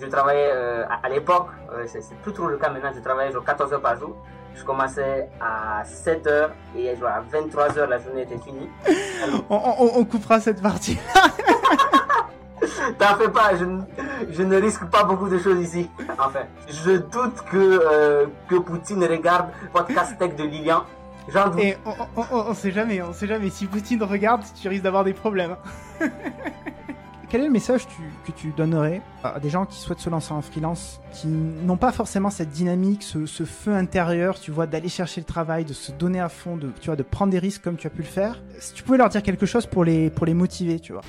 Je 0.00 0.06
travaillais 0.06 0.50
à, 0.50 1.08
l'époque, 1.08 1.48
c'est 1.86 2.02
plus 2.22 2.32
trop 2.32 2.46
le 2.46 2.56
cas 2.56 2.70
maintenant, 2.70 2.90
je 2.94 3.00
travaillais 3.00 3.32
genre 3.32 3.44
14 3.44 3.72
heures 3.72 3.80
par 3.80 3.98
jour. 3.98 4.16
Je 4.58 4.64
commençais 4.64 5.28
à 5.40 5.84
7 5.84 6.26
heures 6.26 6.50
et 6.76 6.96
genre 6.96 7.10
à 7.10 7.20
23 7.20 7.78
heures 7.78 7.88
la 7.88 7.98
journée 7.98 8.22
était 8.22 8.38
finie. 8.38 8.68
on, 9.50 10.04
coupera 10.04 10.40
cette 10.40 10.60
partie. 10.60 10.98
T'en 12.98 13.16
fais 13.16 13.28
pas, 13.28 13.52
je, 13.56 14.42
ne 14.42 14.56
risque 14.60 14.84
pas 14.86 15.04
beaucoup 15.04 15.28
de 15.28 15.38
choses 15.38 15.60
ici. 15.60 15.88
Enfin, 16.18 16.40
je 16.68 16.96
doute 16.96 17.40
que, 17.50 17.56
euh, 17.56 18.26
que 18.48 18.56
Poutine 18.56 19.04
regarde 19.04 19.50
votre 19.72 19.94
casse-tech 19.94 20.34
de 20.34 20.44
Lilian. 20.44 20.82
J'en 21.28 21.48
doute. 21.50 21.60
Et 21.60 21.76
on, 22.16 22.54
sait 22.54 22.72
jamais, 22.72 23.00
on 23.02 23.12
sait 23.12 23.26
jamais. 23.26 23.50
Si 23.50 23.66
Poutine 23.66 24.02
regarde, 24.02 24.42
tu 24.60 24.68
risques 24.68 24.82
d'avoir 24.82 25.04
des 25.04 25.12
problèmes. 25.14 25.56
Quel 27.30 27.42
est 27.42 27.46
le 27.48 27.52
message 27.52 27.86
que 28.24 28.32
tu 28.32 28.52
donnerais 28.52 29.02
à 29.22 29.38
des 29.38 29.50
gens 29.50 29.66
qui 29.66 29.78
souhaitent 29.78 30.00
se 30.00 30.08
lancer 30.08 30.32
en 30.32 30.40
freelance, 30.40 30.98
qui 31.12 31.26
n'ont 31.26 31.76
pas 31.76 31.92
forcément 31.92 32.30
cette 32.30 32.48
dynamique, 32.48 33.02
ce, 33.02 33.26
feu 33.44 33.74
intérieur, 33.74 34.40
tu 34.40 34.50
vois, 34.50 34.66
d'aller 34.66 34.88
chercher 34.88 35.20
le 35.20 35.26
travail, 35.26 35.66
de 35.66 35.74
se 35.74 35.92
donner 35.92 36.20
à 36.20 36.30
fond, 36.30 36.56
de, 36.56 36.70
tu 36.80 36.86
vois, 36.86 36.96
de 36.96 37.02
prendre 37.02 37.30
des 37.30 37.38
risques 37.38 37.62
comme 37.62 37.76
tu 37.76 37.86
as 37.86 37.90
pu 37.90 37.98
le 37.98 38.08
faire? 38.08 38.42
Si 38.58 38.72
tu 38.72 38.82
pouvais 38.82 38.96
leur 38.96 39.10
dire 39.10 39.22
quelque 39.22 39.44
chose 39.44 39.66
pour 39.66 39.84
les, 39.84 40.08
pour 40.08 40.24
les 40.24 40.32
motiver, 40.32 40.80
tu 40.80 40.94
vois. 40.94 41.02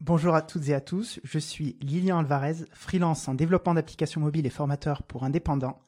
Bonjour 0.00 0.36
à 0.36 0.42
toutes 0.42 0.68
et 0.68 0.74
à 0.74 0.80
tous, 0.80 1.18
je 1.24 1.40
suis 1.40 1.76
Lilian 1.82 2.18
Alvarez, 2.18 2.66
freelance 2.70 3.26
en 3.26 3.34
développement 3.34 3.74
d'applications 3.74 4.20
mobiles 4.20 4.46
et 4.46 4.50
formateur 4.50 5.02
pour 5.02 5.24
indépendants. 5.24 5.80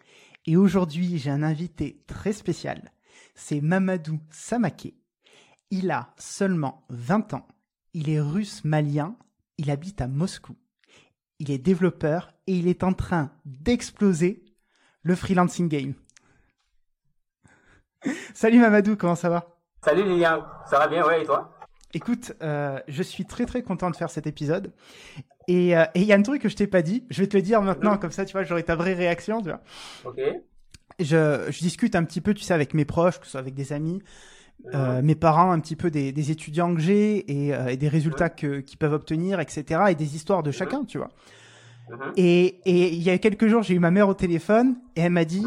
Et 0.46 0.56
aujourd'hui, 0.56 1.16
j'ai 1.16 1.30
un 1.30 1.44
invité 1.44 2.02
très 2.08 2.32
spécial. 2.32 2.90
C'est 3.42 3.62
Mamadou 3.62 4.20
Samake. 4.30 4.92
Il 5.70 5.90
a 5.90 6.12
seulement 6.18 6.84
20 6.90 7.32
ans. 7.32 7.48
Il 7.94 8.10
est 8.10 8.20
russe 8.20 8.64
malien. 8.64 9.16
Il 9.56 9.70
habite 9.70 10.02
à 10.02 10.08
Moscou. 10.08 10.56
Il 11.38 11.50
est 11.50 11.58
développeur 11.58 12.34
et 12.46 12.52
il 12.52 12.68
est 12.68 12.84
en 12.84 12.92
train 12.92 13.32
d'exploser 13.46 14.44
le 15.02 15.14
freelancing 15.14 15.68
game. 15.68 15.94
Salut 18.34 18.60
Mamadou, 18.60 18.94
comment 18.96 19.16
ça 19.16 19.30
va? 19.30 19.56
Salut 19.82 20.04
Lilian, 20.04 20.44
ça 20.66 20.78
va 20.78 20.86
bien, 20.86 21.04
ouais, 21.06 21.22
et 21.22 21.24
toi? 21.24 21.58
Écoute, 21.94 22.34
euh, 22.42 22.78
je 22.88 23.02
suis 23.02 23.24
très 23.24 23.46
très 23.46 23.62
content 23.62 23.90
de 23.90 23.96
faire 23.96 24.10
cet 24.10 24.26
épisode. 24.26 24.74
Et 25.48 25.76
euh, 25.76 25.86
il 25.94 26.04
y 26.04 26.12
a 26.12 26.16
un 26.16 26.22
truc 26.22 26.42
que 26.42 26.50
je 26.50 26.56
t'ai 26.56 26.66
pas 26.66 26.82
dit. 26.82 27.06
Je 27.08 27.22
vais 27.22 27.26
te 27.26 27.38
le 27.38 27.42
dire 27.42 27.62
maintenant, 27.62 27.96
comme 27.96 28.12
ça, 28.12 28.26
tu 28.26 28.32
vois, 28.32 28.44
j'aurai 28.44 28.64
ta 28.64 28.76
vraie 28.76 28.94
réaction. 28.94 29.40
Tu 29.40 29.48
vois. 29.48 29.62
Ok. 30.04 30.20
Je, 31.00 31.46
je, 31.50 31.58
discute 31.60 31.96
un 31.96 32.04
petit 32.04 32.20
peu, 32.20 32.34
tu 32.34 32.42
sais, 32.42 32.54
avec 32.54 32.74
mes 32.74 32.84
proches, 32.84 33.18
que 33.18 33.26
ce 33.26 33.32
soit 33.32 33.40
avec 33.40 33.54
des 33.54 33.72
amis, 33.72 34.02
euh, 34.74 35.00
mes 35.02 35.14
parents, 35.14 35.50
un 35.50 35.60
petit 35.60 35.76
peu 35.76 35.90
des, 35.90 36.12
des 36.12 36.30
étudiants 36.30 36.74
que 36.74 36.80
j'ai 36.80 37.18
et, 37.18 37.48
et, 37.68 37.76
des 37.76 37.88
résultats 37.88 38.28
que, 38.28 38.60
qu'ils 38.60 38.78
peuvent 38.78 38.92
obtenir, 38.92 39.40
etc. 39.40 39.84
Et 39.88 39.94
des 39.94 40.16
histoires 40.16 40.42
de 40.42 40.50
chacun, 40.50 40.84
tu 40.84 40.98
vois. 40.98 41.10
Et, 42.16 42.60
et 42.64 42.92
il 42.92 43.02
y 43.02 43.10
a 43.10 43.18
quelques 43.18 43.48
jours, 43.48 43.62
j'ai 43.62 43.74
eu 43.74 43.78
ma 43.78 43.90
mère 43.90 44.08
au 44.08 44.14
téléphone 44.14 44.76
et 44.94 45.00
elle 45.00 45.12
m'a 45.12 45.24
dit 45.24 45.46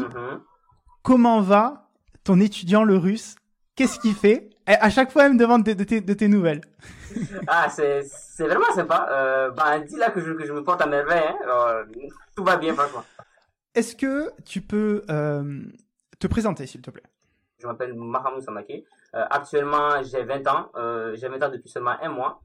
Comment 1.02 1.40
va 1.40 1.90
ton 2.24 2.40
étudiant 2.40 2.84
le 2.84 2.96
russe? 2.96 3.36
Qu'est-ce 3.76 3.98
qu'il 3.98 4.14
fait? 4.14 4.50
À 4.66 4.88
chaque 4.88 5.10
fois, 5.10 5.26
elle 5.26 5.34
me 5.34 5.38
demande 5.38 5.62
de, 5.62 5.84
tes, 5.84 6.28
nouvelles. 6.28 6.62
ah, 7.46 7.68
c'est, 7.68 8.06
vraiment 8.38 8.72
sympa. 8.74 9.08
Euh, 9.10 9.50
bah, 9.50 9.78
dis 9.80 9.96
là 9.96 10.10
que 10.10 10.20
je, 10.20 10.32
que 10.32 10.46
je 10.46 10.52
me 10.52 10.64
porte 10.64 10.80
à 10.80 10.86
merveille. 10.86 11.22
Hein. 11.46 11.84
tout 12.34 12.44
va 12.44 12.56
bien, 12.56 12.72
franchement. 12.72 13.04
Est-ce 13.74 13.96
que 13.96 14.30
tu 14.44 14.60
peux 14.60 15.02
euh, 15.10 15.64
te 16.20 16.28
présenter, 16.28 16.66
s'il 16.66 16.80
te 16.80 16.90
plaît? 16.90 17.02
Je 17.58 17.66
m'appelle 17.66 17.94
Mahamou 17.94 18.40
Samake. 18.40 18.84
Euh, 19.14 19.24
actuellement, 19.30 20.00
j'ai 20.02 20.22
20 20.22 20.46
ans. 20.46 20.70
Euh, 20.76 21.16
j'ai 21.16 21.28
20 21.28 21.42
ans 21.42 21.48
depuis 21.48 21.68
seulement 21.68 21.96
un 22.00 22.08
mois. 22.08 22.40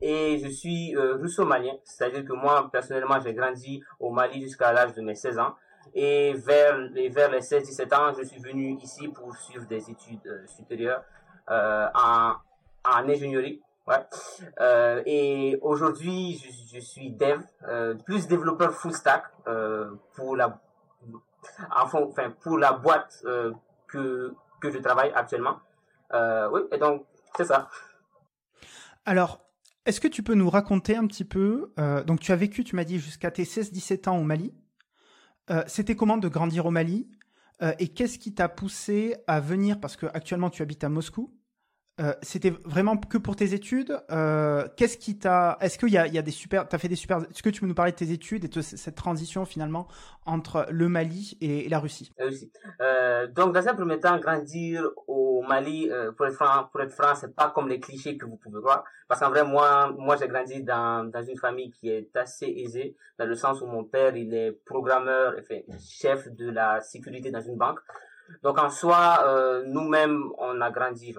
Et 0.00 0.38
je 0.38 0.48
suis 0.48 0.94
russo-malien. 0.96 1.74
C'est-à-dire 1.84 2.24
que 2.24 2.32
moi, 2.32 2.68
personnellement, 2.70 3.20
j'ai 3.20 3.34
grandi 3.34 3.82
au 4.00 4.10
Mali 4.10 4.40
jusqu'à 4.42 4.72
l'âge 4.72 4.92
de 4.94 5.02
mes 5.02 5.14
16 5.14 5.38
ans. 5.38 5.54
Et 5.94 6.34
vers, 6.34 6.76
vers 7.10 7.30
les 7.30 7.40
16-17 7.40 7.94
ans, 7.94 8.14
je 8.16 8.24
suis 8.24 8.40
venu 8.40 8.76
ici 8.80 9.08
pour 9.08 9.36
suivre 9.36 9.66
des 9.66 9.90
études 9.90 10.46
supérieures. 10.46 11.02
En, 11.48 12.34
en 12.84 13.08
ingénierie. 13.08 13.60
Ouais. 13.88 15.02
Et 15.06 15.58
aujourd'hui, 15.60 16.40
je, 16.72 16.78
suis 16.78 17.10
dev, 17.10 17.40
plus 18.04 18.28
développeur 18.28 18.72
full 18.72 18.92
stack 18.92 19.24
pour 20.14 20.36
la, 20.36 20.60
enfin, 21.70 22.30
pour 22.42 22.58
la 22.58 22.72
boîte 22.72 23.22
euh, 23.24 23.52
que 23.88 24.34
que 24.60 24.70
je 24.70 24.78
travaille 24.78 25.12
actuellement. 25.14 25.58
Euh, 26.12 26.48
oui, 26.52 26.60
et 26.70 26.78
donc 26.78 27.04
c'est 27.36 27.46
ça. 27.46 27.68
Alors, 29.04 29.40
est-ce 29.86 30.00
que 30.00 30.08
tu 30.08 30.22
peux 30.22 30.34
nous 30.34 30.48
raconter 30.48 30.96
un 30.96 31.06
petit 31.06 31.24
peu 31.24 31.72
Donc, 32.06 32.20
tu 32.20 32.30
as 32.30 32.36
vécu, 32.36 32.62
tu 32.62 32.76
m'as 32.76 32.84
dit, 32.84 33.00
jusqu'à 33.00 33.32
tes 33.32 33.42
16-17 33.42 34.08
ans 34.08 34.18
au 34.18 34.22
Mali. 34.22 34.54
C'était 35.66 35.96
comment 35.96 36.18
de 36.18 36.28
grandir 36.28 36.66
au 36.66 36.70
Mali? 36.70 37.10
Euh, 37.62 37.72
et 37.78 37.88
qu'est-ce 37.88 38.18
qui 38.18 38.34
t'a 38.34 38.48
poussé 38.48 39.16
à 39.26 39.40
venir? 39.40 39.80
Parce 39.80 39.96
que 39.96 40.06
actuellement 40.06 40.50
tu 40.50 40.62
habites 40.62 40.84
à 40.84 40.88
Moscou. 40.88 41.32
Euh, 42.00 42.14
c'était 42.22 42.54
vraiment 42.64 42.96
que 42.96 43.18
pour 43.18 43.36
tes 43.36 43.52
études. 43.52 43.94
Euh, 44.10 44.66
qu'est-ce 44.76 44.96
qui 44.96 45.18
t'a 45.18 45.58
Est-ce 45.60 45.78
qu'il 45.78 45.90
y 45.90 45.92
y 45.92 46.18
a 46.18 46.22
des 46.22 46.30
super 46.30 46.66
T'as 46.66 46.78
fait 46.78 46.88
des 46.88 46.96
super 46.96 47.18
Est-ce 47.18 47.42
que 47.42 47.50
tu 47.50 47.60
peux 47.60 47.66
nous 47.66 47.74
parler 47.74 47.92
de 47.92 47.96
tes 47.96 48.12
études 48.12 48.46
et 48.46 48.48
de 48.48 48.60
cette 48.62 48.94
transition 48.94 49.44
finalement 49.44 49.86
entre 50.24 50.66
le 50.70 50.88
Mali 50.88 51.36
et, 51.42 51.68
la 51.68 51.78
Russie? 51.78 52.14
Euh, 52.80 53.26
Donc 53.26 53.52
dans 53.52 53.68
un 53.68 53.74
premier 53.74 54.00
temps, 54.00 54.18
grandir 54.18 54.88
au 55.06 55.42
Mali, 55.42 55.90
pour 56.16 56.26
être 56.26 56.34
franc, 56.34 56.68
pour 56.72 56.80
être 56.80 57.16
c'est 57.16 57.34
pas 57.34 57.50
comme 57.50 57.68
les 57.68 57.78
clichés 57.78 58.16
que 58.16 58.24
vous 58.24 58.36
pouvez 58.36 58.60
voir. 58.60 58.84
Parce 59.06 59.20
qu'en 59.20 59.28
vrai, 59.28 59.44
moi, 59.44 59.92
moi, 59.98 60.16
j'ai 60.16 60.28
grandi 60.28 60.62
dans 60.62 61.10
dans 61.10 61.22
une 61.22 61.36
famille 61.36 61.70
qui 61.72 61.90
est 61.90 62.16
assez 62.16 62.46
aisée, 62.46 62.96
dans 63.18 63.26
le 63.26 63.34
sens 63.34 63.60
où 63.60 63.66
mon 63.66 63.84
père, 63.84 64.16
il 64.16 64.32
est 64.32 64.52
programmeur, 64.64 65.34
enfin, 65.38 65.60
chef 65.78 66.28
de 66.30 66.50
la 66.50 66.80
sécurité 66.80 67.30
dans 67.30 67.42
une 67.42 67.56
banque. 67.56 67.80
Donc 68.42 68.58
en 68.58 68.70
soi, 68.70 69.62
nous-mêmes, 69.66 70.22
on 70.38 70.58
a 70.62 70.70
grandi. 70.70 71.14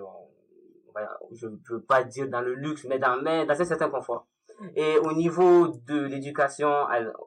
Je 1.31 1.47
ne 1.47 1.57
veux 1.69 1.81
pas 1.81 2.03
dire 2.03 2.27
dans 2.27 2.41
le 2.41 2.53
luxe, 2.53 2.85
mais 2.85 2.99
dans, 2.99 3.21
mais 3.21 3.45
dans 3.45 3.59
un 3.59 3.65
certain 3.65 3.89
confort. 3.89 4.27
Et 4.75 4.97
au 4.97 5.13
niveau 5.13 5.67
de 5.67 6.05
l'éducation 6.05 6.71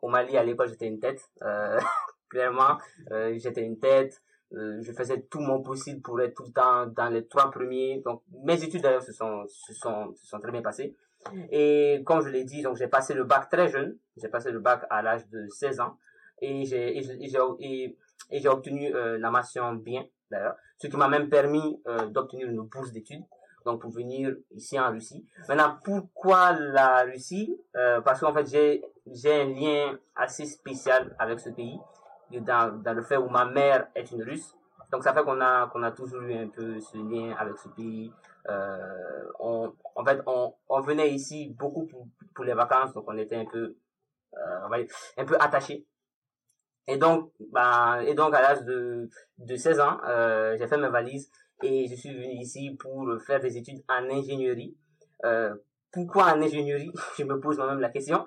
au 0.02 0.08
Mali, 0.08 0.36
à 0.36 0.44
l'époque, 0.44 0.68
j'étais 0.68 0.86
une 0.86 1.00
tête. 1.00 1.30
Euh, 1.42 1.78
clairement, 2.28 2.78
euh, 3.10 3.34
j'étais 3.38 3.62
une 3.62 3.78
tête. 3.78 4.22
Euh, 4.52 4.78
je 4.80 4.92
faisais 4.92 5.22
tout 5.22 5.40
mon 5.40 5.60
possible 5.60 6.00
pour 6.02 6.20
être 6.20 6.34
tout 6.34 6.44
le 6.44 6.52
temps 6.52 6.86
dans 6.86 7.08
les 7.08 7.26
trois 7.26 7.50
premiers. 7.50 8.00
Donc, 8.04 8.22
mes 8.44 8.62
études 8.62 8.82
d'ailleurs 8.82 9.02
se 9.02 9.12
sont, 9.12 9.44
se 9.48 9.74
sont, 9.74 10.14
se 10.14 10.26
sont 10.26 10.40
très 10.40 10.52
bien 10.52 10.62
passées. 10.62 10.94
Et 11.50 12.02
comme 12.06 12.20
je 12.20 12.28
l'ai 12.28 12.44
dit, 12.44 12.62
donc 12.62 12.76
j'ai 12.76 12.86
passé 12.86 13.12
le 13.12 13.24
bac 13.24 13.48
très 13.50 13.68
jeune. 13.68 13.96
J'ai 14.16 14.28
passé 14.28 14.52
le 14.52 14.60
bac 14.60 14.86
à 14.90 15.02
l'âge 15.02 15.28
de 15.28 15.48
16 15.48 15.80
ans. 15.80 15.98
Et 16.40 16.64
j'ai, 16.64 16.98
et 16.98 17.02
j'ai, 17.02 18.48
obtenu 18.48 18.92
la 18.92 19.30
mention 19.30 19.72
bien 19.72 20.04
d'ailleurs, 20.30 20.54
ce 20.76 20.86
qui 20.86 20.96
m'a 20.96 21.08
même 21.08 21.28
permis 21.30 21.80
d'obtenir 22.10 22.48
une 22.48 22.60
bourse 22.62 22.92
d'études 22.92 23.24
donc 23.66 23.80
pour 23.80 23.90
venir 23.90 24.34
ici 24.52 24.78
en 24.78 24.90
Russie. 24.92 25.26
Maintenant, 25.48 25.76
pourquoi 25.84 26.52
la 26.52 27.02
Russie? 27.02 27.60
Euh, 27.74 28.00
Parce 28.00 28.20
qu'en 28.20 28.32
fait, 28.32 28.46
j'ai 28.46 29.40
un 29.42 29.44
lien 29.46 29.98
assez 30.14 30.46
spécial 30.46 31.14
avec 31.18 31.40
ce 31.40 31.50
pays, 31.50 31.78
dans, 32.30 32.80
dans 32.82 32.94
le 32.94 33.02
fait 33.02 33.16
où 33.16 33.28
ma 33.28 33.44
mère 33.44 33.88
est 33.94 34.10
une 34.12 34.22
Russe. 34.22 34.54
Donc 34.92 35.02
ça 35.02 35.12
fait 35.12 35.24
qu'on 35.24 35.40
a 35.40 35.66
qu'on 35.72 35.82
a 35.82 35.90
toujours 35.90 36.22
eu 36.22 36.34
un 36.34 36.46
peu 36.48 36.78
ce 36.78 36.96
lien 36.96 37.34
avec 37.36 37.58
ce 37.58 37.68
pays. 37.70 38.12
Euh, 38.48 39.24
on, 39.40 39.72
en 39.96 40.04
fait, 40.04 40.20
on, 40.26 40.54
on 40.68 40.80
venait 40.80 41.10
ici 41.10 41.52
beaucoup 41.58 41.86
pour, 41.86 42.06
pour 42.34 42.44
les 42.44 42.54
vacances, 42.54 42.92
donc 42.92 43.04
on 43.08 43.18
était 43.18 43.34
un 43.36 43.46
peu 43.46 43.74
euh, 44.34 44.84
un 45.16 45.24
peu 45.24 45.36
attachés. 45.40 45.84
Et 46.86 46.98
donc, 46.98 47.32
bah, 47.50 47.98
et 48.04 48.14
donc 48.14 48.32
à 48.32 48.40
l'âge 48.42 48.62
de, 48.62 49.10
de 49.38 49.56
16 49.56 49.80
ans, 49.80 49.98
euh, 50.06 50.56
j'ai 50.56 50.68
fait 50.68 50.78
mes 50.78 50.88
valises 50.88 51.28
et 51.62 51.86
je 51.88 51.94
suis 51.94 52.12
venu 52.12 52.34
ici 52.34 52.76
pour 52.78 53.08
faire 53.26 53.40
des 53.40 53.56
études 53.56 53.82
en 53.88 54.08
ingénierie. 54.10 54.76
Euh, 55.24 55.54
pourquoi 55.90 56.24
en 56.24 56.42
ingénierie? 56.42 56.92
Je 57.18 57.24
me 57.24 57.40
pose 57.40 57.56
moi-même 57.56 57.80
la 57.80 57.88
question. 57.88 58.24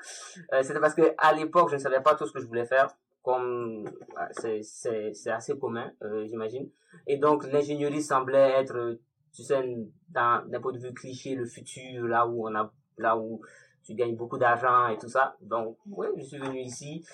Euh, 0.53 0.63
C'était 0.63 0.79
parce 0.79 0.95
que 0.95 1.13
à 1.17 1.33
l'époque, 1.33 1.69
je 1.69 1.75
ne 1.75 1.79
savais 1.79 2.01
pas 2.01 2.15
tout 2.15 2.25
ce 2.25 2.33
que 2.33 2.39
je 2.39 2.47
voulais 2.47 2.65
faire, 2.65 2.87
comme 3.21 3.85
c'est 4.31 5.29
assez 5.29 5.57
commun, 5.59 5.91
euh, 6.03 6.25
j'imagine. 6.25 6.69
Et 7.05 7.17
donc 7.17 7.45
l'ingénierie 7.51 8.01
semblait 8.01 8.51
être, 8.61 8.97
tu 9.33 9.43
sais, 9.43 9.63
d'un 10.09 10.43
point 10.61 10.71
de 10.71 10.79
vue 10.79 10.93
cliché, 10.93 11.35
le 11.35 11.45
futur, 11.45 12.07
là 12.07 12.25
où 12.25 12.47
on 12.47 12.55
a, 12.55 12.71
là 12.97 13.17
où 13.17 13.41
tu 13.83 13.93
gagnes 13.93 14.15
beaucoup 14.15 14.37
d'argent 14.37 14.87
et 14.87 14.97
tout 14.97 15.09
ça. 15.09 15.35
Donc, 15.41 15.77
oui, 15.89 16.07
je 16.17 16.23
suis 16.23 16.37
venu 16.37 16.59
ici. 16.61 17.05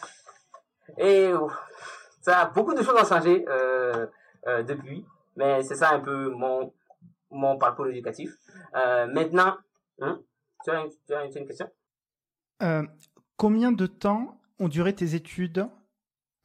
Et 0.97 1.31
ça, 2.25 2.51
beaucoup 2.55 2.73
de 2.73 2.81
choses 2.81 2.95
ont 2.99 3.05
changé 3.05 3.45
euh, 3.47 4.07
euh, 4.47 4.63
depuis. 4.63 5.05
Mais 5.35 5.63
c'est 5.63 5.75
ça 5.75 5.91
un 5.91 5.99
peu 5.99 6.29
mon, 6.29 6.73
mon 7.31 7.57
parcours 7.57 7.87
éducatif. 7.87 8.31
Euh, 8.75 9.07
maintenant, 9.07 9.57
hein, 10.01 10.19
tu, 10.63 10.71
as 10.71 10.81
une, 10.81 10.89
tu 11.05 11.13
as 11.13 11.25
une 11.25 11.45
question? 11.45 11.69
Euh, 12.63 12.83
Combien 13.37 13.71
de 13.71 13.85
temps 13.85 14.39
ont 14.59 14.69
duré 14.69 14.93
tes 14.93 15.13
études 15.13 15.67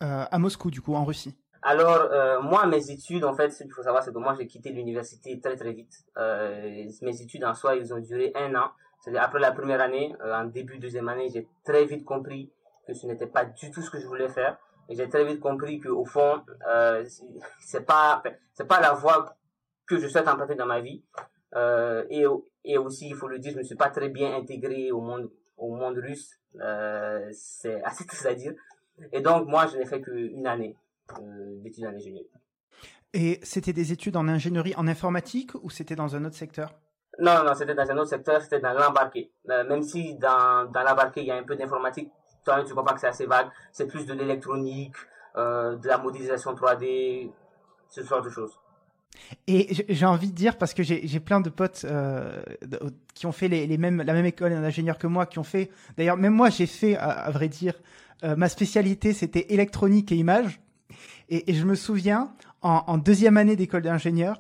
euh, 0.03 0.25
à 0.31 0.39
Moscou, 0.39 0.71
du 0.71 0.81
coup, 0.81 0.95
en 0.95 1.05
Russie? 1.05 1.37
Alors, 1.63 2.43
moi, 2.43 2.67
mes 2.67 2.91
études, 2.91 3.23
en 3.25 3.35
fait, 3.35 3.51
ce 3.51 3.63
qu'il 3.63 3.73
faut 3.73 3.83
savoir, 3.83 4.03
c'est 4.03 4.13
que 4.13 4.19
moi, 4.19 4.35
j'ai 4.35 4.47
quitté 4.47 4.71
l'université 4.71 5.39
très, 5.41 5.57
très 5.57 5.73
vite. 5.73 5.93
Mes 6.17 7.21
études, 7.21 7.45
en 7.45 7.55
soi, 7.55 7.77
ils 7.77 7.93
ont 7.93 7.99
duré 7.99 8.33
un 8.35 8.55
an. 8.55 8.71
C'est-à-dire, 9.01 9.23
après 9.23 9.41
la 9.41 9.53
première 9.53 9.81
année, 9.81 10.15
en 10.25 10.45
début 10.45 10.79
deuxième 10.79 11.09
année, 11.09 11.29
j'ai 11.33 11.47
très 11.65 11.85
vite 11.85 12.05
compris 12.05 12.51
que 12.87 12.95
ce 12.95 13.07
n'était 13.07 13.27
pas 13.27 13.45
du 13.45 13.71
tout 13.71 13.83
ce 13.83 13.91
que 13.91 14.01
je 14.01 14.07
voulais 14.07 14.31
faire. 14.31 14.59
Et 14.91 14.97
j'ai 14.97 15.09
très 15.09 15.25
vite 15.25 15.41
compris 15.41 15.79
que, 15.79 15.89
au 15.89 16.05
fond, 16.05 16.43
euh, 16.69 17.07
c'est 17.61 17.87
pas, 17.87 18.23
c'est 18.53 18.67
pas 18.67 18.81
la 18.81 18.93
voie 18.93 19.37
que 19.87 19.99
je 19.99 20.09
souhaite 20.09 20.29
emprunter 20.29 20.57
dans 20.57 20.67
ma 20.67 20.81
vie. 20.81 21.03
Euh, 21.55 22.05
et, 22.11 22.25
et 22.65 22.77
aussi, 22.77 23.09
il 23.09 23.15
faut 23.15 23.29
le 23.29 23.39
dire, 23.39 23.53
je 23.53 23.59
ne 23.59 23.63
suis 23.63 23.77
pas 23.77 23.89
très 23.89 24.09
bien 24.09 24.35
intégré 24.35 24.91
au 24.91 25.01
monde, 25.01 25.31
au 25.57 25.77
monde 25.77 25.97
russe. 25.97 26.31
Euh, 26.61 27.29
c'est 27.33 27.81
assez 27.85 28.05
triste 28.05 28.27
à 28.27 28.35
dire. 28.35 28.53
Et 29.13 29.21
donc, 29.21 29.49
moi, 29.49 29.67
je 29.67 29.79
n'ai 29.79 29.87
fait 29.87 30.01
qu'une 30.01 30.47
année 30.47 30.77
euh, 31.19 31.63
d'études 31.63 31.87
en 31.87 31.95
ingénierie. 31.95 32.29
Et 33.13 33.41
c'était 33.43 33.73
des 33.73 33.93
études 33.93 34.17
en 34.17 34.27
ingénierie 34.29 34.75
en 34.77 34.87
informatique 34.87 35.53
ou 35.63 35.71
c'était 35.71 35.97
dans 35.97 36.15
un 36.15 36.25
autre 36.25 36.37
secteur? 36.37 36.75
Non, 37.19 37.45
non, 37.45 37.55
c'était 37.55 37.75
dans 37.75 37.89
un 37.91 37.99
autre 37.99 38.11
secteur, 38.11 38.41
c'était 38.41 38.61
dans 38.61 38.73
l'embarqué. 38.73 39.33
Même 39.45 39.83
si 39.83 40.15
dans, 40.15 40.71
dans 40.71 40.83
l'embarqué, 40.83 41.21
il 41.21 41.27
y 41.27 41.31
a 41.33 41.37
un 41.37 41.43
peu 41.43 41.57
d'informatique, 41.57 42.11
toi 42.45 42.65
tu 42.65 42.75
comprends 42.75 42.95
que 42.95 43.01
c'est 43.01 43.09
assez 43.09 43.27
vague. 43.27 43.49
C'est 43.73 43.87
plus 43.87 44.07
de 44.07 44.15
l'électronique, 44.15 44.97
euh, 45.37 45.77
de 45.77 45.89
la 45.89 45.99
modélisation 45.99 46.55
3D, 46.55 47.31
ce 47.89 48.03
genre 48.03 48.23
de 48.23 48.31
choses. 48.31 48.59
Et 49.47 49.85
j'ai 49.89 50.07
envie 50.07 50.31
de 50.31 50.35
dire, 50.35 50.57
parce 50.57 50.73
que 50.75 50.83
j'ai 50.83 51.21
plein 51.21 51.41
de 51.41 51.51
potes 51.51 51.85
euh, 51.85 52.43
qui 53.15 53.27
ont 53.27 53.33
fait 53.33 53.49
les, 53.49 53.79
mêmes, 53.79 54.03
la 54.03 54.13
même 54.13 54.25
école 54.25 54.53
d'ingénieur 54.53 54.99
que 54.99 55.07
moi, 55.07 55.27
qui 55.27 55.39
ont 55.39 55.45
fait, 55.45 55.71
d'ailleurs, 55.97 56.17
même 56.17 56.33
moi, 56.33 56.49
j'ai 56.51 56.67
fait, 56.67 56.97
à, 56.97 57.31
vrai 57.31 57.49
dire, 57.49 57.75
euh, 58.25 58.37
ma 58.37 58.49
spécialité, 58.49 59.13
c'était 59.13 59.53
électronique 59.53 60.13
et 60.13 60.17
image. 60.17 60.61
Et, 61.29 61.51
et 61.51 61.55
je 61.55 61.65
me 61.65 61.75
souviens, 61.75 62.33
en, 62.63 62.83
en 62.87 62.99
deuxième 62.99 63.37
année 63.37 63.57
d'école 63.57 63.83
d'ingénieur, 63.83 64.39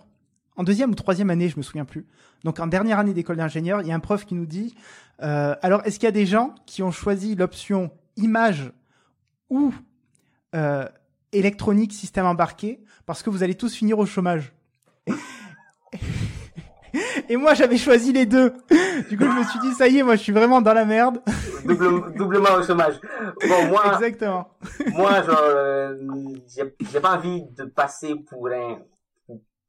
en 0.60 0.62
deuxième 0.62 0.90
ou 0.90 0.94
troisième 0.94 1.30
année, 1.30 1.48
je 1.48 1.56
me 1.56 1.62
souviens 1.62 1.86
plus. 1.86 2.04
Donc 2.44 2.60
en 2.60 2.66
dernière 2.66 2.98
année 2.98 3.14
d'école 3.14 3.36
d'ingénieur, 3.36 3.80
il 3.80 3.88
y 3.88 3.92
a 3.92 3.94
un 3.94 4.00
prof 4.00 4.26
qui 4.26 4.34
nous 4.34 4.44
dit, 4.44 4.74
euh, 5.22 5.54
alors 5.62 5.80
est-ce 5.86 5.98
qu'il 5.98 6.06
y 6.06 6.08
a 6.08 6.12
des 6.12 6.26
gens 6.26 6.54
qui 6.66 6.82
ont 6.82 6.90
choisi 6.90 7.34
l'option 7.34 7.90
image 8.18 8.70
ou 9.48 9.72
euh, 10.54 10.84
électronique 11.32 11.94
système 11.94 12.26
embarqué 12.26 12.78
parce 13.06 13.22
que 13.22 13.30
vous 13.30 13.42
allez 13.42 13.54
tous 13.54 13.74
finir 13.74 13.98
au 13.98 14.04
chômage? 14.04 14.52
Et 17.30 17.36
moi, 17.36 17.54
j'avais 17.54 17.78
choisi 17.78 18.12
les 18.12 18.26
deux. 18.26 18.52
Du 19.08 19.16
coup, 19.16 19.24
je 19.24 19.38
me 19.38 19.44
suis 19.44 19.60
dit, 19.60 19.72
ça 19.72 19.88
y 19.88 19.98
est, 19.98 20.02
moi, 20.02 20.16
je 20.16 20.22
suis 20.22 20.32
vraiment 20.32 20.60
dans 20.60 20.74
la 20.74 20.84
merde. 20.84 21.22
Double, 21.64 22.12
doublement 22.16 22.56
au 22.58 22.62
chômage. 22.64 23.00
Bon, 23.48 23.66
moi. 23.68 23.94
Exactement. 23.94 24.50
moi, 24.92 25.22
genre, 25.22 25.40
euh, 25.40 25.96
j'ai 26.48 27.00
pas 27.00 27.16
envie 27.16 27.44
de 27.56 27.64
passer 27.64 28.16
pour 28.16 28.48
un, 28.48 28.78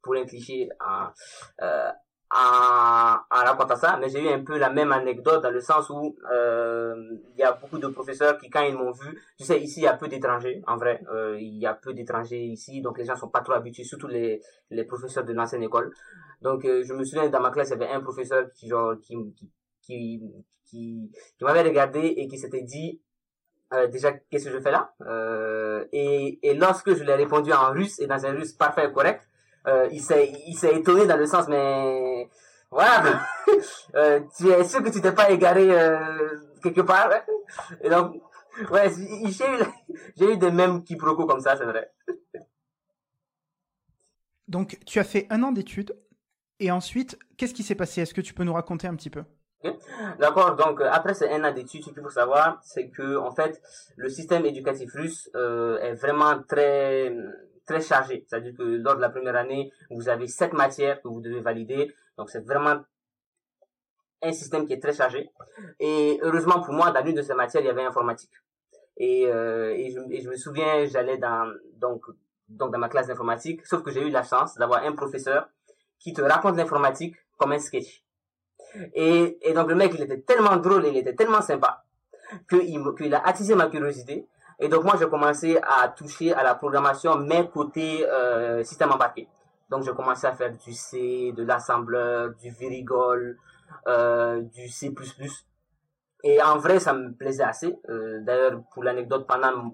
pour 0.02 0.14
un 0.14 0.24
cliché 0.24 0.68
en, 0.80 1.08
euh, 1.62 1.90
en 2.34 3.18
racontant 3.30 3.76
ça, 3.76 3.98
mais 4.00 4.08
j'ai 4.08 4.24
eu 4.24 4.28
un 4.28 4.42
peu 4.42 4.56
la 4.56 4.70
même 4.70 4.90
anecdote 4.90 5.42
dans 5.42 5.50
le 5.50 5.60
sens 5.60 5.90
où 5.90 6.16
euh, 6.32 6.94
il 7.34 7.38
y 7.38 7.42
a 7.42 7.52
beaucoup 7.52 7.78
de 7.78 7.88
professeurs 7.88 8.38
qui, 8.38 8.48
quand 8.48 8.62
ils 8.62 8.74
m'ont 8.74 8.90
vu, 8.92 9.20
tu 9.38 9.44
sais, 9.44 9.60
ici 9.60 9.80
il 9.80 9.82
y 9.84 9.86
a 9.86 9.92
peu 9.92 10.08
d'étrangers, 10.08 10.62
en 10.66 10.78
vrai, 10.78 11.02
euh, 11.12 11.36
il 11.38 11.58
y 11.58 11.66
a 11.66 11.74
peu 11.74 11.92
d'étrangers 11.92 12.42
ici, 12.42 12.80
donc 12.80 12.96
les 12.96 13.04
gens 13.04 13.16
sont 13.16 13.28
pas 13.28 13.42
trop 13.42 13.52
habitués, 13.52 13.84
surtout 13.84 14.08
les, 14.08 14.40
les 14.70 14.84
professeurs 14.84 15.24
de 15.24 15.32
l'ancienne 15.34 15.62
école. 15.62 15.92
Donc 16.40 16.64
euh, 16.64 16.82
je 16.82 16.94
me 16.94 17.04
souviens 17.04 17.28
dans 17.28 17.40
ma 17.40 17.50
classe, 17.50 17.68
il 17.68 17.72
y 17.72 17.74
avait 17.74 17.92
un 17.92 18.00
professeur 18.00 18.50
qui 18.54 18.66
genre 18.66 18.94
qui 19.00 19.14
qui 19.36 19.50
qui, 19.82 20.22
qui, 20.64 21.12
qui 21.36 21.44
m'avait 21.44 21.62
regardé 21.62 22.00
et 22.00 22.28
qui 22.28 22.38
s'était 22.38 22.62
dit 22.62 23.02
euh, 23.74 23.88
déjà 23.88 24.12
qu'est-ce 24.12 24.46
que 24.46 24.52
je 24.52 24.60
fais 24.60 24.70
là? 24.70 24.94
Euh, 25.02 25.84
et, 25.92 26.38
et 26.42 26.54
lorsque 26.54 26.94
je 26.94 27.02
lui 27.02 27.10
ai 27.10 27.14
répondu 27.14 27.52
en 27.52 27.72
russe 27.72 28.00
et 28.00 28.06
dans 28.06 28.24
un 28.24 28.32
russe 28.32 28.54
parfait 28.54 28.86
et 28.88 28.92
correct 28.92 29.28
euh, 29.66 29.88
il 29.92 30.00
s'est 30.00 30.32
il 30.46 30.54
s'est 30.54 30.74
étonné 30.74 31.06
dans 31.06 31.16
le 31.16 31.26
sens 31.26 31.46
mais 31.48 32.28
voilà. 32.70 33.02
Euh, 33.94 34.20
tu 34.36 34.48
es 34.48 34.64
sûr 34.64 34.82
que 34.82 34.88
tu 34.88 35.02
t'es 35.02 35.12
pas 35.12 35.30
égaré 35.30 35.68
euh, 35.70 36.38
quelque 36.62 36.80
part 36.80 37.10
hein? 37.12 37.20
et 37.82 37.90
donc 37.90 38.14
ouais 38.70 38.90
j'ai 38.90 39.44
eu 39.44 39.58
j'ai 40.16 40.32
eu 40.32 40.36
des 40.38 40.50
mêmes 40.50 40.82
quiproquos 40.82 41.26
comme 41.26 41.40
ça 41.40 41.54
c'est 41.56 41.66
vrai. 41.66 41.92
Donc 44.48 44.78
tu 44.86 44.98
as 44.98 45.04
fait 45.04 45.26
un 45.28 45.42
an 45.42 45.52
d'études 45.52 45.94
et 46.60 46.70
ensuite 46.70 47.18
qu'est-ce 47.36 47.52
qui 47.52 47.62
s'est 47.62 47.74
passé? 47.74 48.00
Est-ce 48.00 48.14
que 48.14 48.22
tu 48.22 48.32
peux 48.32 48.44
nous 48.44 48.54
raconter 48.54 48.86
un 48.86 48.96
petit 48.96 49.10
peu? 49.10 49.24
D'accord, 50.18 50.56
donc 50.56 50.80
après 50.80 51.12
ces 51.12 51.28
un 51.28 51.44
an 51.44 51.52
d'études, 51.52 51.84
ce 51.84 51.90
qu'il 51.90 52.02
faut 52.02 52.08
savoir, 52.08 52.58
c'est 52.64 52.88
que 52.88 53.16
en 53.16 53.32
fait, 53.32 53.60
le 53.96 54.08
système 54.08 54.46
éducatif 54.46 54.92
russe 54.94 55.30
est 55.34 55.94
vraiment 55.94 56.42
très 56.42 57.14
très 57.66 57.80
chargé. 57.80 58.24
C'est-à-dire 58.28 58.54
que 58.56 58.62
lors 58.62 58.96
de 58.96 59.00
la 59.00 59.10
première 59.10 59.36
année, 59.36 59.72
vous 59.90 60.08
avez 60.08 60.26
sept 60.26 60.52
matières 60.52 61.00
que 61.02 61.08
vous 61.08 61.20
devez 61.20 61.40
valider. 61.40 61.92
Donc 62.16 62.30
c'est 62.30 62.44
vraiment 62.44 62.82
un 64.22 64.32
système 64.32 64.66
qui 64.66 64.74
est 64.74 64.80
très 64.80 64.92
chargé. 64.92 65.30
Et 65.80 66.18
heureusement 66.22 66.60
pour 66.62 66.74
moi, 66.74 66.90
dans 66.90 67.04
l'une 67.04 67.16
de 67.16 67.22
ces 67.22 67.34
matières, 67.34 67.62
il 67.62 67.66
y 67.66 67.70
avait 67.70 67.84
informatique. 67.84 68.32
Et, 68.96 69.26
euh, 69.26 69.74
et, 69.74 69.90
je, 69.90 70.28
me 70.28 70.36
souviens, 70.36 70.84
j'allais 70.86 71.18
dans 71.18 71.50
donc 71.76 72.04
donc 72.48 72.70
dans 72.70 72.78
ma 72.78 72.90
classe 72.90 73.06
d'informatique, 73.06 73.64
sauf 73.66 73.82
que 73.82 73.90
j'ai 73.90 74.06
eu 74.06 74.10
la 74.10 74.22
chance 74.22 74.56
d'avoir 74.56 74.84
un 74.84 74.92
professeur 74.92 75.48
qui 75.98 76.12
te 76.12 76.20
raconte 76.20 76.56
l'informatique 76.56 77.16
comme 77.38 77.52
un 77.52 77.58
sketch. 77.58 78.04
Et, 78.94 79.38
et 79.40 79.52
donc 79.54 79.68
le 79.68 79.74
mec, 79.74 79.92
il 79.94 80.02
était 80.02 80.20
tellement 80.20 80.56
drôle, 80.56 80.86
il 80.86 80.96
était 80.96 81.14
tellement 81.14 81.40
sympa 81.40 81.84
qu'il 82.48 82.82
qu'il 82.96 83.14
a 83.14 83.26
attisé 83.26 83.54
ma 83.54 83.68
curiosité. 83.68 84.26
Et 84.62 84.68
donc 84.68 84.84
moi, 84.84 84.94
j'ai 84.96 85.08
commencé 85.08 85.58
à 85.60 85.88
toucher 85.88 86.32
à 86.32 86.44
la 86.44 86.54
programmation, 86.54 87.16
mais 87.16 87.48
côté 87.48 88.06
euh, 88.06 88.62
système 88.62 88.92
embarqué. 88.92 89.26
Donc 89.68 89.82
j'ai 89.82 89.90
commencé 89.92 90.24
à 90.24 90.34
faire 90.34 90.52
du 90.56 90.72
C, 90.72 91.32
de 91.36 91.42
l'assembleur, 91.42 92.30
du 92.40 92.48
Virigol, 92.50 93.36
euh, 93.88 94.40
du 94.40 94.68
C++. 94.68 94.94
Et 96.22 96.40
en 96.40 96.58
vrai, 96.58 96.78
ça 96.78 96.92
me 96.92 97.12
plaisait 97.12 97.42
assez. 97.42 97.76
Euh, 97.88 98.20
D'ailleurs, 98.20 98.62
pour 98.72 98.84
l'anecdote, 98.84 99.26
pendant, 99.26 99.72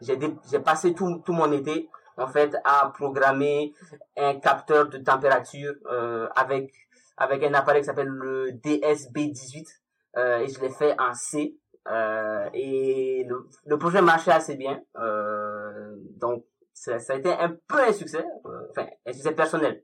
j'ai 0.00 0.58
passé 0.60 0.94
tout, 0.94 1.20
tout 1.26 1.32
mon 1.32 1.50
été 1.50 1.88
en 2.16 2.28
fait 2.28 2.56
à 2.64 2.92
programmer 2.94 3.74
un 4.16 4.34
capteur 4.36 4.88
de 4.88 4.98
température 4.98 5.74
euh, 5.90 6.28
avec 6.36 6.72
avec 7.16 7.42
un 7.42 7.54
appareil 7.54 7.82
qui 7.82 7.86
s'appelle 7.86 8.06
le 8.08 8.52
DSB18 8.52 9.66
euh, 10.16 10.38
et 10.38 10.48
je 10.48 10.60
l'ai 10.60 10.70
fait 10.70 10.94
en 11.00 11.12
C 11.14 11.56
euh, 11.88 12.48
et 12.54 13.26
le, 13.66 13.78
projet 13.78 14.00
marchait 14.00 14.32
assez 14.32 14.56
bien. 14.56 14.80
Euh, 14.96 15.94
donc 16.16 16.44
ça, 16.72 16.96
a 17.08 17.14
été 17.14 17.30
un 17.32 17.56
peu 17.68 17.80
un 17.80 17.92
succès 17.92 18.24
euh, 18.46 18.66
enfin 18.70 18.86
un 19.06 19.12
succès 19.12 19.32
personnel. 19.32 19.82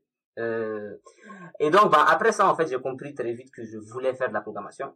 Et 1.58 1.68
donc 1.68 1.92
bah, 1.92 2.06
après 2.08 2.32
ça 2.32 2.48
en 2.48 2.54
fait 2.54 2.66
j'ai 2.66 2.80
compris 2.80 3.12
très 3.14 3.30
vite 3.34 3.50
que 3.52 3.62
je 3.62 3.76
voulais 3.76 4.14
faire 4.14 4.30
de 4.30 4.32
la 4.32 4.40
programmation 4.40 4.94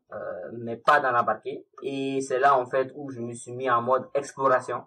mais 0.55 0.79
pas 0.79 1.01
dans 1.01 1.11
l'embarqué. 1.11 1.67
Et 1.83 2.23
c'est 2.23 2.39
là 2.39 2.57
en 2.59 2.65
fait 2.65 2.91
où 2.95 3.11
je 3.11 3.21
me 3.21 3.35
suis 3.35 3.53
mis 3.53 3.69
en 3.69 3.83
mode 3.83 4.09
exploration. 4.15 4.85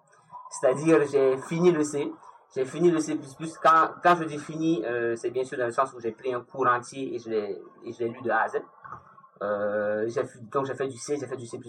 C'est-à-dire 0.50 1.06
j'ai 1.12 1.38
fini 1.38 1.72
le 1.72 1.84
C. 1.84 2.12
J'ai 2.56 2.66
fini 2.66 2.90
le 2.90 3.00
C++. 3.00 3.20
Quand, 3.62 3.90
quand 4.02 4.16
je 4.16 4.24
dis 4.24 4.40
fini, 4.40 4.84
c'est 5.16 5.30
bien 5.30 5.44
sûr 5.44 5.60
dans 5.60 5.66
le 5.66 5.72
sens 5.72 5.94
où 5.94 6.00
j'ai 6.00 6.14
pris 6.14 6.34
un 6.34 6.42
cours 6.42 6.66
entier 6.66 7.14
et 7.14 7.20
je 7.20 7.30
l'ai 7.30 8.10
lu 8.10 8.22
de 8.24 8.32
A 8.32 8.42
à 8.44 8.48
Z. 8.48 8.56
Euh, 9.42 10.08
j'ai 10.08 10.24
donc 10.52 10.66
j'ai 10.66 10.76
fait 10.76 10.88
du 10.88 10.98
C, 10.98 11.18
j'ai 11.20 11.28
fait 11.28 11.38
du 11.38 11.46
C++, 11.46 11.60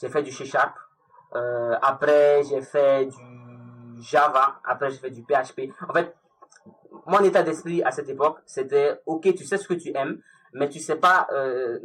j'ai 0.00 0.08
fait 0.08 0.22
du 0.22 0.32
C 0.32 0.44
Sharp. 0.44 0.76
Euh, 1.34 1.76
après, 1.82 2.42
j'ai 2.44 2.62
fait 2.62 3.06
du 3.06 4.02
Java. 4.02 4.60
Après, 4.64 4.90
j'ai 4.90 4.98
fait 4.98 5.10
du 5.10 5.22
PHP. 5.22 5.72
En 5.88 5.92
fait, 5.92 6.14
mon 7.06 7.20
état 7.20 7.42
d'esprit 7.42 7.82
à 7.82 7.90
cette 7.90 8.08
époque, 8.08 8.38
c'était, 8.46 9.00
ok, 9.06 9.34
tu 9.34 9.44
sais 9.44 9.58
ce 9.58 9.66
que 9.66 9.74
tu 9.74 9.94
aimes, 9.96 10.20
mais 10.52 10.68
tu 10.68 10.78
sais 10.78 10.96
pas 10.96 11.26
euh, 11.32 11.78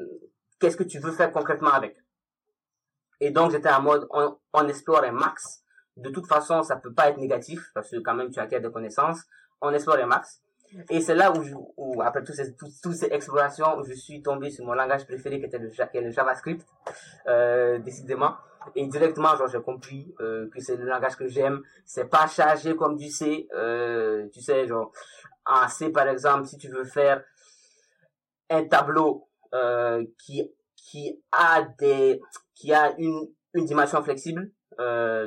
qu'est-ce 0.60 0.78
que 0.78 0.84
tu 0.84 1.00
veux 1.00 1.12
faire 1.12 1.32
concrètement 1.32 1.72
avec. 1.72 1.98
Et 3.20 3.32
donc, 3.32 3.52
j'étais 3.52 3.70
en 3.70 3.82
mode, 3.82 4.08
on, 4.12 4.38
on 4.54 4.68
explore 4.68 5.04
un 5.04 5.12
max 5.12 5.64
de 6.00 6.10
toute 6.10 6.28
façon, 6.28 6.64
ça 6.64 6.78
peut 6.78 6.94
pas 6.94 7.10
être 7.10 7.18
négatif 7.18 7.72
parce 7.74 7.90
que 7.92 7.98
quand 7.98 8.14
même 8.14 8.32
tu 8.32 8.40
acquiers 8.40 8.60
des 8.60 8.72
connaissances. 8.72 9.22
On 9.62 9.74
explore 9.74 9.98
les 9.98 10.06
max. 10.06 10.42
Et 10.90 11.02
c'est 11.02 11.16
là 11.16 11.32
où, 11.32 11.74
où 11.78 12.02
après 12.02 12.24
toutes 12.24 12.36
ces, 12.36 12.56
toutes, 12.56 12.94
ces 12.94 13.08
explorations, 13.08 13.84
je 13.84 13.94
suis 13.94 14.22
tombé 14.22 14.50
sur 14.50 14.66
mon 14.66 14.74
langage 14.74 15.06
préféré 15.06 15.40
qui 15.40 15.46
était 15.46 15.58
le, 15.58 15.70
qui 15.70 15.98
est 15.98 16.02
le 16.02 16.12
JavaScript, 16.12 16.66
euh, 17.28 17.80
décidément. 17.80 18.36
Et 18.76 18.86
directement, 18.88 19.36
genre, 19.36 19.48
j'ai 19.48 19.62
compris 19.62 20.14
euh, 20.20 20.50
que 20.50 20.60
c'est 20.60 20.76
le 20.76 20.86
langage 20.86 21.16
que 21.16 21.28
j'aime. 21.28 21.62
C'est 21.86 22.10
pas 22.10 22.28
chargé 22.28 22.76
comme 22.76 22.98
du 22.98 23.10
C. 23.10 23.48
Euh, 23.54 24.28
tu 24.32 24.42
sais, 24.42 24.68
genre, 24.68 24.92
en 25.46 25.68
C, 25.68 25.90
par 25.90 26.08
exemple, 26.08 26.46
si 26.46 26.58
tu 26.58 26.70
veux 26.70 26.84
faire 26.84 27.24
un 28.50 28.66
tableau 28.66 29.28
qui 30.18 30.52
qui 30.76 31.20
a 31.32 31.64
des 31.80 32.22
qui 32.54 32.74
a 32.74 32.94
une 32.98 33.30
une 33.54 33.66
dimension 33.66 34.04
flexible, 34.04 34.52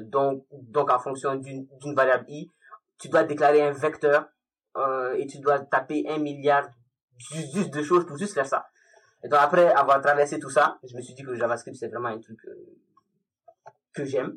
donc, 0.03 0.45
donc 0.53 0.91
en 0.91 0.99
fonction 1.01 1.35
d'une 1.35 1.95
variable 1.95 2.25
i, 2.29 2.51
tu 2.99 3.09
dois 3.09 3.25
déclarer 3.25 3.63
un 3.63 3.73
vecteur 3.73 4.29
euh, 4.77 5.15
et 5.15 5.27
tu 5.27 5.39
dois 5.39 5.61
taper 5.61 6.05
un 6.09 6.19
milliard 6.19 6.69
juste 7.19 7.73
de 7.73 7.83
choses 7.83 8.07
pour 8.07 8.17
juste 8.17 8.35
faire 8.35 8.47
ça. 8.47 8.67
Et 9.25 9.29
donc 9.29 9.39
après 9.41 9.73
avoir 9.73 10.01
traversé 10.01 10.39
tout 10.39 10.51
ça, 10.51 10.79
je 10.83 10.97
me 10.97 11.03
suis 11.03 11.15
dit 11.15 11.23
que 11.23 11.31
le 11.31 11.37
JavaScript 11.37 11.77
c'est 11.79 11.89
vraiment 11.89 12.09
un 12.09 12.19
truc 12.19 12.39
euh, 12.47 12.55
que 13.95 14.05
j'aime. 14.05 14.37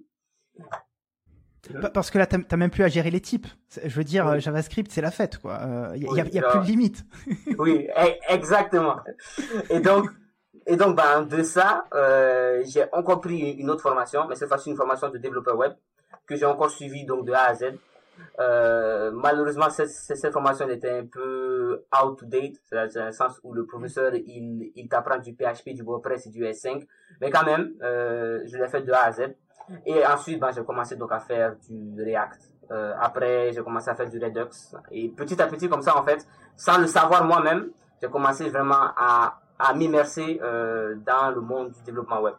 Parce 1.96 2.12
que 2.12 2.20
là, 2.20 2.28
tu 2.28 2.38
n'as 2.38 2.58
même 2.58 2.70
plus 2.70 2.84
à 2.84 2.88
gérer 2.88 3.10
les 3.10 3.22
types. 3.22 3.48
Je 3.84 3.96
veux 3.96 4.04
dire, 4.04 4.40
JavaScript, 4.40 4.92
c'est 4.92 5.02
la 5.02 5.10
fête, 5.10 5.40
quoi. 5.40 5.90
Il 5.96 6.08
n'y 6.12 6.22
a, 6.22 6.26
y 6.28 6.38
a 6.38 6.50
plus 6.52 6.60
de 6.60 6.66
limite. 6.66 7.04
oui, 7.58 7.88
e, 7.98 8.32
exactement. 8.32 8.98
Et 9.72 9.80
donc, 9.80 10.12
et 10.68 10.78
donc, 10.78 10.96
ben, 10.96 11.24
de 11.24 11.44
ça, 11.44 11.86
euh, 11.94 12.64
j'ai 12.66 12.86
encore 12.92 13.22
pris 13.22 13.52
une 13.52 13.70
autre 13.70 13.82
formation, 13.82 14.28
mais 14.28 14.36
cette 14.36 14.48
fois-ci 14.48 14.70
une 14.70 14.76
formation 14.76 15.10
de 15.10 15.18
développeur 15.18 15.58
web 15.58 15.74
que 16.26 16.36
j'ai 16.36 16.46
encore 16.46 16.72
suivie 16.72 17.06
donc 17.06 17.26
de 17.26 17.34
A 17.34 17.44
à 17.44 17.54
Z. 17.54 17.66
Euh, 18.40 19.12
malheureusement, 19.12 19.70
cette, 19.70 19.90
cette 19.90 20.34
formation 20.34 20.68
était 20.70 21.00
un 21.00 21.06
peu 21.06 21.86
out 22.04 22.20
to 22.20 22.26
date, 22.26 22.56
c'est 22.66 22.76
dans 22.96 23.06
le 23.06 23.12
sens 23.12 23.40
où 23.44 23.54
le 23.54 23.66
professeur 23.66 24.14
il, 24.14 24.72
il 24.76 24.88
t'apprend 24.90 25.18
du 25.20 25.34
PHP, 25.34 25.70
du 25.74 25.84
WordPress 25.84 26.28
et 26.28 26.30
du 26.30 26.44
S5, 26.44 26.86
mais 27.22 27.30
quand 27.32 27.46
même, 27.46 27.74
euh, 27.82 28.42
je 28.46 28.58
l'ai 28.58 28.68
fait 28.68 28.82
de 28.82 28.92
A 28.92 29.06
à 29.06 29.12
Z. 29.12 29.36
Et 29.86 30.06
ensuite, 30.06 30.40
ben, 30.40 30.52
j'ai 30.52 30.64
commencé 30.64 30.96
donc 30.96 31.12
à 31.12 31.20
faire 31.20 31.56
du 31.68 32.04
React. 32.04 32.52
Euh, 32.72 32.94
après, 33.00 33.52
j'ai 33.54 33.64
commencé 33.64 33.90
à 33.90 33.96
faire 33.96 34.10
du 34.10 34.20
Redux. 34.20 34.50
Et 34.92 35.10
petit 35.10 35.42
à 35.42 35.48
petit, 35.48 35.68
comme 35.68 35.82
ça, 35.82 35.98
en 35.98 36.04
fait, 36.04 36.28
sans 36.56 36.78
le 36.78 36.88
savoir 36.88 37.24
moi-même, 37.24 37.70
j'ai 38.02 38.10
commencé 38.10 38.50
vraiment 38.50 38.92
à, 38.96 39.40
à 39.58 39.74
m'immerser 39.74 40.40
dans 40.40 41.32
le 41.34 41.42
monde 41.42 41.72
du 41.72 41.82
développement 41.84 42.22
web. 42.22 42.36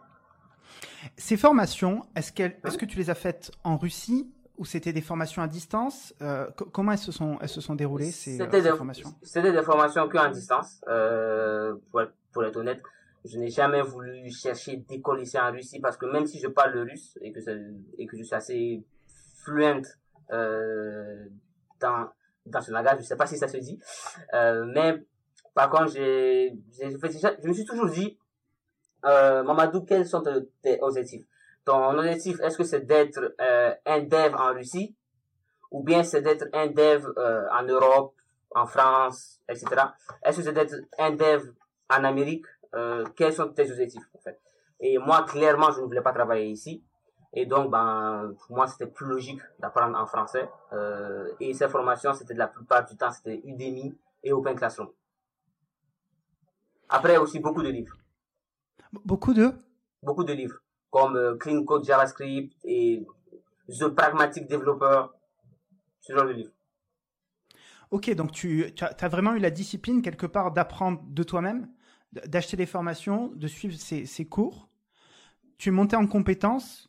Ces 1.17 1.37
formations, 1.37 2.07
est-ce, 2.15 2.33
est-ce 2.43 2.79
que 2.79 2.85
tu 2.85 2.99
les 2.99 3.11
as 3.11 3.15
faites 3.15 3.51
en 3.65 3.77
Russie 3.77 4.31
ou 4.59 4.65
c'était 4.65 4.93
des 4.93 5.01
formations 5.01 5.43
à 5.43 5.49
distance 5.49 6.15
euh, 6.23 6.49
Comment 6.73 6.93
elles 6.93 6.99
se 6.99 7.13
sont, 7.13 7.39
elles 7.41 7.49
se 7.49 7.61
sont 7.61 7.75
déroulées 7.75 8.11
ces, 8.11 8.39
des, 8.39 8.63
formations? 8.71 9.15
C'était 9.23 9.53
des 9.53 9.63
formations 9.63 10.09
que 10.09 10.19
en 10.19 10.31
distance. 10.31 10.81
Euh, 10.89 11.75
pour, 11.91 12.03
pour 12.33 12.45
être 12.45 12.57
honnête, 12.57 12.83
je 13.25 13.39
n'ai 13.39 13.51
jamais 13.51 13.83
voulu 13.83 14.31
chercher 14.31 14.77
d'école 14.77 15.23
ici 15.23 15.39
en 15.39 15.51
Russie 15.51 15.81
parce 15.81 15.97
que 15.97 16.07
même 16.07 16.27
si 16.27 16.39
je 16.39 16.49
parle 16.49 16.73
le 16.73 16.83
russe 16.83 17.19
et 17.21 17.33
que, 17.33 17.41
et 17.99 18.07
que 18.07 18.17
je 18.17 18.23
suis 18.23 18.35
assez 18.35 18.85
fluent 19.43 19.83
euh, 20.33 21.25
dans, 21.81 22.09
dans 22.47 22.61
ce 22.61 22.71
langage, 22.71 22.97
je 22.97 23.03
ne 23.03 23.07
sais 23.07 23.17
pas 23.17 23.27
si 23.27 23.37
ça 23.37 23.49
se 23.49 23.57
dit, 23.57 23.79
euh, 24.35 24.65
mais 24.67 25.05
par 25.55 25.71
contre, 25.71 25.93
j'ai, 25.93 26.57
je 26.79 27.49
me 27.49 27.53
suis 27.53 27.65
toujours 27.65 27.89
dit, 27.89 28.19
euh, 29.05 29.43
Mamadou, 29.43 29.83
quels 29.83 30.07
sont 30.07 30.23
tes 30.63 30.79
objectifs? 30.81 31.25
Ton 31.67 31.99
objectif, 31.99 32.41
est-ce 32.41 32.57
que 32.57 32.65
c'est 32.65 32.87
d'être 32.87 33.35
euh, 33.41 33.75
un 33.85 34.01
dev 34.01 34.35
en 34.37 34.55
Russie? 34.55 34.97
Ou 35.73 35.83
bien 35.83 36.05
c'est 36.05 36.23
d'être 36.23 36.47
un 36.53 36.69
dev 36.69 37.05
euh, 37.19 37.47
en 37.53 37.65
Europe, 37.65 38.15
en 38.55 38.67
France, 38.67 39.41
etc. 39.49 39.67
Est-ce 40.23 40.39
que 40.39 40.43
c'est 40.45 40.53
d'être 40.53 40.77
un 40.97 41.11
dev 41.11 41.43
en 41.91 42.05
Amérique? 42.05 42.47
Euh, 42.75 43.05
quels 43.17 43.33
sont 43.33 43.49
tes 43.49 43.69
objectifs 43.71 44.09
en 44.15 44.19
fait? 44.21 44.41
Et 44.79 44.97
moi, 44.99 45.25
clairement, 45.25 45.73
je 45.73 45.81
ne 45.81 45.87
voulais 45.87 46.03
pas 46.03 46.13
travailler 46.13 46.47
ici. 46.51 46.85
Et 47.33 47.47
donc, 47.47 47.71
ben, 47.71 48.33
pour 48.47 48.57
moi, 48.57 48.67
c'était 48.67 48.87
plus 48.87 49.07
logique 49.07 49.41
d'apprendre 49.59 49.99
en 49.99 50.07
français. 50.07 50.49
Euh, 50.73 51.29
et 51.41 51.53
ces 51.53 51.69
formations, 51.69 52.15
c'était 52.15 52.35
de 52.35 52.39
la 52.39 52.47
plupart 52.47 52.85
du 52.85 52.97
temps, 52.97 53.11
c'était 53.11 53.41
Udemy 53.45 53.99
et 54.23 54.33
Open 54.33 54.57
Classroom. 54.57 54.89
Après, 56.89 57.17
aussi 57.17 57.41
beaucoup 57.41 57.63
de 57.63 57.71
livres. 57.71 57.97
Beaucoup 59.05 59.35
de? 59.35 59.53
Beaucoup 60.03 60.25
de 60.25 60.33
livres, 60.33 60.61
comme 60.91 61.17
euh, 61.17 61.37
Clean 61.37 61.65
Code 61.65 61.85
JavaScript 61.85 62.55
et 62.65 63.07
The 63.69 63.89
Pragmatic 63.89 64.49
Developer, 64.49 65.07
ce 66.01 66.13
genre 66.13 66.27
de 66.27 66.33
livres. 66.33 66.53
Ok, 67.91 68.11
donc 68.15 68.33
tu, 68.33 68.73
tu 68.75 68.85
as, 68.85 69.09
vraiment 69.09 69.35
eu 69.35 69.39
la 69.39 69.51
discipline 69.51 70.03
quelque 70.03 70.27
part 70.27 70.53
d'apprendre 70.53 71.03
de 71.07 71.23
toi-même 71.23 71.69
d'acheter 72.13 72.57
des 72.57 72.67
formations, 72.67 73.33
de 73.35 73.47
suivre 73.47 73.77
ces, 73.77 74.25
cours. 74.25 74.69
Tu 75.59 75.71
monté 75.71 75.97
en 75.97 76.07
compétences. 76.07 76.89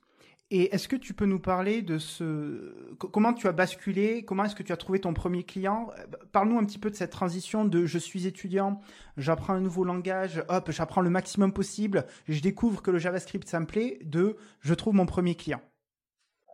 Et 0.50 0.74
est-ce 0.74 0.88
que 0.88 0.96
tu 0.96 1.14
peux 1.14 1.26
nous 1.26 1.42
parler 1.42 1.82
de 1.82 1.98
ce 1.98 2.74
comment 2.96 3.34
tu 3.34 3.48
as 3.48 3.52
basculé 3.52 4.24
Comment 4.24 4.46
est-ce 4.46 4.56
que 4.56 4.64
tu 4.64 4.72
as 4.72 4.78
trouvé 4.78 5.02
ton 5.02 5.14
premier 5.14 5.44
client? 5.44 5.90
Parle-nous 6.32 6.58
un 6.58 6.64
petit 6.64 6.80
peu 6.80 6.90
de 6.90 6.96
cette 6.96 7.12
transition 7.12 7.66
de 7.66 7.86
je 7.86 7.98
suis 7.98 8.28
étudiant, 8.28 8.80
j'apprends 9.18 9.54
un 9.54 9.60
nouveau 9.60 9.84
langage, 9.84 10.46
hop, 10.48 10.72
j'apprends 10.72 11.02
le 11.02 11.10
maximum 11.10 11.52
possible, 11.52 12.06
je 12.30 12.42
découvre 12.42 12.82
que 12.82 12.92
le 12.92 12.98
JavaScript 12.98 13.46
ça 13.46 13.60
me 13.60 13.66
plaît, 13.66 14.00
de 14.04 14.38
je 14.62 14.74
trouve 14.74 14.94
mon 14.94 15.06
premier 15.06 15.36
client. 15.36 15.62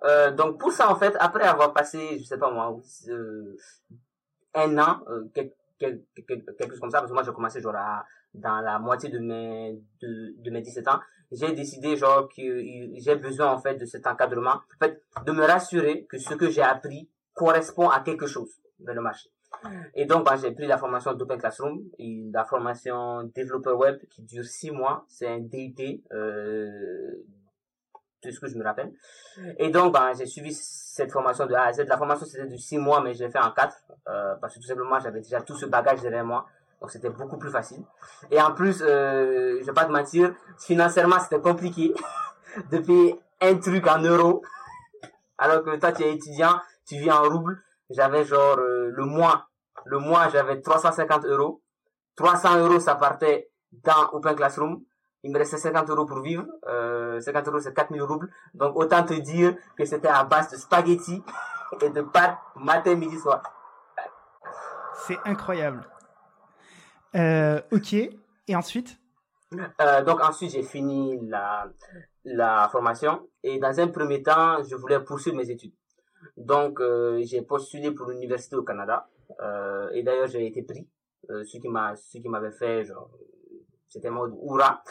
Euh, 0.06 0.32
donc 0.32 0.60
pour 0.60 0.72
ça 0.72 0.90
en 0.90 0.96
fait, 0.96 1.16
après 1.20 1.44
avoir 1.44 1.72
passé, 1.72 2.18
je 2.18 2.24
sais 2.24 2.40
pas 2.40 2.52
moi, 2.52 2.76
euh, 3.10 3.58
un 4.56 4.76
an, 4.80 5.04
euh, 5.08 5.26
quelque, 5.36 5.54
quelque, 5.78 6.72
chose 6.72 6.80
comme 6.80 6.90
ça, 6.90 6.98
parce 6.98 7.12
que 7.12 7.14
moi 7.14 7.24
j'ai 7.24 7.32
commencé 7.32 7.62
genre 7.62 7.76
à 7.76 8.06
dans 8.34 8.62
la 8.62 8.80
moitié 8.80 9.10
de 9.10 9.20
mes 9.20 9.80
de, 10.02 10.36
de 10.38 10.50
mes 10.50 10.62
17 10.62 10.88
ans, 10.88 11.00
j'ai 11.32 11.54
décidé 11.54 11.96
genre 11.96 12.28
que 12.28 12.62
j'ai 12.98 13.16
besoin 13.16 13.52
en 13.52 13.60
fait 13.60 13.75
de 13.75 13.86
cet 13.86 14.08
encadrement, 14.08 14.56
en 14.56 14.86
fait 14.86 15.02
de 15.25 15.32
me 15.32 15.46
rassurer 15.46 16.06
que 16.06 16.18
ce 16.18 16.34
que 16.34 16.50
j'ai 16.50 16.62
appris 16.62 17.10
correspond 17.34 17.90
à 17.90 18.02
quelque 18.02 18.28
chose 18.28 18.52
dans 18.80 18.94
le 18.94 19.02
marché. 19.02 19.30
Et 19.94 20.06
donc 20.06 20.25
bah, 20.25 20.36
j'ai 20.42 20.52
pris 20.52 20.66
la 20.66 20.78
formation 20.78 21.13
d'Open 21.13 21.40
Classroom, 21.40 21.84
et 22.00 22.30
la 22.34 22.44
formation 22.44 23.24
développeur 23.36 23.78
web 23.78 24.00
qui 24.10 24.24
dure 24.24 24.46
six 24.46 24.72
mois, 24.72 25.06
c'est 25.08 25.28
un 25.28 25.40
DUT 25.40 26.04
euh, 26.12 27.24
tout 28.24 28.32
ce 28.32 28.40
que 28.40 28.48
je 28.48 28.58
me 28.58 28.63
rappelle. 28.63 28.92
Et 29.58 29.70
donc, 29.70 29.94
bah, 29.94 30.12
j'ai 30.18 30.25
suivi 30.25 30.54
cette 30.54 31.12
formation 31.12 31.46
de 31.46 31.54
A 31.54 31.66
à 31.66 31.74
Z. 31.74 31.86
La 31.88 31.98
formation, 31.98 32.25
c'était 32.25 32.48
de 32.48 32.58
six 32.58 32.78
mois, 32.78 33.02
mais 33.02 33.13
je 33.13 33.24
l'ai 33.24 33.30
fait 33.30 33.40
en 33.40 33.52
quatre, 33.52 33.84
euh, 34.08 34.36
parce 34.36 34.56
que 34.56 34.60
tout 34.60 34.68
simplement, 34.68 35.00
j'avais 35.00 35.22
déjà 35.22 35.42
tout 35.42 35.56
ce 35.56 35.66
bagage 35.66 36.02
derrière 36.02 36.25
moi. 36.25 36.46
Donc 36.84 36.92
c'était 36.92 37.10
beaucoup 37.10 37.38
plus 37.38 37.50
facile. 37.50 37.82
Et 38.30 38.42
en 38.42 38.52
plus, 38.52 38.82
euh, 38.82 39.58
je 39.62 39.66
vais 39.66 39.72
pas 39.72 39.86
te 39.86 39.92
mentir, 39.94 40.36
financièrement 40.60 41.18
c'était 41.22 41.40
compliqué 41.40 41.94
de 42.72 42.78
payer 42.80 43.22
un 43.40 43.56
truc 43.56 43.88
en 43.88 44.00
euros. 44.00 44.42
Alors 45.38 45.63
que 45.63 45.78
toi 45.78 45.94
tu 45.94 46.04
es 46.04 46.13
étudiant, 46.13 46.60
tu 46.86 46.98
vis 46.98 47.10
en 47.10 47.24
rouble. 47.24 47.63
J'avais 47.90 48.25
genre 48.25 48.58
euh, 48.58 48.92
le 48.92 49.06
mois, 49.06 49.48
le 49.86 49.98
mois 50.00 50.28
j'avais 50.28 50.60
350 50.60 51.24
euros. 51.24 51.62
300 52.18 52.58
euros 52.58 52.82
ça 52.82 52.96
partait 52.96 53.50
dans 53.72 54.10
Open 54.12 54.36
Classroom. 54.36 54.84
Il 55.24 55.32
me 55.32 55.38
restait 55.38 55.56
50 55.56 55.90
euros 55.90 56.06
pour 56.06 56.20
vivre. 56.20 56.44
Euh, 56.68 57.22
50 57.22 57.48
euros 57.48 57.60
c'est 57.62 57.74
4000 57.74 58.04
roubles. 58.04 58.30
Donc 58.56 58.75
autant 58.75 59.04
te 59.04 59.13
dire 59.13 59.56
que 59.78 59.86
c'était 59.86 60.10
à 60.10 60.25
base 60.25 60.52
de 60.52 60.58
spaghettis 60.58 61.24
et 61.82 61.90
de 61.90 62.02
pâtes 62.02 62.38
matin, 62.58 62.96
midi, 62.96 63.18
soir. 63.18 63.42
C'est 65.08 65.18
incroyable. 65.24 65.88
Euh, 67.15 67.62
ok. 67.72 67.93
Et 67.93 68.55
ensuite? 68.55 68.98
Euh, 69.82 70.01
Donc 70.03 70.22
ensuite, 70.22 70.51
j'ai 70.51 70.63
fini 70.63 71.20
la, 71.27 71.67
la 72.25 72.67
formation. 72.72 73.27
Et 73.43 73.60
dans 73.60 73.79
un 73.79 73.88
premier 73.88 74.24
temps, 74.24 74.63
je 74.63 74.75
voulais 74.75 75.00
poursuivre 75.00 75.38
mes 75.38 75.50
études. 75.50 75.74
Donc, 76.38 76.79
euh, 76.79 77.22
j'ai 77.24 77.41
postulé 77.41 77.91
pour 77.91 78.08
l'université 78.08 78.55
au 78.55 78.63
Canada. 78.63 79.08
Et 79.93 80.03
d'ailleurs, 80.03 80.27
j'ai 80.27 80.46
été 80.46 80.62
pris. 80.63 80.88
Ce 81.29 81.58
qui 81.58 81.67
m'a, 81.70 81.96
ce 81.96 82.17
qui 82.17 82.29
m'avait 82.29 82.51
fait, 82.51 82.86
genre, 82.86 83.10
c'était 83.89 84.10
mode 84.10 84.36
hurrah. 84.43 84.84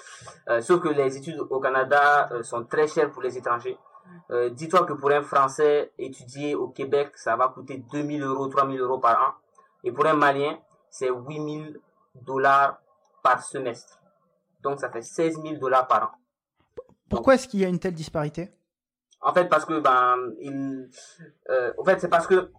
Sauf 0.61 0.81
que 0.81 0.88
les 0.88 1.17
études 1.17 1.38
au 1.38 1.61
Canada 1.61 2.29
sont 2.43 2.64
très 2.64 2.88
chères 2.88 3.11
pour 3.11 3.23
les 3.23 3.37
étrangers. 3.38 3.79
Dis-toi 4.52 4.85
que 4.85 4.95
pour 4.95 5.11
un 5.11 5.23
Français 5.23 5.93
étudier 5.99 6.55
au 6.55 6.69
Québec, 6.69 7.12
ça 7.17 7.37
va 7.37 7.49
coûter 7.49 7.85
2000 7.93 8.23
euros, 8.23 8.49
3000 8.49 8.81
euros 8.81 8.99
par 8.99 9.21
an. 9.23 9.33
Et 9.85 9.93
pour 9.93 10.07
un 10.07 10.14
Malien, 10.14 10.59
c'est 10.91 11.09
8000 11.11 11.79
dollars 12.14 12.81
par 13.23 13.42
semestre. 13.42 14.00
Donc 14.62 14.81
ça 14.81 14.90
fait 14.90 15.02
16 15.02 15.40
000 15.42 15.57
dollars 15.57 15.87
par 15.88 16.04
an. 16.04 16.11
Pourquoi 17.09 17.35
est-ce 17.35 17.49
qu'il 17.49 17.61
y 17.61 17.64
a 17.64 17.69
une 17.69 17.78
telle 17.78 17.95
disparité? 17.95 18.52
En 19.21 19.33
fait, 19.33 19.49
parce 19.49 19.64
que 19.64 19.78
ben, 19.81 20.16
il, 20.40 20.88
euh, 21.50 21.73
en 21.78 21.85
fait, 21.85 22.00
c'est 22.00 22.09
parce 22.09 22.26
que 22.26 22.50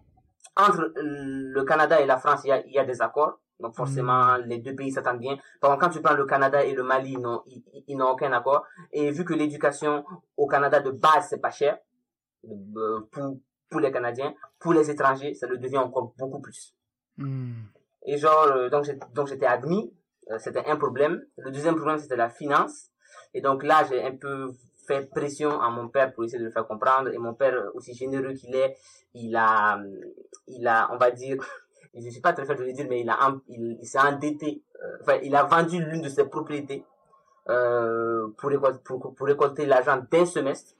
entre 0.56 0.92
le 0.96 1.62
Canada 1.64 2.00
et 2.00 2.06
la 2.06 2.18
France, 2.18 2.42
il 2.44 2.48
y 2.48 2.52
a, 2.52 2.64
il 2.66 2.72
y 2.72 2.78
a 2.78 2.84
des 2.84 3.02
accords. 3.02 3.40
Donc 3.60 3.74
forcément, 3.76 4.38
hmm. 4.38 4.42
les 4.46 4.58
deux 4.58 4.74
pays 4.74 4.90
s'attendent 4.90 5.20
bien. 5.20 5.36
Par 5.60 5.70
contre, 5.70 5.84
quand 5.84 5.90
tu 5.90 6.00
prends 6.02 6.14
le 6.14 6.26
Canada 6.26 6.64
et 6.64 6.74
le 6.74 6.82
Mali, 6.82 7.16
non, 7.16 7.42
ils, 7.86 7.96
n'ont 7.96 8.10
aucun 8.10 8.32
accord. 8.32 8.64
Et 8.92 9.10
vu 9.10 9.24
que 9.24 9.34
l'éducation 9.34 10.04
au 10.36 10.46
Canada 10.46 10.80
de 10.80 10.90
base, 10.90 11.28
c'est 11.30 11.40
pas 11.40 11.50
cher 11.50 11.78
euh, 12.44 13.00
pour, 13.12 13.38
pour 13.70 13.80
les 13.80 13.92
Canadiens, 13.92 14.34
pour 14.58 14.72
les 14.72 14.90
étrangers, 14.90 15.34
ça 15.34 15.46
le 15.46 15.58
devient 15.58 15.78
encore 15.78 16.12
beaucoup 16.18 16.40
plus. 16.40 16.74
Hmm. 17.16 17.62
Et 18.04 18.18
genre, 18.18 18.46
euh, 18.48 18.68
donc, 18.68 18.84
j'étais 19.26 19.46
admis, 19.46 19.92
euh, 20.30 20.38
c'était 20.38 20.64
un 20.66 20.76
problème. 20.76 21.24
Le 21.38 21.50
deuxième 21.50 21.76
problème, 21.76 21.98
c'était 21.98 22.16
la 22.16 22.28
finance. 22.28 22.90
Et 23.32 23.40
donc 23.40 23.62
là, 23.62 23.84
j'ai 23.88 24.02
un 24.02 24.16
peu 24.16 24.52
fait 24.86 25.08
pression 25.10 25.60
à 25.60 25.70
mon 25.70 25.88
père 25.88 26.12
pour 26.12 26.24
essayer 26.24 26.38
de 26.38 26.44
le 26.44 26.50
faire 26.50 26.66
comprendre. 26.66 27.10
Et 27.12 27.18
mon 27.18 27.34
père, 27.34 27.54
aussi 27.74 27.94
généreux 27.94 28.32
qu'il 28.32 28.54
est, 28.54 28.76
il 29.14 29.34
a, 29.36 29.80
il 30.46 30.66
a, 30.66 30.90
on 30.92 30.96
va 30.98 31.10
dire, 31.10 31.36
je 31.94 32.08
suis 32.08 32.20
pas 32.20 32.32
très 32.32 32.44
fait 32.44 32.54
de 32.54 32.64
le 32.64 32.72
dire, 32.72 32.86
mais 32.88 33.00
il 33.00 33.10
a, 33.10 33.34
il, 33.48 33.86
s'est 33.86 33.98
endetté. 33.98 34.62
Euh, 34.82 34.98
enfin, 35.00 35.18
il 35.22 35.34
a 35.34 35.44
vendu 35.44 35.82
l'une 35.82 36.02
de 36.02 36.08
ses 36.08 36.24
propriétés 36.24 36.84
euh, 37.48 38.28
pour, 38.36 38.50
récolter, 38.50 38.80
pour, 38.84 39.14
pour 39.14 39.26
récolter 39.26 39.66
l'argent 39.66 40.02
d'un 40.10 40.26
semestre. 40.26 40.74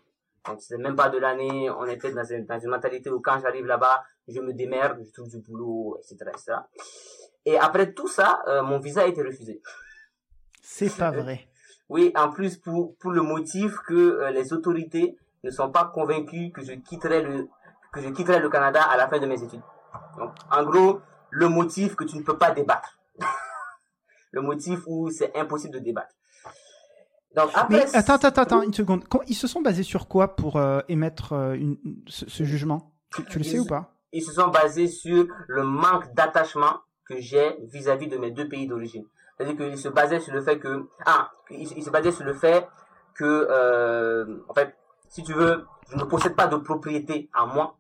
Donc, 0.46 0.60
c'est 0.60 0.76
même 0.76 0.96
pas 0.96 1.08
de 1.08 1.18
l'année. 1.18 1.70
On 1.70 1.86
était 1.86 2.12
dans 2.12 2.24
une, 2.24 2.44
dans 2.44 2.58
une 2.58 2.70
mentalité 2.70 3.10
où 3.10 3.20
quand 3.20 3.38
j'arrive 3.40 3.66
là-bas, 3.66 4.04
je 4.28 4.40
me 4.40 4.52
démerde, 4.52 5.02
je 5.04 5.12
trouve 5.12 5.28
du 5.28 5.38
boulot, 5.38 5.98
etc., 5.98 6.30
etc. 6.32 6.52
Et 7.46 7.58
après 7.58 7.92
tout 7.92 8.08
ça, 8.08 8.42
euh, 8.46 8.62
mon 8.62 8.78
visa 8.78 9.02
a 9.02 9.06
été 9.06 9.22
refusé. 9.22 9.60
C'est 10.62 10.94
pas 10.96 11.10
vrai. 11.10 11.46
oui, 11.88 12.12
en 12.16 12.30
plus 12.30 12.56
pour 12.56 12.96
pour 12.96 13.10
le 13.10 13.22
motif 13.22 13.76
que 13.86 13.94
euh, 13.94 14.30
les 14.30 14.52
autorités 14.52 15.16
ne 15.42 15.50
sont 15.50 15.70
pas 15.70 15.84
convaincus 15.84 16.52
que 16.52 16.62
je 16.64 16.72
quitterai 16.72 17.22
le 17.22 17.48
que 17.92 18.00
je 18.00 18.08
quitterai 18.08 18.40
le 18.40 18.48
Canada 18.48 18.82
à 18.82 18.96
la 18.96 19.08
fin 19.08 19.18
de 19.18 19.26
mes 19.26 19.42
études. 19.42 19.62
Donc, 20.18 20.32
en 20.50 20.64
gros, 20.64 21.00
le 21.30 21.48
motif 21.48 21.94
que 21.94 22.04
tu 22.04 22.16
ne 22.16 22.22
peux 22.22 22.38
pas 22.38 22.50
débattre. 22.50 22.98
le 24.32 24.40
motif 24.40 24.80
où 24.86 25.10
c'est 25.10 25.36
impossible 25.36 25.74
de 25.74 25.78
débattre. 25.80 26.14
Donc, 27.36 27.50
après, 27.54 27.84
Mais 27.84 27.96
attends, 27.96 28.14
attends, 28.14 28.42
attends, 28.42 28.62
une 28.62 28.72
seconde. 28.72 29.04
Ils 29.26 29.34
se 29.34 29.46
sont 29.46 29.60
basés 29.60 29.82
sur 29.82 30.08
quoi 30.08 30.34
pour 30.36 30.56
euh, 30.56 30.80
émettre 30.88 31.32
une, 31.54 31.76
ce, 32.06 32.44
jugement? 32.44 32.92
Tu, 33.28 33.38
le 33.38 33.44
sais 33.44 33.58
ou 33.58 33.66
pas? 33.66 33.93
Ils 34.14 34.22
se 34.22 34.32
sont 34.32 34.46
basés 34.48 34.86
sur 34.86 35.26
le 35.48 35.64
manque 35.64 36.14
d'attachement 36.14 36.78
que 37.04 37.18
j'ai 37.18 37.56
vis-à-vis 37.64 38.06
de 38.06 38.16
mes 38.16 38.30
deux 38.30 38.48
pays 38.48 38.68
d'origine. 38.68 39.04
C'est-à-dire 39.36 39.56
qu'ils 39.56 39.78
se 39.78 39.88
basaient 39.88 40.20
sur 40.20 40.32
le 40.32 40.40
fait 40.40 40.60
que... 40.60 40.86
Ah, 41.04 41.32
ils, 41.50 41.82
se 41.82 41.90
basaient 41.90 42.12
sur 42.12 42.24
le 42.24 42.32
fait 42.32 42.68
que, 43.14 43.24
euh, 43.50 44.38
en 44.48 44.54
fait, 44.54 44.76
si 45.08 45.24
tu 45.24 45.32
veux, 45.32 45.66
je 45.90 45.96
ne 45.96 46.04
possède 46.04 46.36
pas 46.36 46.46
de 46.46 46.56
propriété 46.56 47.28
à 47.34 47.44
moi, 47.44 47.76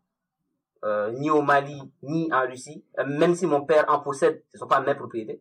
euh, 0.84 1.12
ni 1.12 1.30
au 1.30 1.40
Mali, 1.40 1.80
ni 2.02 2.32
en 2.32 2.42
Russie, 2.48 2.84
euh, 2.98 3.04
même 3.06 3.36
si 3.36 3.46
mon 3.46 3.64
père 3.64 3.84
en 3.88 4.00
possède, 4.00 4.42
ce 4.50 4.56
ne 4.56 4.58
sont 4.58 4.66
pas 4.66 4.80
mes 4.80 4.96
propriétés. 4.96 5.40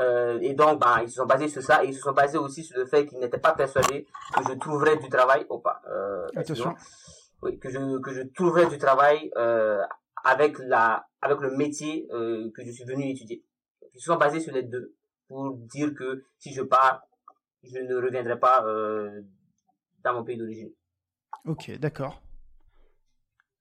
Euh, 0.00 0.38
et 0.42 0.52
donc, 0.52 0.80
ben, 0.80 1.00
ils 1.02 1.08
se 1.08 1.16
sont 1.16 1.26
basés 1.26 1.48
sur 1.48 1.62
ça 1.62 1.82
et 1.82 1.88
ils 1.88 1.94
se 1.94 2.00
sont 2.00 2.12
basés 2.12 2.38
aussi 2.38 2.62
sur 2.62 2.78
le 2.78 2.84
fait 2.84 3.06
qu'ils 3.06 3.18
n'étaient 3.20 3.38
pas 3.38 3.52
persuadés 3.54 4.06
que 4.36 4.44
je 4.46 4.58
trouverais 4.58 4.98
du 4.98 5.08
travail. 5.08 5.46
Oh, 5.48 5.58
pas, 5.60 5.80
Attention. 6.36 6.74
Oui, 7.42 7.58
que 7.58 7.70
je, 7.70 7.98
que 8.00 8.12
je 8.12 8.20
trouverais 8.34 8.66
du 8.66 8.76
travail 8.76 9.30
avec, 10.24 10.58
la, 10.58 11.06
avec 11.20 11.40
le 11.40 11.56
métier 11.56 12.08
euh, 12.12 12.50
que 12.54 12.64
je 12.64 12.70
suis 12.70 12.84
venu 12.84 13.08
étudier. 13.08 13.44
Ils 13.94 14.00
se 14.00 14.06
sont 14.06 14.16
basés 14.16 14.40
sur 14.40 14.52
les 14.52 14.62
deux 14.62 14.94
pour 15.28 15.54
dire 15.56 15.94
que 15.94 16.24
si 16.38 16.52
je 16.52 16.62
pars, 16.62 17.02
je 17.62 17.78
ne 17.78 17.94
reviendrai 17.96 18.38
pas 18.38 18.64
euh, 18.66 19.22
dans 20.02 20.14
mon 20.14 20.24
pays 20.24 20.36
d'origine. 20.36 20.70
Ok, 21.44 21.70
d'accord. 21.78 22.22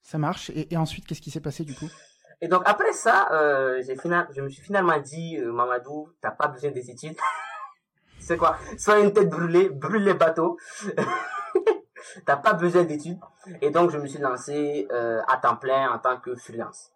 Ça 0.01 0.17
marche. 0.17 0.49
Et, 0.51 0.73
et 0.73 0.77
ensuite, 0.77 1.05
qu'est-ce 1.05 1.21
qui 1.21 1.31
s'est 1.31 1.41
passé 1.41 1.63
du 1.63 1.75
coup? 1.75 1.89
Et 2.41 2.47
donc 2.47 2.63
après 2.65 2.93
ça, 2.93 3.27
euh, 3.33 3.83
j'ai 3.85 3.97
final, 3.97 4.27
je 4.33 4.41
me 4.41 4.49
suis 4.49 4.63
finalement 4.63 4.97
dit, 4.99 5.37
euh, 5.37 5.51
Mamadou, 5.51 6.09
t'as 6.21 6.31
pas 6.31 6.47
besoin 6.47 6.71
des 6.71 6.89
études. 6.89 7.17
c'est 8.19 8.37
quoi? 8.37 8.57
Sois 8.77 8.99
une 8.99 9.11
tête 9.11 9.29
brûlée, 9.29 9.69
brûle 9.69 10.03
les 10.03 10.13
bateaux. 10.13 10.57
t'as 12.25 12.37
pas 12.37 12.53
besoin 12.53 12.83
d'études. 12.83 13.19
Et 13.61 13.71
donc 13.71 13.91
je 13.91 13.97
me 13.97 14.07
suis 14.07 14.19
lancé 14.19 14.87
euh, 14.91 15.21
à 15.27 15.37
temps 15.37 15.55
plein 15.55 15.91
en 15.91 15.99
tant 15.99 16.17
que 16.17 16.35
freelance. 16.35 16.91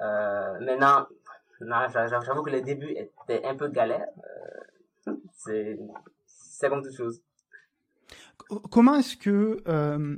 Euh, 0.00 0.60
maintenant, 0.60 1.06
j'avoue 1.60 2.42
que 2.42 2.50
les 2.50 2.62
débuts 2.62 2.94
étaient 2.96 3.44
un 3.44 3.54
peu 3.54 3.68
galères. 3.68 4.08
Euh, 5.08 5.14
c'est, 5.32 5.78
comme 6.68 6.82
toute 6.82 6.96
chose. 6.96 7.22
Comment 8.70 8.96
est-ce 8.96 9.16
que 9.16 9.62
euh, 9.66 10.16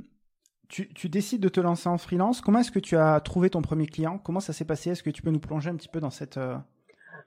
tu, 0.67 1.09
décides 1.09 1.41
de 1.41 1.49
te 1.49 1.59
lancer 1.59 1.89
en 1.89 1.97
freelance? 1.97 2.41
Comment 2.41 2.59
est-ce 2.59 2.71
que 2.71 2.79
tu 2.79 2.97
as 2.97 3.19
trouvé 3.21 3.49
ton 3.49 3.61
premier 3.61 3.87
client? 3.87 4.19
Comment 4.19 4.39
ça 4.39 4.53
s'est 4.53 4.65
passé? 4.65 4.91
Est-ce 4.91 5.03
que 5.03 5.09
tu 5.09 5.21
peux 5.21 5.31
nous 5.31 5.39
plonger 5.39 5.69
un 5.69 5.75
petit 5.75 5.89
peu 5.89 5.99
dans 5.99 6.11
cette... 6.11 6.39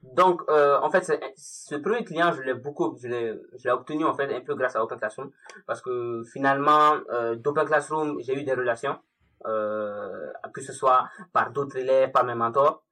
Donc, 0.02 0.42
euh, 0.48 0.78
en 0.80 0.90
fait, 0.90 1.04
ce 1.36 1.76
premier 1.76 2.04
client, 2.04 2.32
je 2.32 2.42
l'ai 2.42 2.54
beaucoup, 2.54 2.98
je 3.00 3.08
l'ai 3.08 3.70
obtenu 3.70 4.04
en 4.04 4.14
fait 4.14 4.34
un 4.34 4.40
peu 4.40 4.54
grâce 4.54 4.74
à 4.76 4.82
Open 4.82 4.98
Classroom. 4.98 5.30
Parce 5.66 5.80
que 5.80 6.22
finalement, 6.32 6.96
euh, 7.10 7.36
d'Open 7.36 7.66
Classroom, 7.66 8.20
j'ai 8.20 8.34
eu 8.38 8.42
des 8.42 8.54
relations, 8.54 8.98
euh, 9.46 10.30
que 10.52 10.60
ce 10.60 10.72
soit 10.72 11.08
par 11.32 11.52
d'autres 11.52 11.76
élèves, 11.76 12.10
par 12.10 12.24
mes 12.24 12.34
mentors. 12.34 12.82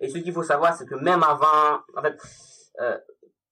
Et 0.00 0.08
ce 0.08 0.18
qu'il 0.18 0.32
faut 0.32 0.42
savoir, 0.42 0.74
c'est 0.74 0.86
que 0.86 0.94
même 0.94 1.22
avant, 1.22 1.80
en 1.96 2.02
fait, 2.02 2.16
euh, 2.80 2.98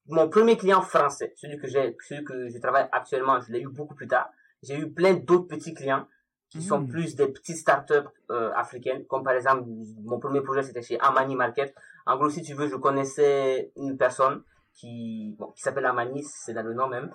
mon 0.07 0.29
premier 0.29 0.57
client 0.57 0.81
français, 0.81 1.33
celui 1.37 1.59
que 1.59 1.67
j'ai, 1.67 1.97
celui 2.07 2.25
que 2.25 2.49
je 2.49 2.59
travaille 2.59 2.89
actuellement, 2.93 3.41
je 3.41 3.53
l'ai 3.53 3.61
eu 3.61 3.69
beaucoup 3.69 3.95
plus 3.95 4.09
tard. 4.09 4.31
J'ai 4.63 4.79
eu 4.79 4.91
plein 4.91 5.15
d'autres 5.15 5.49
petits 5.49 5.75
clients 5.75 6.07
qui 6.51 6.63
sont 6.63 6.81
hmm. 6.81 6.89
plus 6.89 7.15
des 7.15 7.29
petites 7.29 7.59
startups 7.59 8.09
euh, 8.31 8.51
africaines, 8.55 9.05
comme 9.07 9.23
par 9.23 9.35
exemple 9.35 9.65
mon 10.03 10.19
premier 10.19 10.41
projet 10.41 10.63
c'était 10.63 10.83
chez 10.83 10.99
Amani 11.01 11.37
Market. 11.37 11.75
En 12.09 12.17
gros, 12.17 12.31
si 12.31 12.41
tu 12.41 12.55
veux, 12.55 12.67
je 12.67 12.77
connaissais 12.77 13.71
une 13.77 13.99
personne 13.99 14.43
qui 14.73 15.35
bon, 15.39 15.53
qui 15.53 15.61
s'appelle 15.61 15.85
Amani, 15.85 16.23
c'est 16.25 16.55
dans 16.55 16.63
le 16.63 16.73
nom 16.73 16.89
même, 16.89 17.11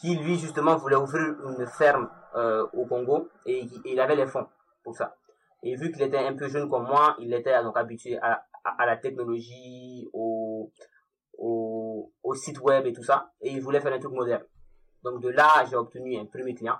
qui 0.00 0.16
lui 0.16 0.38
justement 0.38 0.76
voulait 0.76 0.96
ouvrir 0.96 1.34
une 1.46 1.66
ferme 1.66 2.10
euh, 2.36 2.66
au 2.74 2.84
Congo 2.84 3.28
et, 3.46 3.66
il 3.86 3.98
avait 4.00 4.16
les 4.16 4.26
fonds 4.26 4.46
pour 4.82 4.94
ça. 4.94 5.16
Et 5.62 5.74
vu 5.76 5.90
qu'il 5.90 6.02
était 6.02 6.18
un 6.18 6.34
peu 6.34 6.48
jeune 6.48 6.68
comme 6.68 6.86
moi, 6.86 7.16
il 7.20 7.32
était 7.32 7.62
donc 7.62 7.78
habitué 7.78 8.18
à, 8.20 8.44
à, 8.64 8.84
la 8.84 8.98
technologie, 8.98 10.10
au, 10.12 10.70
au, 11.38 12.12
au 12.22 12.34
site 12.34 12.60
web 12.60 12.84
et 12.84 12.92
tout 12.92 13.02
ça, 13.02 13.32
et 13.40 13.50
il 13.50 13.62
voulait 13.62 13.80
faire 13.80 13.94
un 13.94 13.98
truc 13.98 14.12
moderne. 14.12 14.44
Donc 15.02 15.22
de 15.22 15.30
là, 15.30 15.64
j'ai 15.70 15.76
obtenu 15.76 16.18
un 16.18 16.26
premier 16.26 16.54
client 16.54 16.76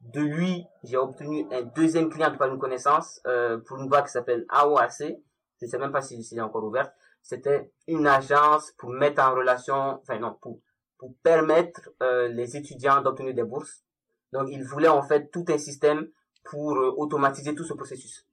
de 0.00 0.20
lui, 0.20 0.64
j'ai 0.84 0.96
obtenu 0.96 1.46
un 1.50 1.62
deuxième 1.62 2.08
client 2.08 2.34
par 2.36 2.48
une 2.48 2.58
connaissance 2.58 3.20
euh, 3.26 3.58
pour 3.58 3.78
une 3.78 3.88
boîte 3.88 4.06
qui 4.06 4.12
s'appelle 4.12 4.46
AOAC. 4.48 5.18
Je 5.60 5.66
sais 5.66 5.78
même 5.78 5.92
pas 5.92 6.02
si 6.02 6.22
c'est 6.22 6.40
encore 6.40 6.64
ouverte. 6.64 6.92
C'était 7.22 7.72
une 7.86 8.06
agence 8.06 8.72
pour 8.78 8.90
mettre 8.90 9.22
en 9.22 9.34
relation, 9.34 10.00
enfin 10.00 10.18
non, 10.18 10.36
pour, 10.40 10.60
pour 10.98 11.14
permettre 11.22 11.90
euh, 12.02 12.28
les 12.28 12.56
étudiants 12.56 13.02
d'obtenir 13.02 13.34
des 13.34 13.44
bourses. 13.44 13.84
Donc, 14.32 14.48
il 14.50 14.64
voulait 14.64 14.88
en 14.88 15.02
fait 15.02 15.30
tout 15.30 15.44
un 15.48 15.58
système 15.58 16.08
pour 16.44 16.76
euh, 16.76 16.94
automatiser 16.96 17.54
tout 17.54 17.64
ce 17.64 17.74
processus. 17.74 18.26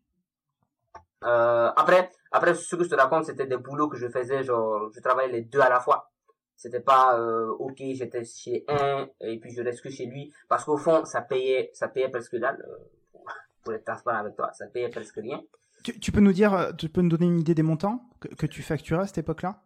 Euh, 1.23 1.71
après, 1.75 2.11
après, 2.31 2.53
ce 2.53 2.75
que 2.75 2.83
je 2.83 2.89
te 2.89 2.95
raconte, 2.95 3.25
c'était 3.25 3.47
des 3.47 3.57
boulots 3.57 3.89
que 3.89 3.97
je 3.97 4.07
faisais, 4.07 4.43
genre, 4.43 4.89
je 4.93 4.99
travaillais 5.01 5.31
les 5.31 5.41
deux 5.41 5.59
à 5.59 5.69
la 5.69 5.79
fois. 5.79 6.11
C'était 6.57 6.79
pas 6.79 7.19
euh, 7.19 7.49
ok, 7.59 7.77
j'étais 7.77 8.23
chez 8.25 8.65
un 8.67 9.07
et 9.21 9.39
puis 9.39 9.51
je 9.51 9.61
reste 9.61 9.81
que 9.81 9.91
chez 9.91 10.07
lui 10.07 10.33
parce 10.49 10.65
qu'au 10.65 10.75
fond 10.75 11.05
ça 11.05 11.21
payait 11.21 11.69
ça 11.73 11.87
payait 11.87 12.09
presque 12.09 12.35
dalle 12.35 12.65
euh, 12.67 13.19
pour 13.63 13.75
être 13.75 13.85
transparent 13.85 14.17
avec 14.17 14.35
toi, 14.35 14.51
ça 14.53 14.65
payait 14.65 14.89
presque 14.89 15.17
rien. 15.17 15.39
Tu, 15.83 15.99
tu, 15.99 16.11
peux 16.11 16.19
nous 16.19 16.33
dire, 16.33 16.53
euh, 16.53 16.71
tu 16.73 16.89
peux 16.89 17.01
nous 17.01 17.09
donner 17.09 17.25
une 17.25 17.39
idée 17.39 17.55
des 17.55 17.63
montants 17.63 18.09
que, 18.19 18.27
que 18.29 18.45
tu 18.45 18.61
facturais 18.61 19.03
à 19.03 19.07
cette 19.07 19.19
époque-là? 19.19 19.61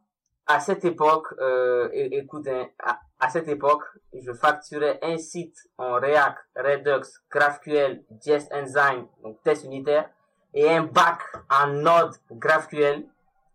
À 0.48 0.60
cette 0.60 0.84
époque, 0.86 1.28
euh, 1.40 1.90
écoute, 1.94 2.48
hein, 2.48 2.68
à, 2.84 3.00
à, 3.20 3.30
cette 3.30 3.48
époque, 3.48 3.84
je 4.14 4.34
facturais 4.34 5.00
un 5.02 5.18
site 5.18 5.56
en 5.78 5.94
React, 5.94 6.38
Redux, 6.56 7.08
GraphQL, 7.32 8.04
Jest 8.24 8.52
Enzyme, 8.54 9.08
donc 9.24 9.42
test 9.44 9.64
unitaire, 9.64 10.10
et 10.54 10.70
un 10.70 10.84
bac 10.84 11.22
en 11.50 11.68
Node, 11.68 12.16
GraphQL 12.32 13.06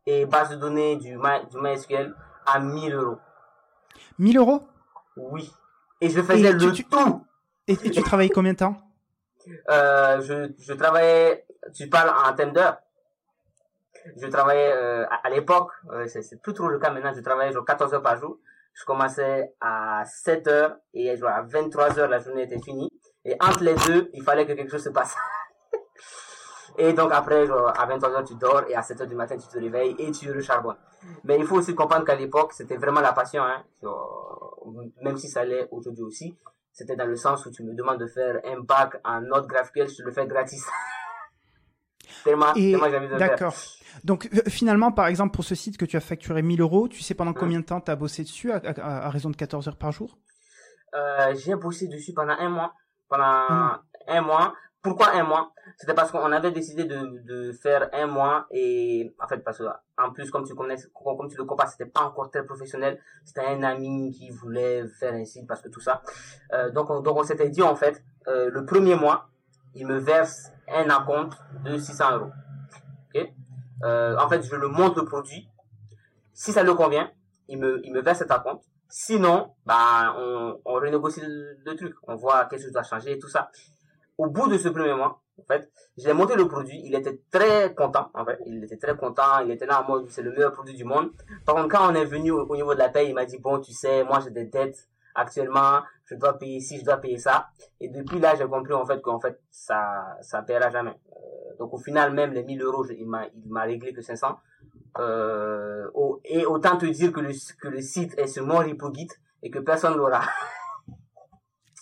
et 0.06 0.24
base 0.24 0.50
de 0.50 0.56
données 0.56 0.96
du, 0.96 1.10
du 1.10 1.60
MySQL 1.60 2.14
à 2.46 2.60
1000 2.60 2.94
euros. 2.94 3.18
1000 4.18 4.38
euros? 4.38 4.62
Oui. 5.16 5.50
Et 6.00 6.08
je 6.08 6.22
faisais 6.22 6.52
le 6.52 6.58
tout. 6.58 7.24
Et, 7.68 7.76
tu 7.76 8.02
travaillais 8.02 8.30
combien 8.30 8.52
de 8.52 8.58
temps? 8.58 8.76
Euh, 9.70 10.20
je, 10.22 10.52
je 10.58 10.72
travaillais, 10.72 11.45
tu 11.74 11.88
parles 11.88 12.10
en 12.10 12.34
termes 12.34 12.52
d'heures. 12.52 12.78
Je 14.16 14.26
travaillais 14.28 14.72
euh, 14.72 15.04
à, 15.08 15.30
l'époque, 15.30 15.70
euh, 15.90 16.06
c'est 16.06 16.40
plus 16.40 16.54
trop 16.54 16.68
le 16.68 16.78
cas 16.78 16.90
maintenant, 16.90 17.12
je 17.14 17.20
travaillais 17.20 17.52
genre 17.52 17.64
14 17.64 17.94
heures 17.94 18.02
par 18.02 18.16
jour. 18.16 18.38
Je 18.74 18.84
commençais 18.84 19.54
à 19.60 20.04
7 20.04 20.46
heures 20.48 20.76
et 20.92 21.16
genre 21.16 21.30
à 21.30 21.42
23 21.42 21.98
heures 21.98 22.08
la 22.08 22.18
journée 22.18 22.42
était 22.42 22.60
finie. 22.60 22.90
Et 23.24 23.34
entre 23.40 23.64
les 23.64 23.74
deux, 23.74 24.10
il 24.12 24.22
fallait 24.22 24.46
que 24.46 24.52
quelque 24.52 24.70
chose 24.70 24.84
se 24.84 24.90
passe. 24.90 25.16
Et 26.78 26.92
donc 26.92 27.10
après, 27.12 27.46
genre, 27.46 27.68
à 27.68 27.86
23h, 27.86 28.26
tu 28.26 28.34
dors 28.34 28.64
et 28.68 28.74
à 28.74 28.82
7h 28.82 29.06
du 29.06 29.14
matin, 29.14 29.36
tu 29.38 29.48
te 29.48 29.58
réveilles 29.58 29.96
et 29.98 30.10
tu 30.12 30.30
recharbonnes. 30.30 30.76
Mais 31.24 31.38
il 31.38 31.46
faut 31.46 31.56
aussi 31.56 31.74
comprendre 31.74 32.04
qu'à 32.04 32.14
l'époque, 32.14 32.52
c'était 32.52 32.76
vraiment 32.76 33.00
la 33.00 33.14
passion. 33.14 33.42
Hein. 33.42 33.64
même 35.02 35.16
si 35.16 35.28
ça 35.28 35.42
l'est 35.42 35.68
aujourd'hui 35.70 36.02
aussi, 36.02 36.36
c'était 36.72 36.96
dans 36.96 37.06
le 37.06 37.16
sens 37.16 37.46
où 37.46 37.50
tu 37.50 37.62
me 37.62 37.72
demandes 37.72 37.98
de 37.98 38.06
faire 38.06 38.40
un 38.44 38.60
bac 38.60 39.00
en 39.04 39.22
Node 39.22 39.46
GraphQL, 39.46 39.88
je 39.88 39.96
te 39.96 40.02
le 40.02 40.12
fais 40.12 40.26
gratis. 40.26 40.66
tellement, 41.95 41.95
tellement 41.95 41.95
j'avais 41.95 41.95
de 41.95 41.95
D'accord. 43.18 43.54
Donc 44.04 44.28
euh, 44.32 44.42
finalement, 44.48 44.92
par 44.92 45.06
exemple, 45.06 45.34
pour 45.34 45.44
ce 45.44 45.54
site 45.54 45.78
que 45.78 45.84
tu 45.84 45.96
as 45.96 46.00
facturé 46.00 46.42
1000 46.42 46.60
euros, 46.60 46.88
tu 46.88 47.02
sais 47.02 47.14
pendant 47.14 47.30
hein? 47.30 47.36
combien 47.38 47.60
de 47.60 47.64
temps 47.64 47.80
tu 47.80 47.90
as 47.90 47.96
bossé 47.96 48.22
dessus 48.22 48.52
à, 48.52 48.60
à, 48.64 49.10
raison 49.10 49.30
de 49.30 49.36
14 49.36 49.68
heures 49.68 49.76
par 49.76 49.92
jour? 49.92 50.18
Euh, 50.94 51.34
J'ai 51.34 51.54
bossé 51.54 51.88
dessus 51.88 52.12
pendant 52.14 52.34
un 52.38 52.48
mois. 52.48 52.74
Pendant 53.08 53.78
un 54.08 54.20
mois. 54.20 54.54
Pourquoi 54.82 55.16
un 55.16 55.24
mois? 55.24 55.52
C'était 55.78 55.94
parce 55.94 56.12
qu'on 56.12 56.30
avait 56.30 56.52
décidé 56.52 56.84
de, 56.84 57.20
de 57.24 57.52
faire 57.52 57.88
un 57.92 58.06
mois 58.06 58.46
et 58.52 59.12
en 59.20 59.26
fait 59.26 59.38
parce 59.38 59.58
que 59.58 59.64
en 59.98 60.12
plus 60.12 60.30
comme 60.30 60.44
tu 60.46 60.54
connais 60.54 60.76
comme 60.94 61.28
tu 61.28 61.36
le 61.36 61.44
comprends 61.44 61.66
c'était 61.66 61.90
pas 61.90 62.02
encore 62.02 62.30
très 62.30 62.44
professionnel 62.46 63.00
c'était 63.24 63.44
un 63.44 63.64
ami 63.64 64.12
qui 64.12 64.30
voulait 64.30 64.86
faire 64.86 65.12
un 65.14 65.24
site 65.24 65.48
parce 65.48 65.60
que 65.60 65.68
tout 65.70 65.80
ça 65.80 66.02
euh, 66.52 66.70
donc 66.70 66.88
on, 66.88 67.00
donc 67.00 67.18
on 67.18 67.24
s'était 67.24 67.48
dit 67.48 67.62
en 67.62 67.74
fait 67.74 68.04
euh, 68.28 68.48
le 68.48 68.64
premier 68.64 68.94
mois 68.94 69.28
il 69.76 69.86
me 69.86 69.98
verse 69.98 70.50
un 70.68 70.88
acompte 70.90 71.38
de 71.64 71.78
600 71.78 72.18
euros. 72.18 72.30
Euh, 73.84 74.16
en 74.16 74.28
fait 74.28 74.42
je 74.42 74.56
le 74.56 74.68
monte 74.68 74.96
le 74.96 75.04
produit. 75.04 75.48
Si 76.32 76.52
ça 76.52 76.62
le 76.62 76.74
convient 76.74 77.10
il 77.48 77.58
me 77.58 77.80
il 77.84 77.92
me 77.92 78.00
verse 78.00 78.18
cet 78.18 78.30
acompte. 78.30 78.64
Sinon 78.88 79.54
bah 79.64 80.14
on, 80.18 80.58
on 80.64 80.74
renégocie 80.74 81.20
le, 81.22 81.74
truc. 81.76 81.94
On 82.04 82.16
voit 82.16 82.46
quelque 82.46 82.62
chose 82.62 82.72
doit 82.72 82.82
changer 82.82 83.12
et 83.12 83.18
tout 83.18 83.28
ça. 83.28 83.50
Au 84.18 84.28
bout 84.28 84.48
de 84.48 84.56
ce 84.56 84.68
premier 84.68 84.94
mois, 84.94 85.20
en 85.38 85.44
fait, 85.44 85.70
j'ai 85.98 86.12
monté 86.14 86.34
le 86.34 86.48
produit, 86.48 86.80
il 86.84 86.94
était 86.94 87.20
très 87.30 87.74
content, 87.74 88.10
en 88.14 88.24
fait, 88.24 88.38
il 88.46 88.64
était 88.64 88.78
très 88.78 88.96
content, 88.96 89.40
il 89.44 89.50
était 89.50 89.66
là 89.66 89.82
en 89.82 89.86
mode, 89.86 90.08
c'est 90.08 90.22
le 90.22 90.30
meilleur 90.30 90.52
produit 90.52 90.74
du 90.74 90.84
monde. 90.84 91.10
Par 91.44 91.54
contre, 91.54 91.68
quand 91.68 91.92
on 91.92 91.94
est 91.94 92.06
venu 92.06 92.30
au, 92.30 92.56
niveau 92.56 92.72
de 92.72 92.78
la 92.78 92.88
paye, 92.88 93.10
il 93.10 93.14
m'a 93.14 93.26
dit, 93.26 93.38
bon, 93.38 93.60
tu 93.60 93.72
sais, 93.72 94.02
moi 94.04 94.20
j'ai 94.20 94.30
des 94.30 94.46
dettes 94.46 94.88
actuellement, 95.16 95.80
je 96.04 96.14
dois 96.14 96.38
payer 96.38 96.60
ci, 96.60 96.78
je 96.78 96.84
dois 96.84 96.98
payer 96.98 97.18
ça. 97.18 97.48
Et 97.80 97.88
depuis 97.88 98.20
là, 98.20 98.34
j'ai 98.36 98.46
compris 98.46 98.72
en 98.72 98.86
fait 98.86 99.00
qu'en 99.02 99.18
fait, 99.18 99.40
ça, 99.50 100.16
ça 100.20 100.42
paiera 100.42 100.70
jamais. 100.70 100.90
Euh, 101.12 101.56
donc 101.58 101.74
au 101.74 101.78
final, 101.78 102.12
même 102.12 102.32
les 102.32 102.44
1000 102.44 102.62
euros, 102.62 102.86
il 102.90 103.08
m'a, 103.08 103.26
il 103.26 103.50
m'a 103.50 103.62
réglé 103.62 103.92
que 103.92 104.02
500. 104.02 104.38
Euh, 104.98 105.88
et 106.24 106.46
autant 106.46 106.76
te 106.76 106.86
dire 106.86 107.12
que 107.12 107.20
le, 107.20 107.32
que 107.60 107.68
le 107.68 107.80
site 107.80 108.14
est 108.18 108.38
repo 108.40 108.92
Git 108.94 109.08
et 109.42 109.50
que 109.50 109.58
personne 109.58 109.96
l'aura. 109.96 110.22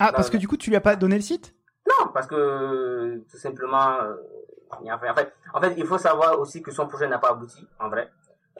Ah, 0.00 0.12
parce 0.12 0.28
que 0.28 0.36
du 0.36 0.48
coup, 0.48 0.56
tu 0.56 0.70
lui 0.70 0.76
as 0.76 0.80
pas 0.80 0.96
donné 0.96 1.14
le 1.14 1.22
site? 1.22 1.54
Non, 1.86 2.08
parce 2.12 2.26
que 2.26 3.22
tout 3.30 3.36
simplement, 3.36 4.00
euh, 4.00 4.16
en 4.72 5.14
fait, 5.14 5.32
en 5.52 5.60
fait, 5.60 5.74
il 5.76 5.86
faut 5.86 5.98
savoir 5.98 6.40
aussi 6.40 6.62
que 6.62 6.72
son 6.72 6.88
projet 6.88 7.06
n'a 7.06 7.18
pas 7.18 7.30
abouti, 7.30 7.64
en 7.78 7.88
vrai. 7.88 8.10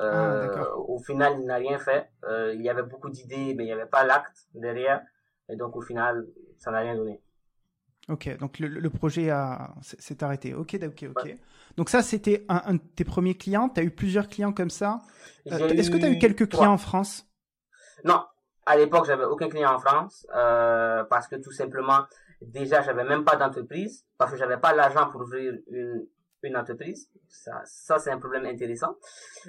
Euh, 0.00 0.48
ah, 0.56 0.76
au 0.76 0.98
final, 0.98 1.36
il 1.38 1.46
n'a 1.46 1.56
rien 1.56 1.78
fait. 1.78 2.10
Euh, 2.24 2.52
il 2.54 2.62
y 2.62 2.68
avait 2.68 2.82
beaucoup 2.82 3.10
d'idées, 3.10 3.54
mais 3.54 3.64
il 3.64 3.66
n'y 3.66 3.72
avait 3.72 3.86
pas 3.86 4.04
l'acte 4.04 4.48
derrière. 4.54 5.02
Et 5.48 5.56
donc, 5.56 5.76
au 5.76 5.80
final, 5.80 6.26
ça 6.58 6.70
n'a 6.70 6.80
rien 6.80 6.96
donné. 6.96 7.20
Ok, 8.08 8.36
donc 8.38 8.58
le, 8.58 8.68
le 8.68 8.90
projet 8.90 9.30
s'est 9.80 10.22
arrêté. 10.22 10.52
Ok, 10.52 10.76
ok, 10.82 11.06
ok. 11.16 11.36
Donc 11.76 11.88
ça, 11.88 12.02
c'était 12.02 12.44
un, 12.48 12.74
de 12.74 12.78
tes 12.78 13.04
premiers 13.04 13.34
clients? 13.34 13.68
Tu 13.68 13.80
as 13.80 13.84
eu 13.84 13.90
plusieurs 13.90 14.28
clients 14.28 14.52
comme 14.52 14.70
ça? 14.70 14.98
Euh, 15.50 15.68
est-ce 15.68 15.90
que 15.90 15.96
tu 15.96 16.04
as 16.04 16.10
eu 16.10 16.18
quelques 16.18 16.48
clients 16.48 16.72
en 16.72 16.78
France? 16.78 17.26
Non, 18.04 18.22
à 18.66 18.76
l'époque, 18.76 19.06
j'avais 19.06 19.24
aucun 19.24 19.48
client 19.48 19.74
en 19.74 19.78
France 19.78 20.26
euh, 20.34 21.04
parce 21.04 21.28
que 21.28 21.36
tout 21.36 21.52
simplement, 21.52 22.00
déjà, 22.42 22.82
j'avais 22.82 23.04
même 23.04 23.24
pas 23.24 23.36
d'entreprise 23.36 24.04
parce 24.18 24.32
que 24.32 24.36
j'avais 24.36 24.58
pas 24.58 24.74
l'argent 24.74 25.10
pour 25.10 25.22
ouvrir 25.22 25.54
une, 25.70 26.06
une 26.48 26.56
entreprise. 26.56 27.10
Ça, 27.28 27.62
ça 27.64 27.98
c'est 27.98 28.10
un 28.10 28.18
problème 28.18 28.46
intéressant. 28.46 28.96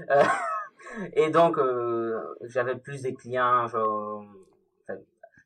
Euh, 0.09 0.23
et 1.13 1.29
donc, 1.29 1.57
euh, 1.57 2.19
j'avais 2.43 2.75
plus 2.75 3.01
de 3.01 3.11
clients, 3.11 3.67
genre, 3.67 4.25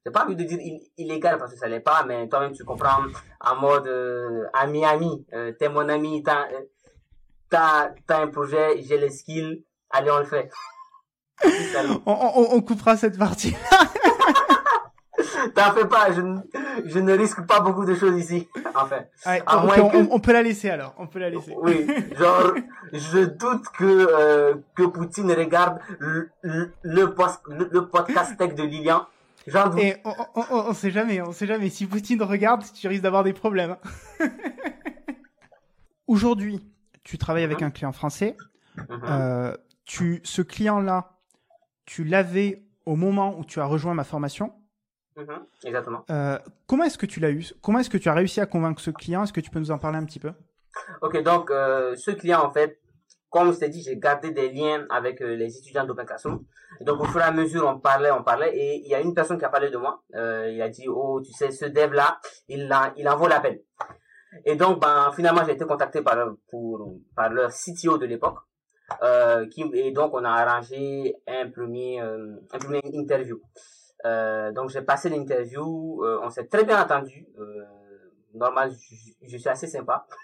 j'ai 0.05 0.11
pas 0.11 0.23
envie 0.23 0.35
de 0.35 0.43
dire 0.43 0.59
illégal 0.97 1.37
parce 1.37 1.53
que 1.53 1.59
ça 1.59 1.67
l'est 1.67 1.81
pas, 1.81 2.05
mais 2.07 2.27
toi-même 2.29 2.53
tu 2.53 2.63
comprends 2.63 3.03
en 3.41 3.55
mode 3.57 3.87
euh, 3.87 4.45
ami 4.53 4.85
ami, 4.85 5.25
euh, 5.33 5.51
t'es 5.51 5.67
mon 5.67 5.89
ami, 5.89 6.23
t'as 6.23 6.47
t'as 7.49 8.21
un 8.21 8.27
projet, 8.27 8.81
j'ai 8.81 8.97
les 8.97 9.09
skills, 9.09 9.65
allez 9.89 10.11
on 10.11 10.19
le 10.19 10.25
fait. 10.25 10.49
on, 12.05 12.61
coupera 12.61 12.97
cette 12.97 13.17
partie. 13.17 13.55
T'en 15.55 15.71
fais 15.73 15.87
pas, 15.87 16.11
je, 16.11 16.21
je, 16.85 16.99
ne 16.99 17.13
risque 17.13 17.45
pas 17.45 17.59
beaucoup 17.59 17.85
de 17.85 17.95
choses 17.95 18.19
ici, 18.19 18.47
enfin. 18.75 19.03
on, 20.11 20.19
peut 20.19 20.33
la 20.33 20.41
laisser 20.41 20.69
alors, 20.69 20.93
on 20.97 21.07
peut 21.07 21.19
la 21.19 21.29
laisser. 21.29 21.55
Oui, 21.61 21.87
genre, 22.17 22.53
je 22.93 23.25
doute 23.25 23.65
que 23.77 23.85
euh, 23.85 24.55
que 24.75 24.83
Poutine 24.83 25.31
regarde 25.31 25.79
le, 25.99 26.29
le, 26.41 26.73
le, 26.83 27.87
podcast 27.87 28.37
tech 28.37 28.55
de 28.55 28.63
Lilian 28.63 29.05
et 29.77 29.95
on, 30.03 30.13
on, 30.35 30.43
on, 30.51 30.73
sait 30.73 30.91
jamais, 30.91 31.21
on 31.21 31.31
sait 31.31 31.47
jamais. 31.47 31.69
Si 31.69 31.85
Poutine 31.85 32.21
regarde, 32.21 32.63
tu 32.73 32.87
risques 32.87 33.03
d'avoir 33.03 33.23
des 33.23 33.33
problèmes. 33.33 33.77
Aujourd'hui, 36.07 36.67
tu 37.03 37.17
travailles 37.17 37.43
avec 37.43 37.61
un 37.61 37.71
client 37.71 37.91
français. 37.91 38.35
Uh-huh. 38.77 38.99
Euh, 39.03 39.55
tu, 39.85 40.21
ce 40.23 40.41
client-là, 40.41 41.17
tu 41.85 42.03
l'avais 42.03 42.63
au 42.85 42.95
moment 42.95 43.37
où 43.37 43.45
tu 43.45 43.59
as 43.59 43.65
rejoint 43.65 43.93
ma 43.93 44.03
formation. 44.03 44.53
Uh-huh. 45.19 45.45
Exactement. 45.65 46.05
Euh, 46.09 46.37
comment 46.65 46.85
est-ce 46.85 46.97
que 46.97 47.05
tu 47.05 47.19
l'as 47.19 47.31
eu? 47.31 47.45
Comment 47.61 47.79
est-ce 47.79 47.89
que 47.89 47.97
tu 47.97 48.07
as 48.07 48.13
réussi 48.13 48.39
à 48.39 48.45
convaincre 48.45 48.81
ce 48.81 48.91
client? 48.91 49.23
Est-ce 49.23 49.33
que 49.33 49.41
tu 49.41 49.49
peux 49.49 49.59
nous 49.59 49.71
en 49.71 49.77
parler 49.77 49.97
un 49.97 50.05
petit 50.05 50.19
peu? 50.19 50.31
Ok, 51.01 51.21
donc 51.23 51.51
euh, 51.51 51.95
ce 51.97 52.11
client, 52.11 52.41
en 52.41 52.51
fait, 52.51 52.79
comme 53.29 53.53
je 53.53 53.59
t'ai 53.59 53.69
dit, 53.69 53.83
j'ai 53.83 53.97
gardé 53.97 54.31
des 54.31 54.49
liens 54.49 54.85
avec 54.89 55.21
euh, 55.21 55.35
les 55.35 55.57
étudiants 55.57 55.85
d'Open 55.85 56.05
Classroom. 56.05 56.45
donc, 56.81 57.01
au 57.01 57.05
fur 57.05 57.19
et 57.19 57.25
à 57.25 57.31
mesure, 57.31 57.67
on 57.67 57.79
parlait, 57.79 58.11
on 58.11 58.23
parlait, 58.23 58.55
et 58.55 58.77
il 58.77 58.87
y 58.87 58.95
a 58.95 59.01
une 59.01 59.13
personne 59.13 59.37
qui 59.37 59.45
a 59.45 59.49
parlé 59.49 59.69
de 59.69 59.77
moi. 59.77 60.01
Il 60.13 60.61
a 60.61 60.69
dit, 60.69 60.87
oh, 60.87 61.21
tu 61.21 61.33
sais, 61.33 61.51
ce 61.51 61.65
dev-là, 61.65 62.19
il, 62.47 62.73
il 62.95 63.09
en 63.09 63.17
vaut 63.17 63.27
la 63.27 63.41
peine. 63.41 63.59
Et 64.45 64.55
donc, 64.55 64.79
ben, 64.79 65.11
finalement, 65.13 65.43
j'ai 65.45 65.53
été 65.53 65.65
contacté 65.65 66.01
par, 66.01 66.17
pour, 66.49 66.95
par 67.15 67.29
leur 67.29 67.51
CTO 67.51 67.97
de 67.97 68.05
l'époque. 68.05 68.39
Qui, 69.51 69.69
et 69.73 69.91
donc, 69.91 70.13
on 70.13 70.23
a 70.23 70.29
arrangé 70.29 71.13
un 71.27 71.49
premier, 71.49 71.99
un 71.99 72.57
premier 72.57 72.81
interview. 72.93 73.41
Euh, 74.05 74.51
donc, 74.51 74.69
j'ai 74.69 74.81
passé 74.81 75.09
l'interview, 75.09 76.03
euh, 76.03 76.19
on 76.23 76.29
s'est 76.29 76.47
très 76.47 76.63
bien 76.63 76.81
entendu. 76.81 77.27
normal, 78.33 78.71
je, 79.21 79.37
suis 79.37 79.49
assez 79.49 79.67
sympa. 79.67 80.07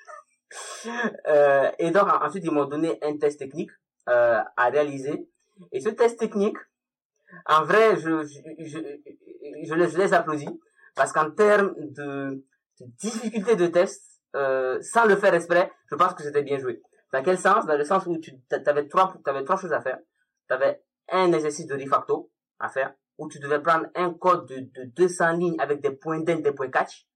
Euh, 1.27 1.71
et 1.79 1.89
donc 1.89 2.07
ensuite 2.21 2.45
ils 2.45 2.51
m'ont 2.51 2.65
donné 2.65 2.97
un 3.01 3.17
test 3.17 3.39
technique 3.39 3.71
euh, 4.07 4.39
à 4.55 4.69
réaliser. 4.69 5.27
Et 5.71 5.81
ce 5.81 5.89
test 5.89 6.19
technique, 6.19 6.57
en 7.47 7.63
vrai, 7.63 7.97
je, 7.97 8.23
je, 8.23 8.39
je, 9.63 9.73
les, 9.73 9.89
je 9.89 10.13
applaudis 10.13 10.47
parce 10.95 11.11
qu'en 11.11 11.31
termes 11.31 11.73
de, 11.77 12.43
difficulté 12.79 13.55
de 13.55 13.67
test, 13.67 14.21
euh, 14.35 14.79
sans 14.81 15.05
le 15.05 15.15
faire 15.15 15.33
exprès, 15.33 15.71
je 15.89 15.95
pense 15.95 16.13
que 16.13 16.23
c'était 16.23 16.43
bien 16.43 16.59
joué. 16.59 16.81
Dans 17.13 17.23
quel 17.23 17.37
sens? 17.37 17.65
Dans 17.65 17.77
le 17.77 17.83
sens 17.83 18.05
où 18.05 18.17
tu 18.17 18.33
avais 18.65 18.87
trois, 18.87 19.13
avais 19.25 19.43
trois 19.43 19.57
choses 19.57 19.73
à 19.73 19.81
faire. 19.81 19.99
Tu 20.47 20.53
avais 20.53 20.81
un 21.11 21.31
exercice 21.33 21.65
de 21.67 21.75
refacto 21.75 22.31
à 22.59 22.69
faire, 22.69 22.93
où 23.17 23.29
tu 23.29 23.39
devais 23.39 23.61
prendre 23.61 23.87
un 23.95 24.13
code 24.13 24.47
de, 24.47 24.59
de 24.59 24.83
200 24.85 25.31
lignes 25.33 25.59
avec 25.59 25.81
des 25.81 25.91
points 25.91 26.19
d'end, 26.19 26.39
des 26.39 26.51
points 26.51 26.69
catch, 26.69 27.07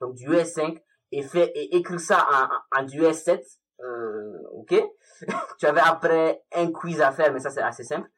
donc 0.00 0.14
du 0.14 0.28
US5, 0.28 0.80
et 1.12 1.22
fait 1.22 1.52
et 1.54 1.76
écrire 1.76 2.00
ça 2.00 2.26
en, 2.72 2.80
en 2.80 2.84
du 2.84 3.02
S7, 3.02 3.42
euh, 3.80 4.38
ok? 4.52 4.74
tu 5.58 5.66
avais 5.66 5.80
après 5.80 6.42
un 6.54 6.72
quiz 6.72 7.00
à 7.00 7.12
faire, 7.12 7.32
mais 7.32 7.40
ça 7.40 7.50
c'est 7.50 7.62
assez 7.62 7.84
simple. 7.84 8.10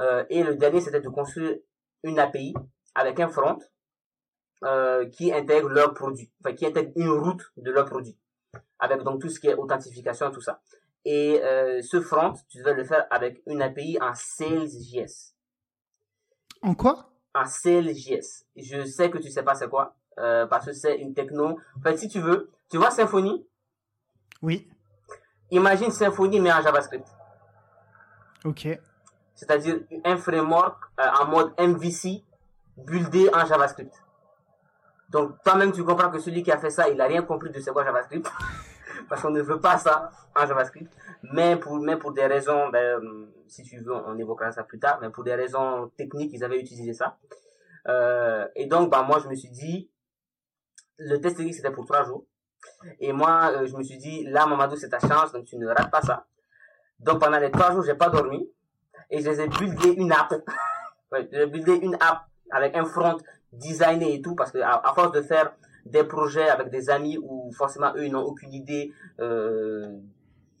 Euh, 0.00 0.24
et 0.28 0.42
le 0.42 0.56
dernier 0.56 0.80
c'était 0.80 1.00
de 1.00 1.08
construire 1.08 1.56
une 2.02 2.18
API 2.18 2.54
avec 2.94 3.20
un 3.20 3.28
front 3.28 3.58
euh, 4.64 5.08
qui 5.08 5.32
intègre 5.32 5.68
leur 5.68 5.94
produit, 5.94 6.32
enfin 6.40 6.54
qui 6.54 6.66
intègre 6.66 6.92
une 6.96 7.10
route 7.10 7.42
de 7.56 7.70
leur 7.70 7.86
produit, 7.86 8.18
avec 8.78 9.02
donc 9.02 9.20
tout 9.20 9.28
ce 9.28 9.40
qui 9.40 9.48
est 9.48 9.54
authentification 9.54 10.30
tout 10.30 10.40
ça. 10.40 10.60
Et 11.04 11.40
euh, 11.42 11.80
ce 11.80 12.00
front, 12.00 12.34
tu 12.50 12.58
devais 12.58 12.74
le 12.74 12.84
faire 12.84 13.06
avec 13.10 13.40
une 13.46 13.62
API 13.62 13.98
en 14.00 14.12
Sales.js. 14.14 15.37
En 16.62 16.74
quoi? 16.74 17.10
En 17.34 17.44
Sales.js. 17.44 18.44
Je 18.56 18.84
sais 18.84 19.10
que 19.10 19.18
tu 19.18 19.30
sais 19.30 19.42
pas 19.42 19.54
c'est 19.54 19.68
quoi. 19.68 19.94
Euh, 20.18 20.46
parce 20.46 20.66
que 20.66 20.72
c'est 20.72 20.96
une 20.96 21.14
techno. 21.14 21.58
En 21.76 21.80
fait, 21.82 21.96
si 21.96 22.08
tu 22.08 22.20
veux, 22.20 22.50
tu 22.70 22.76
vois 22.76 22.90
Symfony? 22.90 23.46
Oui. 24.42 24.68
Imagine 25.50 25.90
Symfony 25.90 26.40
mais 26.40 26.52
en 26.52 26.60
JavaScript. 26.60 27.06
Ok. 28.44 28.68
C'est-à-dire 29.34 29.80
un 30.04 30.16
framework 30.16 30.76
euh, 31.00 31.04
en 31.20 31.26
mode 31.26 31.52
MVC 31.58 32.24
buildé 32.76 33.30
en 33.32 33.46
JavaScript. 33.46 33.94
Donc 35.10 35.42
toi-même 35.42 35.72
tu 35.72 35.84
comprends 35.84 36.10
que 36.10 36.18
celui 36.18 36.42
qui 36.42 36.52
a 36.52 36.58
fait 36.58 36.70
ça, 36.70 36.88
il 36.88 36.96
n'a 36.96 37.06
rien 37.06 37.22
compris 37.22 37.50
de 37.50 37.60
ce 37.60 37.70
qu'est 37.70 37.84
JavaScript. 37.84 38.28
parce 39.08 39.22
qu'on 39.22 39.30
ne 39.30 39.42
veut 39.42 39.60
pas 39.60 39.78
ça 39.78 40.10
en 40.36 40.46
JavaScript. 40.46 40.92
Mais 41.22 41.56
pour, 41.56 41.78
mais 41.78 41.96
pour 41.96 42.12
des 42.12 42.26
raisons, 42.26 42.68
ben, 42.68 43.00
si 43.48 43.62
tu 43.62 43.80
veux, 43.80 43.94
on 43.94 44.16
évoquera 44.18 44.52
ça 44.52 44.62
plus 44.62 44.78
tard, 44.78 44.98
mais 45.00 45.10
pour 45.10 45.24
des 45.24 45.34
raisons 45.34 45.90
techniques, 45.96 46.32
ils 46.32 46.44
avaient 46.44 46.60
utilisé 46.60 46.92
ça. 46.92 47.18
Euh, 47.88 48.46
et 48.54 48.66
donc, 48.66 48.90
bah, 48.90 49.02
moi, 49.02 49.18
je 49.22 49.28
me 49.28 49.34
suis 49.34 49.50
dit, 49.50 49.90
le 50.98 51.20
test 51.20 51.36
technique 51.36 51.54
c'était 51.54 51.70
pour 51.70 51.86
trois 51.86 52.04
jours. 52.04 52.24
Et 53.00 53.12
moi, 53.12 53.50
euh, 53.52 53.66
je 53.66 53.76
me 53.76 53.82
suis 53.82 53.98
dit, 53.98 54.24
là, 54.24 54.46
Mamadou, 54.46 54.76
c'est 54.76 54.88
ta 54.88 54.98
chance, 54.98 55.32
donc 55.32 55.44
tu 55.44 55.56
ne 55.56 55.66
rates 55.66 55.90
pas 55.90 56.02
ça. 56.02 56.26
Donc 56.98 57.20
pendant 57.20 57.38
les 57.38 57.50
trois 57.50 57.72
jours, 57.72 57.84
j'ai 57.84 57.94
pas 57.94 58.08
dormi. 58.08 58.50
Et 59.10 59.20
je 59.20 59.30
les 59.30 59.40
ai 59.40 59.48
buildé 59.48 59.90
une 59.90 60.12
app. 60.12 60.34
j'ai 61.32 61.46
buildé 61.46 61.76
une 61.76 61.94
app 61.94 62.24
avec 62.50 62.76
un 62.76 62.84
front 62.84 63.16
designé 63.52 64.14
et 64.14 64.22
tout, 64.22 64.34
parce 64.34 64.50
que 64.50 64.58
à, 64.58 64.92
force 64.94 65.12
de 65.12 65.22
faire 65.22 65.52
des 65.90 66.04
projets 66.04 66.48
avec 66.48 66.70
des 66.70 66.90
amis 66.90 67.18
où 67.18 67.50
forcément 67.52 67.92
eux, 67.96 68.06
ils 68.06 68.12
n'ont 68.12 68.24
aucune 68.24 68.52
idée 68.52 68.92
euh, 69.20 69.98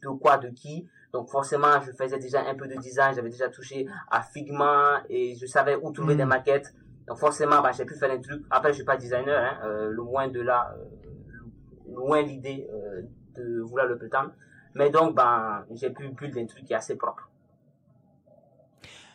de 0.02 0.08
quoi, 0.08 0.38
de 0.38 0.48
qui. 0.48 0.86
Donc 1.12 1.30
forcément, 1.30 1.80
je 1.84 1.92
faisais 1.92 2.18
déjà 2.18 2.46
un 2.46 2.54
peu 2.54 2.68
de 2.68 2.76
design, 2.76 3.14
j'avais 3.14 3.30
déjà 3.30 3.48
touché 3.48 3.86
à 4.10 4.22
Figma 4.22 5.02
et 5.08 5.34
je 5.36 5.46
savais 5.46 5.76
où 5.76 5.90
trouver 5.92 6.16
des 6.16 6.24
hmm. 6.24 6.28
maquettes. 6.28 6.74
Donc 7.06 7.18
forcément, 7.18 7.62
bah, 7.62 7.72
j'ai 7.72 7.86
pu 7.86 7.94
faire 7.94 8.10
un 8.10 8.18
truc. 8.18 8.44
Après, 8.50 8.70
je 8.70 8.76
suis 8.76 8.84
pas 8.84 8.96
designer, 8.96 9.42
hein, 9.42 9.58
euh, 9.64 9.90
loin 9.90 10.28
de 10.28 10.40
là, 10.40 10.76
euh, 10.78 11.94
loin 11.94 12.20
l'idée 12.20 12.68
euh, 12.70 13.02
de 13.34 13.60
vouloir 13.60 13.86
le 13.86 13.96
prétendre. 13.96 14.32
Mais 14.74 14.90
donc, 14.90 15.14
bah, 15.14 15.64
j'ai 15.70 15.90
pu 15.90 16.08
build 16.10 16.36
un 16.36 16.44
truc 16.44 16.64
qui 16.64 16.74
est 16.74 16.76
assez 16.76 16.96
propre. 16.96 17.30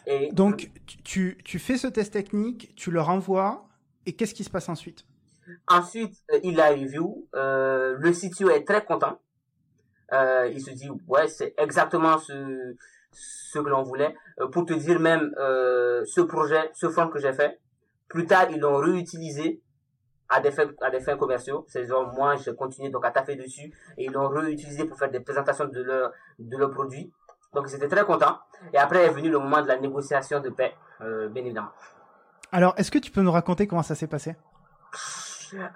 Et 0.07 0.31
donc, 0.33 0.71
tu, 1.03 1.37
tu 1.45 1.59
fais 1.59 1.77
ce 1.77 1.87
test 1.87 2.11
technique, 2.11 2.73
tu 2.75 2.89
le 2.89 2.99
renvoies, 2.99 3.65
et 4.05 4.13
qu'est-ce 4.13 4.33
qui 4.33 4.43
se 4.43 4.49
passe 4.49 4.67
ensuite? 4.67 5.05
Ensuite, 5.67 6.15
euh, 6.31 6.39
il 6.43 6.59
a 6.59 6.69
review. 6.69 7.27
Euh, 7.35 7.95
le 7.97 8.11
CTO 8.11 8.49
est 8.49 8.65
très 8.65 8.83
content. 8.83 9.19
Euh, 10.11 10.49
il 10.51 10.61
se 10.61 10.71
dit, 10.71 10.89
ouais, 11.07 11.27
c'est 11.27 11.53
exactement 11.57 12.17
ce, 12.17 12.75
que 13.53 13.69
l'on 13.69 13.83
voulait. 13.83 14.15
pour 14.51 14.65
te 14.65 14.73
dire 14.73 14.99
même, 14.99 15.31
ce 15.37 16.21
projet, 16.21 16.69
ce 16.73 16.89
front 16.89 17.07
que 17.07 17.19
j'ai 17.19 17.33
fait, 17.33 17.59
plus 18.07 18.25
tard, 18.25 18.47
ils 18.51 18.59
l'ont 18.59 18.77
réutilisé 18.77 19.61
à 20.29 20.39
des 20.39 20.51
fins, 20.51 20.69
à 20.81 20.91
des 20.91 20.99
fins 20.99 21.17
commerciaux. 21.17 21.65
C'est 21.67 21.85
genre, 21.87 22.13
moi, 22.13 22.35
j'ai 22.35 22.55
continué 22.55 22.89
donc 22.89 23.05
à 23.05 23.11
taffer 23.11 23.35
dessus 23.35 23.73
et 23.97 24.05
ils 24.05 24.11
l'ont 24.11 24.29
réutilisé 24.29 24.85
pour 24.85 24.97
faire 24.97 25.09
des 25.09 25.19
présentations 25.19 25.65
de 25.65 25.81
leur, 25.81 26.11
de 26.37 26.57
leurs 26.57 26.71
produits. 26.71 27.11
Donc, 27.53 27.65
ils 27.69 27.75
étaient 27.75 27.87
très 27.87 28.03
contents. 28.03 28.37
Et 28.71 28.77
après 28.77 29.05
est 29.05 29.09
venu 29.09 29.29
le 29.29 29.39
moment 29.39 29.61
de 29.61 29.67
la 29.67 29.79
négociation 29.79 30.39
de 30.39 30.49
paix, 30.49 30.75
bien 30.99 31.43
évidemment. 31.43 31.71
Alors, 32.51 32.75
est-ce 32.77 32.91
que 32.91 32.99
tu 32.99 33.09
peux 33.09 33.21
nous 33.21 33.31
raconter 33.31 33.65
comment 33.65 33.83
ça 33.83 33.95
s'est 33.95 34.07
passé? 34.07 34.35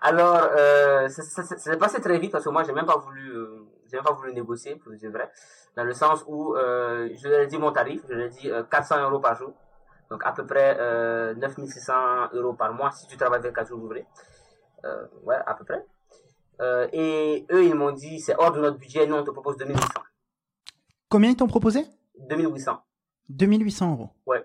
Alors, 0.01 0.49
euh, 0.57 1.07
ça, 1.09 1.21
ça, 1.23 1.43
ça 1.43 1.57
s'est 1.57 1.77
passé 1.77 2.01
très 2.01 2.17
vite 2.19 2.31
parce 2.31 2.43
que 2.43 2.49
moi, 2.49 2.63
j'ai 2.63 2.73
même 2.73 2.85
pas 2.85 2.97
voulu, 2.97 3.29
euh, 3.31 3.65
j'ai 3.89 3.97
même 3.97 4.05
pas 4.05 4.13
voulu 4.13 4.33
négocier, 4.33 4.75
pour 4.75 4.91
dire 4.93 5.11
vrai, 5.11 5.31
dans 5.75 5.83
le 5.83 5.93
sens 5.93 6.23
où 6.27 6.55
euh, 6.55 7.09
je 7.15 7.27
leur 7.27 7.41
ai 7.41 7.47
dit 7.47 7.57
mon 7.57 7.71
tarif, 7.71 8.01
je 8.07 8.13
leur 8.13 8.27
ai 8.27 8.29
dit 8.29 8.49
euh, 8.49 8.63
400 8.63 9.09
euros 9.09 9.19
par 9.19 9.35
jour, 9.35 9.53
donc 10.09 10.21
à 10.25 10.31
peu 10.31 10.45
près 10.45 10.77
euh, 10.79 11.33
9600 11.35 11.93
euros 12.33 12.53
par 12.53 12.73
mois 12.73 12.91
si 12.91 13.07
tu 13.07 13.17
travailles 13.17 13.41
24 13.41 13.67
jours 13.67 13.83
ouvrés, 13.83 14.05
ouais, 15.23 15.35
à 15.45 15.53
peu 15.53 15.65
près. 15.65 15.85
Et 16.93 17.45
eux, 17.51 17.63
ils 17.65 17.75
m'ont 17.75 17.91
dit, 17.91 18.19
c'est 18.19 18.35
hors 18.37 18.51
de 18.51 18.59
notre 18.59 18.77
budget, 18.77 19.05
nous 19.05 19.15
on 19.15 19.23
te 19.23 19.31
propose 19.31 19.57
2800. 19.57 19.87
Combien 21.09 21.29
ils 21.29 21.35
t'ont 21.35 21.47
proposé? 21.47 21.85
2800. 22.29 22.81
2800 23.29 23.91
euros. 23.91 24.09
Ouais. 24.25 24.43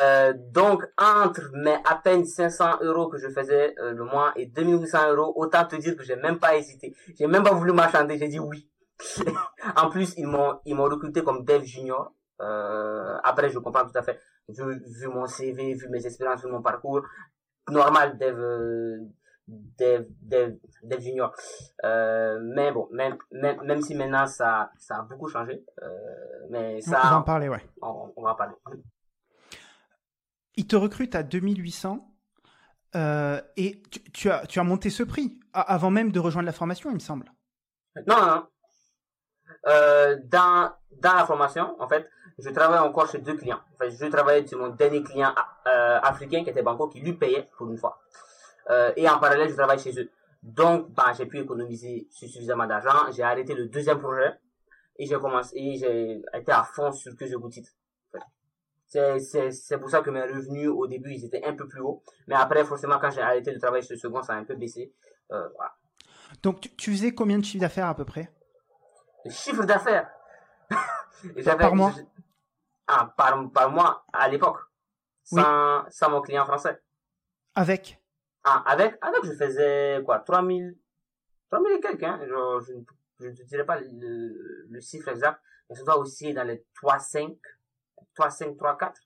Euh, 0.00 0.34
donc, 0.50 0.84
entre 0.98 1.50
mes 1.54 1.76
à 1.84 1.96
peine 1.96 2.24
500 2.24 2.82
euros 2.82 3.08
que 3.08 3.18
je 3.18 3.28
faisais 3.28 3.74
euh, 3.78 3.92
le 3.92 4.04
mois 4.04 4.32
et 4.36 4.46
2800 4.46 5.12
euros, 5.14 5.32
autant 5.36 5.64
te 5.64 5.76
dire 5.76 5.96
que 5.96 6.04
j'ai 6.04 6.16
même 6.16 6.38
pas 6.38 6.56
hésité. 6.56 6.94
J'ai 7.18 7.26
même 7.26 7.42
pas 7.42 7.54
voulu 7.54 7.72
marchander, 7.72 8.18
j'ai 8.18 8.28
dit 8.28 8.38
oui. 8.38 8.68
en 9.76 9.88
plus, 9.90 10.14
ils 10.16 10.26
m'ont, 10.26 10.58
ils 10.64 10.74
m'ont 10.74 10.84
recruté 10.84 11.22
comme 11.22 11.44
dev 11.44 11.62
junior. 11.64 12.12
Euh, 12.40 13.16
après, 13.24 13.50
je 13.50 13.58
comprends 13.58 13.84
tout 13.84 13.96
à 13.96 14.02
fait. 14.02 14.18
Vu, 14.48 14.82
vu 14.86 15.08
mon 15.08 15.26
CV, 15.26 15.74
vu 15.74 15.88
mes 15.88 16.04
expériences, 16.06 16.42
vu 16.42 16.50
mon 16.50 16.62
parcours, 16.62 17.02
normal 17.70 18.18
dev, 18.18 18.38
euh, 18.38 18.98
dev, 19.78 20.06
dev, 20.22 20.56
dev 20.82 21.00
junior. 21.00 21.32
Euh, 21.84 22.38
mais 22.42 22.72
bon, 22.72 22.88
même, 22.92 23.16
même, 23.30 23.62
même 23.62 23.82
si 23.82 23.94
maintenant 23.94 24.26
ça, 24.26 24.70
ça 24.78 24.98
a 24.98 25.02
beaucoup 25.02 25.28
changé, 25.28 25.64
euh, 25.82 25.88
mais 26.50 26.80
ça, 26.80 27.00
on 27.04 27.08
va 27.10 27.18
en 27.18 27.22
parler, 27.22 27.48
ouais. 27.48 27.64
On, 27.80 28.12
on 28.16 28.22
va 28.22 28.32
en 28.32 28.34
parler. 28.34 28.54
Ils 30.56 30.66
te 30.66 30.76
recrutent 30.76 31.14
à 31.14 31.22
2800 31.22 32.06
euh, 32.94 33.40
et 33.56 33.82
tu, 33.90 34.02
tu, 34.12 34.30
as, 34.30 34.46
tu 34.46 34.58
as 34.58 34.64
monté 34.64 34.90
ce 34.90 35.02
prix 35.02 35.38
avant 35.52 35.90
même 35.90 36.12
de 36.12 36.20
rejoindre 36.20 36.46
la 36.46 36.52
formation, 36.52 36.90
il 36.90 36.94
me 36.94 36.98
semble. 36.98 37.30
Non, 38.06 38.16
non, 38.16 38.26
non. 38.26 38.46
Dans, 40.24 40.72
dans 40.98 41.14
la 41.14 41.26
formation, 41.26 41.76
en 41.80 41.88
fait, 41.88 42.08
je 42.38 42.48
travaille 42.50 42.78
encore 42.78 43.10
chez 43.10 43.18
deux 43.18 43.36
clients. 43.36 43.60
Enfin, 43.74 43.90
je 43.90 44.06
travaillais 44.06 44.46
sur 44.46 44.58
mon 44.58 44.68
dernier 44.68 45.02
client 45.02 45.32
africain 45.64 46.42
qui 46.42 46.50
était 46.50 46.62
Banco, 46.62 46.88
qui 46.88 47.00
lui 47.00 47.12
payait 47.12 47.48
pour 47.56 47.70
une 47.70 47.76
fois. 47.76 48.00
Euh, 48.70 48.92
et 48.96 49.08
en 49.08 49.18
parallèle, 49.18 49.48
je 49.48 49.54
travaille 49.54 49.78
chez 49.78 49.98
eux. 49.98 50.10
Donc, 50.42 50.90
bah, 50.90 51.12
j'ai 51.16 51.26
pu 51.26 51.38
économiser 51.38 52.08
suffisamment 52.10 52.66
d'argent. 52.66 53.10
J'ai 53.12 53.22
arrêté 53.22 53.54
le 53.54 53.66
deuxième 53.66 54.00
projet 54.00 54.32
et 54.98 55.06
j'ai 55.06 55.16
commencé, 55.16 55.56
et 55.56 55.76
j'ai 55.76 56.22
été 56.34 56.52
à 56.52 56.64
fond 56.64 56.92
sur 56.92 57.16
que 57.16 57.26
je 57.26 57.36
vous 57.36 57.48
titre. 57.48 57.70
C'est 58.88 59.78
pour 59.78 59.88
ça 59.88 60.02
que 60.02 60.10
mes 60.10 60.22
revenus 60.22 60.68
au 60.68 60.86
début 60.86 61.12
ils 61.14 61.24
étaient 61.24 61.42
un 61.44 61.54
peu 61.54 61.66
plus 61.66 61.80
hauts, 61.80 62.02
mais 62.26 62.34
après 62.34 62.62
forcément 62.62 62.98
quand 62.98 63.10
j'ai 63.10 63.22
arrêté 63.22 63.50
de 63.50 63.58
travailler 63.58 63.82
sur 63.82 63.94
le 63.94 63.98
second 63.98 64.22
ça 64.22 64.34
a 64.34 64.36
un 64.36 64.44
peu 64.44 64.54
baissé. 64.54 64.92
Euh, 65.30 65.48
voilà. 65.56 65.74
Donc 66.42 66.60
tu, 66.60 66.76
tu, 66.76 66.92
faisais 66.92 67.14
combien 67.14 67.38
de 67.38 67.44
chiffre 67.44 67.62
d'affaires 67.62 67.86
à 67.86 67.94
peu 67.94 68.04
près? 68.04 68.30
Le 69.24 69.30
chiffre 69.30 69.64
d'affaires? 69.64 70.10
Par 71.58 71.74
mois? 71.74 71.94
ah, 72.86 73.14
par, 73.16 73.50
par 73.50 73.70
mois 73.70 74.04
à 74.12 74.28
l'époque, 74.28 74.58
sans, 75.22 75.84
oui. 75.84 75.88
sans 75.90 76.10
mon 76.10 76.20
client 76.20 76.44
français. 76.44 76.82
Avec? 77.54 78.01
Ah, 78.44 78.62
avec, 78.66 78.96
avec, 79.00 79.24
je 79.24 79.32
faisais 79.32 80.02
quoi, 80.04 80.20
3000, 80.20 80.76
3000 81.50 81.72
et 81.72 81.80
quelques, 81.80 82.02
hein. 82.02 82.20
Je, 82.22 82.64
je, 82.66 82.74
je 83.20 83.28
ne 83.28 83.34
te 83.34 83.42
dirais 83.42 83.64
pas 83.64 83.80
le, 83.80 84.66
le 84.68 84.80
chiffre 84.80 85.08
exact, 85.08 85.40
mais 85.68 85.76
ça 85.76 85.84
doit 85.84 85.98
aussi 85.98 86.32
dans 86.34 86.44
les 86.44 86.64
3, 86.74 86.98
5, 86.98 87.36
3, 88.14 88.30
5, 88.30 88.56
3, 88.56 88.78
4. 88.78 89.00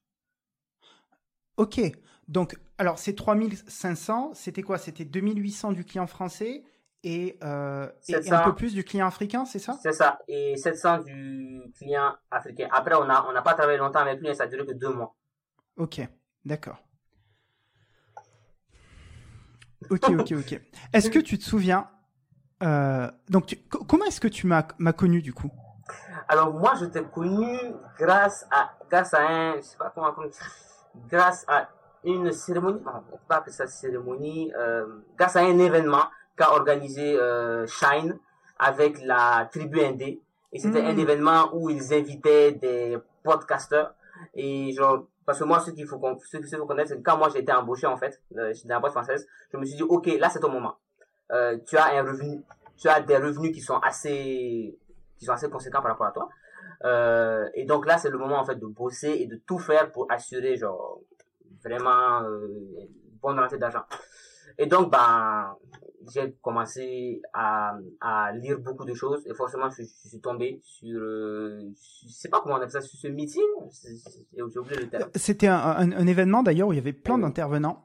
Ok. 1.56 1.80
Donc, 2.28 2.56
alors, 2.78 2.98
ces 2.98 3.14
3500, 3.14 4.34
c'était 4.34 4.62
quoi? 4.62 4.78
C'était 4.78 5.04
2800 5.04 5.72
du 5.72 5.84
client 5.84 6.06
français 6.06 6.64
et, 7.02 7.38
euh, 7.44 7.88
et, 8.08 8.32
un 8.32 8.42
peu 8.42 8.54
plus 8.54 8.74
du 8.74 8.84
client 8.84 9.06
africain, 9.06 9.44
c'est 9.44 9.58
ça? 9.58 9.78
C'est 9.82 9.92
ça. 9.92 10.18
Et 10.26 10.56
700 10.56 11.02
du 11.02 11.62
client 11.78 12.14
africain. 12.30 12.68
Après, 12.72 12.94
on 12.96 13.04
n'a 13.04 13.26
on 13.28 13.34
a 13.34 13.42
pas 13.42 13.54
travaillé 13.54 13.78
longtemps 13.78 14.00
avec 14.00 14.20
lui, 14.20 14.34
ça 14.34 14.44
a 14.44 14.46
duré 14.46 14.66
que 14.66 14.72
deux 14.72 14.92
mois. 14.92 15.14
Ok. 15.76 16.00
D'accord. 16.44 16.85
Ok, 19.90 20.10
ok, 20.10 20.32
ok. 20.38 20.60
Est-ce 20.92 21.10
que 21.10 21.18
tu 21.18 21.38
te 21.38 21.44
souviens 21.44 21.88
euh, 22.62 23.10
Donc, 23.28 23.46
tu, 23.46 23.56
comment 23.56 24.04
est-ce 24.06 24.20
que 24.20 24.28
tu 24.28 24.46
m'as 24.46 24.62
connu 24.92 25.22
du 25.22 25.32
coup? 25.32 25.50
Alors 26.28 26.52
moi, 26.52 26.74
je 26.80 26.86
t'ai 26.86 27.02
connu 27.04 27.56
grâce 27.98 28.46
à 28.50 28.72
grâce 28.90 29.14
à 29.14 29.20
un, 29.20 29.56
je 29.56 29.62
sais 29.62 29.76
pas 29.76 29.92
comment, 29.94 30.12
grâce 31.08 31.44
à 31.48 31.68
une 32.04 32.32
cérémonie, 32.32 32.80
on 32.84 33.00
peut 33.00 33.18
pas 33.28 33.36
appeler 33.36 33.52
ça 33.52 33.66
cérémonie, 33.66 34.52
euh, 34.56 34.86
grâce 35.16 35.36
à 35.36 35.40
un 35.40 35.58
événement 35.58 36.04
qu'a 36.36 36.52
organisé 36.52 37.18
euh, 37.18 37.66
Shine 37.66 38.18
avec 38.58 39.04
la 39.04 39.48
tribu 39.52 39.80
indé. 39.80 40.20
Et 40.52 40.58
c'était 40.58 40.82
mmh. 40.82 40.86
un 40.86 40.96
événement 40.96 41.50
où 41.52 41.68
ils 41.70 41.92
invitaient 41.92 42.52
des 42.52 42.98
podcasters 43.22 43.92
et 44.34 44.72
genre 44.72 45.06
parce 45.26 45.40
que 45.40 45.44
moi, 45.44 45.60
ce 45.60 45.72
qu'il 45.72 45.86
faut, 45.86 45.98
connaître, 45.98 46.88
c'est 46.88 46.96
que 46.96 47.02
quand 47.02 47.18
moi 47.18 47.28
j'ai 47.32 47.40
été 47.40 47.52
embauché 47.52 47.86
en 47.86 47.96
fait 47.96 48.22
euh, 48.36 48.54
dans 48.64 48.74
la 48.76 48.80
boîte 48.80 48.92
française, 48.92 49.26
je 49.52 49.58
me 49.58 49.64
suis 49.64 49.76
dit 49.76 49.82
ok, 49.82 50.06
là 50.18 50.30
c'est 50.30 50.40
ton 50.40 50.50
moment. 50.50 50.76
Euh, 51.32 51.58
tu 51.66 51.76
as 51.76 51.86
un 51.86 52.02
revenu, 52.02 52.42
tu 52.76 52.88
as 52.88 53.00
des 53.00 53.16
revenus 53.16 53.52
qui 53.52 53.60
sont 53.60 53.78
assez, 53.78 54.78
qui 55.18 55.24
sont 55.24 55.32
assez 55.32 55.50
conséquents 55.50 55.82
par 55.82 55.90
rapport 55.90 56.06
à 56.06 56.12
toi. 56.12 56.28
Euh, 56.84 57.48
et 57.54 57.64
donc 57.64 57.86
là, 57.86 57.98
c'est 57.98 58.10
le 58.10 58.18
moment 58.18 58.38
en 58.38 58.44
fait 58.44 58.56
de 58.56 58.66
bosser 58.66 59.10
et 59.20 59.26
de 59.26 59.36
tout 59.36 59.58
faire 59.58 59.90
pour 59.90 60.10
assurer 60.10 60.56
genre 60.56 61.00
vraiment 61.64 62.22
euh, 62.22 62.46
une 62.78 63.18
bonne 63.20 63.38
rentrée 63.38 63.58
d'argent. 63.58 63.82
Et 64.58 64.66
donc 64.66 64.90
bah 64.90 65.58
j'ai 66.12 66.36
commencé 66.40 67.20
à, 67.32 67.76
à 68.00 68.32
lire 68.32 68.58
beaucoup 68.60 68.84
de 68.84 68.94
choses. 68.94 69.22
Et 69.26 69.34
forcément 69.34 69.68
je, 69.70 69.82
je 69.82 70.08
suis 70.08 70.20
tombé 70.20 70.60
sur 70.64 70.98
euh, 71.00 71.60
je 72.04 72.12
sais 72.12 72.28
pas 72.28 72.40
comment 72.40 72.54
on 72.54 72.58
appelle 72.58 72.70
ça 72.70 72.80
sur 72.80 72.98
ce 72.98 73.08
meeting. 73.08 73.42
J'ai 74.32 74.58
oublié 74.58 74.80
le 74.80 74.88
terme. 74.88 75.10
C'était 75.14 75.48
un, 75.48 75.56
un, 75.58 75.92
un, 75.92 76.06
événement 76.06 76.42
d'ailleurs 76.42 76.68
où 76.68 76.72
il 76.72 76.76
y 76.76 76.80
avait 76.80 76.92
plein 76.92 77.16
oui. 77.16 77.22
d'intervenants. 77.22 77.84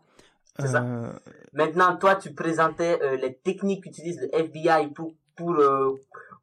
c'est 0.59 0.65
euh... 0.65 0.67
ça 0.67 1.19
maintenant 1.53 1.97
toi 1.97 2.15
tu 2.15 2.33
présentais 2.33 2.99
euh, 3.01 3.17
les 3.17 3.33
techniques 3.35 3.83
qu'utilise 3.83 4.19
le 4.21 4.33
FBI 4.33 4.89
pour 4.93 5.13
pour 5.35 5.53
euh, 5.53 5.95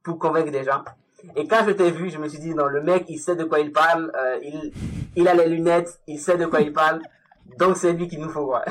pour 0.03 0.19
convaincre 0.19 0.53
des 0.53 0.65
gens. 0.65 0.85
Et 1.35 1.49
quand 1.49 1.65
je 1.67 1.73
t'ai 1.73 1.91
vu 1.91 2.11
je 2.11 2.19
me 2.19 2.29
suis 2.29 2.39
dit 2.39 2.55
non 2.55 2.67
le 2.67 2.83
mec 2.83 3.05
il 3.09 3.19
sait 3.19 3.37
de 3.37 3.45
quoi 3.45 3.61
il 3.61 3.73
parle 3.73 4.13
euh, 4.17 4.39
il 4.43 4.73
il 5.17 5.29
a 5.29 5.35
les 5.35 5.49
lunettes 5.49 6.01
il 6.07 6.19
sait 6.19 6.37
de 6.37 6.47
quoi 6.47 6.61
il 6.61 6.73
parle. 6.73 7.01
Donc 7.59 7.77
c'est 7.77 7.93
lui 7.93 8.09
qu'il 8.09 8.21
nous 8.21 8.29
faut 8.29 8.45
voir 8.45 8.65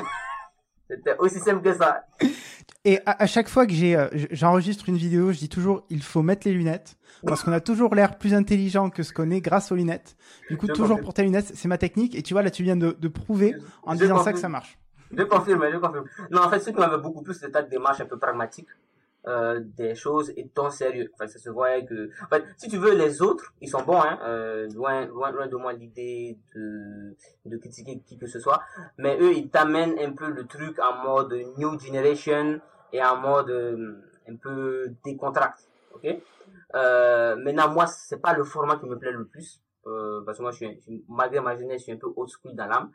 c'était 0.88 1.16
aussi 1.18 1.38
simple 1.38 1.62
que 1.62 1.74
ça 1.74 2.04
et 2.84 3.00
à, 3.04 3.22
à, 3.22 3.26
chaque 3.26 3.48
fois 3.48 3.66
que 3.66 3.72
j'ai, 3.72 3.96
euh, 3.96 4.08
j'enregistre 4.30 4.88
une 4.88 4.96
vidéo, 4.96 5.32
je 5.32 5.38
dis 5.38 5.48
toujours, 5.48 5.84
il 5.90 6.02
faut 6.02 6.22
mettre 6.22 6.46
les 6.46 6.54
lunettes. 6.54 6.96
Parce 7.26 7.42
qu'on 7.42 7.52
a 7.52 7.60
toujours 7.60 7.94
l'air 7.94 8.16
plus 8.16 8.32
intelligent 8.32 8.90
que 8.90 9.02
ce 9.02 9.12
qu'on 9.12 9.30
est 9.30 9.40
grâce 9.40 9.72
aux 9.72 9.74
lunettes. 9.74 10.16
Du 10.48 10.56
coup, 10.56 10.66
je 10.68 10.72
toujours 10.72 11.00
pour 11.00 11.12
tes 11.12 11.22
lunettes, 11.24 11.50
c'est 11.54 11.68
ma 11.68 11.76
technique. 11.76 12.14
Et 12.14 12.22
tu 12.22 12.32
vois, 12.32 12.42
là, 12.42 12.50
tu 12.50 12.62
viens 12.62 12.76
de, 12.76 12.96
de 12.98 13.08
prouver 13.08 13.56
en 13.82 13.94
je 13.94 13.98
disant 13.98 14.16
confirme. 14.16 14.24
ça 14.24 14.32
que 14.32 14.38
ça 14.38 14.48
marche. 14.48 14.78
Je 15.10 15.22
confirme, 15.24 15.64
je 15.72 15.78
confirme. 15.78 16.04
Non, 16.30 16.42
en 16.42 16.50
fait, 16.50 16.60
ce 16.60 16.70
qui 16.70 16.76
m'avait 16.76 16.98
beaucoup 16.98 17.22
plus, 17.22 17.34
c'était 17.34 17.50
ta 17.50 17.62
démarche 17.62 18.00
un 18.00 18.06
peu 18.06 18.18
pragmatique. 18.18 18.68
Euh, 19.26 19.60
des 19.76 19.94
choses 19.94 20.32
ton 20.54 20.70
sérieux. 20.70 21.10
Enfin, 21.14 21.26
ça 21.26 21.38
se 21.38 21.50
voyait 21.50 21.84
que, 21.84 22.08
en 22.30 22.38
si 22.56 22.68
tu 22.68 22.78
veux, 22.78 22.94
les 22.94 23.20
autres, 23.20 23.52
ils 23.60 23.68
sont 23.68 23.82
bons, 23.82 24.00
hein, 24.00 24.18
euh, 24.22 24.68
loin, 24.70 25.04
loin, 25.06 25.32
loin 25.32 25.46
de 25.48 25.56
moi 25.56 25.72
l'idée 25.72 26.38
de, 26.54 27.14
de 27.44 27.56
critiquer 27.58 28.00
qui 28.06 28.16
que 28.16 28.26
ce 28.26 28.38
soit, 28.38 28.62
mais 28.96 29.18
eux, 29.20 29.32
ils 29.34 29.50
t'amènent 29.50 29.98
un 29.98 30.12
peu 30.12 30.30
le 30.30 30.46
truc 30.46 30.78
en 30.78 31.02
mode 31.02 31.34
new 31.58 31.78
generation 31.78 32.60
et 32.92 33.02
en 33.02 33.16
mode 33.16 33.50
euh, 33.50 34.00
un 34.28 34.36
peu 34.36 34.88
décontracté, 35.04 35.64
ok? 35.94 36.06
Maintenant, 36.72 37.68
moi, 37.70 37.86
c'est 37.86 38.22
pas 38.22 38.34
le 38.34 38.44
format 38.44 38.76
qui 38.76 38.86
me 38.86 38.96
plaît 38.98 39.12
le 39.12 39.26
plus, 39.26 39.60
parce 40.24 40.38
que 40.38 40.42
moi, 40.42 40.52
je 40.52 40.56
suis, 40.56 41.04
malgré 41.08 41.40
ma 41.40 41.56
jeunesse, 41.56 41.80
je 41.80 41.82
suis 41.84 41.92
un 41.92 41.96
peu 41.96 42.08
old 42.16 42.30
school 42.30 42.54
dans 42.54 42.66
l'âme. 42.66 42.90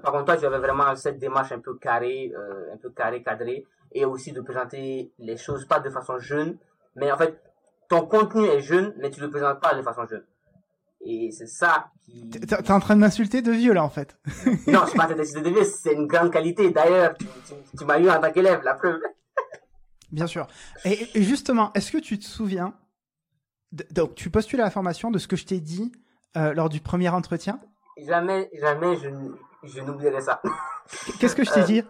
Par 0.00 0.10
contre, 0.10 0.24
toi, 0.24 0.36
tu 0.36 0.46
avais 0.46 0.58
vraiment 0.58 0.96
cette 0.96 1.18
démarche 1.18 1.52
un 1.52 1.60
peu 1.60 1.74
carrée, 1.74 2.32
un 2.72 2.76
peu 2.78 2.90
carré, 2.90 3.22
cadré, 3.22 3.66
et 3.94 4.04
aussi 4.04 4.32
de 4.32 4.40
présenter 4.40 5.12
les 5.18 5.36
choses 5.36 5.66
pas 5.66 5.80
de 5.80 5.88
façon 5.88 6.18
jeune, 6.18 6.58
mais 6.96 7.10
en 7.10 7.16
fait, 7.16 7.40
ton 7.88 8.06
contenu 8.06 8.44
est 8.44 8.60
jeune, 8.60 8.94
mais 8.98 9.10
tu 9.10 9.20
le 9.20 9.30
présentes 9.30 9.60
pas 9.60 9.74
de 9.74 9.82
façon 9.82 10.06
jeune. 10.06 10.24
Et 11.00 11.30
c'est 11.30 11.46
ça 11.46 11.90
qui... 12.04 12.30
T'es 12.30 12.70
en 12.70 12.80
train 12.80 12.96
de 12.96 13.00
m'insulter 13.00 13.42
de 13.42 13.52
vieux, 13.52 13.72
là, 13.72 13.84
en 13.84 13.90
fait. 13.90 14.18
non, 14.66 14.80
je 14.82 14.88
suis 14.88 14.98
pas 14.98 15.04
en 15.04 15.08
train 15.08 15.16
d'insulter 15.16 15.42
de 15.42 15.54
vieux, 15.54 15.64
c'est 15.64 15.92
une 15.92 16.06
grande 16.06 16.32
qualité. 16.32 16.70
D'ailleurs, 16.70 17.14
tu, 17.16 17.26
tu, 17.26 17.54
tu 17.78 17.84
m'as 17.84 18.00
eu 18.00 18.08
en 18.10 18.20
tant 18.20 18.32
qu'élève, 18.32 18.62
la 18.64 18.74
preuve. 18.74 19.00
Bien 20.12 20.26
sûr. 20.26 20.46
Et, 20.84 21.08
et 21.14 21.22
justement, 21.22 21.72
est-ce 21.74 21.92
que 21.92 21.98
tu 21.98 22.18
te 22.18 22.24
souviens, 22.24 22.74
de, 23.72 23.86
donc 23.90 24.14
tu 24.14 24.30
postules 24.30 24.60
à 24.60 24.64
la 24.64 24.70
formation 24.70 25.10
de 25.10 25.18
ce 25.18 25.28
que 25.28 25.36
je 25.36 25.44
t'ai 25.44 25.60
dit 25.60 25.92
euh, 26.36 26.54
lors 26.54 26.68
du 26.68 26.80
premier 26.80 27.10
entretien? 27.10 27.60
Jamais, 27.98 28.50
jamais 28.58 28.96
je, 28.96 29.08
je 29.64 29.80
n'oublierai 29.80 30.20
ça. 30.20 30.40
Qu'est-ce 31.20 31.36
que 31.36 31.44
je 31.44 31.52
t'ai 31.52 31.60
euh, 31.62 31.64
dit? 31.64 31.82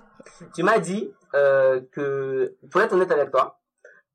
Tu 0.54 0.62
m'as 0.62 0.78
dit 0.78 1.10
euh, 1.34 1.80
que, 1.92 2.54
pour 2.70 2.80
être 2.80 2.92
honnête 2.92 3.10
avec 3.12 3.30
toi, 3.30 3.58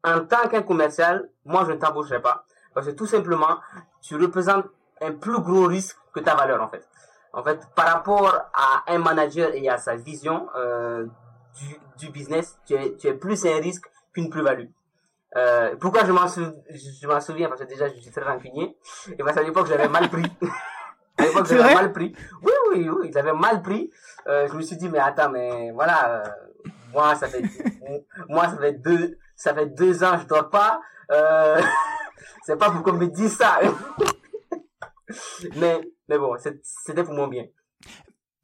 en 0.04 0.22
tant 0.26 0.48
qu'un 0.48 0.62
commercial, 0.62 1.30
moi 1.46 1.66
je 1.66 1.72
ne 1.74 1.78
t'embaucherai 1.78 2.22
pas. 2.22 2.46
Parce 2.74 2.88
que 2.88 2.92
tout 2.92 3.06
simplement, 3.06 3.60
tu 4.02 4.16
représentes 4.16 4.66
un 5.02 5.12
plus 5.12 5.40
gros 5.42 5.66
risque 5.66 5.98
que 6.14 6.20
ta 6.20 6.36
valeur 6.36 6.62
en 6.62 6.68
fait. 6.68 6.88
En 7.34 7.44
fait, 7.44 7.60
par 7.76 7.88
rapport 7.88 8.34
à 8.54 8.84
un 8.88 8.98
manager 8.98 9.52
et 9.54 9.70
à 9.70 9.78
sa 9.78 9.96
vision 9.96 10.48
euh, 10.56 11.06
du, 11.56 11.76
du 11.98 12.12
business, 12.12 12.58
tu 12.66 12.74
es, 12.74 12.96
tu 12.96 13.08
es 13.08 13.14
plus 13.14 13.46
un 13.46 13.60
risque 13.60 13.86
qu'une 14.14 14.30
plus-value. 14.30 14.68
Euh, 15.36 15.76
pourquoi 15.80 16.06
je 16.06 16.12
m'en 16.12 16.28
souviens? 17.20 17.50
Parce 17.50 17.62
que 17.62 17.68
déjà 17.68 17.88
je 17.88 18.00
suis 18.00 18.12
très 18.12 18.24
rancunier 18.24 18.76
et 19.12 19.24
parce 19.24 19.36
qu'à 19.36 19.44
l'époque 19.44 19.68
j'avais 19.68 19.88
mal 19.88 20.10
pris 20.10 20.24
à 21.18 21.24
l'époque 21.24 21.46
j'avais 21.46 21.76
mal 21.76 21.94
pris 21.94 22.16
oui 22.42 22.52
oui 22.72 22.90
oui 22.90 23.12
j'avais 23.14 23.34
mal 23.34 23.62
pris 23.62 23.92
euh, 24.26 24.48
je 24.48 24.54
me 24.56 24.62
suis 24.64 24.76
dit 24.76 24.90
mais 24.90 24.98
attends 24.98 25.30
mais 25.30 25.70
voilà 25.70 26.24
moi 26.94 27.16
ça 27.16 27.28
fait 27.28 27.44
moi 28.28 28.50
ça 28.50 28.58
fait 28.58 28.74
deux 28.74 29.18
ça 29.36 29.54
fait 29.54 29.68
deux 29.68 30.04
ans 30.04 30.18
je 30.20 30.26
dors 30.28 30.50
pas 30.50 30.82
euh, 31.12 31.62
c'est 32.46 32.58
pas 32.58 32.72
pour 32.72 32.84
qu'on 32.84 32.94
me 32.94 33.08
dise 33.08 33.36
ça 33.36 33.60
mais 35.56 35.80
mais 36.08 36.18
bon 36.18 36.36
c'était 36.64 37.04
pour 37.04 37.14
mon 37.14 37.28
bien 37.28 37.46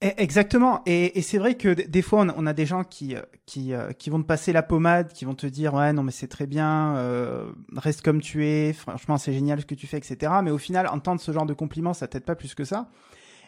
E, 0.04 0.10
exactement. 0.18 0.82
Et, 0.86 1.18
et 1.18 1.22
c'est 1.22 1.38
vrai 1.38 1.56
que 1.56 1.70
des 1.70 2.02
fois, 2.02 2.26
on 2.36 2.46
a 2.46 2.54
des 2.54 2.66
gens 2.66 2.84
qui, 2.84 3.16
euh, 3.16 3.22
qui, 3.46 3.74
euh, 3.74 3.92
qui 3.92 4.10
vont 4.10 4.22
te 4.22 4.28
passer 4.28 4.52
la 4.52 4.62
pommade, 4.62 5.14
qui 5.14 5.26
vont 5.26 5.36
te 5.36 5.48
dire 5.48 5.74
ouais 5.74 5.94
non 5.94 6.04
mais 6.04 6.12
c'est 6.12 6.28
très 6.28 6.48
bien, 6.48 6.98
euh, 6.98 7.50
reste 7.76 8.02
comme 8.02 8.22
tu 8.22 8.46
es, 8.46 8.74
franchement 8.74 9.18
c'est 9.18 9.34
génial 9.34 9.62
ce 9.62 9.66
que 9.66 9.76
tu 9.76 9.88
fais, 9.88 9.98
etc. 9.98 10.34
Mais 10.44 10.52
au 10.52 10.58
final, 10.58 10.88
entendre 10.88 11.22
ce 11.22 11.32
genre 11.32 11.46
de 11.46 11.54
compliments, 11.54 11.94
ça 11.94 12.08
t'aide 12.08 12.26
pas 12.26 12.36
plus 12.36 12.56
que 12.56 12.66
ça. 12.66 12.90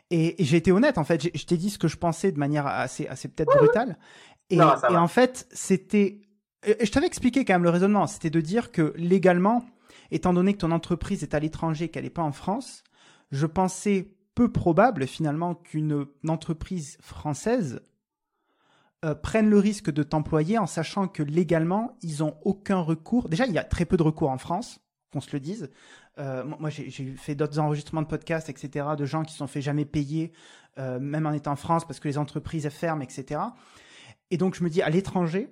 Et, 0.10 0.36
j'ai 0.40 0.58
été 0.58 0.72
honnête 0.72 0.98
en 0.98 1.04
fait, 1.04 1.30
je 1.36 1.46
t'ai 1.46 1.58
dit 1.58 1.70
ce 1.70 1.78
que 1.78 1.90
je 1.90 1.98
pensais 1.98 2.32
de 2.32 2.40
manière 2.40 2.66
assez, 2.66 3.08
assez 3.08 3.28
peut-être 3.28 3.56
brutale. 3.58 3.98
Et, 4.50 4.58
et 4.58 4.62
en 4.62 5.08
fait, 5.08 5.48
c'était, 5.52 6.22
je 6.66 6.90
t'avais 6.90 7.08
expliqué 7.08 7.44
quand 7.46 7.54
même 7.54 7.64
le 7.64 7.70
raisonnement, 7.70 8.08
c'était 8.08 8.30
de 8.30 8.42
dire 8.42 8.72
que 8.72 8.94
légalement, 8.96 9.66
étant 10.12 10.34
donné 10.34 10.54
que 10.54 10.60
ton 10.60 10.72
entreprise 10.72 11.24
est 11.24 11.34
à 11.34 11.40
l'étranger, 11.40 11.90
qu'elle 11.90 12.06
n'est 12.06 12.10
pas 12.10 12.24
en 12.24 12.32
France, 12.32 12.84
je 13.32 13.46
pensais 13.46 14.14
peu 14.36 14.52
probable 14.52 15.08
finalement 15.08 15.56
qu'une 15.56 16.06
entreprise 16.28 16.98
française 17.02 17.82
euh, 19.06 19.16
prenne 19.16 19.50
le 19.50 19.60
risque 19.60 19.92
de 19.92 20.04
t'employer 20.04 20.58
en 20.58 20.68
sachant 20.68 21.08
que 21.08 21.24
légalement, 21.24 21.98
ils 22.02 22.24
ont 22.24 22.36
aucun 22.44 22.80
recours. 22.80 23.30
Déjà, 23.30 23.46
il 23.46 23.54
y 23.54 23.58
a 23.58 23.64
très 23.64 23.86
peu 23.86 23.98
de 23.98 24.04
recours 24.04 24.30
en 24.30 24.38
France, 24.38 24.80
qu'on 25.12 25.22
se 25.22 25.30
le 25.34 25.40
dise. 25.40 25.70
Euh, 26.20 26.44
moi, 26.44 26.70
j'ai 26.70 26.90
fait 27.16 27.36
d'autres 27.36 27.60
enregistrements 27.60 28.02
de 28.02 28.08
podcasts, 28.08 28.50
etc., 28.50 28.88
de 28.98 29.06
gens 29.06 29.24
qui 29.24 29.34
se 29.34 29.38
sont 29.38 29.48
fait 29.48 29.62
jamais 29.62 29.86
payer, 29.86 30.32
euh, 30.80 31.00
même 31.00 31.28
en 31.28 31.32
étant 31.32 31.52
en 31.52 31.56
France, 31.56 31.86
parce 31.86 32.00
que 32.00 32.08
les 32.08 32.18
entreprises 32.18 32.68
ferment, 32.70 33.02
etc. 33.02 33.40
Et 34.32 34.38
donc, 34.38 34.56
je 34.56 34.64
me 34.64 34.70
dis, 34.70 34.82
à 34.82 34.90
l'étranger, 34.90 35.50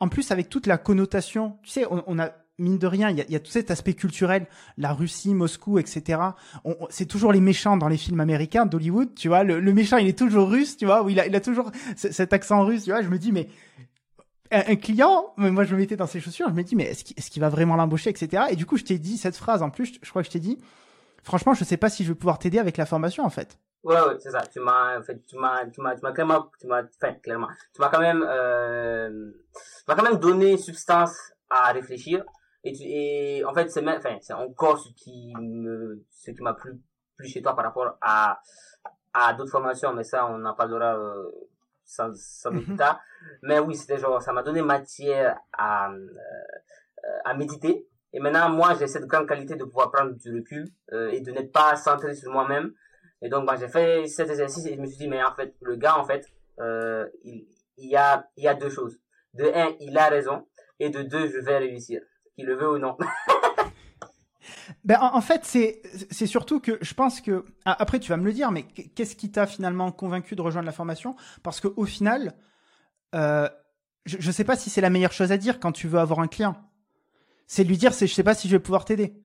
en 0.00 0.08
plus, 0.08 0.30
avec 0.30 0.48
toute 0.48 0.66
la 0.66 0.78
connotation, 0.78 1.58
tu 1.62 1.70
sais, 1.70 1.86
on 1.90 2.18
a 2.18 2.32
mine 2.58 2.78
de 2.78 2.86
rien, 2.86 3.10
il 3.10 3.16
y 3.16 3.36
a, 3.36 3.40
tout 3.40 3.50
cet 3.50 3.70
aspect 3.70 3.94
culturel, 3.94 4.46
la 4.76 4.92
Russie, 4.92 5.34
Moscou, 5.34 5.78
etc. 5.78 6.20
c'est 6.90 7.06
toujours 7.06 7.32
les 7.32 7.40
méchants 7.40 7.76
dans 7.76 7.88
les 7.88 7.96
films 7.96 8.20
américains 8.20 8.66
d'Hollywood, 8.66 9.14
tu 9.14 9.28
vois. 9.28 9.44
Le, 9.44 9.72
méchant, 9.72 9.96
il 9.96 10.08
est 10.08 10.18
toujours 10.18 10.48
russe, 10.48 10.76
tu 10.76 10.86
vois, 10.86 11.02
où 11.02 11.08
il 11.08 11.20
a, 11.20 11.40
toujours 11.40 11.70
cet 11.96 12.32
accent 12.32 12.64
russe, 12.64 12.84
tu 12.84 12.90
vois. 12.90 13.02
Je 13.02 13.08
me 13.08 13.18
dis, 13.18 13.32
mais 13.32 13.48
un, 14.50 14.76
client, 14.76 15.32
moi 15.36 15.64
je 15.64 15.74
me 15.74 15.80
mettais 15.80 15.96
dans 15.96 16.06
ses 16.06 16.20
chaussures, 16.20 16.48
je 16.48 16.54
me 16.54 16.62
dis, 16.62 16.74
mais 16.74 16.84
est-ce 16.84 17.30
qu'il 17.30 17.40
va 17.40 17.48
vraiment 17.48 17.76
l'embaucher, 17.76 18.10
etc. 18.10 18.44
Et 18.50 18.56
du 18.56 18.66
coup, 18.66 18.76
je 18.76 18.84
t'ai 18.84 18.98
dit 18.98 19.18
cette 19.18 19.36
phrase 19.36 19.62
en 19.62 19.70
plus, 19.70 19.98
je, 20.02 20.10
crois 20.10 20.22
que 20.22 20.26
je 20.26 20.32
t'ai 20.32 20.40
dit, 20.40 20.58
franchement, 21.22 21.54
je 21.54 21.64
sais 21.64 21.76
pas 21.76 21.90
si 21.90 22.02
je 22.02 22.08
vais 22.08 22.16
pouvoir 22.16 22.38
t'aider 22.38 22.58
avec 22.58 22.76
la 22.76 22.86
formation, 22.86 23.24
en 23.24 23.30
fait. 23.30 23.58
Ouais, 23.84 24.00
ouais, 24.00 24.16
c'est 24.18 24.30
ça. 24.30 24.40
Tu 24.46 24.60
m'as, 24.60 24.98
en 24.98 25.02
fait, 25.02 25.24
tu 25.26 25.36
m'as, 25.36 25.66
tu 25.66 25.80
m'as, 25.80 25.94
tu 25.94 26.02
m'as 26.02 26.12
clairement, 26.12 26.50
tu 26.60 26.66
m'as, 26.66 26.82
enfin, 26.82 27.14
clairement, 27.14 27.48
tu 27.74 27.80
m'as 27.80 27.88
quand 27.88 28.00
même, 28.00 28.24
euh, 28.26 29.30
tu 29.54 29.84
m'as 29.86 29.94
quand 29.94 30.02
même 30.02 30.18
donné 30.18 30.56
substance 30.56 31.16
à 31.48 31.72
réfléchir. 31.72 32.24
Et, 32.64 33.42
en 33.46 33.54
fait, 33.54 33.70
c'est 33.70 33.86
enfin, 33.88 34.18
c'est 34.20 34.34
encore 34.34 34.78
ce 34.78 34.90
qui 34.94 35.32
me, 35.40 36.04
ce 36.10 36.32
qui 36.32 36.42
m'a 36.42 36.54
plu, 36.54 36.80
plus 37.16 37.28
chez 37.28 37.40
toi 37.40 37.54
par 37.54 37.64
rapport 37.64 37.96
à, 38.00 38.40
à 39.14 39.32
d'autres 39.34 39.50
formations, 39.50 39.92
mais 39.94 40.04
ça, 40.04 40.26
on 40.26 40.44
en 40.44 40.54
parlera 40.54 40.98
euh, 40.98 41.30
sans, 41.84 42.10
sans 42.14 42.50
plus 42.50 42.66
mhm. 42.66 42.76
tard. 42.76 43.00
Mais 43.42 43.58
oui, 43.58 43.74
c'était 43.74 43.98
genre, 43.98 44.20
ça 44.22 44.32
m'a 44.32 44.42
donné 44.42 44.60
matière 44.62 45.38
à, 45.52 45.90
euh, 45.90 47.18
à 47.24 47.34
méditer. 47.34 47.86
Et 48.12 48.20
maintenant, 48.20 48.48
moi, 48.50 48.74
j'ai 48.78 48.86
cette 48.86 49.06
grande 49.06 49.28
qualité 49.28 49.56
de 49.56 49.64
pouvoir 49.64 49.90
prendre 49.90 50.12
du 50.12 50.34
recul 50.34 50.66
euh, 50.92 51.10
et 51.10 51.20
de 51.20 51.30
n'être 51.30 51.52
pas 51.52 51.76
centré 51.76 52.14
sur 52.14 52.32
moi-même. 52.32 52.72
Et 53.22 53.28
donc, 53.28 53.46
bah, 53.46 53.56
j'ai 53.58 53.68
fait 53.68 54.06
cet 54.06 54.30
exercice 54.30 54.64
et 54.66 54.74
je 54.74 54.80
me 54.80 54.86
suis 54.86 54.96
dit, 54.96 55.08
mais 55.08 55.22
en 55.22 55.34
fait, 55.34 55.54
le 55.60 55.76
gars, 55.76 55.98
en 55.98 56.04
fait, 56.04 56.26
euh, 56.60 57.06
il, 57.24 57.46
il, 57.76 57.88
y 57.88 57.96
a, 57.96 58.28
il 58.36 58.44
y 58.44 58.48
a 58.48 58.54
deux 58.54 58.70
choses. 58.70 58.98
De 59.34 59.44
un, 59.44 59.74
il 59.80 59.96
a 59.98 60.08
raison. 60.08 60.46
Et 60.80 60.90
de 60.90 61.02
deux, 61.02 61.28
je 61.28 61.38
vais 61.38 61.58
réussir 61.58 62.00
qu'il 62.34 62.46
le 62.46 62.54
veut 62.54 62.70
ou 62.70 62.78
non. 62.78 62.96
ben, 64.84 64.98
en, 65.00 65.20
fait, 65.20 65.44
c'est, 65.44 65.82
surtout 66.26 66.60
que 66.60 66.78
je 66.80 66.94
pense 66.94 67.20
que. 67.20 67.44
Ah, 67.64 67.76
après, 67.78 67.98
tu 67.98 68.10
vas 68.10 68.16
me 68.16 68.24
le 68.24 68.32
dire, 68.32 68.52
mais 68.52 68.62
qu'est-ce 68.62 69.16
qui 69.16 69.30
t'a 69.30 69.46
finalement 69.46 69.90
convaincu 69.90 70.36
de 70.36 70.42
rejoindre 70.42 70.66
la 70.66 70.72
formation? 70.72 71.16
Parce 71.42 71.60
qu'au 71.60 71.84
final, 71.84 72.34
euh, 73.14 73.48
je 74.04 74.24
ne 74.24 74.32
sais 74.32 74.44
pas 74.44 74.56
si 74.56 74.70
c'est 74.70 74.80
la 74.80 74.90
meilleure 74.90 75.12
chose 75.12 75.32
à 75.32 75.36
dire 75.36 75.58
quand 75.58 75.72
tu 75.72 75.88
veux 75.88 75.98
avoir 75.98 76.20
un 76.20 76.28
client. 76.28 76.56
C'est 77.46 77.64
lui 77.64 77.76
dire, 77.76 77.92
c'est, 77.92 78.06
je 78.06 78.14
sais 78.14 78.22
pas 78.22 78.34
si 78.34 78.48
je 78.48 78.56
vais 78.56 78.62
pouvoir 78.62 78.84
t'aider. 78.84 79.20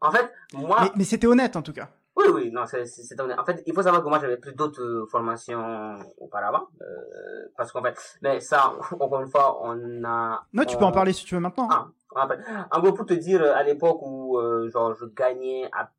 En 0.00 0.12
fait, 0.12 0.30
moi. 0.52 0.92
mais 0.96 1.04
c'était 1.04 1.26
honnête 1.26 1.56
en 1.56 1.62
tout 1.62 1.72
cas. 1.72 1.90
Oui, 2.28 2.42
oui, 2.44 2.50
non, 2.52 2.66
c'est, 2.66 2.84
c'est 2.84 3.20
En 3.20 3.44
fait, 3.44 3.62
il 3.66 3.74
faut 3.74 3.82
savoir 3.82 4.02
que 4.02 4.08
moi, 4.08 4.18
j'avais 4.18 4.36
pris 4.36 4.54
d'autres 4.54 4.82
euh, 4.82 5.06
formations 5.06 5.98
auparavant. 6.18 6.68
Euh, 6.80 6.84
parce 7.56 7.72
qu'en 7.72 7.82
fait, 7.82 7.96
mais 8.22 8.40
ça, 8.40 8.72
encore 9.00 9.20
une 9.20 9.28
fois, 9.28 9.58
on 9.62 10.04
a. 10.04 10.44
Non, 10.52 10.64
tu 10.64 10.76
peux 10.76 10.84
en 10.84 10.92
parler 10.92 11.12
si 11.12 11.24
tu 11.24 11.34
veux 11.34 11.40
maintenant. 11.40 11.68
Ah, 11.70 11.88
en, 12.72 12.80
gros, 12.80 12.92
pour 12.92 13.06
te 13.06 13.14
dire, 13.14 13.42
à 13.42 13.62
l'époque 13.62 13.98
où, 14.02 14.38
euh, 14.38 14.68
genre, 14.70 14.94
je 14.94 15.06
gagnais 15.06 15.68
à 15.72 15.90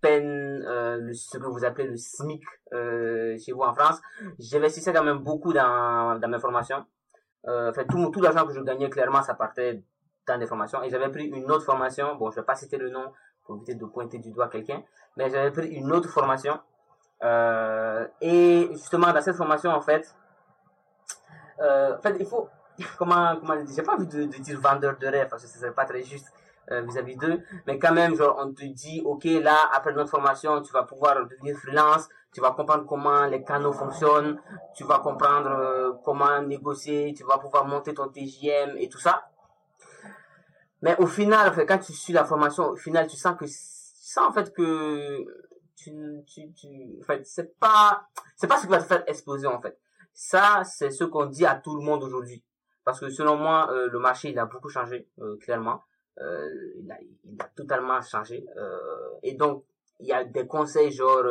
peine 0.00 0.62
euh, 0.66 1.12
ce 1.12 1.38
que 1.38 1.46
vous 1.46 1.64
appelez 1.64 1.88
le 1.88 1.96
SMIC 1.96 2.42
euh, 2.72 3.36
chez 3.38 3.52
vous 3.52 3.62
en 3.62 3.72
France, 3.74 4.00
j'investissais 4.38 4.92
quand 4.92 5.04
même 5.04 5.18
beaucoup 5.18 5.52
dans, 5.52 6.18
dans 6.20 6.28
mes 6.28 6.38
formations. 6.38 6.84
Euh, 7.48 7.70
en 7.70 7.72
fait, 7.72 7.86
tout, 7.86 8.10
tout 8.10 8.20
l'argent 8.20 8.46
que 8.46 8.52
je 8.52 8.60
gagnais, 8.60 8.90
clairement, 8.90 9.22
ça 9.22 9.34
partait 9.34 9.82
dans 10.26 10.38
des 10.38 10.46
formations. 10.46 10.82
Et 10.82 10.90
j'avais 10.90 11.10
pris 11.10 11.26
une 11.26 11.50
autre 11.50 11.64
formation, 11.64 12.16
bon, 12.16 12.30
je 12.30 12.36
vais 12.36 12.46
pas 12.46 12.56
citer 12.56 12.76
le 12.76 12.90
nom 12.90 13.12
pour 13.44 13.56
éviter 13.56 13.74
de 13.74 13.84
pointer 13.84 14.18
du 14.18 14.32
doigt 14.32 14.48
quelqu'un, 14.48 14.82
mais 15.16 15.30
j'avais 15.30 15.50
pris 15.50 15.68
une 15.68 15.92
autre 15.92 16.08
formation. 16.08 16.58
Euh, 17.22 18.06
et 18.20 18.68
justement, 18.72 19.12
dans 19.12 19.22
cette 19.22 19.36
formation, 19.36 19.70
en 19.70 19.80
fait, 19.80 20.14
euh, 21.60 21.96
en 21.96 22.00
fait, 22.00 22.16
il 22.20 22.26
faut, 22.26 22.48
comment, 22.98 23.36
comment 23.36 23.54
j'ai 23.66 23.82
pas 23.82 23.94
envie 23.94 24.06
de, 24.06 24.24
dire 24.24 24.60
vendeur 24.60 24.96
de 24.98 25.06
rêve, 25.06 25.28
parce 25.28 25.42
que 25.42 25.48
ce 25.48 25.58
serait 25.58 25.72
pas 25.72 25.86
très 25.86 26.02
juste 26.02 26.32
euh, 26.70 26.82
vis-à-vis 26.82 27.16
d'eux, 27.16 27.42
mais 27.66 27.78
quand 27.78 27.92
même, 27.92 28.14
genre, 28.14 28.36
on 28.38 28.52
te 28.52 28.64
dit, 28.64 29.02
ok, 29.04 29.24
là, 29.24 29.56
après 29.74 29.92
notre 29.92 30.10
formation, 30.10 30.60
tu 30.62 30.72
vas 30.72 30.82
pouvoir 30.82 31.26
devenir 31.26 31.56
freelance, 31.56 32.08
tu 32.32 32.40
vas 32.40 32.50
comprendre 32.50 32.84
comment 32.84 33.24
les 33.26 33.42
canaux 33.42 33.72
fonctionnent, 33.72 34.38
tu 34.74 34.84
vas 34.84 34.98
comprendre 34.98 36.00
comment 36.04 36.42
négocier, 36.42 37.14
tu 37.16 37.24
vas 37.24 37.38
pouvoir 37.38 37.64
monter 37.64 37.94
ton 37.94 38.08
TJM 38.08 38.76
et 38.76 38.88
tout 38.90 38.98
ça. 38.98 39.28
Mais 40.82 40.94
au 40.98 41.06
final, 41.06 41.52
quand 41.66 41.78
tu 41.78 41.94
suis 41.94 42.12
la 42.12 42.24
formation, 42.24 42.68
au 42.68 42.76
final, 42.76 43.06
tu 43.06 43.16
sens 43.16 43.36
que, 43.38 43.46
sens 44.08 44.28
en 44.28 44.32
fait 44.32 44.52
que 44.52 45.24
tu, 45.76 46.24
tu, 46.26 46.52
tu, 46.52 46.98
en 47.00 47.04
fait, 47.04 47.26
c'est 47.26 47.58
pas, 47.58 48.08
c'est 48.36 48.46
pas 48.46 48.56
ce 48.56 48.62
qui 48.62 48.68
va 48.68 48.78
te 48.78 48.86
faire 48.86 49.04
exploser, 49.06 49.46
en 49.46 49.60
fait. 49.60 49.78
Ça, 50.12 50.62
c'est 50.64 50.90
ce 50.90 51.04
qu'on 51.04 51.26
dit 51.26 51.44
à 51.44 51.56
tout 51.56 51.76
le 51.76 51.82
monde 51.82 52.02
aujourd'hui. 52.02 52.42
Parce 52.84 53.00
que 53.00 53.10
selon 53.10 53.36
moi, 53.36 53.70
euh, 53.70 53.88
le 53.90 53.98
marché, 53.98 54.30
il 54.30 54.38
a 54.38 54.46
beaucoup 54.46 54.68
changé, 54.68 55.08
euh, 55.20 55.36
clairement. 55.38 55.82
Euh, 56.18 56.48
il, 56.78 56.90
a, 56.90 56.96
il, 57.24 57.42
a, 57.42 57.44
totalement 57.54 58.00
changé. 58.00 58.46
Et 59.22 59.34
donc, 59.34 59.64
il 60.00 60.06
y 60.06 60.12
a 60.12 60.24
des 60.24 60.46
conseils 60.46 60.90
genre, 60.90 61.24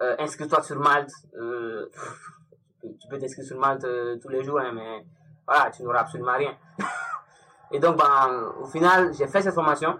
inscris-toi 0.00 0.62
sur 0.62 0.78
Malte. 0.78 1.12
tu 1.32 3.08
peux 3.08 3.18
t'inscrire 3.18 3.46
sur 3.46 3.58
Malte 3.58 3.86
tous 4.20 4.28
les 4.28 4.44
jours, 4.44 4.60
hein, 4.60 4.72
mais 4.74 5.06
voilà, 5.46 5.70
tu 5.70 5.82
n'auras 5.82 6.00
absolument 6.00 6.36
rien. 6.36 6.56
Et 7.72 7.78
donc, 7.78 7.96
ben, 7.96 8.52
au 8.60 8.66
final, 8.66 9.12
j'ai 9.14 9.26
fait 9.26 9.40
cette 9.40 9.54
formation. 9.54 9.98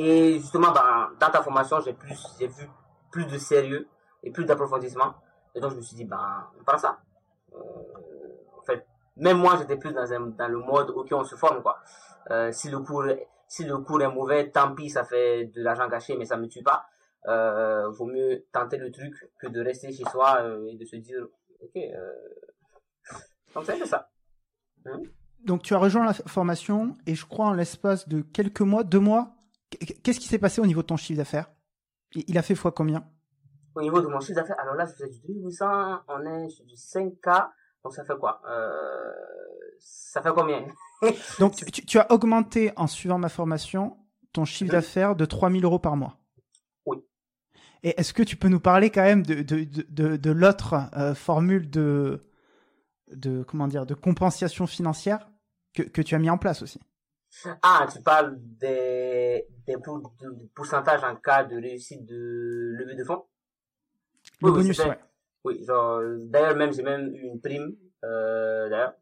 Et 0.00 0.38
justement, 0.38 0.70
ben, 0.70 1.10
dans 1.18 1.28
ta 1.28 1.42
formation, 1.42 1.80
j'ai 1.80 1.92
plus, 1.92 2.16
j'ai 2.38 2.46
vu 2.46 2.70
plus 3.10 3.26
de 3.26 3.36
sérieux 3.36 3.88
et 4.22 4.30
plus 4.30 4.44
d'approfondissement. 4.44 5.14
Et 5.56 5.60
donc, 5.60 5.72
je 5.72 5.76
me 5.76 5.80
suis 5.80 5.96
dit, 5.96 6.04
ben, 6.04 6.46
on 6.56 6.62
prend 6.62 6.78
ça. 6.78 7.00
Euh, 7.52 7.58
en 8.56 8.62
fait, 8.62 8.86
même 9.16 9.38
moi, 9.38 9.56
j'étais 9.58 9.76
plus 9.76 9.92
dans, 9.92 10.12
un, 10.12 10.20
dans 10.20 10.46
le 10.46 10.58
mode, 10.58 10.90
ok, 10.90 11.08
on 11.10 11.24
se 11.24 11.34
forme, 11.34 11.62
quoi. 11.62 11.80
Euh, 12.30 12.52
si 12.52 12.70
le 12.70 12.78
cours, 12.78 13.06
si 13.48 13.64
le 13.64 13.76
cours 13.78 14.00
est 14.00 14.08
mauvais, 14.08 14.48
tant 14.52 14.72
pis, 14.72 14.88
ça 14.88 15.02
fait 15.02 15.46
de 15.46 15.62
l'argent 15.64 15.88
gâché, 15.88 16.16
mais 16.16 16.26
ça 16.26 16.36
me 16.36 16.46
tue 16.46 16.62
pas. 16.62 16.86
Euh, 17.26 17.88
vaut 17.88 18.06
mieux 18.06 18.44
tenter 18.52 18.76
le 18.76 18.92
truc 18.92 19.12
que 19.40 19.48
de 19.48 19.60
rester 19.60 19.90
chez 19.90 20.04
soi 20.04 20.42
euh, 20.42 20.68
et 20.70 20.76
de 20.76 20.84
se 20.84 20.94
dire, 20.94 21.26
ok, 21.60 21.82
donc 23.52 23.64
c'est 23.66 23.84
ça. 23.84 24.08
Hein? 24.86 25.00
Donc 25.44 25.62
tu 25.62 25.74
as 25.74 25.78
rejoint 25.78 26.04
la 26.04 26.14
formation 26.14 26.94
et 27.04 27.16
je 27.16 27.26
crois 27.26 27.46
en 27.46 27.54
l'espace 27.54 28.08
de 28.08 28.20
quelques 28.20 28.60
mois, 28.60 28.84
deux 28.84 29.00
mois, 29.00 29.37
qu'est-ce 29.70 30.20
qui 30.20 30.28
s'est 30.28 30.38
passé 30.38 30.60
au 30.60 30.66
niveau 30.66 30.82
de 30.82 30.86
ton 30.86 30.96
chiffre 30.96 31.18
d'affaires? 31.18 31.50
Il 32.14 32.38
a 32.38 32.42
fait 32.42 32.54
fois 32.54 32.72
combien? 32.72 33.06
Au 33.74 33.82
niveau 33.82 34.00
de 34.00 34.08
mon 34.08 34.20
chiffre 34.20 34.34
d'affaires, 34.34 34.58
alors 34.60 34.74
là, 34.74 34.86
je 34.86 34.92
faisais 34.92 35.10
du 35.10 35.20
2800, 35.20 36.00
on 36.08 36.24
est 36.26 36.48
sur 36.48 36.64
du 36.64 36.74
5K, 36.74 37.48
donc 37.84 37.94
ça 37.94 38.04
fait 38.04 38.16
quoi? 38.18 38.40
Euh, 38.48 39.12
Ça 39.78 40.22
fait 40.22 40.32
combien? 40.34 40.66
Donc 41.38 41.54
tu, 41.54 41.84
tu, 41.86 41.98
as 41.98 42.10
augmenté 42.10 42.72
en 42.76 42.88
suivant 42.88 43.18
ma 43.18 43.28
formation 43.28 43.96
ton 44.32 44.44
chiffre 44.44 44.72
d'affaires 44.72 45.14
de 45.14 45.24
3000 45.24 45.64
euros 45.64 45.78
par 45.78 45.96
mois. 45.96 46.18
Oui. 46.86 46.98
Et 47.84 47.94
est-ce 48.00 48.12
que 48.12 48.24
tu 48.24 48.36
peux 48.36 48.48
nous 48.48 48.58
parler 48.60 48.90
quand 48.90 49.04
même 49.04 49.24
de, 49.24 49.42
de, 49.42 49.64
de, 49.64 50.16
de 50.16 50.30
l'autre 50.30 50.74
euh, 50.96 51.14
formule 51.14 51.70
de, 51.70 52.26
de, 53.12 53.44
comment 53.44 53.68
dire, 53.68 53.86
de 53.86 53.94
compensation 53.94 54.66
financière 54.66 55.28
que, 55.72 55.82
que 55.82 56.02
tu 56.02 56.14
as 56.16 56.18
mis 56.18 56.30
en 56.30 56.38
place 56.38 56.62
aussi? 56.62 56.80
Ah, 57.62 57.86
tu 57.92 58.02
parles 58.02 58.36
des, 58.38 59.46
des 59.66 59.76
pourcentages 60.54 61.04
en 61.04 61.16
cas 61.16 61.44
de 61.44 61.56
réussite 61.56 62.04
de 62.04 62.74
levée 62.78 62.94
de 62.94 63.04
fonds? 63.04 63.24
Le 64.42 64.52
bonus, 64.52 64.78
oui, 64.78 64.90
Oui, 65.44 65.64
genre, 65.64 66.00
d'ailleurs, 66.20 66.56
même, 66.56 66.72
j'ai 66.72 66.82
même 66.82 67.14
eu 67.14 67.20
une 67.20 67.40
prime, 67.40 67.76
euh, 68.04 68.68
d'ailleurs, 68.68 68.94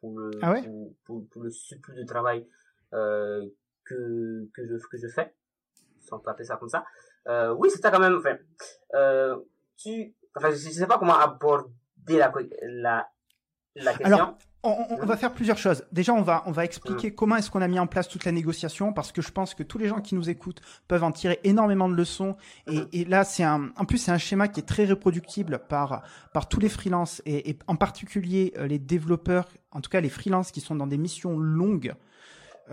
pour 0.00 0.18
le, 0.18 0.30
ah 0.42 0.52
ouais? 0.52 0.62
pour, 1.04 1.26
pour, 1.28 1.42
le 1.42 1.50
surplus 1.50 1.94
de 1.94 2.04
travail 2.04 2.46
euh, 2.92 3.46
que, 3.84 4.48
que, 4.52 4.66
je, 4.66 4.76
que 4.86 4.96
je 4.98 5.08
fais, 5.08 5.34
si 6.00 6.12
on 6.12 6.18
peut 6.18 6.30
appeler 6.30 6.44
ça 6.44 6.56
comme 6.56 6.68
ça. 6.68 6.84
Euh, 7.28 7.54
oui, 7.54 7.70
c'était 7.70 7.90
quand 7.90 8.00
même, 8.00 8.16
enfin, 8.18 8.36
euh, 8.94 9.38
tu, 9.76 10.14
enfin, 10.36 10.50
je, 10.50 10.56
sais 10.56 10.86
pas 10.86 10.98
comment 10.98 11.18
aborder 11.18 12.18
la, 12.18 12.32
la, 12.62 13.08
la 13.76 13.94
question. 13.94 14.06
Alors, 14.06 14.38
on, 14.64 15.02
on, 15.02 15.06
va 15.06 15.16
faire 15.16 15.32
plusieurs 15.32 15.58
choses. 15.58 15.84
Déjà, 15.92 16.12
on 16.12 16.22
va, 16.22 16.42
on 16.46 16.50
va 16.50 16.64
expliquer 16.64 17.10
mmh. 17.10 17.14
comment 17.14 17.36
est-ce 17.36 17.50
qu'on 17.50 17.62
a 17.62 17.68
mis 17.68 17.78
en 17.78 17.86
place 17.86 18.08
toute 18.08 18.24
la 18.24 18.32
négociation, 18.32 18.92
parce 18.92 19.12
que 19.12 19.22
je 19.22 19.30
pense 19.30 19.54
que 19.54 19.62
tous 19.62 19.78
les 19.78 19.88
gens 19.88 20.00
qui 20.00 20.14
nous 20.14 20.30
écoutent 20.30 20.60
peuvent 20.88 21.04
en 21.04 21.12
tirer 21.12 21.38
énormément 21.44 21.88
de 21.88 21.94
leçons. 21.94 22.36
Et, 22.66 22.80
mmh. 22.80 22.88
et 22.92 23.04
là, 23.04 23.24
c'est 23.24 23.44
un, 23.44 23.70
en 23.76 23.84
plus, 23.84 23.98
c'est 23.98 24.12
un 24.12 24.18
schéma 24.18 24.48
qui 24.48 24.60
est 24.60 24.64
très 24.64 24.86
reproductible 24.86 25.60
par, 25.68 26.02
par 26.32 26.48
tous 26.48 26.60
les 26.60 26.68
freelances 26.68 27.22
et, 27.26 27.50
et 27.50 27.58
en 27.66 27.76
particulier 27.76 28.54
euh, 28.58 28.66
les 28.66 28.78
développeurs, 28.78 29.48
en 29.70 29.80
tout 29.80 29.90
cas 29.90 30.00
les 30.00 30.08
freelances 30.08 30.50
qui 30.50 30.60
sont 30.60 30.74
dans 30.74 30.86
des 30.86 30.98
missions 30.98 31.38
longues. 31.38 31.94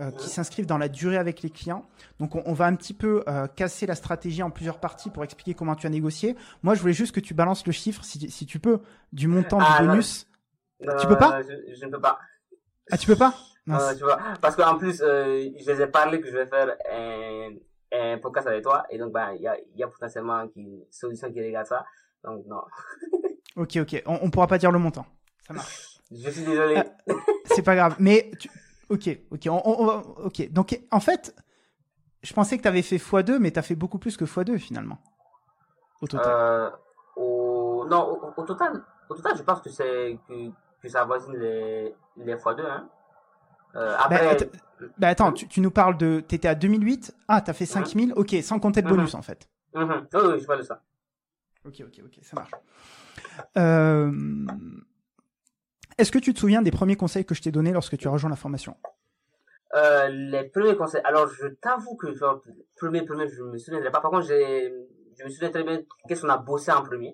Euh, 0.00 0.10
qui 0.10 0.30
s'inscrivent 0.30 0.64
dans 0.64 0.78
la 0.78 0.88
durée 0.88 1.18
avec 1.18 1.42
les 1.42 1.50
clients. 1.50 1.84
Donc 2.18 2.34
on, 2.34 2.42
on 2.46 2.54
va 2.54 2.64
un 2.64 2.74
petit 2.76 2.94
peu 2.94 3.22
euh, 3.28 3.46
casser 3.46 3.84
la 3.84 3.94
stratégie 3.94 4.42
en 4.42 4.48
plusieurs 4.48 4.80
parties 4.80 5.10
pour 5.10 5.22
expliquer 5.22 5.52
comment 5.52 5.74
tu 5.74 5.86
as 5.86 5.90
négocié. 5.90 6.34
Moi, 6.62 6.74
je 6.74 6.80
voulais 6.80 6.94
juste 6.94 7.14
que 7.14 7.20
tu 7.20 7.34
balances 7.34 7.66
le 7.66 7.72
chiffre, 7.72 8.02
si, 8.02 8.30
si 8.30 8.46
tu 8.46 8.58
peux, 8.58 8.80
du 9.12 9.28
montant 9.28 9.58
ah, 9.60 9.82
du 9.82 9.88
bonus. 9.88 10.28
Tu 11.00 11.06
peux 11.06 11.16
pas 11.16 11.42
je, 11.42 11.74
je, 11.74 11.86
ne 11.86 11.90
peux 11.90 12.00
pas. 12.00 12.18
Ah, 12.90 12.98
tu 12.98 13.06
peux 13.06 13.16
pas 13.16 13.34
euh, 13.68 13.94
tu 13.94 14.02
vois, 14.02 14.18
Parce 14.40 14.56
qu'en 14.56 14.76
plus, 14.76 15.00
euh, 15.02 15.48
je 15.58 15.70
les 15.70 15.82
ai 15.82 15.86
parlé 15.86 16.20
que 16.20 16.28
je 16.28 16.36
vais 16.36 16.46
faire 16.46 16.76
un, 16.92 17.50
un 17.92 18.18
podcast 18.18 18.48
avec 18.48 18.62
toi, 18.62 18.84
et 18.90 18.98
donc 18.98 19.12
bah, 19.12 19.34
il 19.34 19.42
y, 19.42 19.48
a, 19.48 19.56
y 19.76 19.82
a 19.82 19.88
potentiellement 19.88 20.48
une 20.56 20.84
solution 20.90 21.30
qui 21.32 21.40
regarde 21.40 21.66
ça. 21.66 21.84
Donc 22.24 22.44
non. 22.46 22.62
ok, 23.56 23.76
ok. 23.76 24.02
On, 24.06 24.18
on 24.22 24.30
pourra 24.30 24.46
pas 24.46 24.58
dire 24.58 24.72
le 24.72 24.78
montant. 24.78 25.06
Ça 25.46 25.54
marche. 25.54 26.00
Je 26.10 26.28
suis 26.30 26.44
désolé. 26.44 26.82
Euh, 27.08 27.14
c'est 27.46 27.62
pas 27.62 27.74
grave. 27.74 27.96
Mais 27.98 28.30
tu, 28.38 28.50
Ok, 28.92 29.08
ok, 29.30 29.40
on, 29.46 29.62
on, 29.64 29.86
va, 29.86 30.02
ok. 30.24 30.52
Donc 30.52 30.78
en 30.90 31.00
fait, 31.00 31.34
je 32.22 32.34
pensais 32.34 32.58
que 32.58 32.62
tu 32.62 32.68
avais 32.68 32.82
fait 32.82 32.96
x2, 32.96 33.38
mais 33.38 33.50
tu 33.50 33.58
as 33.58 33.62
fait 33.62 33.74
beaucoup 33.74 33.98
plus 33.98 34.18
que 34.18 34.26
x2 34.26 34.58
finalement. 34.58 34.98
Au 36.02 36.06
total. 36.06 36.26
Euh, 36.28 36.70
au, 37.16 37.86
non, 37.88 38.02
au, 38.02 38.34
au, 38.36 38.44
total, 38.44 38.84
au 39.08 39.14
total, 39.14 39.34
je 39.38 39.42
pense 39.42 39.62
que 39.62 39.70
c'est 39.70 40.18
que, 40.28 40.50
que 40.82 40.88
ça 40.88 41.02
avoisine 41.02 41.36
les, 41.36 41.94
les 42.16 42.34
x2. 42.34 42.60
Hein. 42.60 42.88
Euh, 43.76 43.96
après... 43.98 44.36
Bah, 44.36 44.88
bah 44.98 45.08
attends, 45.08 45.32
tu, 45.32 45.46
tu, 45.48 45.60
nous 45.60 45.70
parles 45.70 45.96
de. 45.96 46.22
Tu 46.28 46.34
étais 46.34 46.48
à 46.48 46.54
2008 46.54 47.14
Ah, 47.28 47.40
tu 47.40 47.50
as 47.50 47.54
fait 47.54 47.66
5000 47.66 48.08
mm 48.08 48.12
-hmm. 48.12 48.18
Ok, 48.18 48.42
sans 48.42 48.58
compter 48.58 48.82
de 48.82 48.88
bonus 48.88 49.14
mm 49.14 49.16
-hmm. 49.16 49.18
en 49.18 49.22
fait. 49.22 49.48
Oui, 49.74 49.84
oui, 49.84 50.40
je 50.40 50.46
parle 50.46 50.58
de 50.58 50.64
ça. 50.64 50.82
Ok, 51.64 51.76
ok, 51.88 52.00
ok, 52.06 52.14
ça 52.22 52.34
marche. 52.36 52.52
Euh, 53.56 54.12
est-ce 55.98 56.10
que 56.10 56.18
tu 56.18 56.34
te 56.34 56.40
souviens 56.40 56.62
des 56.62 56.72
premiers 56.72 56.96
conseils 56.96 57.24
que 57.24 57.34
je 57.34 57.42
t'ai 57.42 57.52
donnés 57.52 57.72
lorsque 57.72 57.96
tu 57.96 58.08
as 58.08 58.10
rejoint 58.10 58.30
la 58.30 58.36
formation? 58.36 58.76
Euh, 59.74 60.08
Les 60.08 60.44
premiers 60.54 60.76
conseils. 60.76 61.02
Alors, 61.04 61.28
je 61.28 61.46
t'avoue 61.64 61.96
que, 61.96 62.08
genre, 62.14 62.36
premier, 62.80 63.02
premier, 63.04 63.28
je 63.28 63.42
me 63.42 63.56
souviens 63.58 63.80
pas. 63.90 64.00
Par 64.00 64.10
contre, 64.10 64.26
je 64.26 65.24
me 65.24 65.30
souviens 65.30 65.50
très 65.50 65.64
bien 65.68 65.78
qu'est-ce 66.06 66.22
qu'on 66.22 66.28
a 66.28 66.38
bossé 66.38 66.70
en 66.72 66.82
premier. 66.82 67.12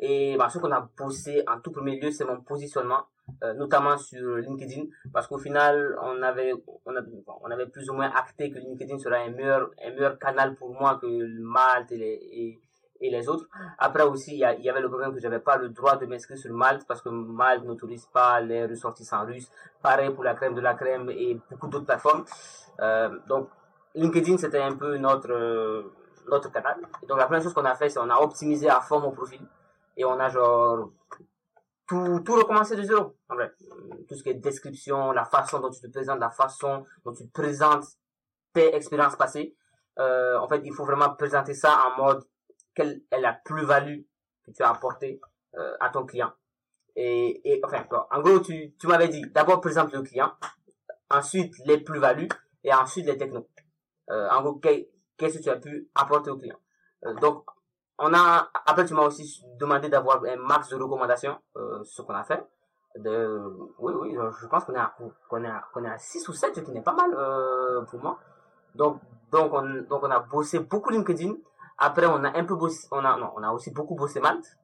Et 0.00 0.36
bah, 0.36 0.48
ce 0.48 0.58
qu'on 0.58 0.72
a 0.72 0.88
bossé 0.96 1.42
en 1.46 1.60
tout 1.60 1.70
premier 1.70 1.98
lieu, 2.00 2.10
c'est 2.10 2.24
mon 2.24 2.40
positionnement, 2.40 3.04
euh, 3.42 3.54
notamment 3.54 3.96
sur 3.98 4.36
LinkedIn, 4.36 4.84
parce 5.12 5.26
qu'au 5.26 5.38
final, 5.38 5.96
on 6.02 6.22
avait, 6.22 6.52
on, 6.84 7.50
avait 7.50 7.66
plus 7.66 7.88
ou 7.90 7.94
moins 7.94 8.10
acté 8.14 8.50
que 8.50 8.58
LinkedIn 8.58 8.98
sera 8.98 9.16
un 9.16 9.30
meilleur, 9.30 9.70
un 9.84 9.90
meilleur 9.90 10.18
canal 10.18 10.54
pour 10.54 10.72
moi 10.72 10.98
que 11.00 11.06
Malte 11.40 11.92
et 11.92 11.96
les, 11.96 12.60
et, 13.00 13.10
les 13.10 13.28
autres. 13.28 13.46
Après 13.78 14.02
aussi, 14.02 14.32
il 14.32 14.38
y, 14.38 14.70
avait 14.70 14.80
le 14.80 14.88
problème 14.88 15.12
que 15.12 15.20
j'avais 15.20 15.40
pas 15.40 15.58
le 15.58 15.68
droit 15.68 15.96
de 15.96 16.06
m'inscrire 16.06 16.38
sur 16.38 16.52
Malte 16.54 16.86
parce 16.88 17.02
que 17.02 17.10
Malte 17.10 17.64
n'autorise 17.64 18.06
pas 18.06 18.40
les 18.40 18.64
ressortissants 18.64 19.24
russes. 19.26 19.50
Pareil 19.82 20.10
pour 20.10 20.24
la 20.24 20.34
crème 20.34 20.54
de 20.54 20.62
la 20.62 20.74
crème 20.74 21.10
et 21.10 21.38
beaucoup 21.50 21.68
d'autres 21.68 21.84
plateformes. 21.84 22.24
Euh, 22.80 23.10
donc, 23.28 23.48
LinkedIn, 23.94 24.38
c'était 24.38 24.62
un 24.62 24.76
peu 24.76 24.96
notre, 24.96 25.30
euh, 25.30 25.92
notre 26.30 26.50
canal. 26.50 26.76
Donc, 27.06 27.18
la 27.18 27.26
première 27.26 27.42
chose 27.42 27.52
qu'on 27.52 27.64
a 27.64 27.74
fait, 27.74 27.90
c'est 27.90 27.98
on 27.98 28.08
a 28.08 28.16
optimisé 28.16 28.68
à 28.68 28.80
fond 28.80 28.98
mon 28.98 29.10
profil 29.10 29.40
et 29.96 30.04
on 30.04 30.18
a 30.18 30.28
genre 30.28 30.92
tout, 31.86 32.20
tout 32.20 32.34
recommencé 32.34 32.76
de 32.76 32.82
zéro. 32.82 33.16
En 33.28 33.34
vrai. 33.34 33.52
Tout 34.08 34.14
ce 34.14 34.22
qui 34.22 34.30
est 34.30 34.34
description, 34.34 35.12
la 35.12 35.24
façon 35.24 35.60
dont 35.60 35.70
tu 35.70 35.80
te 35.80 35.86
présentes, 35.88 36.18
la 36.20 36.30
façon 36.30 36.84
dont 37.04 37.12
tu 37.12 37.26
présentes 37.28 37.86
tes 38.52 38.74
expériences 38.74 39.16
passées. 39.16 39.56
Euh, 39.98 40.38
en 40.38 40.48
fait, 40.48 40.60
il 40.64 40.72
faut 40.72 40.84
vraiment 40.84 41.14
présenter 41.14 41.54
ça 41.54 41.78
en 41.86 42.02
mode 42.02 42.24
quelle 42.74 43.02
est 43.10 43.20
la 43.20 43.32
plus-value 43.32 44.02
que 44.44 44.50
tu 44.50 44.62
as 44.62 44.70
apportée 44.70 45.20
euh, 45.56 45.76
à 45.80 45.88
ton 45.90 46.04
client. 46.04 46.32
Et, 46.94 47.40
et 47.50 47.60
enfin, 47.64 47.86
en 48.10 48.20
gros, 48.20 48.40
tu, 48.40 48.74
tu 48.78 48.86
m'avais 48.86 49.08
dit 49.08 49.22
d'abord 49.30 49.60
présente 49.60 49.92
le 49.92 50.02
client, 50.02 50.32
ensuite 51.10 51.54
les 51.66 51.78
plus-values 51.78 52.28
et 52.64 52.72
ensuite 52.72 53.06
les 53.06 53.16
technos. 53.16 53.48
Euh, 54.10 54.28
en 54.30 54.42
gros, 54.42 54.54
qu'est-ce 54.54 55.38
que 55.38 55.42
tu 55.42 55.50
as 55.50 55.56
pu 55.56 55.88
apporter 55.94 56.30
au 56.30 56.36
client. 56.36 56.58
Euh, 57.04 57.14
donc, 57.14 57.44
on 57.98 58.12
a 58.12 58.50
après 58.66 58.84
tu 58.84 58.94
m'as 58.94 59.02
aussi 59.02 59.44
demandé 59.58 59.88
d'avoir 59.88 60.22
un 60.24 60.36
max 60.36 60.68
de 60.68 60.76
recommandations, 60.76 61.38
euh, 61.56 61.82
ce 61.84 62.02
qu'on 62.02 62.14
a 62.14 62.24
fait. 62.24 62.44
De, 62.96 63.42
oui, 63.78 63.92
oui, 63.94 64.16
je 64.40 64.46
pense 64.46 64.64
qu'on 64.64 64.74
est 64.74 64.78
à, 64.78 64.94
qu'on 65.28 65.44
est 65.44 65.50
qu'on 65.72 65.84
est 65.84 65.90
à 65.90 65.98
6 65.98 66.28
ou 66.28 66.32
7, 66.32 66.54
ce 66.56 66.60
qui 66.60 66.72
n'est 66.72 66.82
pas 66.82 66.94
mal 66.94 67.12
euh, 67.14 67.82
pour 67.82 68.00
moi. 68.00 68.18
Donc, 68.74 69.00
donc 69.30 69.52
on, 69.52 69.82
donc 69.88 70.02
on 70.02 70.10
a 70.10 70.20
bossé 70.20 70.60
beaucoup 70.60 70.90
LinkedIn. 70.90 71.34
Après, 71.78 72.06
on 72.06 72.24
a 72.24 72.38
un 72.38 72.44
peu 72.44 72.54
bossé, 72.54 72.88
on 72.90 73.04
a, 73.04 73.16
non, 73.18 73.32
on 73.36 73.42
a 73.42 73.50
aussi 73.50 73.70
beaucoup 73.70 73.94
bossé 73.94 74.20
Malte. 74.20 74.56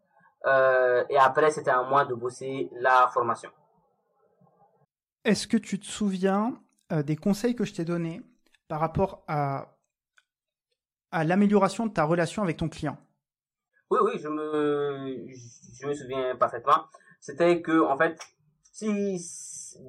Euh, 0.47 1.05
et 1.11 1.19
après, 1.19 1.51
c'était 1.51 1.71
à 1.71 1.83
moi 1.83 2.05
de 2.05 2.15
bosser 2.15 2.71
la 2.81 3.09
formation. 3.13 3.51
Est-ce 5.25 5.47
que 5.47 5.57
tu 5.57 5.79
te 5.79 5.87
souviens 5.87 6.55
euh, 6.91 7.03
des 7.03 7.17
conseils 7.17 7.55
que 7.55 7.65
je 7.65 7.75
t'ai 7.75 7.85
donnés 7.85 8.23
par 8.67 8.81
rapport 8.81 9.25
à, 9.29 9.77
à 11.11 11.25
l'amélioration 11.25 11.87
de 11.87 11.93
ta 11.93 12.05
relation 12.05 12.43
avec 12.43 12.57
ton 12.57 12.69
client? 12.69 12.97
Oui, 13.93 13.99
oui, 14.05 14.19
je 14.19 14.29
me, 14.29 15.27
je 15.79 15.87
me 15.87 15.93
souviens 15.93 16.35
parfaitement. 16.37 16.87
C'était 17.21 17.61
que, 17.61 17.79
en 17.83 17.99
fait, 17.99 18.19
si, 18.73 19.19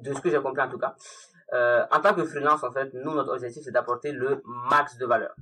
de 0.02 0.12
ce 0.12 0.20
que 0.20 0.28
j'ai 0.28 0.42
compris 0.42 0.60
en 0.60 0.68
tout 0.68 0.76
cas, 0.76 0.94
euh, 1.54 1.86
en 1.90 2.02
tant 2.02 2.14
que 2.14 2.22
freelance, 2.26 2.62
en 2.64 2.70
fait, 2.70 2.92
nous, 2.92 3.14
notre 3.14 3.32
objectif, 3.32 3.62
c'est 3.64 3.70
d'apporter 3.70 4.12
le 4.12 4.42
max 4.68 4.98
de 4.98 5.06
valeur. 5.06 5.34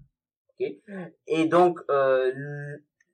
Okay? 0.55 0.81
Et 1.27 1.47
donc, 1.47 1.81
euh, 1.91 2.31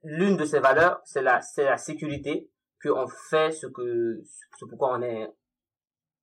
l'une 0.03 0.37
de 0.37 0.45
ces 0.45 0.59
valeurs, 0.59 1.01
c'est 1.03 1.23
la, 1.23 1.41
c'est 1.41 1.65
la 1.65 1.77
sécurité, 1.77 2.51
qu'on 2.83 3.07
fait 3.07 3.51
ce 3.51 3.65
que, 3.65 4.21
ce 4.59 4.65
pourquoi 4.65 4.99
on 4.99 5.01
est, 5.01 5.33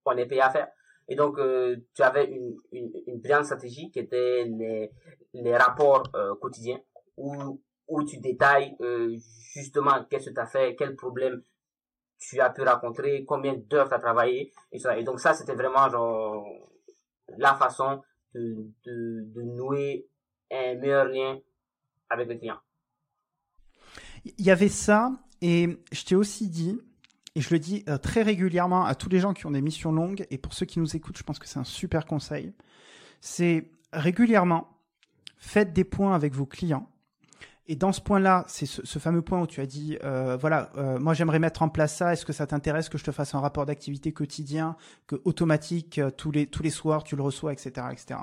on 0.04 0.16
est 0.16 0.26
payé 0.26 0.40
à 0.40 0.50
faire. 0.50 0.68
Et 1.08 1.16
donc, 1.16 1.36
euh, 1.40 1.76
tu 1.96 2.02
avais 2.04 2.26
une, 2.26 2.54
une, 2.70 2.92
une 3.08 3.20
brillante 3.20 3.46
stratégie 3.46 3.90
qui 3.90 3.98
était 3.98 4.44
les, 4.44 4.92
les 5.32 5.56
rapports 5.56 6.04
quotidiens 6.40 6.78
où, 7.16 7.60
où 7.88 8.04
tu 8.04 8.18
détailles 8.18 8.74
euh, 8.80 9.16
justement 9.54 10.04
qu'est-ce 10.10 10.30
que 10.30 10.34
tu 10.34 10.40
as 10.40 10.46
fait, 10.46 10.76
quel 10.76 10.96
problème 10.96 11.42
tu 12.18 12.40
as 12.40 12.50
pu 12.50 12.62
rencontrer, 12.62 13.24
combien 13.24 13.54
d'heures 13.54 13.88
tu 13.88 13.94
as 13.94 13.98
travaillé, 13.98 14.52
et, 14.72 14.78
ça. 14.78 14.98
et 14.98 15.04
donc 15.04 15.20
ça, 15.20 15.34
c'était 15.34 15.54
vraiment 15.54 15.88
genre 15.90 16.46
la 17.36 17.54
façon 17.54 18.02
de, 18.34 18.70
de, 18.84 19.22
de 19.34 19.42
nouer 19.42 20.06
un 20.50 20.74
meilleur 20.76 21.06
lien 21.06 21.38
avec 22.08 22.28
le 22.28 22.36
client. 22.36 22.58
Il 24.24 24.44
y 24.44 24.50
avait 24.50 24.68
ça, 24.68 25.12
et 25.40 25.78
je 25.92 26.04
t'ai 26.04 26.14
aussi 26.14 26.48
dit, 26.48 26.80
et 27.34 27.40
je 27.40 27.52
le 27.52 27.58
dis 27.58 27.84
euh, 27.88 27.98
très 27.98 28.22
régulièrement 28.22 28.84
à 28.84 28.94
tous 28.94 29.08
les 29.08 29.20
gens 29.20 29.34
qui 29.34 29.46
ont 29.46 29.50
des 29.50 29.60
missions 29.60 29.92
longues, 29.92 30.26
et 30.30 30.38
pour 30.38 30.54
ceux 30.54 30.66
qui 30.66 30.78
nous 30.78 30.96
écoutent, 30.96 31.18
je 31.18 31.22
pense 31.22 31.38
que 31.38 31.46
c'est 31.46 31.58
un 31.58 31.64
super 31.64 32.06
conseil, 32.06 32.52
c'est 33.20 33.70
régulièrement, 33.92 34.68
faites 35.36 35.72
des 35.72 35.84
points 35.84 36.14
avec 36.14 36.32
vos 36.32 36.46
clients. 36.46 36.90
Et 37.68 37.74
dans 37.74 37.92
ce 37.92 38.00
point-là, 38.00 38.44
c'est 38.46 38.66
ce, 38.66 38.84
ce, 38.86 38.98
fameux 38.98 39.22
point 39.22 39.40
où 39.40 39.46
tu 39.46 39.60
as 39.60 39.66
dit, 39.66 39.98
euh, 40.04 40.36
voilà, 40.36 40.70
euh, 40.76 41.00
moi 41.00 41.14
j'aimerais 41.14 41.40
mettre 41.40 41.62
en 41.62 41.68
place 41.68 41.96
ça. 41.96 42.12
Est-ce 42.12 42.24
que 42.24 42.32
ça 42.32 42.46
t'intéresse 42.46 42.88
que 42.88 42.96
je 42.96 43.04
te 43.04 43.10
fasse 43.10 43.34
un 43.34 43.40
rapport 43.40 43.66
d'activité 43.66 44.12
quotidien, 44.12 44.76
que 45.08 45.16
automatique 45.24 45.98
euh, 45.98 46.10
tous 46.10 46.30
les 46.30 46.46
tous 46.46 46.62
les 46.62 46.70
soirs 46.70 47.02
tu 47.02 47.16
le 47.16 47.22
reçois, 47.22 47.52
etc., 47.52 47.88
etc. 47.90 48.20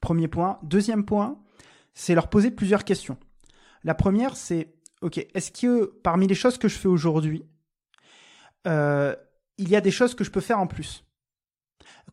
Premier 0.00 0.26
point. 0.26 0.58
Deuxième 0.64 1.04
point, 1.04 1.38
c'est 1.94 2.14
leur 2.14 2.28
poser 2.28 2.50
plusieurs 2.50 2.84
questions. 2.84 3.16
La 3.84 3.94
première, 3.94 4.36
c'est, 4.36 4.74
ok, 5.00 5.18
est-ce 5.32 5.52
que 5.52 5.84
parmi 6.02 6.26
les 6.26 6.34
choses 6.34 6.58
que 6.58 6.66
je 6.66 6.76
fais 6.76 6.88
aujourd'hui, 6.88 7.44
euh, 8.66 9.14
il 9.58 9.68
y 9.68 9.76
a 9.76 9.80
des 9.80 9.92
choses 9.92 10.16
que 10.16 10.24
je 10.24 10.30
peux 10.32 10.40
faire 10.40 10.58
en 10.58 10.66
plus? 10.66 11.04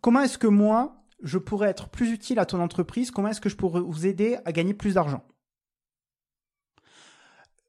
Comment 0.01 0.21
est-ce 0.21 0.37
que 0.37 0.47
moi, 0.47 1.03
je 1.23 1.39
pourrais 1.39 1.69
être 1.69 1.89
plus 1.89 2.11
utile 2.11 2.37
à 2.37 2.45
ton 2.45 2.61
entreprise? 2.61 3.09
Comment 3.09 3.29
est-ce 3.29 3.41
que 3.41 3.49
je 3.49 3.55
pourrais 3.55 3.81
vous 3.81 4.05
aider 4.05 4.37
à 4.45 4.51
gagner 4.51 4.75
plus 4.75 4.93
d'argent? 4.93 5.23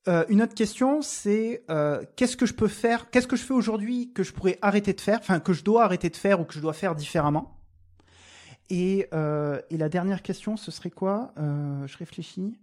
Euh, 0.06 0.24
une 0.28 0.42
autre 0.42 0.54
question, 0.54 1.00
c'est 1.00 1.64
euh, 1.70 2.04
qu'est-ce 2.16 2.36
que 2.36 2.44
je 2.44 2.52
peux 2.52 2.68
faire 2.68 3.10
Qu'est-ce 3.10 3.26
que 3.26 3.36
je 3.36 3.44
fais 3.44 3.54
aujourd'hui 3.54 4.12
que 4.12 4.22
je 4.22 4.32
pourrais 4.32 4.58
arrêter 4.60 4.92
de 4.92 5.00
faire 5.00 5.18
Enfin, 5.18 5.40
que 5.40 5.54
je 5.54 5.64
dois 5.64 5.84
arrêter 5.84 6.10
de 6.10 6.16
faire 6.16 6.40
ou 6.40 6.44
que 6.44 6.52
je 6.52 6.60
dois 6.60 6.74
faire 6.74 6.94
différemment? 6.94 7.58
Et, 8.68 9.08
euh, 9.14 9.60
et 9.70 9.78
la 9.78 9.88
dernière 9.88 10.22
question, 10.22 10.56
ce 10.56 10.70
serait 10.70 10.90
quoi? 10.90 11.32
Je 11.36 11.96
réfléchis. 11.96 12.58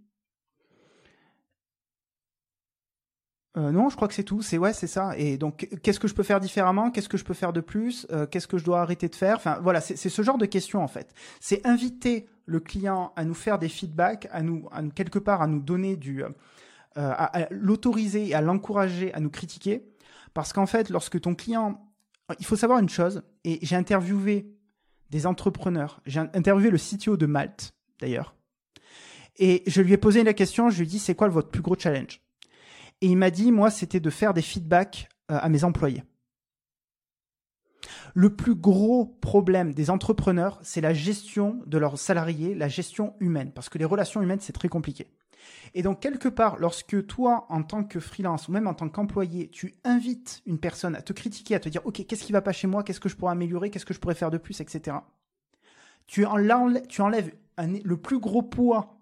Non, 3.54 3.90
je 3.90 3.96
crois 3.96 4.08
que 4.08 4.14
c'est 4.14 4.24
tout. 4.24 4.40
C'est 4.40 4.56
ouais, 4.56 4.72
c'est 4.72 4.86
ça. 4.86 5.16
Et 5.18 5.36
donc, 5.36 5.68
qu'est-ce 5.82 6.00
que 6.00 6.08
je 6.08 6.14
peux 6.14 6.22
faire 6.22 6.40
différemment? 6.40 6.90
Qu'est-ce 6.90 7.08
que 7.08 7.18
je 7.18 7.24
peux 7.24 7.34
faire 7.34 7.52
de 7.52 7.60
plus? 7.60 8.06
Qu'est-ce 8.30 8.48
que 8.48 8.56
je 8.56 8.64
dois 8.64 8.80
arrêter 8.80 9.08
de 9.08 9.14
faire? 9.14 9.36
Enfin, 9.36 9.58
voilà, 9.62 9.80
c'est 9.80 9.96
ce 9.96 10.22
genre 10.22 10.38
de 10.38 10.46
questions 10.46 10.82
en 10.82 10.88
fait. 10.88 11.12
C'est 11.38 11.64
inviter 11.66 12.28
le 12.46 12.60
client 12.60 13.12
à 13.14 13.24
nous 13.24 13.34
faire 13.34 13.58
des 13.58 13.68
feedbacks, 13.68 14.26
à 14.32 14.42
nous, 14.42 14.68
à 14.72 14.80
nous 14.80 14.90
quelque 14.90 15.18
part, 15.18 15.42
à 15.42 15.46
nous 15.46 15.60
donner 15.60 15.96
du, 15.96 16.24
à, 16.94 17.42
à 17.42 17.46
l'autoriser, 17.50 18.28
et 18.28 18.34
à 18.34 18.40
l'encourager 18.40 19.12
à 19.14 19.20
nous 19.20 19.30
critiquer, 19.30 19.84
parce 20.34 20.52
qu'en 20.52 20.66
fait, 20.66 20.90
lorsque 20.90 21.20
ton 21.20 21.34
client, 21.34 21.92
il 22.38 22.44
faut 22.44 22.56
savoir 22.56 22.78
une 22.78 22.88
chose. 22.88 23.22
Et 23.44 23.58
j'ai 23.62 23.76
interviewé 23.76 24.46
des 25.10 25.26
entrepreneurs. 25.26 26.00
J'ai 26.06 26.20
interviewé 26.20 26.70
le 26.70 26.78
CTO 26.78 27.16
de 27.16 27.26
Malte, 27.26 27.74
d'ailleurs. 28.00 28.34
Et 29.36 29.62
je 29.66 29.82
lui 29.82 29.92
ai 29.92 29.98
posé 29.98 30.24
la 30.24 30.34
question, 30.34 30.70
je 30.70 30.78
lui 30.78 30.84
ai 30.84 30.86
dit, 30.86 30.98
c'est 30.98 31.14
quoi 31.14 31.28
votre 31.28 31.50
plus 31.50 31.62
gros 31.62 31.76
challenge? 31.78 32.20
Et 33.00 33.06
il 33.06 33.16
m'a 33.16 33.30
dit, 33.30 33.52
moi, 33.52 33.70
c'était 33.70 34.00
de 34.00 34.10
faire 34.10 34.34
des 34.34 34.42
feedbacks 34.42 35.08
euh, 35.30 35.38
à 35.40 35.48
mes 35.48 35.64
employés. 35.64 36.04
Le 38.14 38.34
plus 38.36 38.54
gros 38.54 39.06
problème 39.06 39.74
des 39.74 39.90
entrepreneurs, 39.90 40.60
c'est 40.62 40.80
la 40.80 40.94
gestion 40.94 41.62
de 41.66 41.78
leurs 41.78 41.98
salariés, 41.98 42.54
la 42.54 42.68
gestion 42.68 43.14
humaine, 43.20 43.52
parce 43.52 43.68
que 43.68 43.78
les 43.78 43.84
relations 43.84 44.22
humaines, 44.22 44.40
c'est 44.40 44.52
très 44.52 44.68
compliqué. 44.68 45.08
Et 45.74 45.82
donc, 45.82 46.00
quelque 46.00 46.28
part, 46.28 46.58
lorsque 46.58 47.06
toi, 47.06 47.46
en 47.48 47.62
tant 47.62 47.84
que 47.84 48.00
freelance 48.00 48.48
ou 48.48 48.52
même 48.52 48.66
en 48.66 48.74
tant 48.74 48.88
qu'employé, 48.88 49.48
tu 49.48 49.74
invites 49.84 50.42
une 50.46 50.58
personne 50.58 50.94
à 50.94 51.02
te 51.02 51.12
critiquer, 51.12 51.54
à 51.54 51.60
te 51.60 51.68
dire, 51.68 51.80
OK, 51.84 52.04
qu'est-ce 52.06 52.24
qui 52.24 52.32
va 52.32 52.42
pas 52.42 52.52
chez 52.52 52.66
moi, 52.66 52.82
qu'est-ce 52.82 53.00
que 53.00 53.08
je 53.08 53.16
pourrais 53.16 53.32
améliorer, 53.32 53.70
qu'est-ce 53.70 53.86
que 53.86 53.94
je 53.94 54.00
pourrais 54.00 54.14
faire 54.14 54.30
de 54.30 54.38
plus, 54.38 54.60
etc. 54.60 54.96
Tu, 56.06 56.24
enlèves, 56.26 57.32
le 57.58 57.96
plus 57.96 58.18
gros 58.18 58.42
poids 58.42 59.00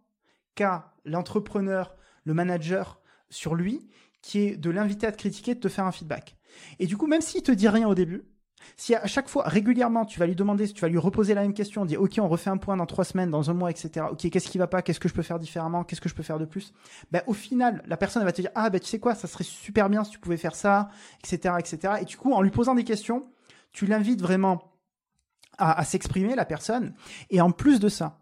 qu'a 0.54 0.94
l'entrepreneur, 1.04 1.96
le 2.24 2.34
manager 2.34 3.00
sur 3.30 3.54
lui, 3.54 3.88
qui 4.22 4.40
est 4.40 4.56
de 4.56 4.70
l'inviter 4.70 5.06
à 5.06 5.12
te 5.12 5.16
critiquer, 5.16 5.54
de 5.54 5.60
te 5.60 5.68
faire 5.68 5.86
un 5.86 5.92
feedback. 5.92 6.36
Et 6.78 6.86
du 6.86 6.96
coup, 6.96 7.06
même 7.06 7.20
s'il 7.20 7.42
te 7.42 7.52
dit 7.52 7.68
rien 7.68 7.88
au 7.88 7.94
début, 7.94 8.24
si 8.76 8.94
à 8.94 9.06
chaque 9.06 9.28
fois, 9.28 9.44
régulièrement, 9.46 10.04
tu 10.04 10.18
vas 10.18 10.26
lui 10.26 10.34
demander, 10.34 10.68
tu 10.68 10.80
vas 10.80 10.88
lui 10.88 10.98
reposer 10.98 11.34
la 11.34 11.42
même 11.42 11.54
question, 11.54 11.84
dire, 11.84 12.00
OK, 12.00 12.18
on 12.18 12.28
refait 12.28 12.50
un 12.50 12.56
point 12.56 12.76
dans 12.76 12.86
trois 12.86 13.04
semaines, 13.04 13.30
dans 13.30 13.50
un 13.50 13.54
mois, 13.54 13.70
etc. 13.70 14.06
OK, 14.10 14.28
qu'est-ce 14.30 14.48
qui 14.48 14.58
va 14.58 14.66
pas? 14.66 14.82
Qu'est-ce 14.82 15.00
que 15.00 15.08
je 15.08 15.14
peux 15.14 15.22
faire 15.22 15.38
différemment? 15.38 15.84
Qu'est-ce 15.84 16.00
que 16.00 16.08
je 16.08 16.14
peux 16.14 16.22
faire 16.22 16.38
de 16.38 16.44
plus? 16.44 16.72
Ben, 17.10 17.22
au 17.26 17.32
final, 17.32 17.82
la 17.86 17.96
personne, 17.96 18.24
va 18.24 18.32
te 18.32 18.40
dire, 18.40 18.50
ah, 18.54 18.70
ben, 18.70 18.80
tu 18.80 18.86
sais 18.86 18.98
quoi, 18.98 19.14
ça 19.14 19.28
serait 19.28 19.44
super 19.44 19.88
bien 19.88 20.04
si 20.04 20.10
tu 20.10 20.18
pouvais 20.18 20.36
faire 20.36 20.54
ça, 20.54 20.88
etc., 21.24 21.54
etc. 21.58 21.94
Et 22.02 22.04
du 22.04 22.16
coup, 22.16 22.32
en 22.32 22.42
lui 22.42 22.50
posant 22.50 22.74
des 22.74 22.84
questions, 22.84 23.22
tu 23.72 23.86
l'invites 23.86 24.20
vraiment 24.20 24.74
à, 25.58 25.84
s'exprimer, 25.84 26.34
la 26.34 26.44
personne. 26.44 26.94
Et 27.28 27.40
en 27.40 27.50
plus 27.50 27.80
de 27.80 27.88
ça, 27.88 28.18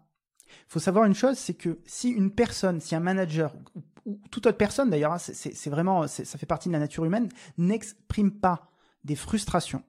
faut 0.67 0.79
savoir 0.79 1.05
une 1.05 1.15
chose, 1.15 1.37
c'est 1.37 1.53
que 1.53 1.79
si 1.85 2.09
une 2.09 2.31
personne, 2.31 2.81
si 2.81 2.95
un 2.95 2.99
manager, 2.99 3.55
ou, 3.75 3.81
ou 4.05 4.21
toute 4.29 4.45
autre 4.45 4.57
personne 4.57 4.89
d'ailleurs, 4.89 5.13
hein, 5.13 5.19
c'est 5.19 5.69
vraiment, 5.69 6.07
ça 6.07 6.37
fait 6.37 6.45
partie 6.45 6.69
de 6.69 6.73
la 6.73 6.79
nature 6.79 7.05
humaine, 7.05 7.29
n'exprime 7.57 8.31
pas 8.31 8.69
des 9.03 9.15
frustrations, 9.15 9.83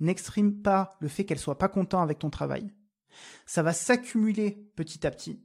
n'exprime 0.00 0.62
pas 0.62 0.96
le 1.00 1.08
fait 1.08 1.24
qu'elle 1.24 1.38
soit 1.38 1.58
pas 1.58 1.68
content 1.68 2.02
avec 2.02 2.18
ton 2.18 2.30
travail, 2.30 2.72
ça 3.46 3.62
va 3.62 3.72
s'accumuler 3.72 4.68
petit 4.76 5.06
à 5.06 5.10
petit. 5.10 5.40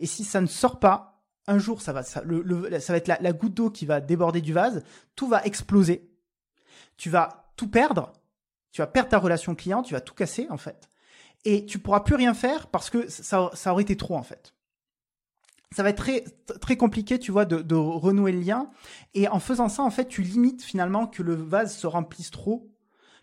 Et 0.00 0.06
si 0.06 0.24
ça 0.24 0.40
ne 0.40 0.46
sort 0.46 0.78
pas, 0.80 1.12
un 1.46 1.58
jour, 1.58 1.82
ça 1.82 1.92
va, 1.92 2.02
ça, 2.02 2.22
être 2.22 3.08
la, 3.08 3.32
goutte 3.32 3.54
d'eau 3.54 3.70
qui 3.70 3.84
va 3.84 4.00
déborder 4.00 4.40
du 4.40 4.52
vase, 4.52 4.84
tout 5.16 5.28
va 5.28 5.44
exploser. 5.44 6.08
Tu 6.96 7.10
vas 7.10 7.52
tout 7.56 7.68
perdre. 7.68 8.12
Tu 8.70 8.80
vas 8.80 8.86
perdre 8.86 9.10
ta 9.10 9.18
relation 9.18 9.54
client, 9.54 9.82
tu 9.82 9.94
vas 9.94 10.00
tout 10.00 10.14
casser, 10.14 10.46
en 10.50 10.56
fait. 10.56 10.88
Et 11.44 11.66
tu 11.66 11.78
pourras 11.78 12.00
plus 12.00 12.14
rien 12.14 12.34
faire 12.34 12.68
parce 12.68 12.90
que 12.90 13.08
ça, 13.08 13.50
aurait 13.66 13.82
été 13.82 13.96
trop, 13.96 14.16
en 14.16 14.22
fait 14.22 14.54
ça 15.74 15.82
va 15.82 15.88
être 15.88 15.96
très 15.96 16.22
très 16.60 16.76
compliqué, 16.76 17.18
tu 17.18 17.32
vois, 17.32 17.46
de, 17.46 17.74
renouer 17.74 18.32
le 18.32 18.40
lien. 18.40 18.70
Et 19.14 19.26
en 19.26 19.40
faisant 19.40 19.70
ça, 19.70 19.82
en 19.82 19.90
fait, 19.90 20.06
tu 20.06 20.20
limites 20.20 20.62
finalement 20.62 21.06
que 21.06 21.22
le 21.22 21.34
vase 21.34 21.74
se 21.74 21.86
remplisse 21.86 22.30
trop 22.30 22.70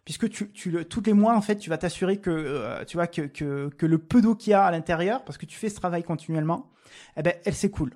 puisque 0.10 0.28
tu, 0.28 0.49
tu 0.49 0.72
le, 0.72 0.86
tous 0.86 1.03
les 1.05 1.14
mois 1.14 1.36
en 1.36 1.41
fait 1.41 1.57
tu 1.57 1.70
vas 1.70 1.78
t'assurer 1.78 2.18
que 2.18 2.32
euh, 2.32 2.84
tu 2.84 2.97
vois 2.97 3.05
que, 3.05 3.22
que, 3.22 3.70
que 3.70 3.86
le 3.86 3.99
peu 3.99 4.24
d'eau 4.24 4.34
qu'il 4.34 4.49
y 4.49 4.53
a 4.55 4.66
à 4.66 4.72
l'intérieur 4.72 5.24
parce 5.24 5.38
que 5.38 5.45
tu 5.45 5.55
fais 5.55 5.70
ce 5.70 5.76
travail 5.76 6.01
continuellement 6.01 6.72
eh 7.16 7.22
ben 7.22 7.36
elle 7.45 7.53
s'écoule. 7.53 7.93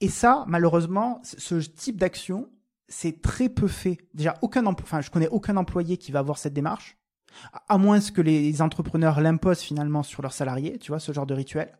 Et 0.00 0.08
ça 0.08 0.44
malheureusement 0.46 1.20
ce 1.24 1.56
type 1.56 1.96
d'action 1.96 2.48
c'est 2.86 3.22
très 3.22 3.48
peu 3.48 3.66
fait. 3.66 3.98
Déjà 4.14 4.36
aucun 4.40 4.64
enfin 4.66 5.00
je 5.00 5.10
connais 5.10 5.26
aucun 5.26 5.56
employé 5.56 5.96
qui 5.96 6.12
va 6.12 6.20
avoir 6.20 6.38
cette 6.38 6.54
démarche 6.54 6.96
à 7.68 7.76
moins 7.76 7.98
que 7.98 8.22
les 8.22 8.62
entrepreneurs 8.62 9.20
l'imposent 9.20 9.62
finalement 9.62 10.04
sur 10.04 10.22
leurs 10.22 10.34
salariés 10.34 10.78
tu 10.78 10.92
vois 10.92 11.00
ce 11.00 11.10
genre 11.10 11.26
de 11.26 11.34
rituel. 11.34 11.76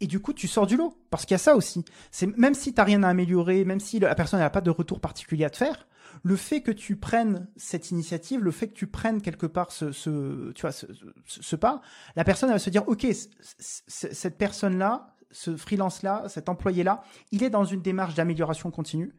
Et 0.00 0.06
du 0.06 0.20
coup 0.20 0.34
tu 0.34 0.46
sors 0.48 0.66
du 0.66 0.76
lot 0.76 0.98
parce 1.08 1.24
qu'il 1.24 1.32
y 1.32 1.36
a 1.36 1.38
ça 1.38 1.56
aussi. 1.56 1.82
C'est 2.10 2.36
même 2.36 2.52
si 2.52 2.74
tu 2.74 2.82
rien 2.82 3.04
à 3.04 3.08
améliorer 3.08 3.64
même 3.64 3.80
si 3.80 4.00
la 4.00 4.14
personne 4.14 4.40
n'a 4.40 4.50
pas 4.50 4.60
de 4.60 4.70
retour 4.70 5.00
particulier 5.00 5.46
à 5.46 5.50
te 5.50 5.56
faire 5.56 5.86
le 6.22 6.36
fait 6.36 6.60
que 6.60 6.70
tu 6.70 6.96
prennes 6.96 7.48
cette 7.56 7.90
initiative, 7.90 8.42
le 8.42 8.50
fait 8.50 8.68
que 8.68 8.74
tu 8.74 8.86
prennes 8.86 9.22
quelque 9.22 9.46
part 9.46 9.72
ce, 9.72 9.92
ce 9.92 10.52
tu 10.52 10.62
vois, 10.62 10.72
ce, 10.72 10.86
ce, 11.26 11.42
ce, 11.42 11.56
pas, 11.56 11.80
la 12.16 12.24
personne 12.24 12.50
va 12.50 12.58
se 12.58 12.70
dire, 12.70 12.86
ok, 12.88 13.06
cette 13.40 14.38
personne-là, 14.38 15.14
ce 15.30 15.56
freelance-là, 15.56 16.24
cet 16.28 16.48
employé-là, 16.48 17.02
il 17.32 17.42
est 17.42 17.50
dans 17.50 17.64
une 17.64 17.82
démarche 17.82 18.14
d'amélioration 18.14 18.70
continue. 18.70 19.14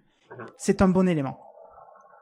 C'est 0.58 0.82
un 0.82 0.88
bon 0.88 1.08
élément. 1.08 1.40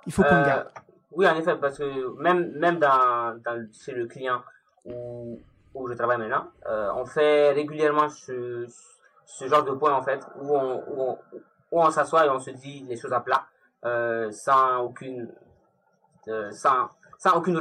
Il 0.06 0.14
faut 0.14 0.24
qu'on 0.24 0.36
euh, 0.36 0.46
garde. 0.46 0.68
Oui, 1.12 1.28
en 1.28 1.36
effet, 1.36 1.56
parce 1.58 1.78
que 1.78 2.22
même 2.22 2.52
même 2.58 2.80
dans, 2.80 3.40
dans 3.44 3.68
chez 3.74 3.92
le 3.92 4.08
client 4.08 4.42
où, 4.86 5.40
où 5.74 5.88
je 5.90 5.94
travaille 5.94 6.18
maintenant, 6.18 6.48
euh, 6.68 6.92
on 6.96 7.06
fait 7.06 7.52
régulièrement 7.52 8.10
ce, 8.10 8.66
ce 9.26 9.48
genre 9.48 9.64
de 9.64 9.72
point 9.72 9.94
en 9.94 10.02
fait 10.02 10.22
où 10.42 10.56
on, 10.56 10.84
où 10.88 11.02
on, 11.02 11.18
où 11.72 11.82
on 11.82 11.92
s'assoit 11.92 12.26
et 12.26 12.30
on 12.30 12.40
se 12.40 12.52
dit 12.52 12.86
les 12.88 12.96
choses 12.96 13.14
à 13.14 13.20
plat 13.20 13.46
euh, 13.86 14.32
sans 14.32 14.80
aucune 14.84 15.32
euh, 16.28 16.52
sans, 16.52 16.90
sans 17.18 17.38
aucune 17.38 17.58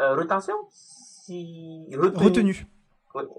euh, 0.00 0.14
retention 0.14 0.54
si 0.70 1.88
retenue, 1.94 2.66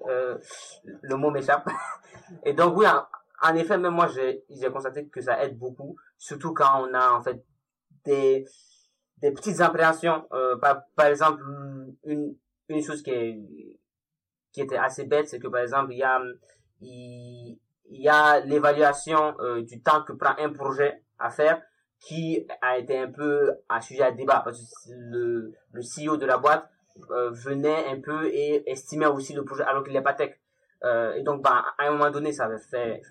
euh, 0.08 0.38
le 0.84 1.16
mot 1.16 1.32
m'échappe. 1.32 1.68
Et 2.46 2.54
donc 2.54 2.78
oui 2.78 2.86
en, 2.88 3.06
en 3.42 3.56
effet 3.56 3.78
même 3.78 3.94
moi 3.94 4.08
j'ai 4.08 4.44
j'ai 4.50 4.72
constaté 4.72 5.08
que 5.08 5.22
ça 5.22 5.44
aide 5.44 5.58
beaucoup 5.58 5.96
surtout 6.18 6.54
quand 6.54 6.88
on 6.88 6.94
a 6.94 7.12
en 7.12 7.22
fait 7.22 7.44
des 8.06 8.46
des 9.18 9.32
petites 9.32 9.62
appréhensions. 9.62 10.26
Euh, 10.34 10.58
par, 10.58 10.84
par 10.96 11.08
exemple 11.08 11.44
une 12.04 12.36
une 12.70 12.82
chose 12.82 13.02
qui 13.02 13.12
est 13.12 13.80
qui 14.52 14.62
était 14.62 14.78
assez 14.78 15.06
bête 15.06 15.28
c'est 15.28 15.40
que 15.40 15.48
par 15.48 15.62
exemple 15.62 15.92
il 15.92 15.98
y 16.00 16.04
a 16.04 16.22
il, 16.82 17.60
il 17.90 18.02
y 18.02 18.10
a 18.10 18.40
l'évaluation 18.40 19.36
euh, 19.40 19.62
du 19.64 19.82
temps 19.82 20.04
que 20.04 20.14
prend 20.14 20.36
un 20.38 20.52
projet 20.52 21.04
à 21.20 21.30
faire 21.30 21.62
qui 22.08 22.45
a 22.62 22.78
été 22.78 22.97
un 22.97 23.10
peu 23.10 23.51
un 23.70 23.82
sujet 23.82 24.04
à 24.04 24.12
débat 24.12 24.41
parce 24.43 24.60
que 24.60 24.91
le, 24.91 25.54
CEO 25.76 26.18
de 26.18 26.26
la 26.26 26.38
boîte 26.38 26.70
euh, 27.12 27.32
venait 27.32 27.88
un 27.88 27.99
peu 28.01 28.28
et 28.28 28.70
estimait 28.70 29.06
aussi 29.06 29.34
le 29.34 29.43
projet 29.45 29.64
alors 29.64 29.84
qu'il 29.84 29.93
n'est 29.93 30.01
pas 30.01 30.14
tech. 30.14 30.38
Euh, 30.84 31.14
et 31.14 31.24
donc, 31.24 31.41
bah, 31.41 31.64
à 31.78 31.88
un 31.88 31.91
moment 31.91 32.12
donné, 32.12 32.34
ça 32.34 32.45
avait 32.45 33.01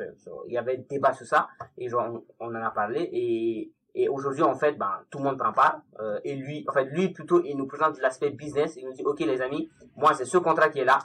il 0.47 0.53
y 0.53 0.59
avait 0.59 0.77
débat 0.77 1.15
sur 1.15 1.27
ça 1.27 1.49
et 1.79 1.89
genre, 1.89 2.23
on, 2.39 2.55
en 2.55 2.63
a 2.63 2.71
parlé 2.71 3.09
et, 3.13 3.73
et 3.95 4.09
aujourd'hui, 4.09 4.43
en 4.43 4.55
fait, 4.55 4.77
bah, 4.79 5.03
tout 5.11 5.19
le 5.19 5.25
monde 5.25 5.39
prend 5.39 5.53
part. 5.53 5.81
Euh, 6.01 6.19
et 6.25 6.35
lui, 6.35 6.65
en 6.69 6.73
fait, 6.73 6.85
lui 6.85 7.09
plutôt, 7.11 7.43
il 7.45 7.57
nous 7.57 7.67
présente 7.67 7.99
l'aspect 8.01 8.31
business. 8.31 8.77
Il 8.77 8.87
nous 8.87 8.93
dit, 8.93 9.03
ok 9.05 9.21
les 9.21 9.41
amis, 9.41 9.71
moi 9.97 10.15
c'est 10.15 10.25
ce 10.25 10.39
contrat 10.39 10.71
qui 10.71 10.81
est 10.81 10.85
là. 10.85 10.99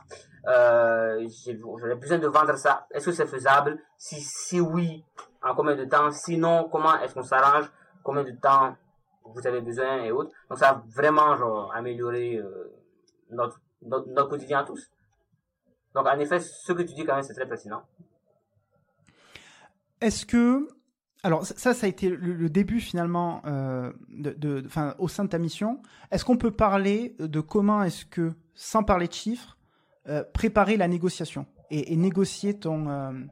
Euh, 0.48 1.28
J'aurais 1.46 1.96
besoin 1.96 2.18
de 2.20 2.28
vendre 2.28 2.58
ça. 2.58 2.88
Est-ce 2.92 3.08
que 3.08 3.12
c'est 3.12 3.28
faisable? 3.28 3.80
Si 3.98 4.20
si 4.22 4.62
oui, 4.62 5.04
en 5.50 5.56
combien 5.56 5.76
de 5.76 5.86
temps 5.86 6.12
Sinon, 6.12 6.70
comment 6.72 7.00
est-ce 7.00 7.14
qu'on 7.14 7.24
s'arrange 7.24 7.72
Combien 8.04 8.24
de 8.24 8.32
temps 8.32 8.76
vous 9.34 9.48
avez 9.48 9.62
besoin 9.62 10.04
et 10.04 10.12
autres. 10.12 10.32
Donc 10.50 10.60
ça 10.60 10.70
a 10.70 10.84
vraiment 10.88 11.36
genre, 11.36 11.74
amélioré 11.74 12.38
euh, 12.38 12.74
notre, 13.32 13.60
notre, 13.84 14.30
quotidien 14.30 14.60
à 14.60 14.64
tous. 14.64 14.92
Donc 15.94 16.08
en 16.08 16.18
effet, 16.20 16.40
ce 16.40 16.74
que 16.74 16.82
tu 16.82 16.94
dis 16.94 17.06
quand 17.06 17.16
même, 17.16 17.24
c'est 17.24 17.34
très 17.34 17.48
pertinent. 17.48 17.84
Est-ce 20.02 20.26
que... 20.26 20.68
Alors 21.24 21.46
ça, 21.46 21.74
ça 21.74 21.86
a 21.86 21.90
été 21.90 22.10
le, 22.10 22.50
début 22.50 22.80
finalement 22.80 23.42
euh, 23.46 23.92
de, 24.08 24.64
au 25.00 25.08
sein 25.08 25.26
de 25.26 25.30
ta 25.30 25.40
mission. 25.40 25.82
Est-ce 26.12 26.24
qu'on 26.24 26.38
peut 26.38 26.52
parler 26.52 27.16
de 27.20 27.42
comment 27.42 27.84
est-ce 27.84 28.06
que, 28.06 28.34
sans 28.54 28.84
parler 28.84 29.08
de 29.08 29.14
chiffres, 29.14 29.58
euh, 30.08 30.24
préparer 30.24 30.78
la 30.78 30.88
négociation 30.88 31.46
et 31.70 31.98
négocier 31.98 32.58
ton... 32.58 33.28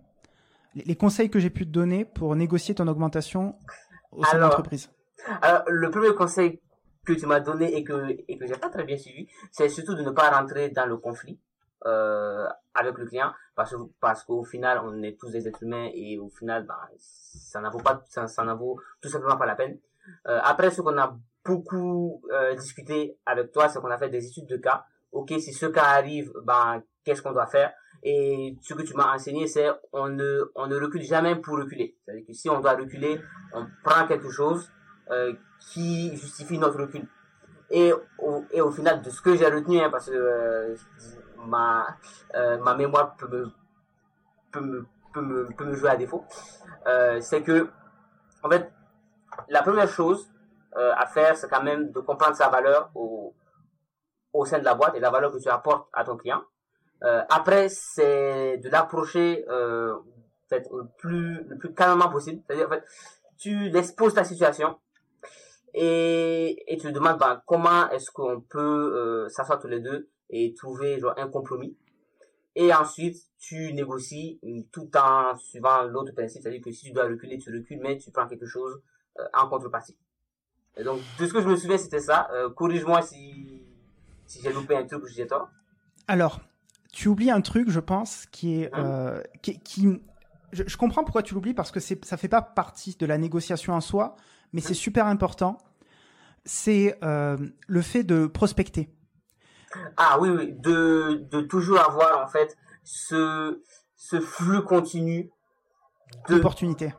Les 0.76 0.96
conseils 0.96 1.30
que 1.30 1.40
j'ai 1.40 1.50
pu 1.50 1.66
te 1.66 1.72
donner 1.72 2.06
pour 2.06 2.36
négocier 2.36 2.76
ton 2.76 2.88
augmentation 2.88 3.56
au 4.12 4.24
sein 4.24 4.38
de 4.38 4.42
l'entreprise 4.42 4.90
Alors, 5.42 5.64
le 5.68 5.90
premier 5.90 6.14
conseil 6.14 6.60
que 7.06 7.14
tu 7.14 7.26
m'as 7.26 7.40
donné 7.40 7.78
et 7.78 7.84
que, 7.84 8.16
et 8.28 8.38
que 8.38 8.46
j'ai 8.48 8.56
pas 8.56 8.70
très 8.70 8.84
bien 8.84 8.98
suivi, 8.98 9.28
c'est 9.52 9.70
surtout 9.70 9.96
de 9.96 10.02
ne 10.02 10.12
pas 10.12 10.30
rentrer 10.32 10.70
dans 10.70 10.86
le 10.86 10.98
conflit. 10.98 11.40
euh, 11.86 12.48
avec 12.74 12.98
le 12.98 13.06
client 13.06 13.32
parce 13.56 13.72
que 13.72 13.78
parce 14.02 14.24
qu'au 14.24 14.44
final 14.44 14.82
on 14.84 15.02
est 15.04 15.18
tous 15.20 15.30
des 15.30 15.48
êtres 15.48 15.64
humains 15.64 15.90
et 15.94 16.18
au 16.18 16.30
final 16.30 16.66
ben, 16.66 16.76
ça 16.98 17.62
n'en 17.62 17.70
vaut 17.70 17.80
pas 17.80 18.02
ça, 18.10 18.28
ça 18.28 18.44
n'en 18.44 18.56
vaut 18.56 18.80
tout 19.02 19.10
simplement 19.10 19.38
pas 19.38 19.46
la 19.46 19.56
peine 19.56 19.78
euh, 20.28 20.40
après 20.44 20.72
ce 20.72 20.82
qu'on 20.82 20.98
a 20.98 21.16
beaucoup 21.44 22.22
euh, 22.32 22.56
discuté 22.56 23.18
avec 23.26 23.52
toi 23.52 23.70
c'est 23.70 23.80
qu'on 23.80 23.92
a 23.92 23.98
fait 23.98 24.10
des 24.10 24.26
études 24.26 24.48
de 24.48 24.58
cas 24.58 24.86
ok 25.12 25.30
si 25.40 25.54
ce 25.54 25.68
cas 25.68 25.84
arrive 25.84 26.32
ben 26.44 26.82
qu'est-ce 27.04 27.22
qu'on 27.22 27.32
doit 27.34 27.46
faire? 27.46 27.72
Et 28.08 28.56
ce 28.62 28.76
que 28.76 28.84
tu 28.84 28.94
m'as 28.94 29.16
enseigné 29.16 29.48
c'est 29.48 29.68
on 29.92 30.10
ne 30.10 30.52
on 30.54 30.68
ne 30.68 30.76
recule 30.76 31.02
jamais 31.02 31.36
pour 31.36 31.58
reculer 31.58 31.98
c'est 32.06 32.12
à 32.12 32.16
dire 32.16 32.26
que 32.28 32.34
si 32.34 32.48
on 32.50 32.62
doit 32.62 32.76
reculer 32.76 33.20
on 33.54 33.66
prend 33.84 34.06
quelque 34.08 34.30
chose 34.30 34.72
euh, 35.12 35.34
qui 35.60 36.16
justifie 36.16 36.58
notre 36.60 36.80
recul 36.80 37.08
et 37.72 37.92
au, 38.20 38.44
et 38.52 38.62
au 38.62 38.72
final 38.72 39.02
de 39.02 39.10
ce 39.10 39.22
que 39.22 39.36
j'ai 39.36 39.48
retenu 39.48 39.80
hein, 39.80 39.90
parce 39.90 40.08
que 40.10 40.16
euh, 40.16 40.76
ma, 41.46 41.88
euh, 42.36 42.58
ma 42.60 42.76
mémoire 42.76 43.16
peut 43.16 43.28
me, 43.28 43.52
peut 44.52 44.62
me, 44.62 44.86
peut 45.14 45.22
me, 45.22 45.48
peut 45.56 45.66
me 45.66 45.76
jouer 45.76 45.90
à 45.90 45.98
défaut, 45.98 46.26
c'est 47.22 47.42
que, 47.42 47.70
en 48.44 48.50
fait, 48.50 48.72
la 49.50 49.62
première 49.62 49.88
chose 49.88 50.32
à 50.76 51.06
faire, 51.08 51.38
c'est 51.38 51.50
quand 51.50 51.64
même 51.64 51.92
de 51.92 52.00
comprendre 52.02 52.36
sa 52.36 52.50
valeur 52.50 52.92
au, 52.96 53.34
au 54.34 54.46
sein 54.46 54.60
de 54.60 54.66
la 54.66 54.76
boîte 54.76 54.96
et 54.96 55.00
la 55.00 55.10
valeur 55.10 55.32
que 55.32 55.38
tu 55.38 55.50
apportes 55.50 55.88
à 55.94 56.04
ton 56.04 56.18
client. 56.18 56.44
Euh, 57.06 57.24
après, 57.30 57.70
c'est 57.70 58.58
de 58.58 58.70
l'approcher 58.70 59.46
euh, 59.50 59.96
peut-être 60.50 60.70
le 60.74 60.88
plus, 60.98 61.74
calmement 61.76 62.10
possible. 62.10 62.42
C'est-à-dire, 62.46 62.68
en 62.68 62.70
fait, 62.70 62.84
tu 63.38 63.70
l'exposes 63.70 64.16
ta 64.16 64.24
situation 64.24 64.78
et, 65.74 66.64
et 66.68 66.78
tu 66.78 66.88
te 66.88 66.92
demandes 66.92 67.20
ben, 67.20 67.42
comment 67.46 67.90
est-ce 67.92 68.10
qu'on 68.12 68.42
peut 68.42 68.60
euh, 68.60 69.30
s'asseoir 69.30 69.60
tous 69.60 69.68
les 69.68 69.82
deux 69.82 70.10
et 70.30 70.54
trouver 70.56 71.00
genre 71.00 71.14
un 71.18 71.28
compromis. 71.28 71.78
Et 72.56 72.74
ensuite, 72.74 73.18
tu 73.38 73.74
négocies 73.74 74.40
tout 74.72 74.90
en 74.98 75.36
suivant 75.38 75.84
l'autre 75.84 76.14
principe, 76.14 76.42
c'est-à-dire 76.42 76.62
que 76.64 76.72
si 76.72 76.86
tu 76.86 76.92
dois 76.94 77.04
reculer, 77.04 77.38
tu 77.38 77.54
recules, 77.54 77.80
mais 77.82 77.98
tu 77.98 78.12
prends 78.12 78.28
quelque 78.28 78.46
chose 78.46 78.82
en 79.34 79.50
contrepartie. 79.50 79.98
Et 80.78 80.84
donc, 80.84 81.02
de 81.20 81.28
ce 81.28 81.34
que 81.34 81.42
je 81.42 81.48
me 81.48 81.58
souviens, 81.58 81.78
c'était 81.78 82.00
ça. 82.00 82.30
Corrige-moi 82.56 83.02
si, 83.02 83.62
si 84.26 84.42
j'ai 84.42 84.54
loupé 84.54 84.78
un 84.78 84.86
truc 84.86 85.04
ou 85.04 85.08
si 85.08 85.16
j'ai 85.16 85.28
tort. 85.28 85.50
Alors, 86.08 86.40
tu 86.96 87.10
oublies 87.10 87.30
un 87.30 87.42
truc, 87.42 87.70
je 87.70 87.82
pense, 87.82 88.26
qui 88.28 88.62
est... 88.62 88.74
Hein 88.74 88.86
Euh, 88.86 89.22
qui, 89.42 89.60
qui- 89.60 90.02
je, 90.54 90.64
je 90.66 90.78
comprends 90.78 91.04
pourquoi 91.04 91.24
tu 91.24 91.34
l'oublies, 91.34 91.54
parce 91.54 91.70
que 91.70 91.82
c'est, 91.82 92.04
ça 92.06 92.16
fait 92.16 92.30
pas 92.30 92.42
partie 92.42 92.96
de 92.96 93.06
la 93.06 93.18
négociation 93.18 93.74
en 93.74 93.82
soi, 93.82 94.16
mais 94.54 94.62
c'est 94.62 94.74
super 94.74 95.06
important. 95.06 95.58
C'est 96.46 96.98
euh, 97.04 97.36
le 97.68 97.82
fait 97.82 98.04
de 98.04 98.28
prospecter. 98.28 98.90
Ah 99.98 100.18
oui, 100.22 100.30
oui, 100.30 100.54
de, 100.54 101.26
de 101.30 101.42
toujours 101.42 101.82
avoir 101.82 102.24
en 102.24 102.28
fait 102.28 102.56
ce, 102.86 103.62
ce 103.98 104.22
flux 104.22 104.64
continu 104.64 105.30
D'opportunités. 106.30 106.94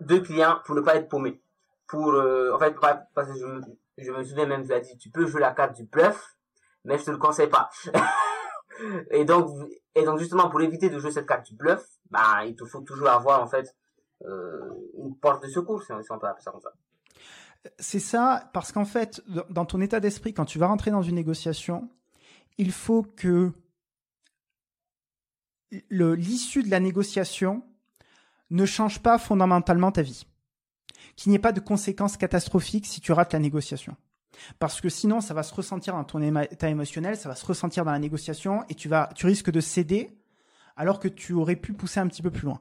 de 0.00 0.18
clients 0.18 0.58
pour 0.66 0.74
ne 0.74 0.82
pas 0.82 0.96
être 0.96 1.08
paumé. 1.08 1.40
Pour, 1.86 2.12
euh, 2.12 2.52
en 2.54 2.58
fait, 2.58 2.74
parce 3.14 3.28
que 3.28 3.38
je, 3.38 3.46
me- 3.46 3.62
je 3.96 4.10
me 4.12 4.22
souviens 4.22 4.44
même, 4.46 4.66
tu 4.66 4.72
as 4.74 4.80
dit, 4.80 4.98
tu 4.98 5.08
peux 5.08 5.24
jouer 5.26 5.40
la 5.40 5.52
carte 5.54 5.76
du 5.76 5.84
bluff, 5.84 6.36
mais 6.84 6.98
je 6.98 7.04
te 7.04 7.10
le 7.10 7.16
conseille 7.16 7.48
pas. 7.48 7.70
et 9.10 9.24
donc, 9.24 9.50
et 9.94 10.04
donc 10.04 10.18
justement, 10.18 10.48
pour 10.50 10.60
éviter 10.60 10.90
de 10.90 10.98
jouer 10.98 11.12
cette 11.12 11.26
carte 11.26 11.46
du 11.46 11.54
bluff, 11.54 11.84
bah, 12.10 12.44
il 12.46 12.56
te 12.56 12.64
faut 12.64 12.80
toujours 12.80 13.08
avoir 13.08 13.42
en 13.42 13.46
fait 13.46 13.74
euh, 14.24 14.70
une 14.98 15.16
porte 15.16 15.42
de 15.42 15.48
secours, 15.48 15.82
si 15.82 15.92
on, 15.92 16.18
peut 16.18 16.26
appeler 16.26 16.42
ça 16.42 16.50
comme 16.50 16.60
ça. 16.60 16.72
C'est 17.78 18.00
ça, 18.00 18.50
parce 18.52 18.72
qu'en 18.72 18.84
fait, 18.84 19.22
dans- 19.50 19.64
ton 19.64 19.80
état 19.80 20.00
d'esprit, 20.00 20.34
quand 20.34 20.44
tu 20.44 20.58
vas 20.58 20.66
rentrer 20.66 20.90
dans 20.90 21.02
une 21.02 21.14
négociation, 21.14 21.88
il 22.58 22.72
faut 22.72 23.02
que 23.02 23.52
l'issue 25.90 26.62
de 26.62 26.70
la 26.70 26.80
négociation 26.80 27.62
ne 28.50 28.66
change 28.66 29.02
pas 29.02 29.18
fondamentalement 29.18 29.90
ta 29.90 30.02
vie. 30.02 30.26
Qu'il 31.16 31.30
n'y 31.30 31.36
ait 31.36 31.40
pas 31.40 31.52
de 31.52 31.60
conséquences 31.60 32.16
catastrophiques 32.16 32.86
si 32.86 33.00
tu 33.00 33.12
rates 33.12 33.32
la 33.32 33.38
négociation. 33.38 33.96
Parce 34.58 34.80
que 34.80 34.88
sinon, 34.88 35.20
ça 35.20 35.34
va 35.34 35.42
se 35.42 35.54
ressentir 35.54 35.94
dans 35.94 36.04
ton 36.04 36.20
état 36.22 36.68
émotionnel, 36.68 37.16
ça 37.16 37.28
va 37.28 37.34
se 37.34 37.46
ressentir 37.46 37.84
dans 37.84 37.92
la 37.92 37.98
négociation 37.98 38.64
et 38.68 38.74
tu 38.74 38.88
vas, 38.88 39.10
tu 39.14 39.26
risques 39.26 39.50
de 39.50 39.60
céder 39.60 40.16
alors 40.76 40.98
que 40.98 41.08
tu 41.08 41.32
aurais 41.32 41.56
pu 41.56 41.72
pousser 41.72 42.00
un 42.00 42.08
petit 42.08 42.22
peu 42.22 42.30
plus 42.30 42.44
loin. 42.44 42.60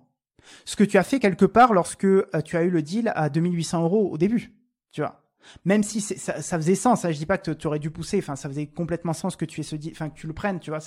Ce 0.65 0.75
que 0.75 0.83
tu 0.83 0.97
as 0.97 1.03
fait 1.03 1.19
quelque 1.19 1.45
part 1.45 1.73
lorsque 1.73 2.05
euh, 2.05 2.25
tu 2.43 2.57
as 2.57 2.63
eu 2.63 2.69
le 2.69 2.81
deal 2.81 3.11
à 3.15 3.29
2800 3.29 3.83
euros 3.83 4.09
au 4.11 4.17
début, 4.17 4.53
tu 4.91 5.01
vois. 5.01 5.21
Même 5.65 5.83
si 5.83 5.99
ça, 5.99 6.41
faisait 6.41 6.75
sens, 6.75 7.03
hein, 7.03 7.11
je 7.11 7.17
dis 7.17 7.25
pas 7.25 7.37
que 7.37 7.51
tu 7.51 7.67
aurais 7.67 7.79
dû 7.79 7.91
pousser, 7.91 8.19
enfin 8.19 8.37
ça 8.37 8.47
faisait 8.47 8.67
complètement 8.67 9.11
sens 9.11 9.35
que 9.35 9.43
tu 9.43 9.59
aies 9.59 9.63
ce 9.63 9.75
deal, 9.75 9.91
enfin 9.91 10.09
que 10.09 10.15
tu 10.15 10.25
le 10.25 10.31
prennes, 10.31 10.61
tu 10.61 10.69
vois. 10.69 10.79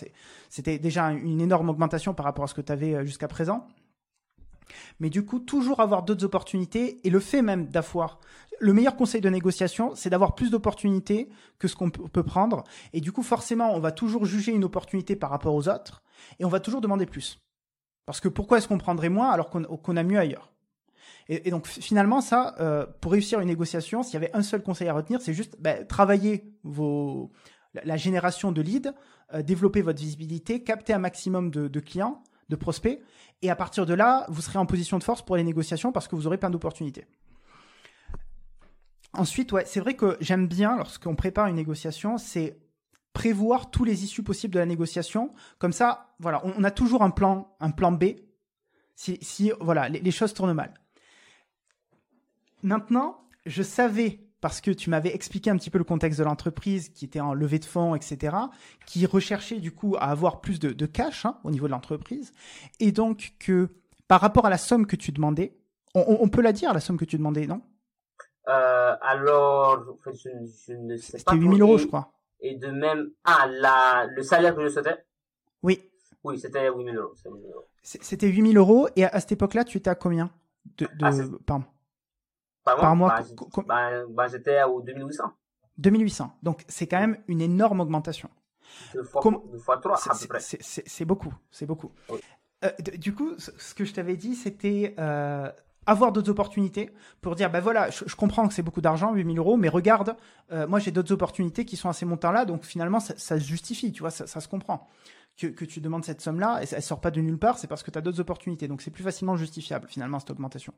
C'était 0.49 0.79
déjà 0.79 1.11
une 1.11 1.43
énorme 1.43 1.69
augmentation 1.69 2.15
par 2.15 2.25
rapport 2.25 2.45
à 2.45 2.47
ce 2.47 2.55
que 2.55 2.63
tu 2.63 2.73
avais 2.73 3.05
jusqu'à 3.05 3.29
présent. 3.29 3.69
Mais 5.01 5.11
du 5.11 5.25
coup, 5.25 5.39
toujours 5.39 5.81
avoir 5.81 6.03
d'autres 6.03 6.25
opportunités 6.25 7.01
et 7.07 7.11
le 7.11 7.21
fait 7.21 7.43
même 7.43 7.67
d'avoir 7.67 8.21
le 8.59 8.73
meilleur 8.73 8.97
conseil 8.97 9.21
de 9.21 9.29
négociation, 9.29 9.95
c'est 9.95 10.11
d'avoir 10.11 10.35
plus 10.35 10.51
d'opportunités 10.51 11.29
que 11.59 11.69
ce 11.69 11.77
qu'on 11.77 11.91
peut 11.91 12.23
prendre. 12.23 12.65
Et 12.93 13.01
du 13.01 13.13
coup, 13.13 13.23
forcément, 13.23 13.75
on 13.75 13.81
va 13.81 13.93
toujours 13.93 14.25
juger 14.25 14.53
une 14.53 14.65
opportunité 14.65 15.17
par 15.17 15.31
rapport 15.31 15.55
aux 15.55 15.69
autres 15.69 16.03
et 16.39 16.45
on 16.45 16.49
va 16.49 16.61
toujours 16.61 16.81
demander 16.81 17.07
plus. 17.07 17.41
Parce 18.07 18.21
que 18.21 18.29
pourquoi 18.29 18.59
est-ce 18.59 18.69
qu'on 18.69 18.79
prendrait 18.79 19.09
moins 19.09 19.31
alors 19.31 19.51
qu'on 19.51 19.97
a 19.97 20.03
mieux 20.03 20.19
ailleurs? 20.19 20.53
Et, 21.29 21.51
donc 21.51 21.67
finalement, 21.67 22.21
ça, 22.21 22.55
euh, 22.61 22.87
pour 23.01 23.13
réussir 23.13 23.41
une 23.41 23.49
négociation, 23.49 24.05
s'il 24.05 24.15
y 24.15 24.17
avait 24.17 24.31
un 24.33 24.43
seul 24.43 24.63
conseil 24.63 24.89
à 24.89 24.95
retenir, 24.95 25.21
c'est 25.21 25.35
juste 25.35 25.57
bah, 25.59 25.85
travailler 25.85 26.55
vos, 26.63 27.33
la, 27.75 27.97
génération 27.97 28.53
de 28.53 28.63
leads, 28.63 28.93
euh, 29.35 29.43
développer 29.43 29.83
votre 29.83 30.01
visibilité, 30.01 30.63
capter 30.63 30.93
un 30.93 30.99
maximum 30.99 31.51
de 31.51 31.81
clients, 31.81 32.23
de 32.49 32.57
prospects, 32.57 33.01
et 33.43 33.51
à 33.51 33.57
partir 33.57 33.87
de 33.87 33.95
là, 33.95 34.25
vous 34.29 34.41
serez 34.41 34.59
en 34.59 34.67
position 34.67 34.99
de 34.99 35.05
force 35.05 35.23
pour 35.23 35.37
les 35.37 35.45
négociations 35.45 35.93
parce 35.93 36.09
que 36.09 36.17
vous 36.17 36.27
aurez 36.27 36.39
plein 36.39 36.51
d'opportunités. 36.51 37.07
Ensuite, 39.13 39.53
ouais, 39.53 39.65
c'est 39.67 39.81
vrai 39.81 39.95
que 39.95 40.17
j'aime 40.21 40.47
bien 40.47 40.77
lorsqu'on 40.77 41.17
prépare 41.17 41.47
une 41.47 41.57
négociation, 41.57 42.19
c'est 42.19 42.59
prévoir 43.13 43.71
tous 43.71 43.85
les 43.85 44.05
issues 44.05 44.23
possibles 44.23 44.55
de 44.55 44.59
la 44.59 44.67
négociation. 44.67 45.33
Comme 45.59 45.73
ça, 45.73 46.15
voilà, 46.19 46.43
on, 46.45 46.65
a 46.65 46.71
toujours 46.71 47.03
un 47.03 47.11
plan, 47.11 47.49
B 47.61 48.05
si, 48.95 49.19
si 49.23 49.53
voilà, 49.61 49.89
les 49.89 50.11
choses 50.11 50.35
tournent 50.35 50.53
mal. 50.53 50.75
Maintenant, 52.63 53.29
je 53.45 53.63
savais, 53.63 54.26
parce 54.41 54.61
que 54.61 54.71
tu 54.71 54.91
m'avais 54.91 55.15
expliqué 55.15 55.51
un 55.51 55.57
petit 55.57 55.71
peu 55.71 55.79
le 55.79 55.85
contexte 55.85 56.19
de 56.19 56.25
l'entreprise, 56.25 56.89
qui 56.91 57.05
était 57.05 57.21
en 57.21 57.35
levée 57.35 57.59
de 57.59 57.65
fonds, 57.65 57.95
etc., 57.95 58.37
qui 58.87 59.07
recherchait 59.07 59.61
du 59.61 59.73
coup 59.73 59.97
à 59.99 60.05
avoir 60.11 60.41
plus 60.41 60.59
de, 60.59 60.71
de 60.73 60.87
cash 60.87 61.25
hein, 61.25 61.39
au 61.45 61.51
niveau 61.51 61.67
de 61.67 61.73
l'entreprise, 61.73 62.33
et 62.81 62.93
donc 62.93 63.33
que 63.39 63.69
par 64.09 64.21
rapport 64.21 64.47
à 64.47 64.51
la 64.51 64.59
somme 64.59 64.87
que 64.87 64.97
tu 64.97 65.11
demandais, 65.13 65.57
on, 65.95 66.29
peut 66.29 66.43
la 66.43 66.53
dire, 66.53 66.75
la 66.75 66.81
somme 66.81 66.99
que 66.99 67.07
tu 67.07 67.17
demandais, 67.17 67.47
non? 67.47 67.63
Euh, 68.49 68.95
alors, 69.01 69.97
je, 70.07 70.29
ne- 70.29 70.47
je 70.47 70.73
ne 70.75 70.97
sais 70.99 71.13
pas. 71.25 71.33
C'était 71.33 71.37
8000 71.37 71.59
trop. 71.59 71.69
euros, 71.69 71.79
je 71.79 71.87
crois. 71.87 72.13
Et 72.41 72.55
de 72.57 72.69
même, 72.69 73.11
ah, 73.25 73.47
la, 73.49 74.07
le 74.15 74.23
salaire 74.23 74.55
que 74.55 74.63
je 74.63 74.69
souhaitais, 74.69 75.05
Oui, 75.63 75.91
oui, 76.23 76.39
c'était 76.39 76.69
8000 76.71 76.97
euros. 76.97 77.15
c'était 77.17 77.31
8000 77.31 77.51
euros. 77.53 77.65
c'est- 77.83 78.03
c'était 78.05 78.29
8000 78.29 78.57
euros, 78.59 78.89
et 78.95 79.05
à, 79.05 79.09
à 79.09 79.21
cette 79.21 79.33
époque-là, 79.33 79.65
tu 79.65 79.79
étais 79.79 79.91
à 79.91 79.95
combien? 79.95 80.31
De, 80.77 80.85
de- 80.85 80.91
Ah, 81.03 81.11
par, 82.75 82.97
mois 82.97 83.09
bah, 84.11 84.27
j'étais- 84.29 84.57
bah, 84.59 84.69
au 84.69 84.81
2800. 84.83 85.25
2800. 85.79 86.33
Donc 86.43 86.65
c'est 86.69 86.87
quand 86.87 86.99
même 87.01 87.19
une 87.29 87.41
énorme 87.41 87.81
augmentation. 87.81 88.29
Deux 88.95 89.05
fois, 89.05 89.21
Comment- 89.23 89.43
deux 89.53 89.59
fois 89.59 89.77
trois, 89.79 89.97
à 89.97 90.11
peu 90.11 90.15
c'est- 90.17 90.27
près. 90.29 90.41
C'est 90.41 91.05
beaucoup, 91.05 91.33
c'est 91.51 91.67
beaucoup. 91.67 91.93
Oui. 92.11 92.19
Euh, 92.65 92.71
du 92.99 93.15
coup, 93.15 93.35
ce 93.39 93.75
que 93.75 93.85
je 93.85 93.93
t'avais 93.95 94.17
dit, 94.17 94.35
c'était 94.35 94.95
euh, 94.99 95.51
avoir 95.85 96.11
d'autres 96.11 96.31
opportunités 96.31 96.91
pour 97.21 97.37
dire, 97.37 97.51
ben 97.51 97.61
voilà, 97.61 97.91
je, 97.91 98.05
je 98.07 98.17
comprends 98.17 98.49
que 98.49 98.55
c'est 98.55 98.63
beaucoup 98.63 98.81
d'argent, 98.81 99.13
8000 99.15 99.39
euros, 99.39 99.57
mais 99.57 99.69
regarde, 99.69 100.17
euh, 100.51 100.67
moi 100.67 100.79
j'ai 100.81 100.91
d'autres 100.91 101.13
opportunités 101.13 101.65
qui 101.65 101.77
sont 101.77 101.89
à 101.89 101.93
ces 101.93 102.07
montants-là, 102.07 102.45
donc 102.47 102.65
finalement 102.65 102.99
ça, 102.99 103.15
ça 103.19 103.39
se 103.39 103.45
justifie, 103.45 103.93
tu 103.93 104.01
vois, 104.01 104.11
ça, 104.11 104.27
ça 104.27 104.41
se 104.41 104.49
comprend. 104.49 104.89
Que, 105.39 105.49
que 105.49 105.67
tu 105.67 105.81
demandes 105.83 106.05
cette 106.05 106.23
somme-là, 106.23 106.63
et 106.63 106.67
elle 106.73 106.83
sort 106.83 107.01
pas 107.03 107.11
de 107.11 107.21
nulle 107.21 107.39
part, 107.39 107.59
c'est 107.59 107.67
parce 107.67 107.83
que 107.83 107.91
tu 107.91 107.99
as 107.99 108.01
d'autres 108.01 108.21
opportunités, 108.21 108.67
donc 108.69 108.81
c'est 108.81 108.91
plus 108.91 109.05
facilement 109.05 109.37
justifiable 109.37 109.87
finalement 109.87 110.19
cette 110.19 110.31
augmentation. 110.31 110.73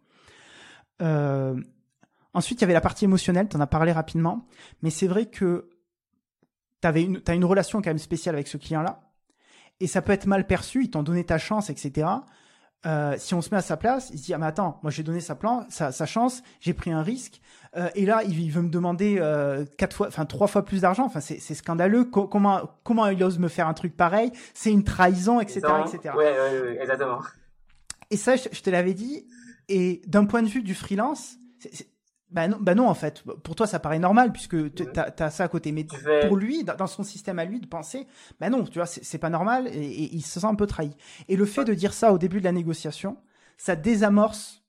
Euh, 1.00 1.60
ensuite, 2.34 2.58
il 2.60 2.62
y 2.62 2.64
avait 2.64 2.72
la 2.74 2.80
partie 2.80 3.04
émotionnelle, 3.04 3.48
tu 3.48 3.56
en 3.56 3.60
as 3.60 3.66
parlé 3.66 3.92
rapidement, 3.92 4.46
mais 4.82 4.90
c'est 4.90 5.06
vrai 5.06 5.26
que 5.26 5.70
tu 6.82 6.88
as 6.88 6.96
une, 6.98 7.20
t'as 7.20 7.34
une 7.34 7.44
relation 7.44 7.80
quand 7.82 7.90
même 7.90 7.98
spéciale 7.98 8.34
avec 8.34 8.48
ce 8.48 8.56
client-là, 8.56 9.00
et 9.80 9.86
ça 9.86 10.02
peut 10.02 10.12
être 10.12 10.26
mal 10.26 10.46
perçu, 10.46 10.84
ils 10.84 10.90
t'ont 10.90 11.02
donné 11.02 11.24
ta 11.24 11.38
chance, 11.38 11.70
etc. 11.70 12.08
Euh, 12.86 13.16
si 13.18 13.34
on 13.34 13.42
se 13.42 13.50
met 13.50 13.56
à 13.56 13.62
sa 13.62 13.76
place, 13.76 14.10
il 14.12 14.18
se 14.20 14.24
dit 14.26 14.34
ah 14.34 14.38
mais 14.38 14.46
attends, 14.46 14.78
moi 14.84 14.92
j'ai 14.92 15.02
donné 15.02 15.20
sa 15.20 15.34
plan, 15.34 15.66
sa, 15.68 15.90
sa 15.90 16.06
chance, 16.06 16.44
j'ai 16.60 16.74
pris 16.74 16.92
un 16.92 17.02
risque, 17.02 17.40
euh, 17.76 17.88
et 17.96 18.06
là 18.06 18.22
il, 18.22 18.38
il 18.40 18.52
veut 18.52 18.62
me 18.62 18.68
demander 18.70 19.16
euh, 19.18 19.64
quatre 19.78 19.96
fois, 19.96 20.06
enfin 20.06 20.24
trois 20.26 20.46
fois 20.46 20.64
plus 20.64 20.82
d'argent, 20.82 21.04
enfin 21.04 21.18
c'est 21.20 21.40
c'est 21.40 21.54
scandaleux. 21.56 22.04
Co- 22.04 22.28
comment 22.28 22.60
comment 22.84 23.06
il 23.08 23.20
ose 23.24 23.40
me 23.40 23.48
faire 23.48 23.66
un 23.66 23.74
truc 23.74 23.96
pareil? 23.96 24.30
C'est 24.54 24.70
une 24.70 24.84
trahison, 24.84 25.40
etc., 25.40 25.60
etc. 25.92 26.14
Ouais, 26.16 26.24
ouais, 26.38 26.60
ouais, 26.60 26.78
exactement. 26.80 27.18
Et 28.10 28.16
ça, 28.16 28.36
je, 28.36 28.48
je 28.52 28.62
te 28.62 28.70
l'avais 28.70 28.94
dit. 28.94 29.26
Et 29.68 30.00
d'un 30.06 30.24
point 30.24 30.42
de 30.42 30.48
vue 30.48 30.62
du 30.62 30.74
freelance, 30.76 31.34
c'est- 31.58 31.74
c'est- 31.74 31.88
Bah 32.30 32.46
non, 32.46 32.58
bah 32.60 32.74
non, 32.74 32.86
en 32.88 32.94
fait. 32.94 33.22
Pour 33.22 33.54
toi, 33.54 33.66
ça 33.66 33.78
paraît 33.78 33.98
normal 33.98 34.32
puisque 34.32 34.54
Mhm. 34.54 34.92
as, 35.18 35.30
ça 35.30 35.44
à 35.44 35.48
côté. 35.48 35.72
Mais 35.72 35.86
pour 36.20 36.36
lui, 36.36 36.62
dans 36.64 36.86
son 36.86 37.02
système 37.02 37.38
à 37.38 37.44
lui, 37.46 37.58
de 37.60 37.66
penser, 37.66 38.06
bah 38.38 38.50
non, 38.50 38.64
tu 38.64 38.78
vois, 38.78 38.86
c'est 38.86 39.18
pas 39.18 39.30
normal 39.30 39.68
et, 39.68 39.78
et 39.78 40.14
il 40.14 40.22
se 40.22 40.38
sent 40.40 40.46
un 40.46 40.54
peu 40.54 40.66
trahi. 40.66 40.90
Et 41.28 41.36
le 41.36 41.46
fait 41.46 41.64
de 41.64 41.72
dire 41.74 41.94
ça 41.94 42.12
au 42.12 42.18
début 42.18 42.40
de 42.40 42.44
la 42.44 42.52
négociation, 42.52 43.16
ça 43.56 43.76
désamorce. 43.76 44.62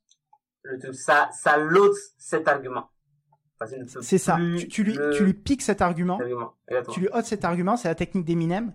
Le 0.64 0.94
ça, 0.94 1.30
ça 1.34 1.58
l'ôte 1.58 1.96
cet 2.18 2.48
argument. 2.48 2.90
C'est 4.02 4.18
ça. 4.18 4.38
Tu, 4.60 4.68
tu 4.70 4.84
lui, 4.84 4.94
le- 4.94 5.10
tu 5.12 5.26
lui 5.26 5.34
piques 5.34 5.62
cet 5.62 5.82
argument. 5.82 6.18
Tu 6.94 7.00
lui 7.02 7.10
ôtes 7.14 7.26
cet 7.26 7.44
argument, 7.44 7.76
c'est 7.78 7.88
la 7.90 7.96
technique 7.96 8.26
d'Eminem, 8.26 8.74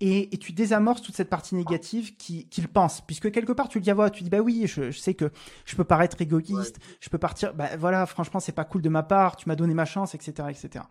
et, 0.00 0.34
et 0.34 0.38
tu 0.38 0.52
désamorces 0.52 1.00
toute 1.00 1.14
cette 1.16 1.30
partie 1.30 1.54
négative 1.54 2.16
qui- 2.16 2.46
qu'il 2.48 2.68
pense. 2.68 3.00
Puisque 3.00 3.30
quelque 3.30 3.52
part, 3.52 3.68
tu 3.68 3.78
le 3.78 3.82
dis 3.84 3.90
à 3.90 3.94
voix, 3.94 4.10
tu 4.10 4.22
dis, 4.24 4.28
bah 4.30 4.40
oui, 4.40 4.64
je, 4.66 4.90
je 4.90 4.98
sais 4.98 5.14
que 5.14 5.30
je 5.64 5.74
peux 5.76 5.84
paraître 5.84 6.20
égoïste, 6.20 6.76
je 7.00 7.08
peux 7.08 7.18
partir, 7.18 7.54
bah 7.54 7.76
voilà, 7.78 8.04
franchement, 8.04 8.40
c'est 8.40 8.52
pas 8.52 8.64
cool 8.64 8.82
de 8.82 8.88
ma 8.90 9.02
part, 9.02 9.36
tu 9.36 9.48
m'as 9.48 9.56
donné 9.56 9.72
ma 9.74 9.84
chance, 9.86 10.14
etc., 10.14 10.48
etc. 10.50 10.84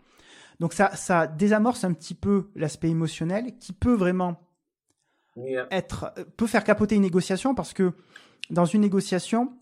Donc 0.60 0.74
ça, 0.74 0.96
ça 0.96 1.28
désamorce 1.28 1.84
un 1.84 1.94
petit 1.94 2.16
peu 2.16 2.50
l'aspect 2.56 2.90
émotionnel 2.90 3.58
qui 3.60 3.74
peut 3.74 3.94
vraiment 3.94 4.42
être, 5.70 6.14
peut 6.38 6.48
faire 6.48 6.64
capoter 6.64 6.96
une 6.96 7.02
négociation 7.02 7.54
parce 7.54 7.74
que 7.74 7.92
dans 8.50 8.66
une 8.66 8.82
négociation, 8.82 9.54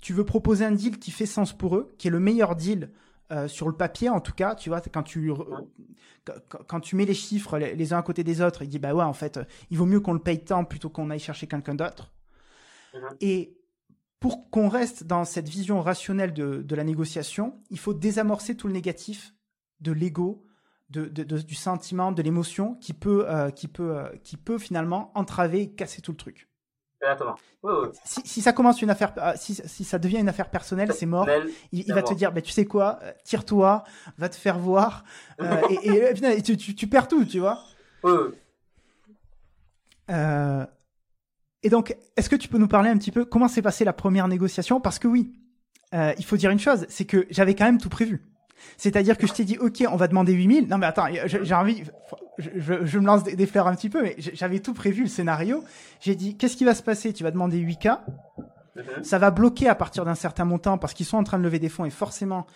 tu 0.00 0.12
veux 0.14 0.24
proposer 0.24 0.64
un 0.64 0.72
deal 0.72 0.98
qui 0.98 1.10
fait 1.10 1.26
sens 1.26 1.52
pour 1.52 1.76
eux, 1.76 1.92
qui 1.98 2.08
est 2.08 2.10
le 2.10 2.18
meilleur 2.18 2.56
deal 2.56 2.90
euh, 3.32 3.48
sur 3.48 3.66
le 3.68 3.76
papier 3.76 4.08
en 4.10 4.20
tout 4.20 4.32
cas, 4.32 4.54
tu 4.54 4.68
vois, 4.68 4.80
quand 4.80 5.02
tu 5.02 5.32
quand, 6.24 6.58
quand 6.68 6.80
tu 6.80 6.94
mets 6.96 7.04
les 7.06 7.14
chiffres 7.14 7.58
les, 7.58 7.74
les 7.74 7.92
uns 7.92 7.98
à 7.98 8.02
côté 8.02 8.22
des 8.24 8.40
autres, 8.40 8.62
il 8.62 8.68
dit 8.68 8.78
bah 8.78 8.94
ouais 8.94 9.02
en 9.04 9.12
fait, 9.12 9.40
il 9.70 9.78
vaut 9.78 9.86
mieux 9.86 10.00
qu'on 10.00 10.12
le 10.12 10.20
paye 10.20 10.44
tant 10.44 10.64
plutôt 10.64 10.90
qu'on 10.90 11.10
aille 11.10 11.18
chercher 11.18 11.46
quelqu'un 11.46 11.74
d'autre. 11.74 12.12
Mhm. 12.94 13.00
Et 13.20 13.56
pour 14.20 14.50
qu'on 14.50 14.68
reste 14.68 15.02
dans 15.04 15.24
cette 15.24 15.48
vision 15.48 15.80
rationnelle 15.82 16.32
de, 16.32 16.62
de 16.62 16.74
la 16.76 16.84
négociation, 16.84 17.60
il 17.70 17.78
faut 17.78 17.94
désamorcer 17.94 18.56
tout 18.56 18.68
le 18.68 18.72
négatif 18.72 19.34
de 19.80 19.90
l'ego, 19.90 20.46
de, 20.90 21.06
de- 21.06 21.24
de- 21.24 21.38
du 21.40 21.56
sentiment, 21.56 22.12
de 22.12 22.22
l'émotion 22.22 22.74
qui 22.76 22.92
peut, 22.92 23.24
euh, 23.28 23.50
qui, 23.50 23.66
peut, 23.66 23.96
euh, 23.98 24.08
qui 24.22 24.36
peut 24.36 24.58
finalement 24.58 25.10
entraver 25.18 25.62
et 25.62 25.72
casser 25.74 26.02
tout 26.02 26.12
le 26.12 26.18
truc. 26.18 26.48
Exactement. 27.02 27.34
Oui, 27.64 27.72
oui. 27.82 27.88
Si, 28.04 28.20
si 28.24 28.40
ça 28.40 28.52
commence 28.52 28.80
une 28.80 28.90
affaire, 28.90 29.12
euh, 29.18 29.32
si, 29.36 29.54
si 29.54 29.84
ça 29.84 29.98
devient 29.98 30.18
une 30.18 30.28
affaire 30.28 30.50
personnelle, 30.50 30.92
c'est 30.92 31.06
mort. 31.06 31.28
Il, 31.72 31.92
va 31.92 32.02
te 32.02 32.14
dire, 32.14 32.32
bah, 32.32 32.40
tu 32.40 32.52
sais 32.52 32.64
quoi, 32.64 32.98
euh, 33.02 33.12
tire-toi, 33.24 33.84
va 34.18 34.28
te 34.28 34.36
faire 34.36 34.58
voir, 34.58 35.04
euh, 35.40 35.60
et, 35.70 35.74
et, 35.88 36.10
et, 36.10 36.14
putain, 36.14 36.40
tu, 36.40 36.56
tu- 36.56 36.74
tu 36.74 36.86
perds 36.86 37.08
tout, 37.08 37.24
tu 37.24 37.40
vois. 37.40 37.58
Oui. 38.04 38.12
Euh, 40.10 40.64
et 41.62 41.70
donc, 41.70 41.96
est-ce 42.16 42.28
que 42.28 42.36
tu 42.36 42.48
peux 42.48 42.58
nous 42.58 42.68
parler 42.68 42.90
un 42.90 42.98
petit 42.98 43.12
peu 43.12 43.24
comment 43.24 43.48
s'est 43.48 43.62
passée 43.62 43.84
la 43.84 43.92
première 43.92 44.28
négociation? 44.28 44.80
Parce 44.80 44.98
que 44.98 45.08
oui, 45.08 45.32
euh, 45.94 46.12
il 46.18 46.24
faut 46.24 46.36
dire 46.36 46.50
une 46.50 46.58
chose, 46.58 46.86
c'est 46.88 47.04
que 47.04 47.26
j'avais 47.30 47.54
quand 47.54 47.64
même 47.64 47.78
tout 47.78 47.88
prévu. 47.88 48.22
C'est-à-dire 48.76 49.16
que 49.18 49.26
je 49.26 49.32
t'ai 49.32 49.44
dit, 49.44 49.58
ok, 49.58 49.84
on 49.90 49.96
va 49.96 50.08
demander 50.08 50.32
8000. 50.32 50.68
Non 50.68 50.78
mais 50.78 50.86
attends, 50.86 51.06
j'ai 51.26 51.54
envie, 51.54 51.84
je, 52.38 52.50
je- 52.56 52.84
je 52.86 52.98
me 52.98 53.06
lance 53.06 53.24
des, 53.24 53.36
des 53.36 53.46
fleurs 53.46 53.66
un 53.68 53.74
petit 53.74 53.88
peu, 53.90 54.02
mais 54.02 54.14
j'avais 54.18 54.60
tout 54.60 54.74
prévu, 54.74 55.02
le 55.02 55.08
scénario. 55.08 55.62
J'ai 56.00 56.14
dit, 56.14 56.36
qu'est-ce 56.36 56.56
qui 56.56 56.64
va 56.64 56.74
se 56.74 56.82
passer? 56.82 57.12
Tu 57.12 57.22
vas 57.22 57.30
demander 57.30 57.58
8K, 57.58 58.00
Mhm. 58.74 59.04
ça 59.04 59.18
va 59.18 59.30
bloquer 59.30 59.68
à 59.68 59.74
partir 59.74 60.04
d'un 60.06 60.14
certain 60.14 60.44
montant 60.46 60.78
parce 60.78 60.94
qu'ils 60.94 61.04
sont 61.06 61.18
en 61.18 61.24
train 61.24 61.38
de 61.38 61.42
lever 61.44 61.58
des 61.58 61.68
fonds 61.68 61.84
et 61.84 61.90
forcément, 61.90 62.46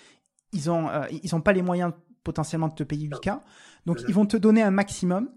ils 0.53 0.71
ont, 0.71 0.89
euh, 0.89 1.05
ils 1.11 1.35
ont 1.35 1.41
pas 1.43 1.53
les 1.53 1.61
moyens 1.63 1.93
potentiellement 2.25 2.69
de 2.69 2.75
te 2.75 2.83
payer 2.83 3.07
8K. 3.09 3.39
Donc, 3.85 3.99
Mhm. 4.01 4.05
ils 4.09 4.15
vont 4.15 4.27
te 4.27 4.37
donner 4.39 4.63
un 4.63 4.71
maximum. 4.71 5.29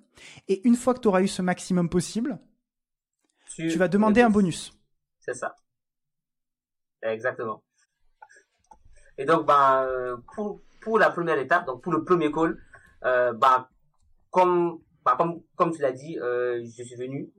Et 0.47 0.65
une 0.67 0.75
fois 0.75 0.93
que 0.93 0.99
tu 0.99 1.07
auras 1.07 1.21
eu 1.21 1.27
ce 1.27 1.41
maximum 1.41 1.89
possible, 1.89 2.39
tu 3.55 3.77
vas 3.77 3.87
demander 3.87 4.21
un 4.21 4.29
bonus. 4.29 4.71
C'est 5.19 5.33
ça. 5.33 5.55
Exactement. 7.01 7.61
Et 9.19 9.25
donc, 9.25 9.47
euh, 9.51 10.15
pour, 10.33 10.61
pour 10.81 10.97
la 10.97 11.09
première 11.09 11.37
étape, 11.37 11.65
donc 11.65 11.81
pour 11.83 11.91
le 11.91 12.05
premier 12.05 12.31
call, 12.31 12.57
ben, 13.03 13.67
comme, 14.31 14.79
ben, 15.05 15.15
comme, 15.17 15.41
comme 15.57 15.71
tu 15.71 15.81
l'as 15.81 15.91
dit, 15.91 16.17
euh, 16.19 16.63
je 16.63 16.83
suis 16.83 16.95
venu, 16.95 17.29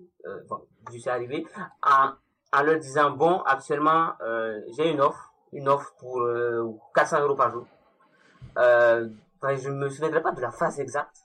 je 0.93 0.99
suis 0.99 1.09
arrivé 1.09 1.47
en, 1.83 2.63
leur 2.63 2.79
disant, 2.79 3.13
bon, 3.13 3.41
actuellement, 3.47 4.13
j'ai 4.77 4.91
une 4.91 5.01
offre, 5.01 5.33
une 5.55 5.71
offre 5.71 5.95
pour 5.99 6.21
euh, 6.21 6.71
400 6.95 7.23
euros 7.23 7.35
par 7.35 7.51
jour. 7.51 7.67
Ben, 8.55 9.57
je 9.57 9.71
me 9.71 9.89
souviendrai 9.89 10.21
pas 10.21 10.33
de 10.33 10.41
la 10.43 10.51
phrase 10.51 10.79
exacte, 10.81 11.17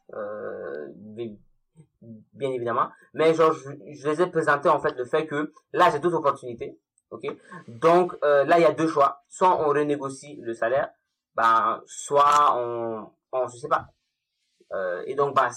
bien 2.01 2.49
évidemment, 2.49 2.87
mais 3.13 3.33
genre, 3.33 3.51
je, 3.51 3.71
je 3.93 4.07
les 4.07 4.21
ai 4.21 4.27
présenté 4.27 4.69
en 4.69 4.79
fait 4.79 4.97
le 4.97 5.03
fait 5.03 5.27
que 5.27 5.51
là, 5.73 5.89
j'ai 5.91 5.99
d'autres 5.99 6.19
opportunités. 6.19 6.79
Ok. 7.11 7.25
Donc 7.67 8.15
euh, 8.23 8.43
là, 8.45 8.59
il 8.59 8.63
y 8.63 8.65
a 8.65 8.71
deux 8.73 8.87
choix. 8.87 9.23
Soit 9.29 9.59
on 9.61 9.69
renégocie 9.69 10.37
le 10.41 10.53
salaire, 10.53 10.89
ben 11.35 11.81
soit 11.85 12.55
on, 12.57 13.09
on 13.31 13.47
sais 13.47 13.67
pas. 13.67 13.87
Euh, 14.73 15.03
et 15.05 15.15
donc 15.15 15.35
bah 15.35 15.49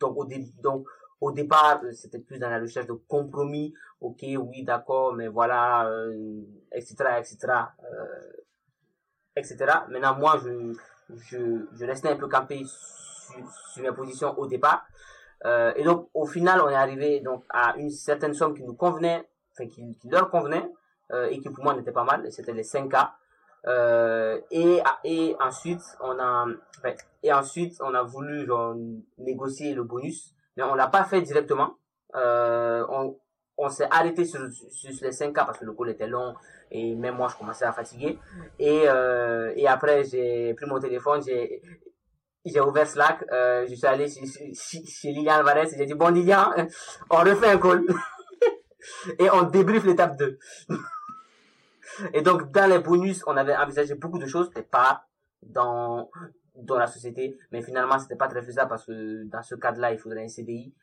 donc 0.00 0.16
au 0.16 0.24
dé- 0.24 0.52
donc 0.62 0.86
au 1.20 1.32
départ, 1.32 1.80
euh, 1.84 1.92
c'était 1.92 2.18
plus 2.18 2.38
dans 2.38 2.50
la 2.50 2.58
recherche 2.60 2.86
de 2.86 2.92
compromis. 2.94 3.74
Ok, 4.00 4.18
oui, 4.22 4.64
d'accord, 4.64 5.14
mais 5.14 5.28
voilà, 5.28 5.86
euh, 5.88 6.42
etc., 6.72 6.94
etc., 7.20 7.36
euh, 7.84 8.32
etc. 9.36 9.56
Maintenant, 9.88 10.16
moi, 10.16 10.40
je 10.42 10.72
je 11.14 11.66
je 11.74 11.84
restais 11.84 12.08
un 12.08 12.16
peu 12.16 12.28
campé 12.28 12.64
sur, 12.64 13.36
sur 13.72 13.82
mes 13.82 13.92
positions 13.92 14.36
au 14.38 14.46
départ. 14.46 14.84
Euh, 15.44 15.72
et 15.76 15.84
donc, 15.84 16.08
au 16.14 16.26
final, 16.26 16.60
on 16.60 16.68
est 16.68 16.74
arrivé 16.74 17.20
donc 17.20 17.44
à 17.50 17.76
une 17.76 17.90
certaine 17.90 18.34
somme 18.34 18.54
qui 18.54 18.62
nous 18.64 18.74
convenait, 18.74 19.28
enfin 19.52 19.68
qui, 19.68 19.96
qui 19.98 20.08
leur 20.08 20.30
convenait, 20.30 20.68
et 21.30 21.40
qui 21.40 21.50
pour 21.50 21.64
moi 21.64 21.74
n'était 21.74 21.92
pas 21.92 22.04
mal. 22.04 22.30
C'était 22.32 22.52
les 22.52 22.62
5K. 22.62 23.10
Euh, 23.66 24.40
et, 24.50 24.80
et 25.04 25.36
ensuite, 25.40 25.82
on 26.00 26.18
a, 26.18 26.46
et 27.22 27.32
ensuite, 27.32 27.76
on 27.80 27.94
a 27.94 28.02
voulu 28.02 28.46
genre, 28.46 28.74
négocier 29.18 29.74
le 29.74 29.84
bonus, 29.84 30.32
mais 30.56 30.62
on 30.64 30.74
l'a 30.74 30.88
pas 30.88 31.04
fait 31.04 31.22
directement. 31.22 31.76
Euh, 32.14 32.84
on, 32.88 33.16
on 33.56 33.68
s'est 33.68 33.88
arrêté 33.90 34.24
sur, 34.24 34.40
sur, 34.70 34.90
les 35.02 35.10
5K 35.10 35.32
parce 35.32 35.58
que 35.58 35.64
le 35.64 35.72
call 35.72 35.90
était 35.90 36.06
long 36.06 36.34
et 36.70 36.94
même 36.94 37.16
moi 37.16 37.28
je 37.30 37.36
commençais 37.36 37.64
à 37.64 37.72
fatiguer. 37.72 38.18
Et, 38.58 38.84
euh, 38.88 39.52
et 39.54 39.66
après, 39.68 40.04
j'ai 40.04 40.54
pris 40.54 40.66
mon 40.66 40.80
téléphone, 40.80 41.22
j'ai 41.22 41.62
j'ai 42.44 42.60
ouvert 42.60 42.88
Slack, 42.88 43.24
euh, 43.30 43.64
je 43.68 43.74
suis 43.76 43.86
allé 43.86 44.08
chez, 44.08 44.26
chez, 44.26 44.84
chez 44.84 45.12
Lilian 45.12 45.34
Alvarez 45.34 45.72
et 45.72 45.78
j'ai 45.78 45.86
dit, 45.86 45.94
bon 45.94 46.12
Lilian, 46.12 46.52
on 47.10 47.18
refait 47.18 47.50
un 47.50 47.58
call. 47.58 47.84
et 49.20 49.30
on 49.30 49.42
débriefe 49.42 49.84
l'étape 49.84 50.16
2. 50.16 50.38
et 52.12 52.22
donc, 52.22 52.50
dans 52.50 52.68
les 52.68 52.78
bonus, 52.78 53.22
on 53.26 53.36
avait 53.36 53.56
envisagé 53.56 53.94
beaucoup 53.94 54.18
de 54.18 54.26
choses, 54.26 54.50
peut-être 54.50 54.70
pas 54.70 55.06
dans, 55.42 56.10
dans 56.54 56.78
la 56.78 56.86
société, 56.86 57.36
mais 57.50 57.62
finalement, 57.62 57.98
c'était 57.98 58.16
pas 58.16 58.28
très 58.28 58.42
faisable 58.42 58.68
parce 58.68 58.86
que 58.86 59.24
dans 59.24 59.42
ce 59.42 59.54
cadre-là, 59.54 59.92
il 59.92 59.98
faudrait 59.98 60.24
un 60.24 60.28
CDI. 60.28 60.74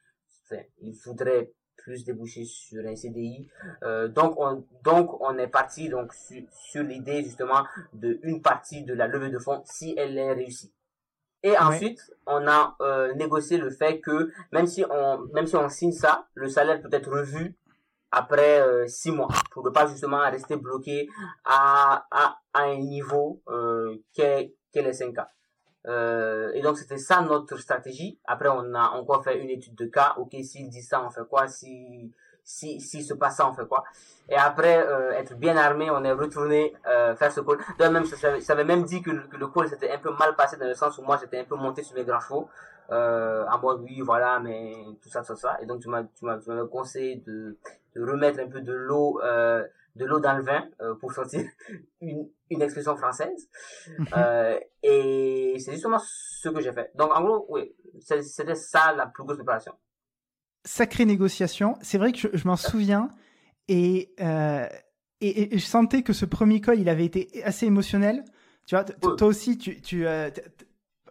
Enfin, 0.46 0.62
il 0.82 0.96
faudrait 0.96 1.52
plus 1.78 2.04
déboucher 2.04 2.44
sur 2.46 2.86
un 2.86 2.96
CDI. 2.96 3.48
Euh, 3.84 4.08
donc, 4.08 4.40
on, 4.40 4.66
donc, 4.84 5.22
on 5.22 5.38
est 5.38 5.48
parti 5.48 5.90
donc 5.90 6.14
sur, 6.14 6.42
sur 6.52 6.84
l'idée 6.84 7.24
justement 7.24 7.64
de 7.94 8.20
une 8.24 8.42
partie 8.42 8.84
de 8.84 8.94
la 8.94 9.08
levée 9.08 9.30
de 9.30 9.40
fonds 9.40 9.62
si 9.66 9.94
elle 9.98 10.18
est 10.18 10.34
réussie. 10.34 10.74
Et 11.42 11.58
ensuite, 11.58 12.12
on 12.26 12.48
a 12.48 12.76
euh, 12.82 13.14
négocié 13.14 13.58
le 13.58 13.70
fait 13.70 14.02
que 14.02 14.30
même 14.52 14.68
si 14.68 14.84
on 14.90 15.20
même 15.34 15.48
si 15.48 15.56
on 15.56 15.70
signe 15.70 15.94
ça, 15.94 16.28
le 16.34 16.50
salaire 16.50 16.82
peut 16.82 16.90
être 16.92 17.10
revu 17.10 17.56
après 18.12 18.62
euh, 18.62 18.88
six 18.88 19.12
mois 19.12 19.30
pour 19.52 19.64
ne 19.66 19.70
pas 19.70 19.88
justement 19.88 20.20
rester 20.20 20.56
bloqué 20.58 21.08
à 21.46 22.06
à, 22.12 22.40
à 22.54 22.62
un 22.64 22.78
niveau 22.78 23.42
euh, 23.50 23.98
qu'est 24.14 24.54
qu'est 24.72 24.82
les 24.84 24.94
5 24.94 25.14
k 25.16 25.20
euh, 25.88 26.52
et 26.54 26.62
donc 26.62 26.78
c'était 26.78 26.98
ça 26.98 27.22
notre 27.22 27.58
stratégie. 27.58 28.20
Après 28.26 28.50
on 28.50 28.74
a 28.76 28.90
encore 28.92 29.24
fait 29.24 29.40
une 29.42 29.50
étude 29.50 29.76
de 29.76 29.86
cas. 29.86 30.14
Ok, 30.18 30.36
s'il 30.44 30.70
dit 30.70 30.82
ça, 30.82 31.02
on 31.06 31.10
fait 31.10 31.28
quoi? 31.30 31.48
Si 31.48 32.12
si 32.44 32.82
s'il 32.82 33.04
se 33.04 33.14
passe 33.14 33.38
ça, 33.38 33.50
on 33.50 33.54
fait 33.54 33.66
quoi? 33.68 33.84
Et 34.28 34.36
après 34.36 34.78
euh, 34.86 35.12
être 35.14 35.36
bien 35.36 35.56
armé, 35.58 35.90
on 35.90 36.04
est 36.04 36.12
retourné 36.12 36.76
euh, 36.88 37.16
faire 37.16 37.32
ce 37.32 37.42
call. 37.42 37.58
D'ailleurs 37.78 37.94
même, 37.94 38.06
je 38.06 38.16
savais 38.42 38.64
même 38.66 38.84
dit 38.84 39.02
que, 39.02 39.12
le- 39.12 39.28
que 39.28 39.38
le 39.38 39.48
call 39.48 39.70
s'était 39.70 39.92
un 39.92 40.00
peu 40.00 40.12
mal 40.18 40.36
passé 40.36 40.58
dans 40.58 40.68
le 40.68 40.74
sens 40.74 40.98
où 40.98 41.02
moi 41.04 41.18
j'étais 41.22 41.40
un 41.40 41.46
peu 41.46 41.56
monté 41.56 41.84
sur 41.84 41.96
mes 41.96 42.04
grands 42.04 42.20
chevaux. 42.20 42.50
Euh, 42.92 43.46
en 43.48 43.60
mode 43.60 43.82
oui 43.82 44.02
voilà 44.02 44.40
mais 44.40 44.74
tout 45.00 45.10
ça 45.10 45.22
tout 45.22 45.36
ça 45.36 45.60
et 45.62 45.68
donc 45.68 45.80
tu 45.80 45.88
m'as 45.90 46.02
tu 46.06 46.26
m'as 46.26 46.40
tu 46.40 46.50
m'as 46.50 46.66
conseillé 46.66 47.18
de, 47.18 47.56
de 47.96 48.02
remettre 48.02 48.40
un 48.40 48.48
peu 48.48 48.62
de 48.62 48.74
l'eau 48.74 49.20
euh, 49.22 49.66
de 49.96 50.06
l'eau 50.06 50.20
dans 50.20 50.38
le 50.38 50.44
vin 50.44 50.66
euh, 50.82 50.96
pour 50.96 51.14
sortir 51.14 51.44
une, 52.02 52.30
une 52.50 52.62
expression 52.62 52.96
française 52.96 53.50
euh, 54.18 54.58
et 54.84 55.56
c'est 55.60 55.74
justement 55.74 56.00
ce 56.00 56.50
que 56.50 56.62
j'ai 56.62 56.72
fait 56.72 56.92
donc 56.96 57.12
en 57.16 57.22
gros 57.22 57.46
oui 57.50 57.76
c'était 58.00 58.56
ça 58.56 58.94
la 58.94 59.08
plus 59.08 59.24
grosse 59.24 59.38
préparation 59.38 59.74
Sacrée 60.66 61.06
négociation. 61.06 61.78
C'est 61.82 61.98
vrai 61.98 62.12
que 62.12 62.18
je, 62.18 62.28
je 62.34 62.46
m'en 62.46 62.58
souviens 62.58 63.10
et, 63.70 64.14
euh, 64.20 64.68
et, 65.22 65.58
je 65.58 65.66
sentais 65.66 66.02
que 66.02 66.12
ce 66.12 66.26
premier 66.26 66.60
call, 66.60 66.80
il 66.80 66.90
avait 66.90 67.06
été 67.06 67.42
assez 67.44 67.66
émotionnel. 67.66 68.26
Tu 68.66 68.76
vois, 68.76 68.84
toi 68.84 69.28
aussi, 69.28 69.58
tu, 69.58 70.06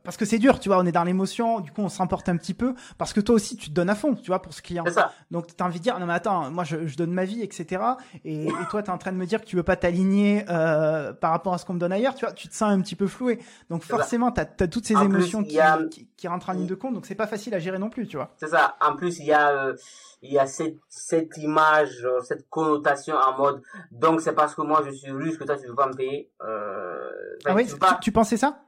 parce 0.08 0.16
que 0.16 0.24
c'est 0.24 0.38
dur, 0.38 0.58
tu 0.58 0.70
vois, 0.70 0.78
on 0.78 0.86
est 0.86 0.92
dans 0.92 1.04
l'émotion, 1.04 1.60
du 1.60 1.70
coup 1.70 1.82
on 1.82 1.90
s'emporte 1.90 2.30
un 2.30 2.38
petit 2.38 2.54
peu, 2.54 2.74
parce 2.96 3.12
que 3.12 3.20
toi 3.20 3.34
aussi 3.34 3.58
tu 3.58 3.68
te 3.68 3.74
donnes 3.74 3.90
à 3.90 3.94
fond, 3.94 4.14
tu 4.14 4.28
vois, 4.28 4.40
pour 4.40 4.54
ce 4.54 4.62
client. 4.62 4.86
Ça. 4.88 5.12
Donc 5.30 5.54
tu 5.54 5.62
as 5.62 5.66
envie 5.66 5.80
de 5.80 5.82
dire, 5.82 5.98
non 5.98 6.06
mais 6.06 6.14
attends, 6.14 6.50
moi 6.50 6.64
je, 6.64 6.86
je 6.86 6.96
donne 6.96 7.12
ma 7.12 7.26
vie, 7.26 7.42
etc. 7.42 7.82
Et, 8.24 8.46
et 8.46 8.66
toi 8.70 8.82
tu 8.82 8.88
es 8.88 8.90
en 8.90 8.96
train 8.96 9.12
de 9.12 9.18
me 9.18 9.26
dire 9.26 9.42
que 9.42 9.44
tu 9.44 9.56
veux 9.56 9.62
pas 9.62 9.76
t'aligner 9.76 10.46
euh, 10.48 11.12
par 11.12 11.30
rapport 11.32 11.52
à 11.52 11.58
ce 11.58 11.66
qu'on 11.66 11.74
me 11.74 11.78
donne 11.78 11.92
ailleurs, 11.92 12.14
tu 12.14 12.24
vois, 12.24 12.32
tu 12.32 12.48
te 12.48 12.54
sens 12.54 12.70
un 12.70 12.80
petit 12.80 12.96
peu 12.96 13.06
floué. 13.06 13.38
Donc 13.68 13.82
forcément 13.82 14.32
tu 14.32 14.40
as, 14.40 14.46
toutes 14.66 14.86
ces 14.86 14.96
En 14.96 15.02
émotions 15.02 15.42
plus, 15.42 15.48
qui, 15.50 15.56
y 15.56 15.60
a- 15.60 15.78
qui, 15.90 16.08
qui 16.16 16.26
rentrent 16.26 16.48
en 16.48 16.52
ligne 16.54 16.66
de 16.66 16.74
compte, 16.74 16.94
donc 16.94 17.04
c'est 17.04 17.14
pas 17.14 17.26
facile 17.26 17.54
à 17.54 17.58
gérer 17.58 17.78
non 17.78 17.90
plus, 17.90 18.06
tu 18.08 18.16
vois. 18.16 18.30
C'est 18.38 18.48
ça. 18.48 18.76
En 18.80 18.96
plus, 18.96 19.18
il 19.18 19.26
y 19.26 19.32
a, 19.34 19.50
euh, 19.50 19.76
il 20.22 20.32
y 20.32 20.38
a 20.38 20.46
cette, 20.46 20.78
cette 20.88 21.36
image, 21.36 21.90
genre, 22.00 22.22
cette 22.24 22.48
connotation 22.48 23.14
en 23.14 23.36
mode, 23.36 23.60
donc 23.92 24.22
c'est 24.22 24.32
parce 24.32 24.54
que 24.54 24.62
moi 24.62 24.82
je 24.86 24.90
suis 24.90 25.10
russe 25.10 25.36
que 25.36 25.44
toi 25.44 25.58
tu 25.58 25.66
veux 25.66 25.74
pas 25.74 25.86
me 25.86 25.94
payer. 25.94 26.30
Euh, 26.42 27.10
enfin, 27.44 27.50
Ah 27.50 27.54
oui, 27.54 27.66
tu 28.00 28.10
pensais 28.10 28.38
ça? 28.38 28.62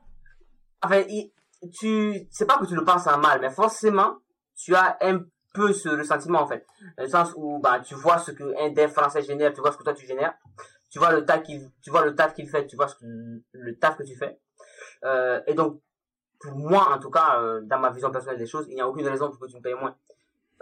Enfin, 0.83 1.03
il- 1.09 1.31
tu, 1.78 2.26
c'est 2.31 2.47
pas 2.47 2.59
que 2.59 2.64
tu 2.66 2.74
le 2.74 2.85
penses 2.85 3.07
en 3.07 3.18
mal, 3.18 3.41
mais 3.41 3.51
forcément, 3.51 4.16
tu 4.57 4.74
as 4.74 4.97
un 5.03 5.20
peu 5.53 5.72
ce 5.72 5.89
ressentiment, 5.91 6.41
en 6.41 6.47
fait. 6.47 6.66
Dans 6.97 7.05
le 7.05 7.09
sens 7.11 7.33
où, 7.37 7.59
bah, 7.59 7.81
tu 7.81 7.95
vois 7.95 8.18
ce 8.18 8.31
que 8.31 8.45
un 8.59 8.70
dev 8.70 8.89
français 8.91 9.22
génère, 9.22 9.53
tu 9.53 9.61
vois 9.61 9.72
ce 9.72 9.76
que 9.76 9.83
toi 9.83 9.93
tu 9.95 10.07
génères. 10.07 10.35
Tu 10.91 10.99
vois 10.99 11.12
le 11.12 11.24
taf 11.24 11.43
qu'il, 11.43 11.70
tu 11.83 11.91
vois 11.91 12.05
le 12.05 12.14
taf 12.14 12.35
qu'il 12.35 12.49
fait, 12.49 12.66
tu 12.66 12.76
vois 12.76 12.89
ce 12.89 12.95
que, 12.97 13.05
le 13.53 13.76
taf 13.78 13.97
que 13.97 14.03
tu 14.05 14.16
fais. 14.16 14.41
Euh, 15.05 15.41
et 15.47 15.55
donc, 15.55 15.81
pour 16.41 16.55
moi, 16.57 16.89
en 16.95 16.99
tout 16.99 17.11
cas, 17.11 17.41
euh, 17.41 17.61
dans 17.62 17.78
ma 17.78 17.91
vision 17.91 18.11
personnelle 18.11 18.39
des 18.39 18.47
choses, 18.47 18.66
il 18.68 18.74
n'y 18.74 18.81
a 18.81 18.89
aucune 18.89 19.07
raison 19.07 19.31
pour 19.31 19.39
que 19.39 19.47
tu 19.47 19.57
me 19.57 19.61
payes 19.62 19.74
moins. 19.74 19.95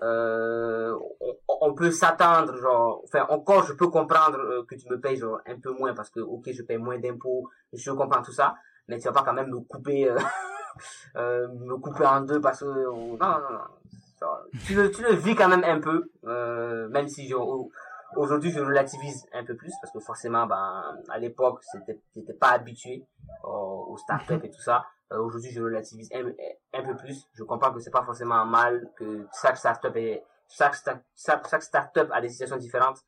Euh, 0.03 0.97
on, 1.21 1.37
on 1.61 1.75
peut 1.75 1.91
s'attendre, 1.91 2.57
genre, 2.57 3.03
enfin, 3.05 3.27
encore, 3.31 3.65
je 3.65 3.73
peux 3.73 3.89
comprendre 3.89 4.39
euh, 4.39 4.65
que 4.65 4.75
tu 4.77 4.89
me 4.89 5.01
payes, 5.01 5.17
genre, 5.17 5.41
un 5.47 5.59
peu 5.59 5.71
moins 5.73 5.95
parce 5.95 6.11
que, 6.11 6.21
ok, 6.21 6.51
je 6.53 6.63
paye 6.63 6.79
moins 6.79 6.99
d'impôts, 6.99 7.49
je 7.73 7.91
comprends 7.91 8.23
tout 8.23 8.33
ça, 8.33 8.55
mais 8.89 8.99
tu 8.99 9.05
vas 9.09 9.13
pas 9.13 9.23
quand 9.23 9.33
même 9.35 9.51
me 9.51 9.61
couper, 9.61 10.09
euh, 10.11 10.19
euh, 11.17 11.49
me 11.49 11.77
couper 11.77 12.07
en 12.07 12.21
deux 12.23 12.41
parce 12.41 12.61
que, 12.61 12.65
non, 12.67 13.17
non, 13.17 13.41
non, 13.41 13.51
non. 13.53 14.29
Tu 14.67 14.75
le, 14.75 14.91
tu 14.91 15.03
le 15.03 15.15
vis 15.15 15.37
quand 15.37 15.49
même 15.49 15.63
un 15.65 15.81
peu, 15.81 16.11
euh, 16.25 16.89
même 16.89 17.07
si 17.09 17.33
au- 17.35 17.71
aujourd'hui 18.17 18.51
je 18.51 18.59
relativise 18.61 19.27
un 19.33 19.45
peu 19.45 19.55
plus 19.55 19.73
parce 19.81 19.93
que 19.93 20.01
forcément, 20.01 20.47
ben, 20.47 20.83
à 21.09 21.19
l'époque, 21.19 21.61
c'était, 21.63 22.01
t'étais 22.15 22.33
pas 22.33 22.49
habitué 22.49 23.05
aux, 23.45 23.87
aux 23.91 23.97
startups 23.99 24.41
et 24.43 24.51
tout 24.51 24.61
ça. 24.61 24.85
Euh, 25.13 25.19
aujourd'hui, 25.21 25.51
je 25.53 25.63
relativise 25.63 26.11
un, 26.13 26.33
un 26.75 26.83
peu 26.85 26.97
plus. 26.97 27.29
Je 27.35 27.45
comprends 27.45 27.73
que 27.73 27.79
c'est 27.81 27.91
pas 27.93 28.03
forcément 28.03 28.45
mal, 28.45 28.91
que 28.97 29.27
chaque 29.41 29.57
startup 29.57 29.95
est, 29.97 30.25
chaque, 30.49 30.75
sta- 30.75 31.01
chaque, 31.17 31.49
chaque 31.49 31.63
startup 31.63 32.09
a 32.13 32.21
des 32.21 32.29
situations 32.29 32.57
différentes 32.57 32.99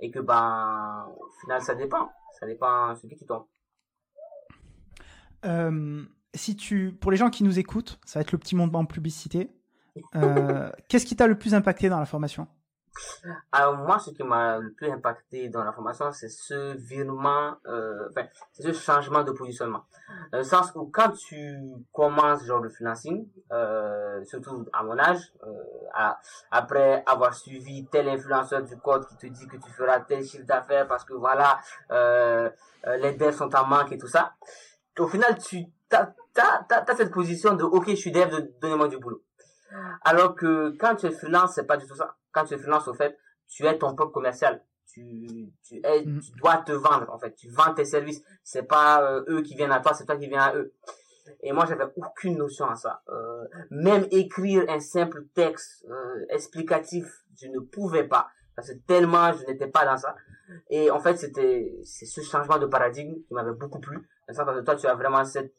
et 0.00 0.10
que, 0.10 0.20
ben, 0.20 1.06
au 1.18 1.28
final, 1.40 1.62
ça 1.62 1.74
dépend. 1.74 2.10
Ça 2.38 2.46
dépend 2.46 2.94
ce 2.94 3.06
qui 3.06 3.16
tu 3.16 3.24
tombes. 3.26 3.46
Euh, 5.44 6.02
si 6.34 6.56
tu, 6.56 6.92
pour 6.92 7.10
les 7.10 7.16
gens 7.16 7.30
qui 7.30 7.44
nous 7.44 7.58
écoutent, 7.58 7.98
ça 8.04 8.18
va 8.18 8.22
être 8.22 8.32
le 8.32 8.38
petit 8.38 8.54
monde 8.56 8.74
en 8.76 8.84
publicité. 8.84 9.50
Euh, 10.14 10.70
Qu'est-ce 10.88 11.06
qui 11.06 11.16
t'a 11.16 11.26
le 11.26 11.38
plus 11.38 11.54
impacté 11.54 11.88
dans 11.88 11.98
la 11.98 12.06
formation? 12.06 12.46
Alors 13.52 13.76
moi, 13.76 14.00
ce 14.00 14.10
qui 14.10 14.24
m'a 14.24 14.58
le 14.58 14.72
plus 14.72 14.90
impacté 14.90 15.48
dans 15.48 15.62
la 15.62 15.70
formation, 15.72 16.10
c'est 16.10 16.28
ce 16.28 16.76
virement, 16.76 17.54
euh, 17.66 18.08
enfin, 18.10 18.26
c'est 18.52 18.64
ce 18.64 18.72
changement 18.72 19.22
de 19.22 19.30
positionnement. 19.30 19.84
Dans 20.32 20.38
le 20.38 20.44
sens 20.44 20.72
où 20.74 20.86
quand 20.86 21.12
tu 21.12 21.56
commences 21.92 22.44
genre 22.44 22.58
le 22.60 22.68
financing, 22.70 23.28
euh, 23.52 24.24
surtout 24.24 24.66
à 24.72 24.82
mon 24.82 24.98
âge, 24.98 25.32
à- 25.94 26.18
après 26.50 27.04
avoir 27.06 27.34
suivi 27.34 27.86
tel 27.86 28.08
influenceur 28.08 28.64
du 28.64 28.76
code 28.78 29.06
qui 29.06 29.16
te 29.16 29.26
dit 29.28 29.46
que 29.46 29.58
tu 29.58 29.70
feras 29.70 30.00
tel 30.00 30.24
chiffre 30.24 30.46
d'affaires 30.46 30.88
parce 30.88 31.04
que 31.04 31.14
voilà, 31.14 31.60
les 31.90 33.12
devs 33.12 33.36
sont 33.36 33.54
en 33.54 33.64
manque 33.66 33.92
et 33.92 33.98
tout 33.98 34.08
ça. 34.08 34.32
Au 34.98 35.06
final, 35.08 35.38
tu 35.38 35.64
as, 35.92 36.14
t'as, 36.34 36.62
t'as, 36.68 36.82
t'as 36.82 36.96
cette 36.96 37.10
position 37.12 37.54
de 37.54 37.64
ok, 37.64 37.90
je 37.90 37.94
suis 37.94 38.12
dev, 38.12 38.28
de- 38.30 38.52
donnez-moi 38.60 38.88
du 38.88 38.98
boulot. 38.98 39.22
Alors 40.02 40.34
que 40.34 40.70
quand 40.78 40.96
tu 40.96 41.06
es 41.06 41.10
freelance, 41.10 41.54
c'est 41.54 41.66
pas 41.66 41.76
du 41.76 41.86
tout 41.86 41.94
ça. 41.94 42.16
Quand 42.32 42.44
tu 42.44 42.54
es 42.54 42.58
freelance, 42.58 42.88
au 42.88 42.94
fait, 42.94 43.18
tu 43.48 43.66
es 43.66 43.78
ton 43.78 43.94
propre 43.94 44.12
commercial. 44.12 44.62
Tu, 44.92 45.52
tu, 45.62 45.80
es, 45.84 46.04
Mhm. 46.06 46.20
tu 46.20 46.30
dois 46.40 46.56
te 46.58 46.72
vendre, 46.72 47.10
en 47.12 47.18
fait. 47.18 47.34
Tu 47.34 47.48
vends 47.50 47.74
tes 47.74 47.84
services. 47.84 48.22
C'est 48.42 48.62
pas 48.62 49.02
euh, 49.02 49.24
eux 49.28 49.42
qui 49.42 49.54
viennent 49.54 49.72
à 49.72 49.80
toi, 49.80 49.92
c'est 49.94 50.06
toi 50.06 50.16
qui 50.16 50.26
viens 50.28 50.42
à 50.42 50.54
eux. 50.56 50.72
Et 51.42 51.52
moi, 51.52 51.66
j'avais 51.66 51.84
aucune 51.96 52.38
notion 52.38 52.66
à 52.66 52.74
ça. 52.74 53.02
Euh, 53.10 53.44
même 53.70 54.06
écrire 54.10 54.64
un 54.68 54.80
simple 54.80 55.26
texte 55.34 55.84
euh, 55.90 56.24
explicatif, 56.30 57.04
je 57.40 57.48
ne 57.48 57.58
pouvais 57.60 58.04
pas. 58.04 58.28
Parce 58.56 58.70
que 58.70 58.78
tellement 58.86 59.32
je 59.34 59.44
n'étais 59.44 59.68
pas 59.68 59.84
dans 59.84 59.98
ça. 59.98 60.16
Et 60.70 60.90
en 60.90 60.98
fait, 60.98 61.16
c'était 61.18 61.78
c'est 61.84 62.06
ce 62.06 62.22
changement 62.22 62.58
de 62.58 62.66
paradigme 62.66 63.14
qui 63.26 63.34
m'avait 63.34 63.52
beaucoup 63.52 63.78
plu. 63.78 64.08
Sens 64.34 64.46
que 64.46 64.60
toi, 64.60 64.76
tu 64.76 64.86
as 64.86 64.94
vraiment 64.94 65.24
cette, 65.24 65.54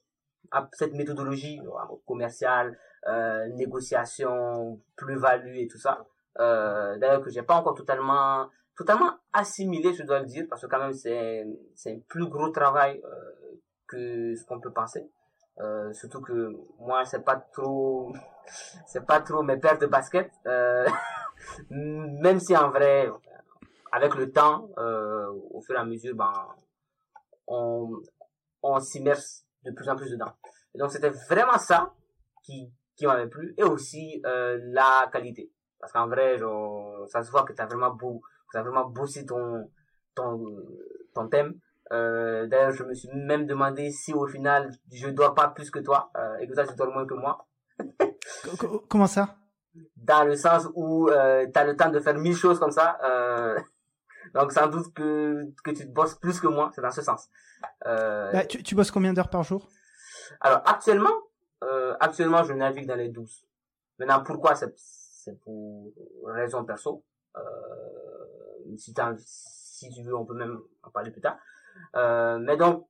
cette 0.73 0.93
méthodologie 0.93 1.59
euh, 1.59 1.95
commerciale, 2.05 2.77
euh, 3.07 3.47
négociation, 3.49 4.79
plus-value 4.95 5.57
et 5.57 5.67
tout 5.67 5.77
ça. 5.77 6.05
Euh, 6.39 6.97
D'ailleurs, 6.97 7.21
que 7.21 7.29
j'ai 7.29 7.43
pas 7.43 7.55
encore 7.55 7.75
totalement, 7.75 8.49
totalement 8.77 9.11
assimilé, 9.33 9.93
je 9.93 10.03
dois 10.03 10.19
le 10.19 10.25
dire, 10.25 10.45
parce 10.49 10.61
que 10.61 10.67
quand 10.67 10.79
même, 10.79 10.93
c'est 10.93 11.45
un 11.87 11.99
plus 12.07 12.27
gros 12.27 12.49
travail 12.49 13.01
euh, 13.03 13.59
que 13.87 14.35
ce 14.35 14.45
qu'on 14.45 14.59
peut 14.59 14.71
penser. 14.71 15.09
Euh, 15.59 15.91
surtout 15.93 16.21
que 16.21 16.55
moi, 16.79 17.03
c'est 17.05 17.23
pas 17.23 17.35
trop, 17.35 18.13
c'est 18.85 19.05
pas 19.05 19.19
trop 19.19 19.43
mes 19.43 19.57
paires 19.57 19.77
de 19.77 19.87
baskets. 19.87 20.31
Euh, 20.45 20.87
même 21.69 22.39
si 22.39 22.55
en 22.55 22.69
vrai, 22.69 23.09
avec 23.91 24.15
le 24.15 24.31
temps, 24.31 24.69
euh, 24.77 25.27
au 25.51 25.61
fur 25.61 25.75
et 25.75 25.79
à 25.79 25.85
mesure, 25.85 26.15
ben, 26.15 26.31
on, 27.47 28.01
on 28.63 28.79
s'immerse 28.79 29.45
de 29.65 29.71
plus 29.71 29.89
en 29.89 29.95
plus 29.95 30.11
dedans. 30.11 30.31
Et 30.73 30.77
donc 30.77 30.91
c'était 30.91 31.09
vraiment 31.09 31.57
ça 31.57 31.93
qui, 32.43 32.71
qui 32.95 33.05
m'avait 33.05 33.27
plu 33.27 33.53
et 33.57 33.63
aussi 33.63 34.21
euh, 34.25 34.59
la 34.63 35.09
qualité. 35.11 35.51
Parce 35.79 35.91
qu'en 35.93 36.07
vrai, 36.07 36.37
genre, 36.37 37.07
ça 37.07 37.23
se 37.23 37.31
voit 37.31 37.43
que 37.43 37.53
tu 37.53 37.61
as 37.61 37.65
vraiment 37.65 37.91
beau, 37.91 38.19
que 38.19 38.57
t'as 38.57 38.61
vraiment 38.63 38.85
bossé 38.85 39.25
ton, 39.25 39.69
ton, 40.13 40.45
ton 41.13 41.27
thème. 41.29 41.55
Euh, 41.91 42.45
D'ailleurs, 42.47 42.71
je 42.71 42.83
me 42.83 42.93
suis 42.93 43.09
même 43.13 43.45
demandé 43.47 43.89
si 43.91 44.13
au 44.13 44.27
final 44.27 44.71
je 44.91 45.07
dors 45.09 45.33
pas 45.33 45.47
plus 45.47 45.71
que 45.71 45.79
toi 45.79 46.11
euh, 46.17 46.37
et 46.37 46.47
que 46.47 46.53
toi 46.53 46.67
tu 46.67 46.75
dors 46.75 46.91
moins 46.93 47.05
que 47.07 47.13
moi. 47.15 47.47
Co- 48.43 48.57
co- 48.57 48.85
Comment 48.89 49.07
ça? 49.07 49.35
Dans 49.95 50.23
le 50.25 50.35
sens 50.35 50.67
où 50.75 51.09
euh, 51.09 51.47
tu 51.51 51.57
as 51.59 51.63
le 51.63 51.75
temps 51.75 51.89
de 51.89 51.99
faire 51.99 52.15
mille 52.15 52.35
choses 52.35 52.59
comme 52.59 52.71
ça. 52.71 52.97
Donc 54.33 54.51
sans 54.51 54.67
doute 54.67 54.93
que, 54.93 55.45
que 55.63 55.71
tu 55.71 55.85
bosses 55.85 56.15
plus 56.15 56.39
que 56.39 56.47
moi, 56.47 56.71
c'est 56.73 56.81
dans 56.81 56.91
ce 56.91 57.01
sens. 57.01 57.29
Euh, 57.85 58.31
Bah, 58.31 58.45
tu, 58.45 58.61
tu 58.63 58.75
bosses 58.75 58.91
combien 58.91 59.13
d'heures 59.13 59.29
par 59.29 59.43
jour? 59.43 59.67
Alors 60.41 60.61
actuellement, 60.65 61.13
euh, 61.63 61.95
actuellement 61.99 62.43
je 62.43 62.53
navigue 62.53 62.87
dans 62.87 62.95
les 62.95 63.09
12. 63.09 63.45
Maintenant 63.97 64.23
pourquoi? 64.23 64.55
C'est 64.55 64.73
c'est 64.77 65.39
pour 65.41 65.91
raison 66.25 66.63
perso. 66.63 67.03
Euh, 67.35 67.41
si, 68.77 68.93
si 69.25 69.89
tu 69.89 70.03
veux, 70.03 70.15
on 70.15 70.25
peut 70.25 70.33
même 70.33 70.59
en 70.83 70.89
parler 70.89 71.11
plus 71.11 71.21
tard. 71.21 71.37
Euh, 71.95 72.37
mais 72.39 72.57
donc 72.57 72.87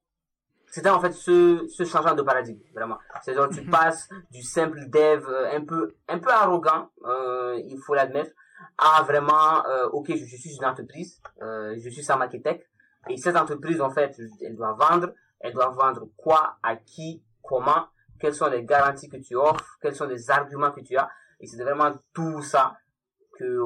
c'était 0.68 0.90
en 0.90 1.00
fait 1.00 1.12
ce, 1.14 1.66
ce 1.68 1.84
changement 1.84 2.14
de 2.14 2.22
paradigme 2.22 2.62
vraiment. 2.74 2.98
C'est 3.24 3.34
genre 3.34 3.50
tu 3.50 3.64
passes 3.70 4.08
du 4.32 4.44
simple 4.44 4.86
dev 4.90 5.26
un 5.54 5.66
peu 5.66 5.96
un 6.08 6.20
peu 6.20 6.30
arrogant, 6.30 6.92
euh, 7.06 7.60
il 7.66 7.78
faut 7.80 7.96
l'admettre, 7.96 8.32
à 8.78 9.04
vraiment 9.04 9.66
euh, 9.66 9.88
ok 9.90 10.08
je, 10.16 10.36
suis 10.36 10.56
une 10.56 10.66
entreprise, 10.66 11.22
euh, 11.42 11.76
je 11.78 11.90
suis 11.90 12.04
Sam 12.04 12.22
Architect 12.22 12.68
et 13.10 13.18
cette 13.18 13.36
entreprise 13.36 13.82
en 13.82 13.90
fait 13.90 14.20
elle 14.42 14.56
doit 14.56 14.74
vendre, 14.74 15.14
elle 15.40 15.54
doit 15.54 15.70
vendre 15.70 16.08
quoi, 16.18 16.58
à 16.64 16.76
qui, 16.76 17.24
comment, 17.44 17.88
quelles 18.20 18.36
sont 18.36 18.50
les 18.50 18.64
garanties 18.64 19.10
que 19.10 19.18
tu 19.18 19.36
offres, 19.36 19.78
quels 19.82 19.96
sont 19.96 20.06
les 20.08 20.30
arguments 20.30 20.72
que 20.72 20.82
tu 20.82 20.98
as 20.98 21.10
et 21.40 21.48
c'est 21.48 21.62
vraiment 21.62 21.94
tout 22.14 22.42
ça 22.42 22.78
que 23.38 23.60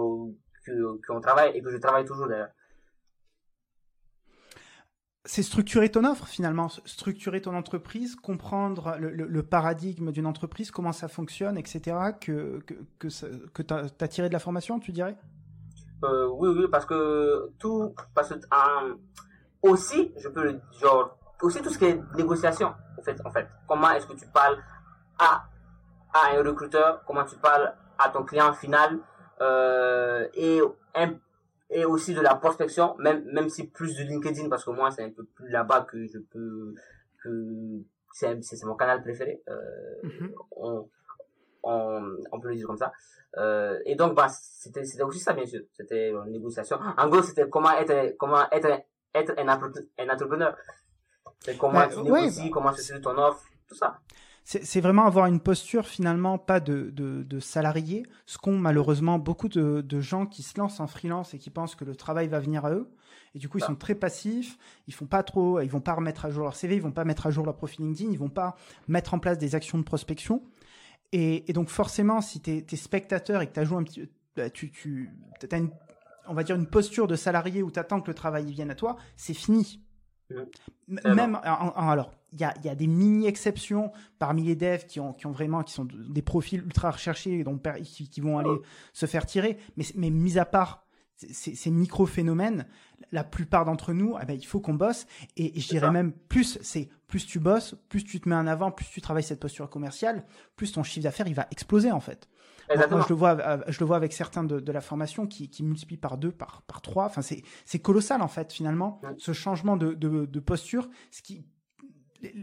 qu'on 1.08 1.20
travaille 1.20 1.58
et 1.58 1.62
que 1.62 1.70
je 1.70 1.78
travaille 1.78 2.06
toujours 2.06 2.28
d'ailleurs. 2.28 2.52
C'est 5.26 5.44
structurer 5.44 5.90
ton 5.90 6.04
offre 6.04 6.28
finalement, 6.28 6.68
structurer 6.86 7.42
ton 7.42 7.56
entreprise, 7.56 8.16
comprendre 8.18 8.98
le, 9.00 9.44
paradigme 9.44 10.12
d'une 10.12 10.26
entreprise, 10.26 10.70
comment 10.70 10.92
ça 10.92 11.08
fonctionne, 11.08 11.58
etc. 11.58 11.96
Que, 12.20 12.60
que, 12.66 13.08
que 13.54 13.62
tu 13.62 13.74
as, 13.74 14.08
tiré 14.10 14.28
de 14.28 14.34
la 14.34 14.40
formation, 14.40 14.80
tu 14.80 14.92
dirais? 14.92 15.16
Euh, 16.04 16.28
oui, 16.28 16.50
oui, 16.58 16.66
parce 16.70 16.86
que 16.86 17.52
tout, 17.58 17.96
parce 18.14 18.30
que 18.30 18.36
euh, 18.36 18.96
aussi, 19.62 20.12
je 20.18 20.28
peux 20.28 20.44
le 20.44 20.62
genre, 20.82 21.18
aussi 21.42 21.62
tout 21.62 21.70
ce 21.70 21.78
qui 21.78 21.86
est 21.86 22.02
négociation, 22.18 22.74
en 22.98 23.02
fait, 23.02 23.18
en 23.24 23.32
fait, 23.32 23.48
comment 23.66 23.92
est-ce 23.92 24.08
que 24.08 24.14
tu 24.14 24.28
parles 24.28 24.58
à 25.18 25.46
à 26.14 26.36
un 26.38 26.44
recruteur, 26.44 27.04
comment 27.06 27.24
tu 27.26 27.36
parles 27.38 27.74
à 27.98 28.10
ton 28.10 28.24
client 28.24 28.54
final, 28.54 29.00
euh, 29.42 30.28
et 30.36 30.62
un- 30.96 31.16
et 31.70 31.86
aussi 31.86 32.14
de 32.14 32.22
la 32.22 32.36
prospection, 32.36 32.96
même 32.98 33.24
même 33.32 33.50
si 33.50 33.68
plus 33.68 33.96
de 33.98 34.04
LinkedIn, 34.04 34.50
parce 34.50 34.64
que 34.66 34.72
moi 34.72 34.92
c'est 34.92 35.04
un 35.04 35.12
peu 35.12 35.24
plus 35.24 35.50
là-bas 35.50 35.82
que 35.90 36.06
je 36.08 36.20
peux 36.20 36.74
que 37.22 37.82
c'est 38.12 38.64
mon 38.66 38.76
canal 38.76 39.02
préféré. 39.02 39.42
Euh, 39.50 39.56
Mhm. 40.04 40.34
on, 40.52 40.90
on, 41.64 42.18
on 42.32 42.40
peut 42.40 42.50
le 42.50 42.56
dire 42.56 42.68
comme 42.68 42.78
ça. 42.78 42.92
Euh, 43.38 43.80
et 43.86 43.96
donc, 43.96 44.14
bah, 44.16 44.28
c'était, 44.30 44.84
c'était 44.86 45.02
aussi 45.04 45.20
ça, 45.20 45.34
bien 45.34 45.46
sûr. 45.46 45.62
C'était 45.72 46.12
une 46.12 46.32
négociation. 46.32 46.78
En 46.98 47.08
gros, 47.10 47.24
c'était 47.24 47.50
comment 47.50 47.72
être, 47.72 48.16
comment 48.18 48.48
être, 48.52 48.82
être 49.16 49.34
un, 49.40 49.48
un 49.48 50.10
entrepreneur. 50.14 50.56
C'est 51.40 51.58
comment 51.58 51.80
Bah, 51.80 51.88
tu 51.88 51.98
ouais, 52.00 52.04
négocies, 52.22 52.44
bah, 52.44 52.50
comment 52.54 52.74
tu 52.74 53.02
ton 53.02 53.18
offre, 53.18 53.44
tout 53.68 53.76
ça. 53.76 54.00
C'est 54.46 54.82
vraiment 54.82 55.06
avoir 55.06 55.28
une 55.28 55.40
posture 55.40 55.88
finalement 55.88 56.38
pas 56.38 56.60
de, 56.60 56.90
de, 56.92 57.24
de 57.24 57.40
salarié, 57.40 58.06
ce 58.26 58.38
qu'ont 58.38 58.58
malheureusement 58.58 59.18
beaucoup 59.18 59.48
de, 59.48 59.82
de, 59.82 60.00
gens 60.02 60.26
qui 60.26 60.44
se 60.44 60.60
lancent 60.60 60.82
en 60.82 60.88
freelance 60.88 61.34
et 61.34 61.40
qui 61.40 61.50
pensent 61.50 61.76
que 61.76 61.86
le 61.86 61.96
travail 61.96 62.28
va 62.28 62.40
venir 62.40 62.66
à 62.66 62.74
eux. 62.74 62.90
Et 63.36 63.40
du 63.40 63.50
coup, 63.50 63.58
ils 63.58 63.64
sont 63.64 63.76
très 63.76 63.96
passifs, 63.96 64.58
ils 64.88 64.94
font 64.94 65.08
pas 65.08 65.24
trop, 65.24 65.60
ils 65.62 65.70
vont 65.70 65.82
pas 65.82 65.94
remettre 65.94 66.26
à 66.26 66.30
jour 66.30 66.44
leur 66.44 66.56
CV, 66.56 66.76
ils 66.76 66.82
vont 66.82 66.92
pas 66.92 67.06
mettre 67.06 67.26
à 67.26 67.32
jour 67.32 67.46
leur 67.46 67.56
profil 67.56 67.86
LinkedIn, 67.86 68.12
ils 68.12 68.20
vont 68.20 68.30
pas 68.30 68.56
mettre 68.88 69.14
en 69.14 69.20
place 69.20 69.38
des 69.38 69.56
actions 69.56 69.78
de 69.78 69.84
prospection. 69.84 70.44
Et, 71.14 71.50
et 71.50 71.54
donc 71.54 71.70
forcément, 71.70 72.22
si 72.22 72.42
tu 72.42 72.52
es, 72.52 72.76
spectateur 72.76 73.42
et 73.42 73.48
que 73.48 73.60
as 73.60 73.64
joué 73.64 73.78
un 73.78 73.84
petit, 73.84 74.10
bah, 74.36 74.50
tu, 74.50 74.72
tu 74.72 75.10
as 75.52 75.58
une, 75.58 75.72
on 76.28 76.34
va 76.34 76.44
dire 76.44 76.56
une 76.56 76.68
posture 76.68 77.08
de 77.08 77.16
salarié 77.16 77.64
où 77.64 77.72
tu 77.72 77.80
attends 77.80 78.02
que 78.02 78.08
le 78.08 78.14
travail 78.14 78.52
vienne 78.52 78.72
à 78.72 78.76
toi, 78.76 78.98
c'est 79.16 79.34
fini. 79.34 79.80
Même 80.88 81.40
alors, 81.44 82.12
il 82.32 82.40
y 82.40 82.44
a, 82.44 82.54
y 82.64 82.70
a, 82.70 82.76
des 82.76 82.88
mini 82.88 83.28
exceptions 83.28 83.92
parmi 84.20 84.44
les 84.44 84.56
devs 84.56 84.86
qui 84.86 85.00
ont, 85.00 85.14
qui 85.14 85.28
ont 85.28 85.32
vraiment 85.32 85.64
qui 85.64 85.74
sont 85.74 85.86
des 85.86 86.22
profils 86.22 86.62
ultra 86.62 86.92
recherchés 86.92 87.40
et 87.40 87.44
donc 87.44 87.62
qui, 87.84 88.10
qui 88.10 88.22
vont 88.22 88.40
aller 88.40 88.50
oh. 88.50 88.64
se 88.92 89.06
faire 89.06 89.26
tirer. 89.26 89.58
Mais, 89.78 89.86
mais 89.96 90.10
mis 90.10 90.38
à 90.38 90.46
part 90.46 90.86
ces, 91.16 91.56
ces 91.56 91.72
micro 91.72 92.06
phénomènes, 92.06 92.66
la 93.12 93.24
plupart 93.24 93.66
d'entre 93.66 93.94
nous, 93.94 94.16
eh 94.22 94.26
ben, 94.26 94.34
il 94.34 94.46
faut 94.46 94.60
qu'on 94.60 94.74
bosse. 94.74 95.06
Et, 95.38 95.60
je 95.60 95.68
dirais 95.68 95.92
même 95.92 96.12
plus, 96.12 96.58
c'est 96.62 96.90
plus 97.08 97.26
tu 97.26 97.40
bosses, 97.40 97.76
plus 97.90 98.04
tu 98.04 98.20
te 98.20 98.28
mets 98.28 98.36
en 98.36 98.48
avant, 98.48 98.72
plus 98.72 98.88
tu 98.88 99.02
travailles 99.02 99.24
cette 99.24 99.40
posture 99.40 99.70
commerciale, 99.70 100.26
plus 100.56 100.72
ton 100.72 100.84
chiffre 100.84 101.04
d'affaires 101.04 101.28
il 101.28 101.36
va 101.36 101.48
exploser 101.52 101.92
en 101.92 102.00
fait. 102.00 102.28
Moi, 102.70 103.02
je 103.02 103.10
le 103.10 103.16
vois, 103.16 103.38
je 103.68 103.80
le 103.80 103.86
vois 103.86 103.98
avec 103.98 104.14
certains 104.14 104.44
de, 104.44 104.60
de 104.60 104.72
la 104.72 104.82
formation 104.82 105.28
qui, 105.28 105.50
qui, 105.50 105.64
multiplient 105.64 105.98
par 105.98 106.18
deux, 106.18 106.32
par, 106.32 106.62
par 106.64 106.82
trois. 106.82 107.06
Enfin, 107.06 107.22
c'est 107.22 107.80
colossal 107.80 108.22
en 108.22 108.28
fait 108.28 108.52
finalement 108.52 109.02
ce 109.18 109.34
changement 109.34 109.78
de, 109.78 109.94
de, 109.94 110.26
de, 110.26 110.40
posture, 110.40 110.90
ce 111.12 111.22
qui 111.22 111.46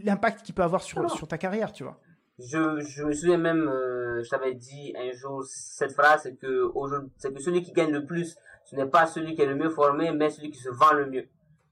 l'impact 0.03 0.43
qu'il 0.43 0.53
peut 0.53 0.63
avoir 0.63 0.83
sur, 0.83 1.09
sur 1.09 1.27
ta 1.27 1.37
carrière, 1.37 1.71
tu 1.71 1.83
vois. 1.83 1.99
Je, 2.39 2.79
je 2.79 3.03
me 3.03 3.13
souviens 3.13 3.37
même, 3.37 3.67
euh, 3.67 4.23
je 4.23 4.29
t'avais 4.29 4.55
dit 4.55 4.93
un 4.97 5.11
jour 5.11 5.43
cette 5.45 5.93
phrase, 5.93 6.21
c'est 6.23 6.35
que, 6.35 6.71
c'est 7.17 7.33
que 7.33 7.41
celui 7.41 7.61
qui 7.61 7.71
gagne 7.71 7.91
le 7.91 8.05
plus, 8.05 8.35
ce 8.65 8.75
n'est 8.75 8.85
pas 8.85 9.05
celui 9.05 9.35
qui 9.35 9.41
est 9.41 9.45
le 9.45 9.55
mieux 9.55 9.69
formé, 9.69 10.11
mais 10.11 10.29
celui 10.29 10.49
qui 10.49 10.59
se 10.59 10.69
vend 10.69 10.93
le 10.93 11.07
mieux. 11.07 11.27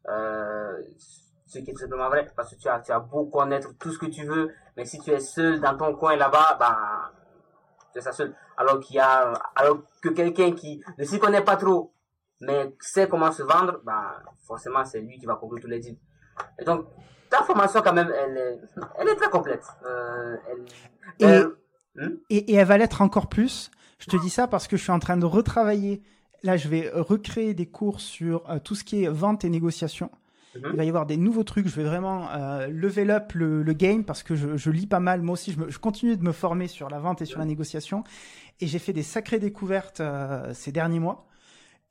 Euh, 0.08 0.82
ce 1.48 1.60
qui 1.60 1.72
est 1.72 1.74
tout 1.74 1.80
simplement 1.80 2.10
vrai, 2.10 2.30
parce 2.36 2.54
que 2.54 2.60
tu 2.60 2.68
as, 2.68 2.80
tu 2.80 2.92
as 2.92 3.00
beau 3.00 3.26
connaître 3.26 3.74
tout 3.80 3.92
ce 3.92 3.98
que 3.98 4.06
tu 4.06 4.26
veux, 4.26 4.52
mais 4.78 4.86
si 4.86 5.00
tu 5.00 5.10
es 5.10 5.20
seul 5.20 5.60
dans 5.60 5.76
ton 5.76 5.96
coin 5.96 6.16
là-bas, 6.16 6.58
bah, 6.60 7.12
es 7.98 8.02
ça 8.02 8.12
seul. 8.12 8.36
Alors 8.58 8.80
qu'il 8.80 8.96
y 8.98 9.00
a, 9.00 9.34
alors 9.56 9.80
que 10.02 10.10
quelqu'un 10.10 10.52
qui 10.52 10.84
ne 10.98 11.04
s'y 11.04 11.20
connaît 11.20 11.44
pas 11.44 11.56
trop, 11.56 11.94
mais 12.42 12.76
sait 12.80 13.08
comment 13.08 13.32
se 13.32 13.44
vendre, 13.44 13.82
bah, 13.84 14.22
forcément, 14.48 14.86
c'est 14.86 15.02
lui 15.02 15.18
qui 15.18 15.26
va 15.26 15.36
conclure 15.36 15.62
tous 15.62 15.68
les 15.68 15.80
deals. 15.80 15.98
Et 16.58 16.64
donc, 16.64 16.86
ta 17.30 17.44
formation, 17.44 17.82
quand 17.82 17.94
même, 17.94 18.12
elle 18.16 18.38
est, 18.38 18.60
elle 18.98 19.10
est 19.10 19.16
très 19.16 19.30
complète. 19.30 19.66
Euh, 19.86 20.38
elle, 21.20 21.48
hmm? 21.96 22.18
et, 22.30 22.52
et, 22.52 22.56
elle 22.56 22.68
va 22.68 22.78
l'être 22.78 23.02
encore 23.02 23.28
plus. 23.28 23.72
Je 24.00 24.06
te 24.06 24.18
dis 24.18 24.30
ça 24.30 24.48
parce 24.48 24.68
que 24.68 24.78
je 24.78 24.84
suis 24.84 24.92
en 24.92 25.00
train 25.00 25.18
de 25.18 25.26
retravailler. 25.26 26.02
Là, 26.44 26.56
je 26.56 26.70
vais 26.70 26.90
recréer 26.94 27.54
des 27.54 27.66
cours 27.66 28.00
sur 28.00 28.50
euh, 28.50 28.60
tout 28.60 28.76
ce 28.76 28.84
qui 28.84 29.04
est 29.04 29.10
vente 29.10 29.44
et 29.44 29.50
négociation. 29.50 30.10
Mhm. 30.56 30.70
Il 30.72 30.78
va 30.78 30.84
y 30.84 30.88
avoir 30.88 31.06
des 31.06 31.18
nouveaux 31.18 31.44
trucs. 31.44 31.68
Je 31.68 31.76
vais 31.76 31.84
vraiment 31.84 32.30
euh, 32.32 32.68
level 32.68 33.12
up 33.12 33.34
le, 33.34 33.62
le, 33.62 33.74
game 33.74 34.04
parce 34.04 34.24
que 34.24 34.36
je, 34.36 34.70
lis 34.72 34.88
pas 34.88 35.00
mal. 35.00 35.22
Moi 35.22 35.34
aussi, 35.34 35.56
je, 35.68 35.78
continue 35.78 36.18
de 36.18 36.24
me 36.24 36.32
former 36.32 36.68
sur 36.68 36.90
la 36.90 37.00
vente 37.00 37.22
et 37.22 37.26
sur 37.26 37.40
la 37.40 37.46
négociation. 37.46 38.04
Et 38.60 38.68
j'ai 38.68 38.80
fait 38.80 38.94
des 38.94 39.04
sacrées 39.04 39.40
découvertes 39.40 40.00
euh, 40.00 40.54
ces 40.54 40.72
derniers 40.72 41.00
mois. 41.00 41.29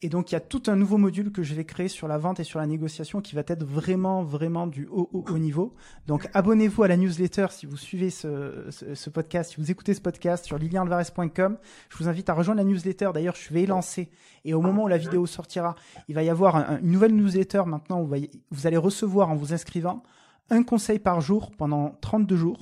Et 0.00 0.08
donc, 0.08 0.30
il 0.30 0.34
y 0.34 0.36
a 0.36 0.40
tout 0.40 0.62
un 0.68 0.76
nouveau 0.76 0.96
module 0.96 1.32
que 1.32 1.42
je 1.42 1.54
vais 1.54 1.64
créer 1.64 1.88
sur 1.88 2.06
la 2.06 2.18
vente 2.18 2.38
et 2.38 2.44
sur 2.44 2.60
la 2.60 2.66
négociation 2.66 3.20
qui 3.20 3.34
va 3.34 3.42
être 3.44 3.64
vraiment, 3.64 4.22
vraiment 4.22 4.68
du 4.68 4.86
haut, 4.86 5.10
haut, 5.12 5.24
haut 5.28 5.38
niveau. 5.38 5.74
Donc, 6.06 6.28
abonnez-vous 6.34 6.84
à 6.84 6.88
la 6.88 6.96
newsletter 6.96 7.48
si 7.50 7.66
vous 7.66 7.76
suivez 7.76 8.10
ce, 8.10 8.66
ce, 8.70 9.10
podcast, 9.10 9.50
si 9.50 9.56
vous 9.60 9.72
écoutez 9.72 9.94
ce 9.94 10.00
podcast 10.00 10.44
sur 10.44 10.56
lilianalvarez.com. 10.56 11.58
Je 11.88 11.96
vous 11.98 12.08
invite 12.08 12.30
à 12.30 12.34
rejoindre 12.34 12.58
la 12.58 12.64
newsletter. 12.64 13.10
D'ailleurs, 13.12 13.34
je 13.34 13.52
vais 13.52 13.66
lancer. 13.66 14.08
Et 14.44 14.54
au 14.54 14.60
moment 14.60 14.84
où 14.84 14.88
la 14.88 14.98
vidéo 14.98 15.26
sortira, 15.26 15.74
il 16.06 16.14
va 16.14 16.22
y 16.22 16.30
avoir 16.30 16.78
une 16.80 16.92
nouvelle 16.92 17.16
newsletter 17.16 17.64
maintenant 17.66 18.00
où 18.00 18.08
vous 18.50 18.66
allez 18.68 18.76
recevoir 18.76 19.30
en 19.30 19.34
vous 19.34 19.52
inscrivant 19.52 20.04
un 20.50 20.62
conseil 20.62 21.00
par 21.00 21.20
jour 21.20 21.50
pendant 21.50 21.96
32 22.00 22.36
jours 22.36 22.58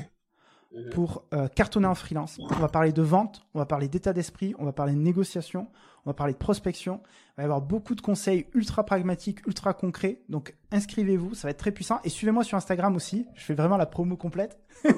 pour 0.90 1.24
euh, 1.32 1.48
cartonner 1.48 1.86
en 1.86 1.94
freelance. 1.94 2.38
On 2.38 2.54
va 2.54 2.68
parler 2.68 2.92
de 2.92 3.02
vente, 3.02 3.46
on 3.54 3.58
va 3.58 3.66
parler 3.66 3.88
d'état 3.88 4.12
d'esprit, 4.12 4.54
on 4.58 4.64
va 4.64 4.72
parler 4.72 4.92
de 4.92 4.98
négociation, 4.98 5.68
on 6.04 6.10
va 6.10 6.14
parler 6.14 6.32
de 6.32 6.38
prospection. 6.38 7.00
Il 7.36 7.40
va 7.40 7.42
y 7.42 7.44
avoir 7.44 7.60
beaucoup 7.60 7.94
de 7.94 8.00
conseils 8.00 8.46
ultra 8.54 8.84
pragmatiques, 8.84 9.46
ultra 9.46 9.74
concrets. 9.74 10.22
Donc 10.30 10.54
inscrivez-vous, 10.72 11.34
ça 11.34 11.48
va 11.48 11.50
être 11.50 11.58
très 11.58 11.72
puissant. 11.72 12.00
Et 12.02 12.08
suivez-moi 12.08 12.44
sur 12.44 12.56
Instagram 12.56 12.96
aussi. 12.96 13.26
Je 13.34 13.44
fais 13.44 13.54
vraiment 13.54 13.76
la 13.76 13.84
promo 13.84 14.16
complète. 14.16 14.58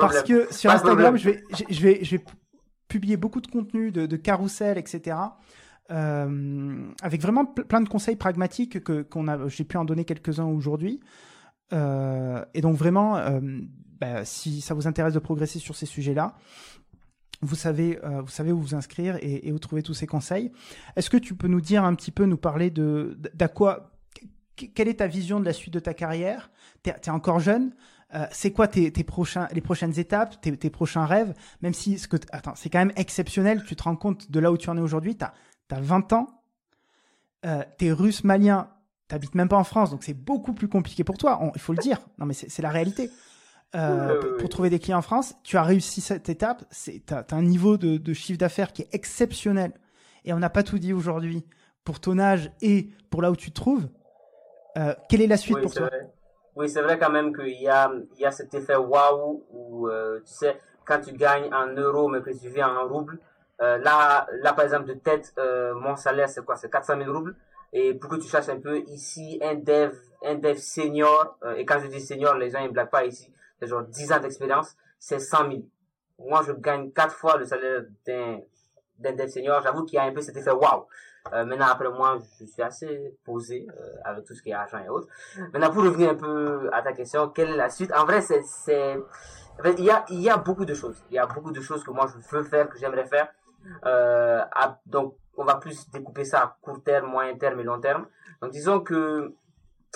Parce 0.00 0.22
que 0.24 0.52
sur 0.52 0.70
Instagram, 0.70 1.16
je 1.16 1.30
vais, 1.30 1.44
je, 1.70 1.80
vais, 1.80 2.02
je 2.02 2.16
vais 2.16 2.24
publier 2.88 3.16
beaucoup 3.16 3.40
de 3.40 3.46
contenu, 3.46 3.92
de, 3.92 4.06
de 4.06 4.16
carousel, 4.16 4.76
etc. 4.76 5.16
Euh, 5.92 6.90
avec 7.00 7.20
vraiment 7.20 7.44
plein 7.44 7.80
de 7.80 7.88
conseils 7.88 8.16
pragmatiques 8.16 8.82
que 8.82 9.02
qu'on 9.02 9.28
a. 9.28 9.46
J'ai 9.48 9.64
pu 9.64 9.76
en 9.76 9.84
donner 9.84 10.04
quelques-uns 10.04 10.46
aujourd'hui. 10.46 11.00
Euh, 11.72 12.44
et 12.54 12.60
donc 12.60 12.76
vraiment, 12.76 13.16
euh, 13.16 13.40
bah, 14.00 14.24
si 14.24 14.60
ça 14.60 14.74
vous 14.74 14.86
intéresse 14.86 15.14
de 15.14 15.18
progresser 15.18 15.58
sur 15.58 15.74
ces 15.74 15.86
sujets-là, 15.86 16.34
vous 17.42 17.56
savez, 17.56 17.98
euh, 18.04 18.22
vous 18.22 18.30
savez 18.30 18.52
où 18.52 18.60
vous 18.60 18.74
inscrire 18.74 19.18
et, 19.20 19.52
où 19.52 19.58
trouver 19.58 19.82
tous 19.82 19.94
ces 19.94 20.06
conseils. 20.06 20.52
Est-ce 20.96 21.10
que 21.10 21.16
tu 21.16 21.34
peux 21.34 21.48
nous 21.48 21.60
dire 21.60 21.84
un 21.84 21.94
petit 21.94 22.12
peu, 22.12 22.24
nous 22.24 22.36
parler 22.36 22.70
de 22.70 23.18
d'à 23.34 23.48
quoi, 23.48 23.92
quelle 24.54 24.88
est 24.88 25.00
ta 25.00 25.08
vision 25.08 25.40
de 25.40 25.44
la 25.44 25.52
suite 25.52 25.74
de 25.74 25.80
ta 25.80 25.92
carrière? 25.92 26.50
Tu 26.84 26.90
es, 26.90 27.10
encore 27.10 27.40
jeune. 27.40 27.74
Euh, 28.14 28.26
c'est 28.30 28.52
quoi 28.52 28.68
tes, 28.68 28.92
tes, 28.92 29.04
prochains, 29.04 29.48
les 29.52 29.60
prochaines 29.60 29.98
étapes, 29.98 30.40
tes, 30.40 30.56
tes, 30.56 30.70
prochains 30.70 31.04
rêves? 31.04 31.34
Même 31.62 31.74
si 31.74 31.98
ce 31.98 32.06
que 32.06 32.16
attends, 32.30 32.54
c'est 32.54 32.70
quand 32.70 32.78
même 32.78 32.92
exceptionnel. 32.96 33.64
Tu 33.66 33.74
te 33.74 33.82
rends 33.82 33.96
compte 33.96 34.30
de 34.30 34.38
là 34.38 34.52
où 34.52 34.56
tu 34.56 34.70
en 34.70 34.76
es 34.76 34.80
aujourd'hui. 34.80 35.16
Tu 35.16 35.24
as, 35.24 35.80
20 35.80 36.12
ans. 36.12 36.26
Euh, 37.44 37.64
es 37.80 37.92
russe 37.92 38.22
malien. 38.22 38.68
T'habites 39.08 39.34
même 39.34 39.48
pas 39.48 39.56
en 39.56 39.64
France, 39.64 39.90
donc 39.90 40.04
c'est 40.04 40.14
beaucoup 40.14 40.54
plus 40.54 40.68
compliqué 40.68 41.02
pour 41.04 41.18
toi. 41.18 41.40
il 41.54 41.60
faut 41.60 41.72
le 41.72 41.82
dire. 41.82 41.98
Non, 42.18 42.24
mais 42.24 42.34
c'est 42.34 42.62
la 42.62 42.70
réalité. 42.70 43.10
Euh, 43.74 44.36
pour 44.38 44.50
trouver 44.50 44.68
des 44.68 44.78
clients 44.78 44.98
en 44.98 45.02
France. 45.02 45.34
Tu 45.44 45.56
as 45.56 45.62
réussi 45.62 46.02
cette 46.02 46.28
étape. 46.28 46.62
C'est, 46.70 47.02
t'as, 47.06 47.24
as 47.30 47.34
un 47.34 47.42
niveau 47.42 47.78
de, 47.78 47.96
de 47.96 48.12
chiffre 48.12 48.38
d'affaires 48.38 48.72
qui 48.72 48.82
est 48.82 48.94
exceptionnel. 48.94 49.72
Et 50.26 50.34
on 50.34 50.38
n'a 50.38 50.50
pas 50.50 50.62
tout 50.62 50.78
dit 50.78 50.92
aujourd'hui 50.92 51.46
pour 51.82 51.98
ton 51.98 52.18
âge 52.18 52.50
et 52.60 52.90
pour 53.10 53.22
là 53.22 53.30
où 53.30 53.36
tu 53.36 53.50
te 53.50 53.54
trouves. 53.54 53.88
Euh, 54.76 54.94
quelle 55.08 55.22
est 55.22 55.26
la 55.26 55.38
suite 55.38 55.58
pour 55.60 55.72
toi? 55.72 55.88
Oui, 56.54 56.68
c'est 56.68 56.82
vrai 56.82 56.98
quand 56.98 57.10
même 57.10 57.34
qu'il 57.34 57.60
y 57.62 57.68
a, 57.68 57.90
il 58.14 58.20
y 58.20 58.26
a 58.26 58.30
cet 58.30 58.52
effet 58.52 58.76
waouh 58.76 59.42
où, 59.50 59.88
euh, 59.88 60.20
tu 60.20 60.34
sais, 60.34 60.58
quand 60.84 61.00
tu 61.00 61.14
gagnes 61.14 61.52
en 61.54 61.68
euros 61.68 62.08
mais 62.08 62.20
que 62.20 62.30
tu 62.30 62.50
vis 62.50 62.62
en 62.62 62.86
roubles, 62.86 63.18
là, 63.58 64.26
là, 64.42 64.52
par 64.54 64.64
exemple, 64.64 64.86
de 64.86 64.94
tête, 64.94 65.34
mon 65.76 65.96
salaire, 65.96 66.28
c'est 66.28 66.44
quoi? 66.44 66.56
C'est 66.56 66.70
400 66.70 66.98
000 66.98 67.12
roubles. 67.12 67.36
Et 67.72 67.94
pour 67.94 68.10
que 68.10 68.16
tu 68.16 68.28
cherches 68.28 68.48
un 68.48 68.58
peu, 68.58 68.80
ici, 68.88 69.38
un 69.40 69.54
dev, 69.54 69.94
un 70.26 70.34
dev 70.34 70.56
senior, 70.56 71.38
et 71.56 71.64
quand 71.64 71.78
je 71.80 71.86
dis 71.86 72.00
senior, 72.00 72.34
les 72.34 72.50
gens, 72.50 72.58
ils 72.58 72.70
blaguent 72.70 72.90
pas 72.90 73.04
ici, 73.06 73.32
genre 73.66 73.82
10 73.82 74.12
ans 74.12 74.20
d'expérience, 74.20 74.76
c'est 74.98 75.18
100 75.18 75.50
000. 75.50 75.62
Moi, 76.18 76.42
je 76.46 76.52
gagne 76.52 76.92
4 76.92 77.14
fois 77.14 77.36
le 77.36 77.44
salaire 77.44 77.82
d'un 78.06 78.40
d'un 79.02 79.12
dev 79.12 79.28
senior. 79.28 79.60
J'avoue 79.62 79.84
qu'il 79.84 79.96
y 79.96 79.98
a 79.98 80.04
un 80.04 80.12
peu 80.12 80.20
cet 80.20 80.36
effet 80.36 80.50
waouh. 80.50 80.86
Euh, 81.32 81.44
maintenant, 81.44 81.66
après 81.66 81.88
moi, 81.90 82.18
je 82.40 82.46
suis 82.46 82.62
assez 82.62 83.16
posé 83.24 83.66
euh, 83.68 83.94
avec 84.04 84.24
tout 84.24 84.34
ce 84.34 84.42
qui 84.42 84.50
est 84.50 84.54
argent 84.54 84.78
et 84.78 84.88
autres. 84.88 85.08
Maintenant, 85.52 85.70
pour 85.70 85.84
revenir 85.84 86.10
un 86.10 86.14
peu 86.14 86.68
à 86.72 86.82
ta 86.82 86.92
question, 86.92 87.28
quelle 87.28 87.50
est 87.50 87.56
la 87.56 87.68
suite? 87.68 87.92
En 87.92 88.04
vrai, 88.04 88.20
c'est, 88.22 88.42
il 89.78 89.84
y 89.84 89.90
a, 89.90 90.04
il 90.08 90.20
y 90.20 90.30
a 90.30 90.36
beaucoup 90.36 90.64
de 90.64 90.74
choses. 90.74 91.04
Il 91.10 91.14
y 91.14 91.18
a 91.18 91.26
beaucoup 91.26 91.52
de 91.52 91.60
choses 91.60 91.84
que 91.84 91.90
moi 91.90 92.06
je 92.06 92.36
veux 92.36 92.42
faire, 92.42 92.68
que 92.68 92.78
j'aimerais 92.78 93.06
faire. 93.06 93.28
Euh, 93.86 94.40
donc, 94.86 95.16
on 95.36 95.44
va 95.44 95.56
plus 95.56 95.88
découper 95.90 96.24
ça 96.24 96.40
à 96.40 96.56
court 96.60 96.82
terme, 96.82 97.06
moyen 97.10 97.36
terme 97.36 97.60
et 97.60 97.62
long 97.62 97.80
terme. 97.80 98.06
Donc, 98.40 98.50
disons 98.50 98.80
que 98.80 99.32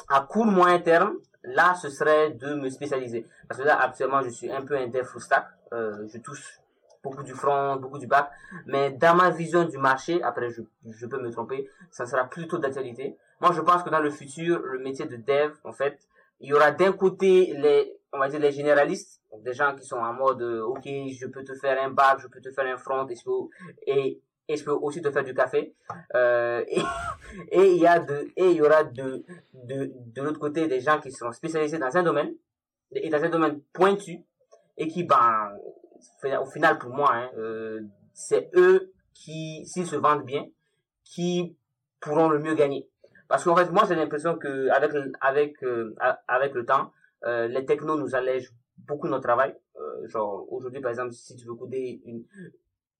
à 0.08 0.20
court 0.20 0.46
moyen 0.46 0.78
terme, 0.78 1.16
là, 1.46 1.74
ce 1.74 1.88
serait 1.88 2.30
de 2.30 2.54
me 2.54 2.68
spécialiser. 2.68 3.26
Parce 3.48 3.60
que 3.60 3.66
là, 3.66 3.80
actuellement, 3.80 4.22
je 4.22 4.30
suis 4.30 4.50
un 4.50 4.62
peu 4.62 4.76
un 4.76 4.88
dev 4.88 5.06
stack. 5.18 5.46
Euh, 5.72 6.06
je 6.12 6.18
touche 6.18 6.60
beaucoup 7.02 7.22
du 7.22 7.32
front, 7.32 7.76
beaucoup 7.76 7.98
du 7.98 8.06
back. 8.06 8.30
Mais 8.66 8.90
dans 8.90 9.14
ma 9.14 9.30
vision 9.30 9.64
du 9.64 9.78
marché, 9.78 10.22
après, 10.22 10.50
je, 10.50 10.62
je 10.88 11.06
peux 11.06 11.20
me 11.20 11.30
tromper, 11.30 11.68
ça 11.90 12.04
sera 12.06 12.24
plutôt 12.24 12.58
d'actualité. 12.58 13.16
Moi, 13.40 13.52
je 13.52 13.60
pense 13.60 13.82
que 13.82 13.90
dans 13.90 14.00
le 14.00 14.10
futur, 14.10 14.60
le 14.60 14.78
métier 14.80 15.06
de 15.06 15.16
dev, 15.16 15.52
en 15.64 15.72
fait, 15.72 15.98
il 16.40 16.50
y 16.50 16.52
aura 16.52 16.70
d'un 16.72 16.92
côté 16.92 17.54
les, 17.56 17.96
on 18.12 18.18
va 18.18 18.28
dire, 18.28 18.40
les 18.40 18.52
généralistes, 18.52 19.22
des 19.44 19.52
gens 19.52 19.74
qui 19.74 19.84
sont 19.86 19.98
en 19.98 20.12
mode, 20.12 20.42
euh, 20.42 20.62
OK, 20.62 20.84
je 20.84 21.26
peux 21.26 21.44
te 21.44 21.54
faire 21.54 21.82
un 21.82 21.90
back, 21.90 22.20
je 22.20 22.28
peux 22.28 22.40
te 22.40 22.50
faire 22.50 22.66
un 22.66 22.78
front, 22.78 23.06
et, 23.08 23.14
et 23.86 24.20
je 24.54 24.62
peux 24.62 24.72
aussi 24.72 25.02
te 25.02 25.10
faire 25.10 25.24
du 25.24 25.34
café. 25.34 25.74
Euh, 26.14 26.64
et, 26.68 26.80
et 27.50 27.72
il 27.72 27.78
y 27.78 27.86
a 27.86 27.98
de, 27.98 28.28
et 28.36 28.50
il 28.50 28.56
y 28.56 28.62
aura 28.62 28.84
de, 28.84 29.24
de, 29.54 29.92
de 29.94 30.22
l'autre 30.22 30.38
côté 30.38 30.68
des 30.68 30.80
gens 30.80 31.00
qui 31.00 31.10
sont 31.10 31.32
spécialisés 31.32 31.78
dans 31.78 31.96
un 31.96 32.02
domaine, 32.02 32.34
et 32.92 33.08
dans 33.08 33.22
un 33.22 33.28
domaine 33.28 33.60
pointu, 33.72 34.20
et 34.76 34.88
qui, 34.88 35.04
ben, 35.04 35.52
au 36.40 36.46
final, 36.46 36.78
pour 36.78 36.90
moi, 36.90 37.10
hein, 37.12 37.30
euh, 37.36 37.80
c'est 38.12 38.50
eux 38.54 38.92
qui, 39.14 39.64
s'ils 39.66 39.86
se 39.86 39.96
vendent 39.96 40.24
bien, 40.24 40.46
qui 41.04 41.56
pourront 42.00 42.28
le 42.28 42.38
mieux 42.38 42.54
gagner. 42.54 42.88
Parce 43.28 43.44
qu'en 43.44 43.56
fait, 43.56 43.70
moi, 43.70 43.84
j'ai 43.88 43.94
l'impression 43.94 44.36
que 44.36 44.68
avec, 44.70 44.92
avec, 45.20 45.62
euh, 45.64 45.94
avec 46.28 46.54
le 46.54 46.64
temps, 46.64 46.92
euh, 47.24 47.48
les 47.48 47.64
technos 47.64 47.98
nous 47.98 48.14
allègent 48.14 48.52
beaucoup 48.78 49.08
notre 49.08 49.24
travail. 49.24 49.54
Euh, 49.76 50.06
genre, 50.06 50.46
aujourd'hui, 50.52 50.80
par 50.80 50.90
exemple, 50.90 51.12
si 51.12 51.34
tu 51.34 51.46
veux 51.46 51.54
coder 51.54 52.00
une, 52.04 52.24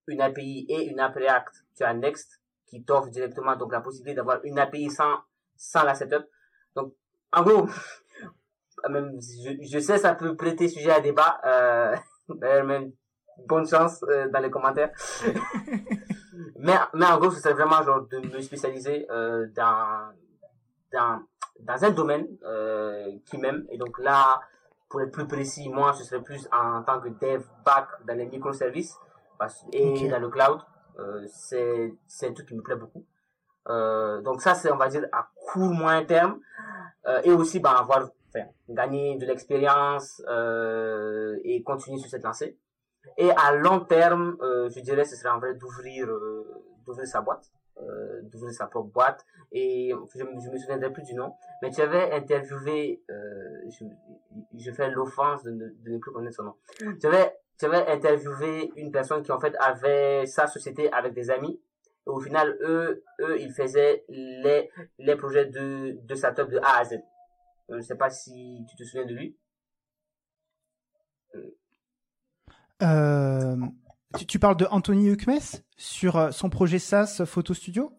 une 0.09 0.20
API 0.20 0.66
et 0.68 0.88
une 0.88 1.00
app 1.00 1.14
React, 1.14 1.64
tu 1.76 1.84
as 1.84 1.94
Next 1.94 2.40
qui 2.66 2.82
t'offre 2.84 3.09
directement 3.09 3.57
donc 3.57 3.72
la 3.72 3.80
possibilité 3.80 4.16
d'avoir 4.16 4.40
une 4.44 4.59
API 4.59 4.90
sans, 4.90 5.18
sans 5.57 5.84
la 5.84 5.94
setup. 5.94 6.26
Donc, 6.74 6.94
en 7.32 7.42
gros, 7.42 7.68
même, 8.90 9.18
je, 9.20 9.57
je 9.62 9.78
sais, 9.78 9.98
ça 9.98 10.14
peut 10.14 10.36
prêter 10.36 10.68
sujet 10.68 10.90
à 10.90 11.00
débat, 11.00 11.40
euh, 11.44 11.96
même, 12.64 12.92
bonne 13.46 13.66
chance 13.66 14.02
euh, 14.09 14.28
dans 14.30 14.40
les 14.40 14.50
commentaires. 14.50 14.90
mais, 16.59 16.74
mais 16.94 17.07
en 17.07 17.18
gros, 17.18 17.30
ce 17.30 17.40
serait 17.40 17.54
vraiment 17.54 17.82
genre 17.82 18.07
de 18.09 18.18
me 18.18 18.40
spécialiser 18.40 19.07
euh, 19.11 19.46
dans, 19.54 20.12
dans, 20.92 21.22
dans 21.61 21.84
un 21.84 21.90
domaine 21.90 22.26
euh, 22.44 23.12
qui 23.26 23.38
m'aime. 23.38 23.64
Et 23.70 23.78
donc 23.78 23.98
là, 23.98 24.40
pour 24.88 25.02
être 25.02 25.12
plus 25.12 25.26
précis, 25.26 25.68
moi, 25.68 25.92
ce 25.92 26.04
serait 26.04 26.22
plus 26.22 26.48
en 26.52 26.82
tant 26.82 27.00
que 27.00 27.09
dev 27.09 27.42
back 27.64 27.88
dans 28.07 28.16
les 28.16 28.26
microservices 28.26 28.96
et 29.72 30.09
dans 30.09 30.18
le 30.18 30.28
cloud. 30.28 30.61
Euh, 30.99 31.26
c'est 31.28 31.93
c'est 32.07 32.28
un 32.28 32.32
truc 32.32 32.49
qui 32.49 32.55
me 32.55 32.62
plaît 32.62 32.76
beaucoup. 32.76 33.05
Euh, 33.68 34.22
donc 34.22 34.41
ça, 34.41 34.55
c'est, 34.55 34.70
on 34.72 34.76
va 34.76 34.89
dire, 34.89 35.07
à 35.12 35.28
court, 35.47 35.70
moyen 35.72 36.05
terme. 36.05 36.41
Euh, 37.07 37.20
et 37.24 37.32
aussi, 37.32 37.61
ben, 37.61 37.70
avoir, 37.70 38.09
enfin, 38.28 38.47
gagner 38.68 39.16
de 39.18 39.26
l'expérience 39.26 40.20
et 41.45 41.62
continuer 41.64 41.99
sur 41.99 42.09
cette 42.09 42.24
lancée. 42.24 42.59
Et 43.18 43.30
à 43.30 43.53
long 43.55 43.80
terme, 43.80 44.37
je 44.41 44.80
dirais, 44.80 45.05
ce 45.05 45.16
serait 45.16 45.30
en 45.30 45.39
vrai 45.39 45.55
d'ouvrir 45.55 46.09
d'ouvrir 46.84 47.07
sa 47.07 47.20
boîte, 47.20 47.51
euh, 47.80 48.22
d'ouvrir 48.22 48.53
sa 48.53 48.66
propre 48.66 48.91
boîte. 48.93 49.24
Et 49.53 49.93
je, 50.14 50.18
je 50.18 50.51
me 50.51 50.59
souviendrai 50.59 50.93
plus 50.93 51.03
du 51.03 51.14
nom, 51.14 51.34
mais 51.62 51.70
tu 51.70 51.80
avais 51.80 52.12
interviewé, 52.12 53.03
euh, 53.11 53.14
je, 53.70 53.84
je 54.57 54.70
fais 54.72 54.91
l'offense 54.91 55.43
de, 55.43 55.51
ne- 55.51 55.68
de 55.84 55.91
ne 55.91 55.99
plus 55.99 56.12
connaître 56.12 56.37
son 56.37 56.45
nom. 56.45 56.55
Tu 57.01 57.07
avais, 57.07 57.32
tu 57.59 57.64
avais 57.64 57.86
interviewé 57.86 58.70
une 58.76 58.90
personne 58.90 59.22
qui 59.22 59.32
en 59.32 59.40
fait 59.40 59.54
avait 59.59 60.26
sa 60.26 60.46
société 60.46 60.92
avec 60.92 61.14
des 61.14 61.30
amis. 61.30 61.61
Et 62.07 62.11
au 62.11 62.20
final, 62.20 62.57
eux, 62.61 63.02
eux, 63.20 63.40
ils 63.40 63.52
faisaient 63.52 64.04
les, 64.09 64.70
les 64.98 65.16
projets 65.16 65.46
de, 65.46 65.98
de 66.02 66.14
sa 66.14 66.32
top 66.32 66.50
de 66.50 66.59
A 66.59 66.78
à 66.78 66.84
Z. 66.84 66.94
Euh, 67.70 67.78
Je 67.78 67.80
sais 67.80 67.96
pas 67.96 68.11
si 68.11 68.64
tu 68.70 68.76
te 68.76 68.84
souviens 68.84 69.07
de 69.07 69.14
lui. 69.14 69.36
Euh, 72.82 73.57
tu, 74.18 74.26
tu 74.26 74.38
parles 74.38 74.57
de 74.57 74.66
Anthony 74.70 75.11
Huckmes 75.11 75.62
sur 75.76 76.16
euh, 76.16 76.30
son 76.30 76.48
projet 76.50 76.78
SaaS 76.78 77.22
Photo 77.26 77.54
Studio? 77.54 77.92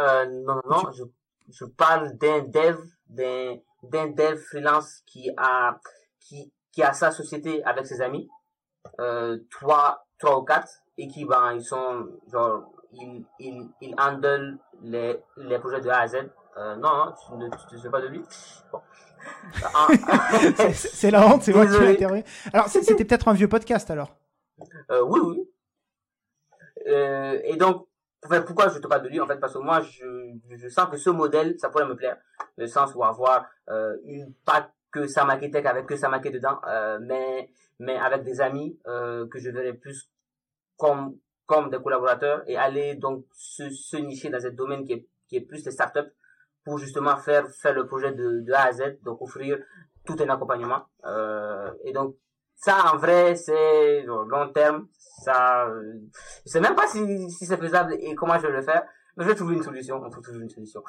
Euh, 0.00 0.26
non, 0.26 0.56
non, 0.56 0.82
non, 0.82 0.92
je, 0.92 1.04
je 1.48 1.64
parle 1.64 2.16
d'un 2.18 2.40
dev, 2.40 2.78
d'un, 3.08 3.56
d'un 3.82 4.08
dev 4.08 4.36
freelance 4.36 5.02
qui 5.06 5.30
a, 5.36 5.80
qui, 6.20 6.52
qui 6.72 6.82
a 6.82 6.92
sa 6.92 7.10
société 7.10 7.64
avec 7.64 7.86
ses 7.86 8.00
amis, 8.00 8.28
euh, 9.00 9.38
trois, 9.50 10.06
trois 10.18 10.38
ou 10.38 10.42
quatre, 10.42 10.68
et 10.96 11.08
qui, 11.08 11.24
ben, 11.24 11.52
ils 11.54 11.62
sont, 11.64 12.08
genre, 12.32 12.72
ils, 12.92 13.24
ils, 13.38 13.68
ils 13.80 13.94
handlent 13.98 14.58
les, 14.82 15.18
les 15.36 15.58
projets 15.58 15.80
de 15.80 15.88
A 15.90 16.00
à 16.00 16.06
Z. 16.08 16.16
Euh, 16.56 16.74
non, 16.76 16.96
non, 17.06 17.12
tu 17.26 17.32
ne, 17.34 17.48
tu 17.68 17.74
ne 17.76 17.80
sais 17.80 17.90
pas 17.90 18.00
de 18.00 18.08
lui? 18.08 18.22
Bon. 18.72 18.80
Ah, 19.74 19.88
C'est- 20.72 21.10
la 21.10 21.26
honte, 21.26 21.42
c'est 21.42 21.52
moi 21.52 21.66
qui 21.66 21.72
l'ai 21.72 21.92
interviewé. 21.92 22.24
Alors, 22.52 22.68
c'était 22.68 22.94
peut-être 23.04 23.28
un 23.28 23.34
vieux 23.34 23.48
podcast 23.48 23.90
alors. 23.90 24.16
Euh, 24.90 25.02
oui, 25.02 25.20
oui. 25.22 25.50
Euh, 26.86 27.38
et 27.44 27.56
donc, 27.56 27.86
pourquoi 28.46 28.68
je 28.68 28.78
te 28.78 28.86
parle 28.86 29.02
de 29.02 29.08
lui 29.08 29.20
en 29.20 29.26
fait? 29.26 29.38
Parce 29.38 29.52
que 29.52 29.58
moi, 29.58 29.80
je, 29.82 30.32
je 30.50 30.68
sens 30.68 30.88
que 30.90 30.96
ce 30.96 31.10
modèle, 31.10 31.56
ça 31.58 31.68
pourrait 31.68 31.86
me 31.86 31.96
plaire. 31.96 32.16
Le 32.56 32.66
sens 32.66 32.94
où 32.94 33.04
avoir 33.04 33.46
euh, 33.68 33.96
une 34.04 34.32
pas 34.44 34.70
que 34.90 35.06
sa 35.06 35.24
maquette 35.24 35.54
avec 35.54 35.86
que 35.86 35.96
sa 35.96 36.08
maquette 36.08 36.34
dedans, 36.34 36.60
mais 37.00 37.50
mais 37.78 37.96
avec 37.96 38.24
des 38.24 38.40
amis 38.40 38.78
euh, 38.86 39.26
que 39.28 39.38
je 39.38 39.50
verrais 39.50 39.74
plus 39.74 40.10
comme 40.76 41.16
comme 41.46 41.70
des 41.70 41.80
collaborateurs 41.80 42.42
et 42.46 42.56
aller 42.56 42.94
donc 42.94 43.24
se, 43.32 43.70
se 43.70 43.96
nicher 43.96 44.28
dans 44.28 44.44
un 44.44 44.50
domaine 44.50 44.84
qui 44.84 44.92
est 44.92 45.08
qui 45.28 45.36
est 45.36 45.40
plus 45.40 45.64
les 45.64 45.70
startups 45.70 46.12
pour 46.64 46.78
justement 46.78 47.16
faire 47.16 47.48
faire 47.50 47.74
le 47.74 47.86
projet 47.86 48.12
de, 48.12 48.44
A 48.52 48.64
à 48.64 48.72
Z, 48.72 48.98
donc 49.02 49.22
offrir 49.22 49.58
tout 50.04 50.16
un 50.20 50.28
accompagnement. 50.28 50.82
Euh, 51.04 51.72
et 51.84 51.92
donc 51.92 52.16
ça, 52.56 52.92
en 52.92 52.96
vrai, 52.96 53.36
c'est 53.36 54.02
long 54.02 54.52
terme. 54.52 54.88
Ça, 54.98 55.66
euh, 55.66 55.94
je 56.44 56.50
sais 56.50 56.60
même 56.60 56.74
pas 56.74 56.86
si, 56.88 57.30
si 57.30 57.46
c'est 57.46 57.56
faisable 57.56 57.94
et 57.94 58.14
comment 58.14 58.36
je 58.38 58.46
vais 58.46 58.52
le 58.52 58.62
faire, 58.62 58.84
mais 59.16 59.24
je 59.24 59.30
vais 59.30 59.34
trouver 59.34 59.54
une 59.54 59.62
solution. 59.62 60.02
On 60.04 60.10
trouve 60.10 60.24
toujours 60.24 60.42
une 60.42 60.50
solution. 60.50 60.82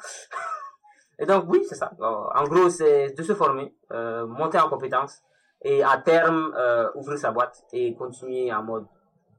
et 1.18 1.26
donc, 1.26 1.44
oui, 1.48 1.64
c'est 1.68 1.76
ça. 1.76 1.92
Alors, 1.98 2.32
En 2.34 2.44
gros, 2.44 2.68
c'est 2.70 3.14
de 3.16 3.22
se 3.22 3.34
former, 3.34 3.74
euh, 3.92 4.26
monter 4.26 4.58
en 4.58 4.68
compétences 4.68 5.22
et 5.62 5.82
à 5.82 5.98
terme, 5.98 6.54
euh, 6.56 6.88
ouvrir 6.94 7.18
sa 7.18 7.30
boîte 7.32 7.64
et 7.72 7.94
continuer 7.94 8.52
en 8.52 8.62
mode 8.62 8.86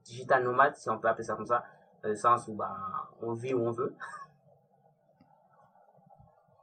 digital 0.04 0.42
nomade, 0.44 0.76
si 0.76 0.88
on 0.90 0.98
peut 0.98 1.08
appeler 1.08 1.24
ça 1.24 1.34
comme 1.34 1.46
ça, 1.46 1.64
dans 2.02 2.08
le 2.10 2.16
sens 2.16 2.46
où 2.48 2.54
bah, 2.54 2.76
on 3.20 3.32
vit 3.32 3.54
où 3.54 3.60
on 3.60 3.70
veut. 3.70 3.94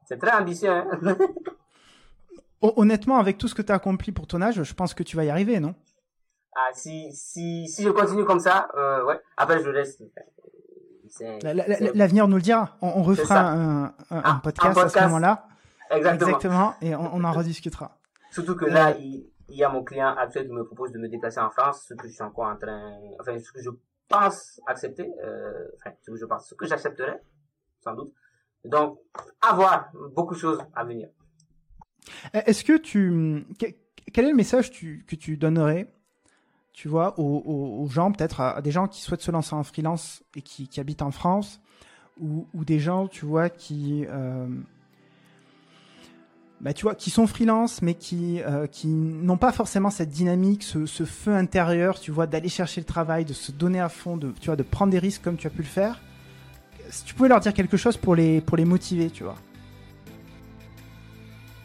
C'est 0.06 0.18
très 0.18 0.32
ambitieux, 0.38 0.70
hein 0.72 0.88
Hon- 2.62 2.74
Honnêtement, 2.76 3.18
avec 3.20 3.38
tout 3.38 3.48
ce 3.48 3.56
que 3.56 3.62
tu 3.62 3.72
as 3.72 3.76
accompli 3.76 4.12
pour 4.12 4.28
ton 4.28 4.42
âge, 4.42 4.64
je 4.64 4.74
pense 4.74 4.94
que 4.94 5.04
tu 5.04 5.16
vas 5.16 5.24
y 5.24 5.30
arriver, 5.30 5.60
non? 5.60 5.76
Ah, 6.56 6.72
si, 6.74 7.14
si, 7.14 7.68
si 7.70 7.84
je 7.84 7.90
continue 7.90 8.26
comme 8.26 8.40
ça, 8.42 8.68
euh, 8.76 9.06
ouais. 9.06 9.20
Après, 9.38 9.64
je 9.64 9.70
laisse. 9.70 10.02
L'avenir 11.94 12.28
nous 12.28 12.36
le 12.36 12.42
dira. 12.42 12.76
On, 12.82 12.88
on 12.98 13.04
refera 13.04 13.28
ça. 13.28 13.48
un, 13.48 13.84
un- 13.86 13.94
un 14.12 14.22
Un- 14.24 14.40
podcast, 14.40 14.78
un 14.78 14.84
à 14.84 14.90
ce 14.90 15.00
moment-là. 15.00 15.48
Exactement. 15.92 16.28
Exactement. 16.28 16.74
Et 16.82 16.96
on, 16.96 17.16
on 17.16 17.24
en 17.24 17.32
rediscutera. 17.32 17.98
Surtout 18.32 18.56
que 18.56 18.66
là, 18.66 18.92
il, 18.98 19.26
il 19.50 19.58
y 19.58 19.64
a 19.64 19.70
mon 19.70 19.84
client 19.84 20.16
actuel 20.16 20.48
qui 20.48 20.54
me 20.54 20.64
propose 20.64 20.92
de 20.92 21.00
me 21.00 21.08
déplacer 21.10 21.40
en 21.40 21.50
France, 21.50 21.86
ce 21.88 21.94
que 21.94 22.08
je 22.08 22.14
suis 22.14 22.24
encore 22.24 22.46
en 22.48 22.56
train, 22.58 22.94
enfin, 23.20 23.38
ce 23.40 23.52
que 23.52 23.62
je 23.62 23.70
pense 24.08 24.60
accepter, 24.68 25.10
euh, 25.24 25.68
enfin, 25.78 25.92
ce 26.02 26.12
que 26.12 26.18
je 26.18 26.26
pense, 26.26 26.48
ce 26.50 26.56
que 26.56 26.66
j'accepterais, 26.66 27.22
sans 27.84 27.94
doute. 27.96 28.14
Donc, 28.66 29.00
à 29.42 29.54
voir, 29.56 29.92
beaucoup 30.16 30.34
de 30.36 30.40
choses 30.40 30.60
à 30.76 30.84
venir. 30.84 31.10
Euh, 32.36 32.42
Est-ce 32.46 32.64
que 32.64 32.78
tu. 32.78 33.46
que- 33.60 33.68
Quel 34.14 34.26
est 34.26 34.30
le 34.32 34.36
message 34.36 34.72
que 34.72 35.16
tu 35.16 35.38
donnerais, 35.38 35.94
tu 36.74 36.88
vois, 36.88 37.14
aux, 37.20 37.88
gens, 37.90 38.12
peut-être 38.12 38.42
à, 38.42 38.62
des 38.62 38.72
gens 38.72 38.88
qui 38.88 39.02
souhaitent 39.02 39.22
se 39.22 39.32
lancer 39.32 39.54
en 39.54 39.64
freelance 39.64 40.24
et 40.36 40.42
qui, 40.42 40.68
habitent 40.80 41.02
en 41.02 41.12
France, 41.12 41.60
ou, 42.20 42.48
ou 42.54 42.66
des 42.66 42.80
gens, 42.80 43.08
tu 43.08 43.26
vois, 43.26 43.50
qui. 43.50 44.06
euh, 44.10 44.48
bah, 46.62 46.74
tu 46.74 46.84
vois, 46.84 46.96
qui 46.96 47.10
sont 47.10 47.26
freelance, 47.26 47.82
mais 47.82 47.94
qui, 47.94 48.42
euh, 48.42 48.68
qui 48.68 48.88
n'ont 48.88 49.38
pas 49.38 49.54
forcément 49.54 49.90
cette 49.90 50.10
dynamique, 50.10 50.64
ce, 50.64 51.06
feu 51.06 51.34
intérieur, 51.34 52.00
tu 52.00 52.12
vois, 52.12 52.28
d'aller 52.28 52.50
chercher 52.50 52.82
le 52.82 52.86
travail, 52.86 53.24
de 53.24 53.34
se 53.34 53.52
donner 53.52 53.80
à 53.80 53.88
fond, 53.88 54.18
de, 54.18 54.32
tu 54.40 54.48
vois, 54.48 54.58
de 54.58 54.64
prendre 54.64 54.92
des 54.92 55.00
risques 55.00 55.24
comme 55.24 55.38
tu 55.38 55.48
as 55.48 55.52
pu 55.52 55.60
le 55.60 55.68
faire. 55.68 56.02
Si 56.90 57.06
tu 57.06 57.14
pouvais 57.14 57.30
leur 57.30 57.40
dire 57.40 57.54
quelque 57.54 57.78
chose 57.78 57.96
pour 57.96 58.16
les, 58.16 58.42
pour 58.42 58.58
les 58.58 58.66
motiver, 58.66 59.10
tu 59.10 59.24
vois. 59.24 59.36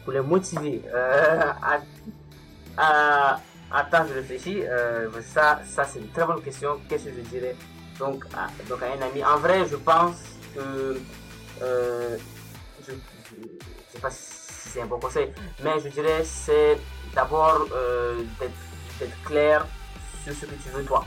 Pour 0.05 0.13
les 0.13 0.21
motiver, 0.21 0.81
euh, 0.93 1.41
à, 1.61 1.81
à, 2.77 3.41
attends, 3.71 4.05
je 4.07 4.13
réfléchis, 4.13 4.61
euh, 4.61 5.09
ça, 5.21 5.59
ça, 5.65 5.83
c'est 5.83 5.99
une 5.99 6.09
très 6.09 6.25
bonne 6.25 6.41
question. 6.41 6.79
Qu'est-ce 6.87 7.05
que 7.05 7.15
je 7.15 7.29
dirais? 7.29 7.55
Donc, 7.99 8.23
à, 8.33 8.47
donc, 8.69 8.79
un 8.81 9.01
ami. 9.05 9.23
En 9.25 9.39
vrai, 9.39 9.65
je 9.69 9.75
pense 9.75 10.15
que, 10.55 11.01
euh, 11.61 12.17
je, 12.87 12.91
je 12.91 13.93
sais 13.93 13.99
pas 13.99 14.11
si 14.11 14.44
un 14.81 14.85
bon 14.85 14.99
conseil, 14.99 15.31
mais 15.63 15.79
je 15.83 15.89
dirais 15.89 16.23
c'est 16.23 16.77
d'abord 17.13 17.67
euh, 17.73 18.21
d'être 18.39 19.23
clair 19.23 19.65
sur 20.23 20.33
ce 20.33 20.45
que 20.45 20.55
tu 20.55 20.69
veux 20.69 20.83
toi. 20.83 21.05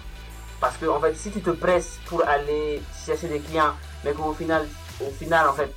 Parce 0.61 0.77
que 0.77 0.87
en 0.87 1.01
fait, 1.01 1.15
si 1.15 1.31
tu 1.31 1.41
te 1.41 1.51
presses 1.51 1.99
pour 2.07 2.27
aller 2.27 2.83
chercher 3.07 3.29
des 3.29 3.41
clients, 3.41 3.75
mais 4.05 4.13
qu'au 4.13 4.33
final, 4.33 4.67
au 5.01 5.11
final 5.11 5.49
en 5.49 5.53
fait, 5.53 5.73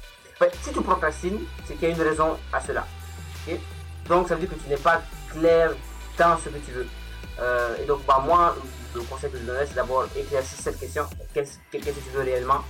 si 0.64 0.72
tu 0.72 0.82
procrastines, 0.82 1.40
c'est 1.66 1.76
qu'il 1.76 1.90
y 1.90 1.92
a 1.92 1.96
une 1.96 2.02
raison 2.02 2.38
à 2.52 2.60
cela. 2.62 2.86
ok? 3.48 3.60
Donc 4.08 4.28
ça 4.28 4.36
veut 4.36 4.42
dire 4.42 4.50
que 4.50 4.62
tu 4.64 4.70
n'es 4.70 4.78
pas 4.78 5.02
clair 5.32 5.72
dans 6.18 6.38
ce 6.38 6.50
que 6.50 6.58
tu 6.58 6.72
veux. 6.72 6.88
Euh, 7.40 7.76
et 7.82 7.86
donc 7.86 8.06
bah, 8.06 8.22
moi, 8.26 8.56
le 8.96 9.02
conseil 9.02 9.32
que 9.32 9.38
je 9.38 9.44
donnerais, 9.44 9.66
c'est 9.68 9.76
d'abord 9.76 10.06
éclaircir 10.16 10.58
cette 10.60 10.80
question. 10.80 11.06
Qu'est-ce 11.34 11.58
que 11.72 11.78
tu 11.78 12.10
veux 12.14 12.24
réellement? 12.24 12.62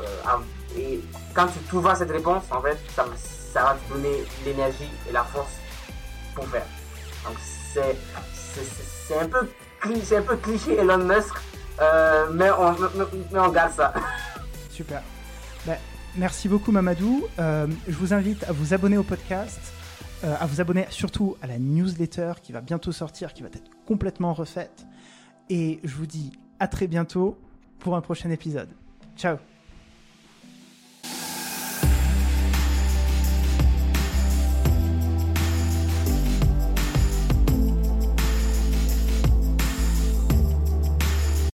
Euh, 0.00 0.76
Et 0.76 1.00
quand 1.34 1.46
tu 1.46 1.58
trouveras 1.68 1.96
cette 1.96 2.10
réponse, 2.10 2.44
en 2.50 2.60
fait, 2.60 2.78
ça, 2.94 3.06
ça 3.54 3.62
va 3.62 3.76
te 3.76 3.94
donner 3.94 4.24
l'énergie 4.44 4.90
et 5.08 5.12
la 5.12 5.22
force 5.22 5.52
pour 6.34 6.46
faire. 6.48 6.66
Donc 7.24 7.36
c'est 7.72 9.18
un 9.18 9.28
peu 9.28 9.48
un 9.86 10.22
peu 10.22 10.36
cliché 10.38 10.76
Elon 10.76 10.98
Musk, 10.98 11.34
euh, 11.80 12.26
mais, 12.32 12.50
on, 12.50 12.72
mais 13.32 13.38
on 13.38 13.48
garde 13.50 13.72
ça. 13.72 13.92
Super. 14.70 15.02
Ben, 15.66 15.76
merci 16.16 16.48
beaucoup 16.48 16.72
Mamadou. 16.72 17.24
Euh, 17.38 17.68
je 17.86 17.94
vous 17.94 18.12
invite 18.12 18.42
à 18.44 18.52
vous 18.52 18.74
abonner 18.74 18.96
au 18.96 19.02
podcast, 19.04 19.60
euh, 20.24 20.34
à 20.40 20.46
vous 20.46 20.60
abonner 20.60 20.86
surtout 20.90 21.36
à 21.40 21.46
la 21.46 21.58
newsletter 21.58 22.32
qui 22.42 22.52
va 22.52 22.60
bientôt 22.60 22.92
sortir, 22.92 23.32
qui 23.34 23.42
va 23.42 23.48
être 23.48 23.70
complètement 23.86 24.34
refaite. 24.34 24.84
Et 25.48 25.80
je 25.84 25.94
vous 25.94 26.06
dis 26.06 26.32
à 26.58 26.66
très 26.66 26.88
bientôt 26.88 27.38
pour 27.78 27.94
un 27.94 28.00
prochain 28.00 28.30
épisode. 28.30 28.70
Ciao 29.16 29.36